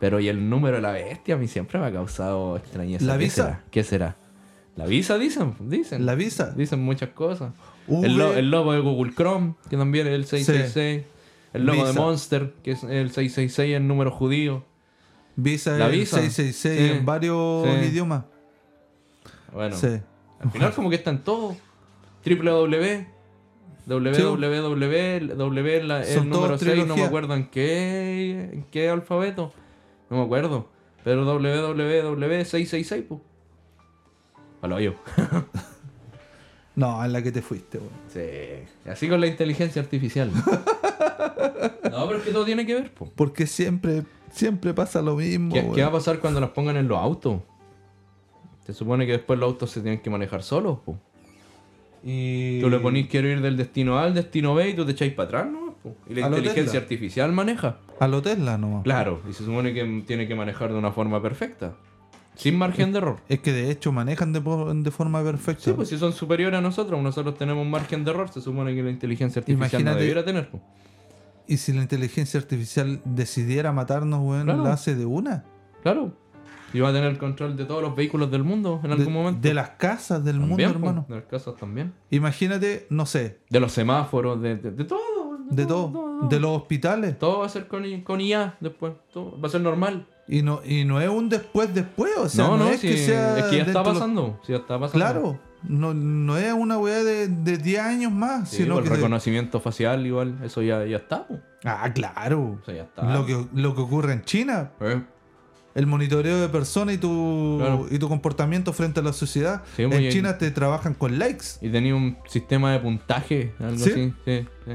Pero 0.00 0.20
y 0.20 0.28
el 0.28 0.48
número 0.48 0.76
de 0.76 0.82
la 0.82 0.92
bestia 0.92 1.34
a 1.34 1.38
mí 1.38 1.48
siempre 1.48 1.78
me 1.78 1.86
ha 1.86 1.92
causado 1.92 2.56
extrañeza. 2.56 3.04
¿La 3.04 3.18
¿Qué 3.18 3.24
visa? 3.24 3.34
será? 3.44 3.64
¿Qué 3.70 3.84
será? 3.84 4.16
¿La 4.76 4.86
visa 4.86 5.18
dicen? 5.18 5.54
Dicen. 5.60 6.06
La 6.06 6.14
visa. 6.14 6.52
Dicen 6.52 6.80
muchas 6.80 7.10
cosas. 7.10 7.52
V. 7.88 8.06
El, 8.06 8.16
lo- 8.16 8.34
el 8.34 8.50
logo 8.50 8.72
de 8.72 8.80
Google 8.80 9.12
Chrome, 9.14 9.54
que 9.68 9.76
también 9.76 10.06
es 10.06 10.12
el 10.14 10.24
666. 10.26 11.04
El 11.54 11.64
logo 11.66 11.82
de 11.84 11.88
Visa. 11.90 12.00
Monster, 12.00 12.54
que 12.62 12.72
es 12.72 12.82
el 12.84 13.10
666 13.10 13.76
en 13.76 13.88
número 13.88 14.10
judío. 14.12 14.64
Visa 15.34 15.72
La 15.78 15.86
el 15.86 15.92
visa. 15.92 16.18
666 16.20 16.54
Sí. 16.90 16.98
en 16.98 17.04
varios 17.06 17.64
Sí. 17.64 17.86
idiomas. 17.90 18.24
Bueno, 19.52 19.74
al 20.40 20.50
final 20.52 20.72
como 20.74 20.90
que 20.90 20.96
está 20.96 21.10
en 21.10 21.18
todo. 21.24 21.56
www. 22.24 23.06
www. 23.86 24.36
W, 24.36 25.80
Son 26.04 26.24
el 26.24 26.28
número 26.28 26.46
todos 26.58 26.60
6, 26.60 26.86
no 26.86 26.96
me 26.96 27.04
acuerdo 27.04 27.34
en 27.34 27.48
qué, 27.48 28.50
en 28.52 28.62
qué 28.70 28.90
alfabeto. 28.90 29.52
No 30.10 30.18
me 30.18 30.22
acuerdo. 30.24 30.68
Pero 31.04 31.24
www666, 31.24 33.04
pues. 33.06 33.20
A 34.62 34.66
lo 34.66 34.80
yo. 34.80 34.94
No, 36.78 37.04
en 37.04 37.12
la 37.12 37.22
que 37.22 37.32
te 37.32 37.42
fuiste, 37.42 37.78
weón. 37.78 37.90
Sí. 38.06 38.20
Así 38.88 39.08
con 39.08 39.20
la 39.20 39.26
inteligencia 39.26 39.82
artificial. 39.82 40.30
no, 41.90 42.06
pero 42.06 42.18
es 42.18 42.24
que 42.24 42.30
todo 42.30 42.44
tiene 42.44 42.64
que 42.64 42.74
ver, 42.74 42.94
pues. 42.94 43.10
Porque 43.16 43.48
siempre, 43.48 44.04
siempre 44.30 44.72
pasa 44.74 45.02
lo 45.02 45.16
mismo. 45.16 45.52
¿Qué, 45.52 45.68
qué 45.74 45.82
va 45.82 45.88
a 45.88 45.92
pasar 45.92 46.20
cuando 46.20 46.40
las 46.40 46.50
pongan 46.50 46.76
en 46.76 46.86
los 46.86 46.98
autos? 46.98 47.40
Se 48.64 48.72
supone 48.74 49.06
que 49.06 49.12
después 49.12 49.40
los 49.40 49.48
autos 49.48 49.72
se 49.72 49.80
tienen 49.80 50.00
que 50.00 50.08
manejar 50.08 50.44
solos, 50.44 50.78
po. 50.84 50.96
Y... 52.04 52.60
Tú 52.60 52.70
le 52.70 52.78
ponís 52.78 53.08
quiero 53.08 53.26
ir 53.26 53.40
del 53.40 53.56
destino 53.56 53.98
A 53.98 54.04
al 54.04 54.14
destino 54.14 54.54
B 54.54 54.68
y 54.68 54.74
tú 54.74 54.84
te 54.84 54.92
echáis 54.92 55.12
para 55.14 55.26
atrás, 55.26 55.46
¿no? 55.50 55.74
po. 55.82 55.96
Y 56.08 56.14
la 56.14 56.26
A 56.26 56.28
inteligencia 56.28 56.78
artificial 56.78 57.32
maneja. 57.32 57.78
A 58.00 58.08
lo 58.08 58.22
Tesla 58.22 58.56
nomás. 58.58 58.82
Claro, 58.84 59.20
y 59.28 59.32
se 59.32 59.44
supone 59.44 59.72
que 59.74 60.04
tiene 60.06 60.26
que 60.28 60.34
manejar 60.34 60.72
de 60.72 60.78
una 60.78 60.92
forma 60.92 61.20
perfecta. 61.22 61.74
Sin 62.34 62.56
margen 62.56 62.92
de 62.92 62.98
error. 62.98 63.16
Es 63.28 63.40
que 63.40 63.52
de 63.52 63.68
hecho 63.70 63.90
manejan 63.90 64.32
de, 64.32 64.40
forma 64.92 65.22
perfecta. 65.24 65.64
Sí, 65.64 65.72
pues 65.72 65.88
si 65.88 65.98
son 65.98 66.12
superiores 66.12 66.56
a 66.58 66.60
nosotros, 66.60 67.02
nosotros 67.02 67.36
tenemos 67.36 67.66
margen 67.66 68.04
de 68.04 68.12
error, 68.12 68.28
se 68.28 68.40
supone 68.40 68.74
que 68.76 68.82
la 68.84 68.90
inteligencia 68.90 69.40
artificial 69.40 69.84
no 69.84 69.90
Imagínate- 69.90 69.98
debiera 70.00 70.24
tener. 70.24 70.48
Y 71.48 71.56
si 71.56 71.72
la 71.72 71.82
inteligencia 71.82 72.38
artificial 72.38 73.00
decidiera 73.04 73.72
matarnos, 73.72 74.20
weón, 74.22 74.44
Claro. 74.44 74.62
la 74.62 74.72
hace 74.74 74.94
de 74.94 75.04
una. 75.04 75.44
Claro. 75.82 76.12
Y 76.74 76.80
va 76.80 76.90
a 76.90 76.92
tener 76.92 77.10
el 77.10 77.16
control 77.18 77.56
de 77.56 77.64
todos 77.64 77.82
los 77.82 77.96
vehículos 77.96 78.30
del 78.30 78.44
mundo 78.44 78.78
en 78.84 78.90
De, 78.90 78.96
algún 78.96 79.14
momento. 79.14 79.40
de 79.40 79.54
las 79.54 79.70
casas 79.70 80.22
del 80.22 80.36
mundo, 80.38 80.50
También, 80.50 80.70
hermano. 80.70 81.06
De 81.08 81.14
las 81.16 81.24
casas 81.24 81.56
también. 81.56 81.94
Imagínate, 82.10 82.86
no 82.90 83.06
sé, 83.06 83.38
De 83.48 83.58
los 83.58 83.72
semáforos, 83.72 84.40
de, 84.42 84.56
de, 84.58 84.70
de 84.72 84.84
todo. 84.84 85.00
De 85.50 85.66
todo. 85.66 86.28
De 86.28 86.40
los 86.40 86.56
hospitales. 86.56 87.18
Todo 87.18 87.40
va 87.40 87.46
a 87.46 87.48
ser 87.48 87.66
con, 87.68 87.84
I- 87.84 88.02
con 88.02 88.20
IA 88.20 88.56
después. 88.60 88.92
Todo 89.12 89.40
va 89.40 89.48
a 89.48 89.50
ser 89.50 89.60
normal. 89.60 90.06
Y 90.26 90.42
no, 90.42 90.60
y 90.64 90.84
no 90.84 91.00
es 91.00 91.08
un 91.08 91.28
después 91.28 91.74
después, 91.74 92.12
o 92.18 92.28
sea, 92.28 92.46
no, 92.48 92.56
no, 92.58 92.64
no, 92.64 92.70
es 92.70 92.80
que 92.80 92.96
sea. 92.98 93.38
es 93.38 93.44
que 93.46 93.56
ya 93.58 93.62
está 93.62 93.82
pasando. 93.82 94.38
Ya 94.46 94.56
está 94.56 94.78
pasando. 94.78 94.92
Claro, 94.92 95.38
no, 95.62 95.94
no 95.94 96.36
es 96.36 96.52
una 96.52 96.76
weá 96.78 97.02
de, 97.02 97.28
de 97.28 97.56
10 97.56 97.80
años 97.80 98.12
más, 98.12 98.50
Sí, 98.50 98.58
sino 98.58 98.74
pues, 98.74 98.82
que. 98.84 98.88
el 98.88 98.90
de- 98.90 98.96
reconocimiento 98.96 99.60
facial 99.60 100.06
igual, 100.06 100.38
eso 100.44 100.60
ya, 100.60 100.84
ya 100.84 100.98
está. 100.98 101.26
po. 101.26 101.38
Ah, 101.64 101.90
claro. 101.94 102.58
Eso 102.62 102.72
ya 102.72 102.82
está. 102.82 103.04
Lo 103.12 103.24
que, 103.24 103.46
lo 103.54 103.74
que 103.74 103.80
ocurre 103.80 104.12
en 104.12 104.22
China, 104.22 104.72
Eh, 104.80 105.00
el 105.74 105.86
monitoreo 105.86 106.40
de 106.40 106.48
personas 106.50 106.96
y 106.96 106.98
tu, 106.98 107.56
Claro. 107.60 107.86
y 107.90 107.98
tu 107.98 108.08
comportamiento 108.08 108.72
frente 108.74 109.00
a 109.00 109.02
la 109.02 109.12
sociedad. 109.14 109.62
Sí, 109.76 109.84
en 109.84 109.90
bien. 109.90 110.10
China 110.12 110.36
te 110.36 110.50
trabajan 110.50 110.92
con 110.92 111.18
likes. 111.18 111.46
Y 111.62 111.70
tenía 111.70 111.94
un 111.94 112.18
sistema 112.26 112.72
de 112.72 112.80
puntaje, 112.80 113.54
algo 113.60 113.78
¿Sí? 113.78 113.90
así. 113.92 114.14
Sí, 114.26 114.46
sí. 114.66 114.72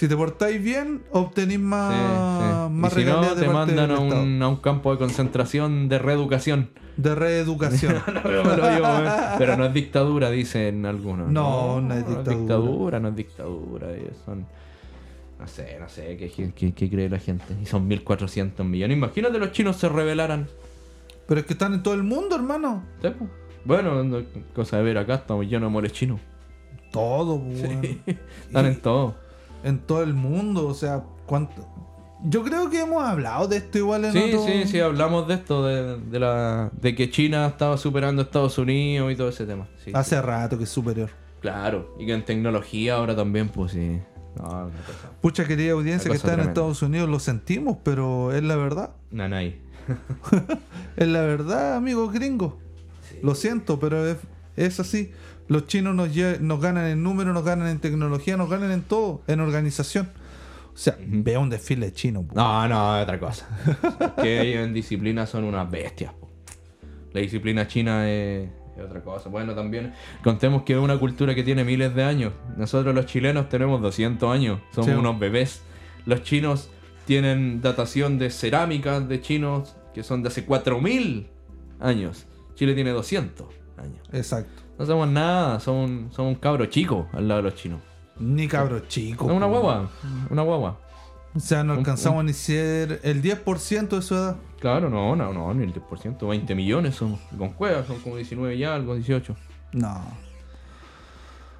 Si 0.00 0.08
te 0.08 0.16
portáis 0.16 0.62
bien, 0.64 1.02
obtenís 1.12 1.60
más, 1.60 1.92
Sí, 1.92 2.46
sí. 2.46 2.72
más 2.72 2.92
y 2.96 3.00
si 3.00 3.04
no, 3.04 3.20
de 3.20 3.28
te 3.42 3.46
parte 3.46 3.74
mandan 3.74 3.90
a 3.90 3.98
un, 3.98 4.42
a 4.42 4.48
un 4.48 4.56
campo 4.56 4.92
de 4.92 4.96
concentración 4.98 5.90
de 5.90 5.98
reeducación. 5.98 6.70
De 6.96 7.14
reeducación. 7.14 7.96
No, 8.06 8.22
pero, 8.22 8.42
digo, 8.70 9.56
no 9.58 9.66
es 9.66 9.74
dictadura, 9.74 10.30
dicen 10.30 10.86
algunos. 10.86 11.30
No, 11.30 11.82
no 11.82 11.92
es 11.92 12.06
dictadura. 12.06 12.34
dictadura, 12.38 13.00
no 13.00 13.08
es 13.08 13.16
dictadura. 13.16 13.88
Son, 14.24 14.46
No 15.38 15.46
sé, 15.46 15.76
no 15.78 15.86
sé, 15.90 16.16
¿qué, 16.16 16.52
qué- 16.56 16.72
qué 16.72 16.88
cree 16.90 17.10
la 17.10 17.18
gente? 17.18 17.54
Y 17.62 17.66
son 17.66 17.86
1.400 17.86 18.64
millones. 18.64 18.96
Imagínate 18.96 19.38
los 19.38 19.52
chinos 19.52 19.76
se 19.76 19.90
rebelaran. 19.90 20.48
Pero 21.28 21.40
es 21.40 21.46
que 21.46 21.52
están 21.52 21.74
en 21.74 21.82
todo 21.82 21.92
el 21.92 22.04
mundo, 22.04 22.36
hermano. 22.36 22.84
¿Sí? 23.02 23.08
Bueno, 23.66 24.02
no- 24.02 24.22
cosa 24.54 24.78
de 24.78 24.82
ver 24.82 24.96
acá, 24.96 25.16
estamos 25.16 25.44
llenos 25.44 25.68
de 25.68 25.72
moles 25.74 25.92
chinos. 25.92 26.20
Todo, 26.90 27.38
pues, 27.38 27.62
weón. 27.64 27.82
Están 28.46 28.64
en 28.64 28.80
todo. 28.80 29.14
En 29.64 29.78
todo 29.78 30.02
el 30.02 30.14
mundo, 30.14 30.66
o 30.66 30.74
sea, 30.74 31.04
¿cuánto? 31.26 31.66
Yo 32.22 32.42
creo 32.44 32.68
que 32.68 32.80
hemos 32.82 33.02
hablado 33.02 33.48
de 33.48 33.56
esto 33.58 33.78
igual 33.78 34.04
en 34.04 34.12
Sí, 34.12 34.18
otro- 34.18 34.44
sí, 34.46 34.64
sí, 34.66 34.78
hablamos 34.80 35.26
de 35.26 35.34
esto, 35.34 35.64
de, 35.66 35.98
de 35.98 36.18
la, 36.18 36.70
de 36.80 36.94
que 36.94 37.10
China 37.10 37.46
estaba 37.46 37.78
superando 37.78 38.20
a 38.20 38.24
Estados 38.26 38.58
Unidos 38.58 39.10
y 39.12 39.16
todo 39.16 39.30
ese 39.30 39.46
tema. 39.46 39.68
Sí, 39.84 39.90
Hace 39.94 40.16
sí. 40.16 40.20
rato 40.22 40.58
que 40.58 40.64
es 40.64 40.70
superior. 40.70 41.08
Claro, 41.40 41.94
y 41.98 42.04
que 42.06 42.12
en 42.12 42.24
tecnología 42.24 42.96
ahora 42.96 43.16
también, 43.16 43.48
pues 43.48 43.72
sí. 43.72 43.98
No, 44.36 44.44
una 44.44 44.64
cosa. 44.86 45.10
Pucha 45.22 45.46
querida 45.46 45.72
audiencia 45.72 46.10
Una 46.10 46.12
que 46.20 46.26
está 46.26 46.34
en. 46.40 46.48
Estados 46.48 46.82
Unidos, 46.82 47.08
lo 47.08 47.18
sentimos, 47.18 47.78
pero 47.82 48.32
es 48.34 48.42
la 48.42 48.56
verdad. 48.56 48.90
Nanay. 49.10 49.58
Es 50.96 51.08
la 51.08 51.22
verdad, 51.22 51.76
amigos 51.76 52.12
gringos. 52.12 52.54
Lo 53.22 53.34
siento, 53.34 53.80
pero 53.80 54.06
es, 54.06 54.18
es 54.56 54.78
así. 54.80 55.12
Los 55.50 55.66
chinos 55.66 55.94
nos, 55.96 56.08
nos 56.40 56.60
ganan 56.60 56.86
en 56.86 57.02
número, 57.02 57.32
nos 57.32 57.44
ganan 57.44 57.66
en 57.68 57.80
tecnología, 57.80 58.36
nos 58.36 58.48
ganan 58.48 58.70
en 58.70 58.82
todo, 58.82 59.22
en 59.26 59.40
organización. 59.40 60.08
O 60.72 60.76
sea, 60.78 60.96
vea 61.04 61.40
un 61.40 61.50
desfile 61.50 61.92
chino. 61.92 62.22
po. 62.22 62.34
No, 62.36 62.68
no, 62.68 62.96
es 62.96 63.02
otra 63.02 63.18
cosa. 63.18 63.48
Es 64.00 64.10
que 64.22 64.40
ellos 64.42 64.64
en 64.64 64.72
disciplina 64.72 65.26
son 65.26 65.42
unas 65.42 65.68
bestias. 65.68 66.12
po. 66.14 66.30
La 67.12 67.20
disciplina 67.20 67.66
china 67.66 68.08
es, 68.08 68.48
es 68.78 68.84
otra 68.84 69.02
cosa. 69.02 69.28
Bueno, 69.28 69.52
también 69.56 69.92
contemos 70.22 70.62
que 70.62 70.74
es 70.74 70.78
una 70.78 70.96
cultura 70.98 71.34
que 71.34 71.42
tiene 71.42 71.64
miles 71.64 71.96
de 71.96 72.04
años. 72.04 72.32
Nosotros 72.56 72.94
los 72.94 73.06
chilenos 73.06 73.48
tenemos 73.48 73.82
200 73.82 74.32
años. 74.32 74.60
Somos 74.72 74.90
Sí. 74.90 74.96
unos 74.96 75.18
bebés. 75.18 75.62
Los 76.06 76.22
chinos 76.22 76.70
tienen 77.06 77.60
datación 77.60 78.18
de 78.20 78.30
cerámicas 78.30 79.08
de 79.08 79.20
chinos 79.20 79.74
que 79.92 80.04
son 80.04 80.22
de 80.22 80.28
hace 80.28 80.44
4000 80.44 81.26
años. 81.80 82.26
Chile 82.54 82.74
tiene 82.74 82.90
200 82.90 83.48
años. 83.76 83.98
Exacto. 84.12 84.62
No 84.80 84.86
somos 84.86 85.08
nada, 85.08 85.60
somos 85.60 85.90
un, 85.90 86.10
somos 86.10 86.32
un 86.32 86.40
cabro 86.40 86.64
chico 86.64 87.06
al 87.12 87.28
lado 87.28 87.42
de 87.42 87.50
los 87.50 87.54
chinos. 87.60 87.82
Ni 88.18 88.48
cabros 88.48 88.88
chicos. 88.88 89.28
Es 89.28 89.36
una 89.36 89.44
guagua, 89.44 89.90
una 90.30 90.40
guagua. 90.40 90.80
O 91.34 91.38
sea, 91.38 91.62
no 91.62 91.74
alcanzamos 91.74 92.24
ni 92.24 92.32
ser 92.32 92.98
el 93.02 93.20
10% 93.22 93.88
de 93.90 94.00
su 94.00 94.14
edad. 94.14 94.36
Claro, 94.58 94.88
no, 94.88 95.14
no, 95.14 95.34
no, 95.34 95.52
ni 95.52 95.64
el 95.64 95.74
10%, 95.74 96.26
20 96.26 96.54
millones 96.54 96.94
somos. 96.94 97.20
Con 97.36 97.50
cuevas 97.50 97.86
son 97.88 97.98
como 98.00 98.16
19 98.16 98.56
ya, 98.56 98.74
algo 98.74 98.94
18. 98.94 99.36
No. 99.74 100.02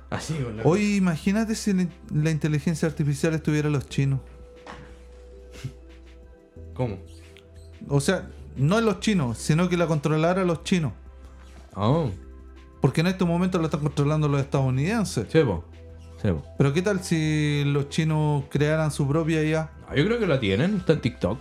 Así, 0.08 0.38
con 0.38 0.56
la- 0.56 0.62
Hoy 0.62 0.96
imagínate 0.96 1.56
si 1.56 1.74
la, 1.74 2.30
inteligencia 2.30 2.88
artificial 2.88 3.34
estuviera 3.34 3.68
los 3.68 3.86
chinos. 3.86 4.20
¿Cómo? 6.72 6.96
O 7.86 8.00
sea, 8.00 8.30
no 8.56 8.78
en 8.78 8.86
los 8.86 9.00
chinos, 9.00 9.36
sino 9.36 9.68
que 9.68 9.76
la 9.76 9.86
controlara 9.86 10.42
los 10.46 10.64
chinos. 10.64 10.94
Oh, 11.76 12.10
Porque 12.80 13.00
en 13.02 13.08
estos 13.08 13.26
momentos 13.28 13.60
la 13.60 13.66
están 13.66 13.80
controlando 13.80 14.28
los 14.28 14.40
estadounidenses. 14.40 15.26
sebo. 15.30 15.64
Sebo. 16.20 16.42
Pero 16.58 16.72
¿qué 16.72 16.82
tal 16.82 17.00
si 17.02 17.62
los 17.66 17.88
chinos 17.88 18.44
crearan 18.50 18.90
su 18.90 19.06
propia 19.08 19.42
IA? 19.42 19.70
No, 19.88 19.96
yo 19.96 20.04
creo 20.06 20.18
que 20.18 20.26
la 20.26 20.38
tienen, 20.40 20.76
está 20.76 20.92
en 20.94 21.00
TikTok. 21.00 21.38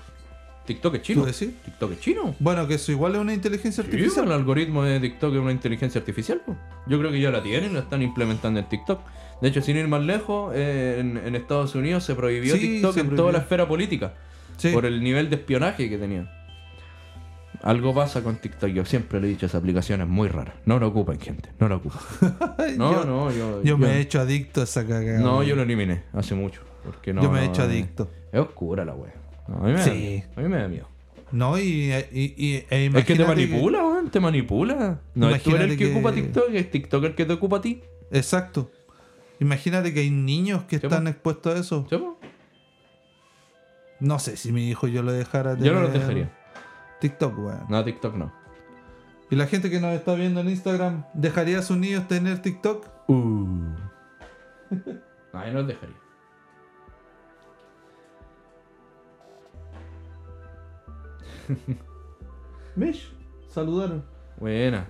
TikTok 0.65 0.95
es 0.95 1.01
chino. 1.01 1.21
¿Tú 1.21 1.25
decís? 1.27 1.49
TikTok 1.65 1.91
es 1.93 1.99
chino. 1.99 2.35
Bueno, 2.39 2.67
que 2.67 2.75
eso 2.75 2.91
igual 2.91 3.15
es 3.15 3.21
una 3.21 3.33
inteligencia 3.33 3.83
Sí, 3.83 3.89
artificial. 3.89 4.25
el 4.25 4.31
algoritmo 4.33 4.83
de 4.83 4.99
TikTok 4.99 5.33
es 5.33 5.39
una 5.39 5.51
inteligencia 5.51 5.99
artificial. 5.99 6.41
po. 6.45 6.55
Yo 6.87 6.99
creo 6.99 7.11
que 7.11 7.19
ya 7.19 7.31
la 7.31 7.41
tienen, 7.41 7.73
la 7.73 7.79
están 7.81 8.01
implementando 8.03 8.59
en 8.59 8.69
TikTok. 8.69 8.99
De 9.41 9.47
hecho, 9.47 9.61
sin 9.61 9.77
ir 9.77 9.87
más 9.87 10.03
lejos, 10.03 10.53
eh, 10.55 10.97
en, 10.99 11.17
en 11.17 11.35
Estados 11.35 11.73
Unidos 11.75 12.03
se 12.03 12.13
prohibió 12.15 12.53
Sí, 12.55 12.61
TikTok 12.61 12.93
se 12.93 12.99
en 12.99 13.05
prohibió. 13.07 13.23
toda 13.23 13.31
la 13.33 13.39
esfera 13.39 13.67
política. 13.67 14.13
Sí. 14.57 14.69
Por 14.71 14.85
el 14.85 15.01
nivel 15.03 15.29
de 15.29 15.37
espionaje 15.37 15.89
que 15.89 15.97
tenía. 15.97 16.29
Algo 17.61 17.93
pasa 17.93 18.23
con 18.23 18.37
TikTok. 18.37 18.69
Yo 18.69 18.85
siempre 18.85 19.19
le 19.19 19.27
he 19.27 19.29
dicho, 19.31 19.45
esa 19.45 19.57
aplicación 19.57 20.01
es 20.01 20.07
muy 20.07 20.27
rara. 20.29 20.53
No 20.65 20.79
la 20.79 20.87
ocupen, 20.87 21.19
gente. 21.19 21.49
No 21.59 21.67
la 21.67 21.75
ocupen. 21.75 21.99
No, 22.77 22.91
yo, 22.93 23.05
no, 23.05 23.31
yo. 23.31 23.63
yo 23.63 23.77
me 23.77 23.97
he 23.97 23.99
hecho 24.01 24.21
adicto 24.21 24.61
a 24.61 24.63
esa 24.65 24.85
cagada. 24.87 25.19
No, 25.19 25.43
yo 25.43 25.55
lo 25.55 25.63
eliminé 25.63 26.03
hace 26.13 26.35
mucho. 26.35 26.61
Porque 26.83 27.13
no, 27.13 27.21
Yo 27.21 27.29
me 27.31 27.41
he 27.41 27.45
hecho 27.45 27.63
eh, 27.63 27.65
adicto. 27.65 28.09
Es 28.31 28.39
oscura 28.39 28.85
la 28.85 28.93
wea. 28.95 29.13
No, 29.47 29.57
a 29.57 29.67
mí 29.67 29.73
me 29.73 29.83
Sí. 29.83 30.23
da, 30.35 30.41
a 30.41 30.43
mí 30.45 30.49
me 30.49 30.57
da 30.61 30.67
miedo. 30.67 30.87
No, 31.31 31.57
y, 31.59 31.91
y, 32.11 32.33
y- 32.37 32.65
e 32.69 32.85
Es 32.95 33.05
que 33.05 33.15
te 33.15 33.25
manipula, 33.25 33.79
weón. 33.85 34.09
Te 34.09 34.19
manipula. 34.19 35.01
No 35.15 35.29
es 35.29 35.43
tú 35.43 35.51
eres 35.55 35.71
el 35.71 35.77
que, 35.77 35.85
que- 35.85 35.91
ocupa 35.93 36.11
TikTok, 36.13 36.49
es 36.53 36.71
TikTok 36.71 37.03
el 37.03 37.15
que 37.15 37.25
te 37.25 37.33
ocupa 37.33 37.57
a 37.57 37.61
ti. 37.61 37.81
Exacto. 38.11 38.71
Imagínate 39.39 39.93
que 39.93 39.99
hay 40.01 40.09
niños 40.11 40.63
que 40.63 40.77
están 40.77 41.03
po. 41.03 41.09
expuestos 41.09 41.55
a 41.55 41.59
eso. 41.59 41.87
No 43.99 44.17
sé 44.19 44.37
si 44.37 44.51
mi 44.51 44.69
hijo 44.69 44.87
yo 44.87 45.03
lo 45.03 45.11
dejara 45.11 45.57
Yo 45.57 45.73
no 45.73 45.81
lo 45.81 45.89
dejaría. 45.89 46.31
TikTok, 46.99 47.37
weón. 47.37 47.65
No, 47.69 47.83
TikTok 47.83 48.15
no. 48.15 48.31
Y 49.31 49.35
la 49.35 49.47
gente 49.47 49.69
que 49.69 49.79
nos 49.79 49.93
está 49.93 50.15
viendo 50.15 50.41
en 50.41 50.49
Instagram, 50.49 51.05
¿dejaría 51.13 51.59
a 51.59 51.61
sus 51.61 51.77
niños 51.77 52.07
tener 52.07 52.41
TikTok? 52.41 52.87
Uh. 53.07 53.15
no, 55.33 55.45
yo 55.45 55.53
no 55.53 55.61
lo 55.61 55.63
dejaría. 55.65 55.95
Mish, 62.75 63.11
saludaron. 63.47 64.03
Buena. 64.37 64.87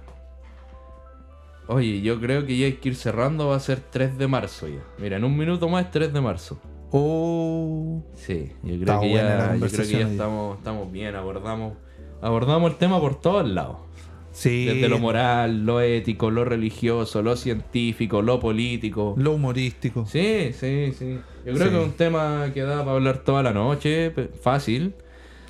Oye, 1.67 2.01
yo 2.01 2.19
creo 2.19 2.45
que 2.45 2.57
ya 2.57 2.65
hay 2.65 2.73
que 2.73 2.89
ir 2.89 2.95
cerrando. 2.95 3.49
Va 3.49 3.55
a 3.55 3.59
ser 3.59 3.79
3 3.79 4.17
de 4.17 4.27
marzo 4.27 4.67
ya. 4.67 4.83
Mira, 4.97 5.17
en 5.17 5.23
un 5.23 5.37
minuto 5.37 5.69
más 5.69 5.85
es 5.85 5.91
3 5.91 6.11
de 6.13 6.21
marzo. 6.21 6.59
Oh, 6.91 8.03
Sí, 8.15 8.51
yo 8.63 8.79
creo 8.79 8.99
que 9.01 9.13
ya, 9.13 9.55
yo 9.55 9.67
creo 9.67 9.87
que 9.87 9.99
ya 9.99 10.07
estamos, 10.07 10.57
estamos 10.57 10.91
bien. 10.91 11.15
Abordamos, 11.15 11.73
abordamos 12.21 12.71
el 12.71 12.77
tema 12.77 12.99
por 12.99 13.19
todos 13.19 13.47
lados. 13.47 13.77
sí. 14.31 14.65
Desde 14.65 14.87
lo 14.89 14.99
moral, 14.99 15.65
lo 15.65 15.81
ético, 15.81 16.31
lo 16.31 16.45
religioso, 16.45 17.21
lo 17.21 17.35
científico, 17.35 18.21
lo 18.21 18.39
político. 18.39 19.13
Lo 19.17 19.31
humorístico. 19.33 20.05
Sí, 20.05 20.51
sí, 20.53 20.93
sí. 20.97 21.19
Yo 21.45 21.53
creo 21.53 21.57
Sí. 21.67 21.69
que 21.71 21.79
es 21.81 21.83
un 21.85 21.93
tema 21.93 22.51
que 22.53 22.61
da 22.61 22.79
para 22.79 22.91
hablar 22.93 23.17
toda 23.19 23.43
la 23.43 23.51
noche, 23.53 24.11
fácil. 24.41 24.93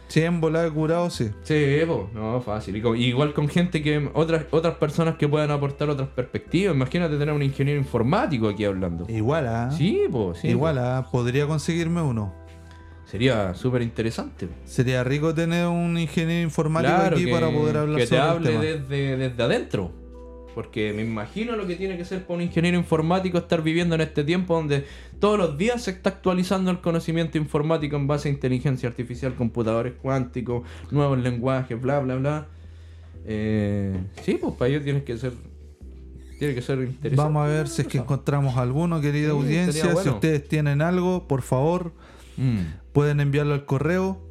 Sí, 0.07 0.21
en 0.21 0.41
volada 0.41 0.67
curado, 0.71 1.11
sí. 1.11 1.29
Sí, 1.43 1.81
po, 1.85 2.09
no, 2.15 2.41
fácil. 2.41 2.75
Y 2.77 2.81
con- 2.81 2.97
igual 2.97 3.31
con 3.35 3.47
gente 3.47 3.83
que. 3.83 4.09
Otras, 4.15 4.45
otras 4.49 4.73
personas 4.75 5.17
que 5.17 5.27
puedan 5.27 5.51
aportar 5.51 5.87
otras 5.87 6.09
perspectivas. 6.09 6.73
Imagínate 6.73 7.15
tener 7.17 7.31
un 7.35 7.43
ingeniero 7.43 7.79
informático 7.79 8.47
aquí 8.49 8.65
hablando. 8.65 9.05
Igual, 9.07 9.45
¿ah? 9.47 9.69
Sí, 9.69 10.01
pues, 10.11 10.39
sí. 10.39 10.47
Igual, 10.47 10.79
¿ah? 10.79 11.05
Podría 11.11 11.45
conseguirme 11.45 12.01
uno. 12.01 12.33
Sería 13.09 13.53
súper 13.55 13.81
interesante. 13.81 14.47
Sería 14.65 15.03
rico 15.03 15.33
tener 15.33 15.65
un 15.67 15.97
ingeniero 15.97 16.43
informático 16.43 16.93
Claro, 16.95 17.15
aquí 17.15 17.25
que, 17.25 17.31
para 17.31 17.49
poder 17.51 17.77
hablar 17.77 17.97
que 17.97 18.03
te 18.03 18.09
sobre 18.09 18.21
el 18.21 18.29
hable 18.29 18.49
tema. 18.51 18.61
desde, 18.63 19.17
desde 19.17 19.43
adentro. 19.43 19.91
Porque 20.53 20.93
me 20.93 21.03
imagino 21.03 21.55
lo 21.55 21.65
que 21.65 21.75
tiene 21.75 21.95
que 21.97 22.05
ser 22.05 22.23
para 22.23 22.35
un 22.35 22.41
ingeniero 22.41 22.77
informático 22.77 23.37
estar 23.37 23.61
viviendo 23.63 23.95
en 23.95 24.01
este 24.01 24.23
tiempo 24.23 24.55
donde 24.55 24.85
todos 25.19 25.37
los 25.37 25.57
días 25.57 25.81
se 25.83 25.91
está 25.91 26.09
actualizando 26.09 26.69
el 26.69 26.81
conocimiento 26.81 27.37
informático 27.37 27.95
en 27.95 28.07
base 28.07 28.29
a 28.29 28.31
inteligencia 28.31 28.89
artificial, 28.89 29.33
computadores 29.35 29.93
cuánticos, 30.01 30.63
nuevos 30.91 31.17
lenguajes, 31.19 31.81
bla, 31.81 31.99
bla, 31.99 32.15
bla. 32.15 32.47
Eh, 33.25 33.95
sí, 34.23 34.37
pues 34.41 34.53
para 34.55 34.69
ellos 34.69 34.83
tienes 34.83 35.03
que 35.03 35.17
ser. 35.17 35.33
Tiene 36.37 36.55
que 36.55 36.61
ser 36.61 36.79
interesante. 36.79 37.15
Vamos 37.15 37.45
a 37.45 37.47
ver 37.47 37.67
si 37.67 37.81
es 37.81 37.87
que 37.87 37.97
encontramos 37.97 38.55
alguno, 38.57 39.01
querida 39.01 39.29
Sí, 39.29 39.31
audiencia. 39.31 39.95
Si 39.95 40.09
ustedes 40.09 40.47
tienen 40.47 40.81
algo, 40.81 41.27
por 41.27 41.41
favor, 41.41 41.91
Mm. 42.37 42.78
Pueden 42.93 43.19
enviarlo 43.19 43.53
al 43.53 43.65
correo. 43.65 44.21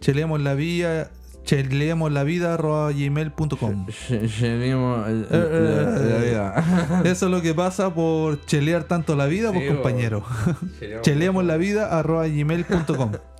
Cheleemos 0.00 0.40
la 0.40 0.54
vida, 0.54 1.10
cheleemos 1.44 2.12
la 2.12 2.22
vida 2.24 2.56
gmail.com. 2.56 3.86
Eh, 4.10 4.28
eh, 4.42 4.74
la, 4.74 5.90
la 5.98 6.18
vida. 6.18 7.00
Eso 7.04 7.26
es 7.26 7.32
lo 7.32 7.40
que 7.40 7.54
pasa 7.54 7.94
por 7.94 8.44
chelear 8.44 8.84
tanto 8.84 9.16
la 9.16 9.26
vida, 9.26 9.50
Sí, 9.52 9.58
pues 9.58 9.70
compañero. 9.70 10.24
Cheleemos 11.02 11.44
la 11.44 11.56
vida 11.56 12.02
gmail.com. 12.02 13.12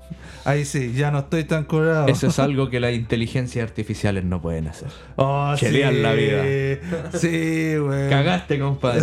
Ahí 0.46 0.64
sí, 0.64 0.92
ya 0.92 1.10
no 1.10 1.18
estoy 1.18 1.42
tan 1.42 1.64
curado. 1.64 2.06
Eso 2.06 2.28
es 2.28 2.38
algo 2.38 2.70
que 2.70 2.78
las 2.78 2.94
inteligencias 2.94 3.68
artificiales 3.68 4.24
no 4.24 4.40
pueden 4.40 4.68
hacer. 4.68 4.86
Oh, 5.16 5.52
sí. 5.56 5.66
la 5.72 6.12
vida. 6.12 6.44
Sí, 7.14 7.74
güey. 7.76 8.08
Cagaste, 8.08 8.60
compadre. 8.60 9.02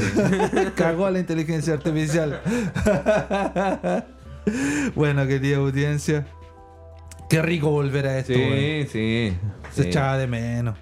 Cagó 0.74 1.06
a 1.06 1.12
la 1.12 1.20
inteligencia 1.20 1.74
artificial. 1.74 2.40
bueno, 4.96 5.26
querida 5.28 5.58
audiencia. 5.58 6.26
Qué 7.30 7.42
rico 7.42 7.70
volver 7.72 8.08
a 8.08 8.20
esto. 8.20 8.34
Sí, 8.34 8.86
sí. 8.92 9.34
Se 9.72 9.84
sí. 9.84 9.88
echaba 9.90 10.18
de 10.18 10.28
menos. 10.28 10.78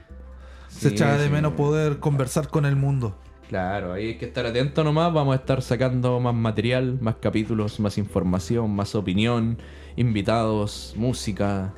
Se 0.68 0.90
Sí, 0.90 0.96
echaba 0.96 1.18
de 1.18 1.26
sí. 1.28 1.32
menos 1.32 1.54
poder 1.54 2.00
conversar 2.00 2.48
con 2.50 2.66
el 2.66 2.76
mundo. 2.76 3.16
Claro, 3.48 3.94
ahí 3.94 4.08
hay 4.08 4.18
que 4.18 4.26
estar 4.26 4.46
atento 4.46 4.84
nomás. 4.84 5.14
Vamos 5.14 5.34
a 5.34 5.36
estar 5.38 5.62
sacando 5.62 6.20
más 6.20 6.34
material, 6.34 6.98
más 7.02 7.16
capítulos, 7.22 7.80
más 7.80 7.98
información, 7.98 8.72
más 8.74 8.96
opinión, 8.96 9.58
invitados, 9.98 10.94
música, 10.98 11.74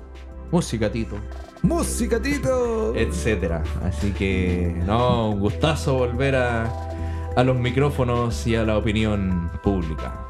música, 0.51 0.91
Tito, 0.91 1.18
¡Música, 1.64 2.22
Tito! 2.22 2.93
etcétera. 2.95 3.64
Así 3.84 4.11
que, 4.11 4.76
no, 4.85 5.30
un 5.31 5.39
gustazo 5.39 5.95
volver 5.97 6.35
a, 6.35 6.65
a 7.35 7.43
los 7.43 7.57
micrófonos 7.57 8.45
y 8.45 8.55
a 8.55 8.64
la 8.64 8.77
opinión 8.77 9.49
pública. 9.64 10.22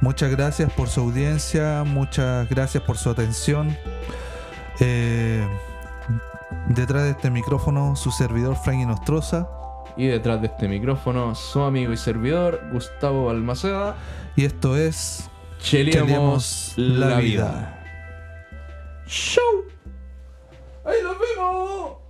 Muchas 0.00 0.30
gracias 0.30 0.72
por 0.72 0.88
su 0.88 1.00
audiencia, 1.00 1.84
muchas 1.84 2.48
gracias 2.48 2.82
por 2.82 2.96
su 2.96 3.10
atención. 3.10 3.76
Eh, 4.80 5.46
detrás 6.68 7.02
de 7.04 7.10
este 7.10 7.30
micrófono, 7.30 7.94
su 7.96 8.10
servidor 8.10 8.56
Frank 8.56 8.86
Nostroza. 8.86 9.48
Y 9.98 10.06
detrás 10.06 10.40
de 10.40 10.46
este 10.46 10.68
micrófono, 10.68 11.34
su 11.34 11.60
amigo 11.60 11.92
y 11.92 11.98
servidor 11.98 12.62
Gustavo 12.72 13.26
Balmaceda. 13.26 13.96
Y 14.36 14.46
esto 14.46 14.76
es 14.76 15.28
la, 16.76 17.18
vida. 17.18 17.18
vida. 17.18 19.04
¡Show! 19.06 19.64
¡Ahí 20.86 20.96
nos 21.02 21.16
vemos! 21.18 22.09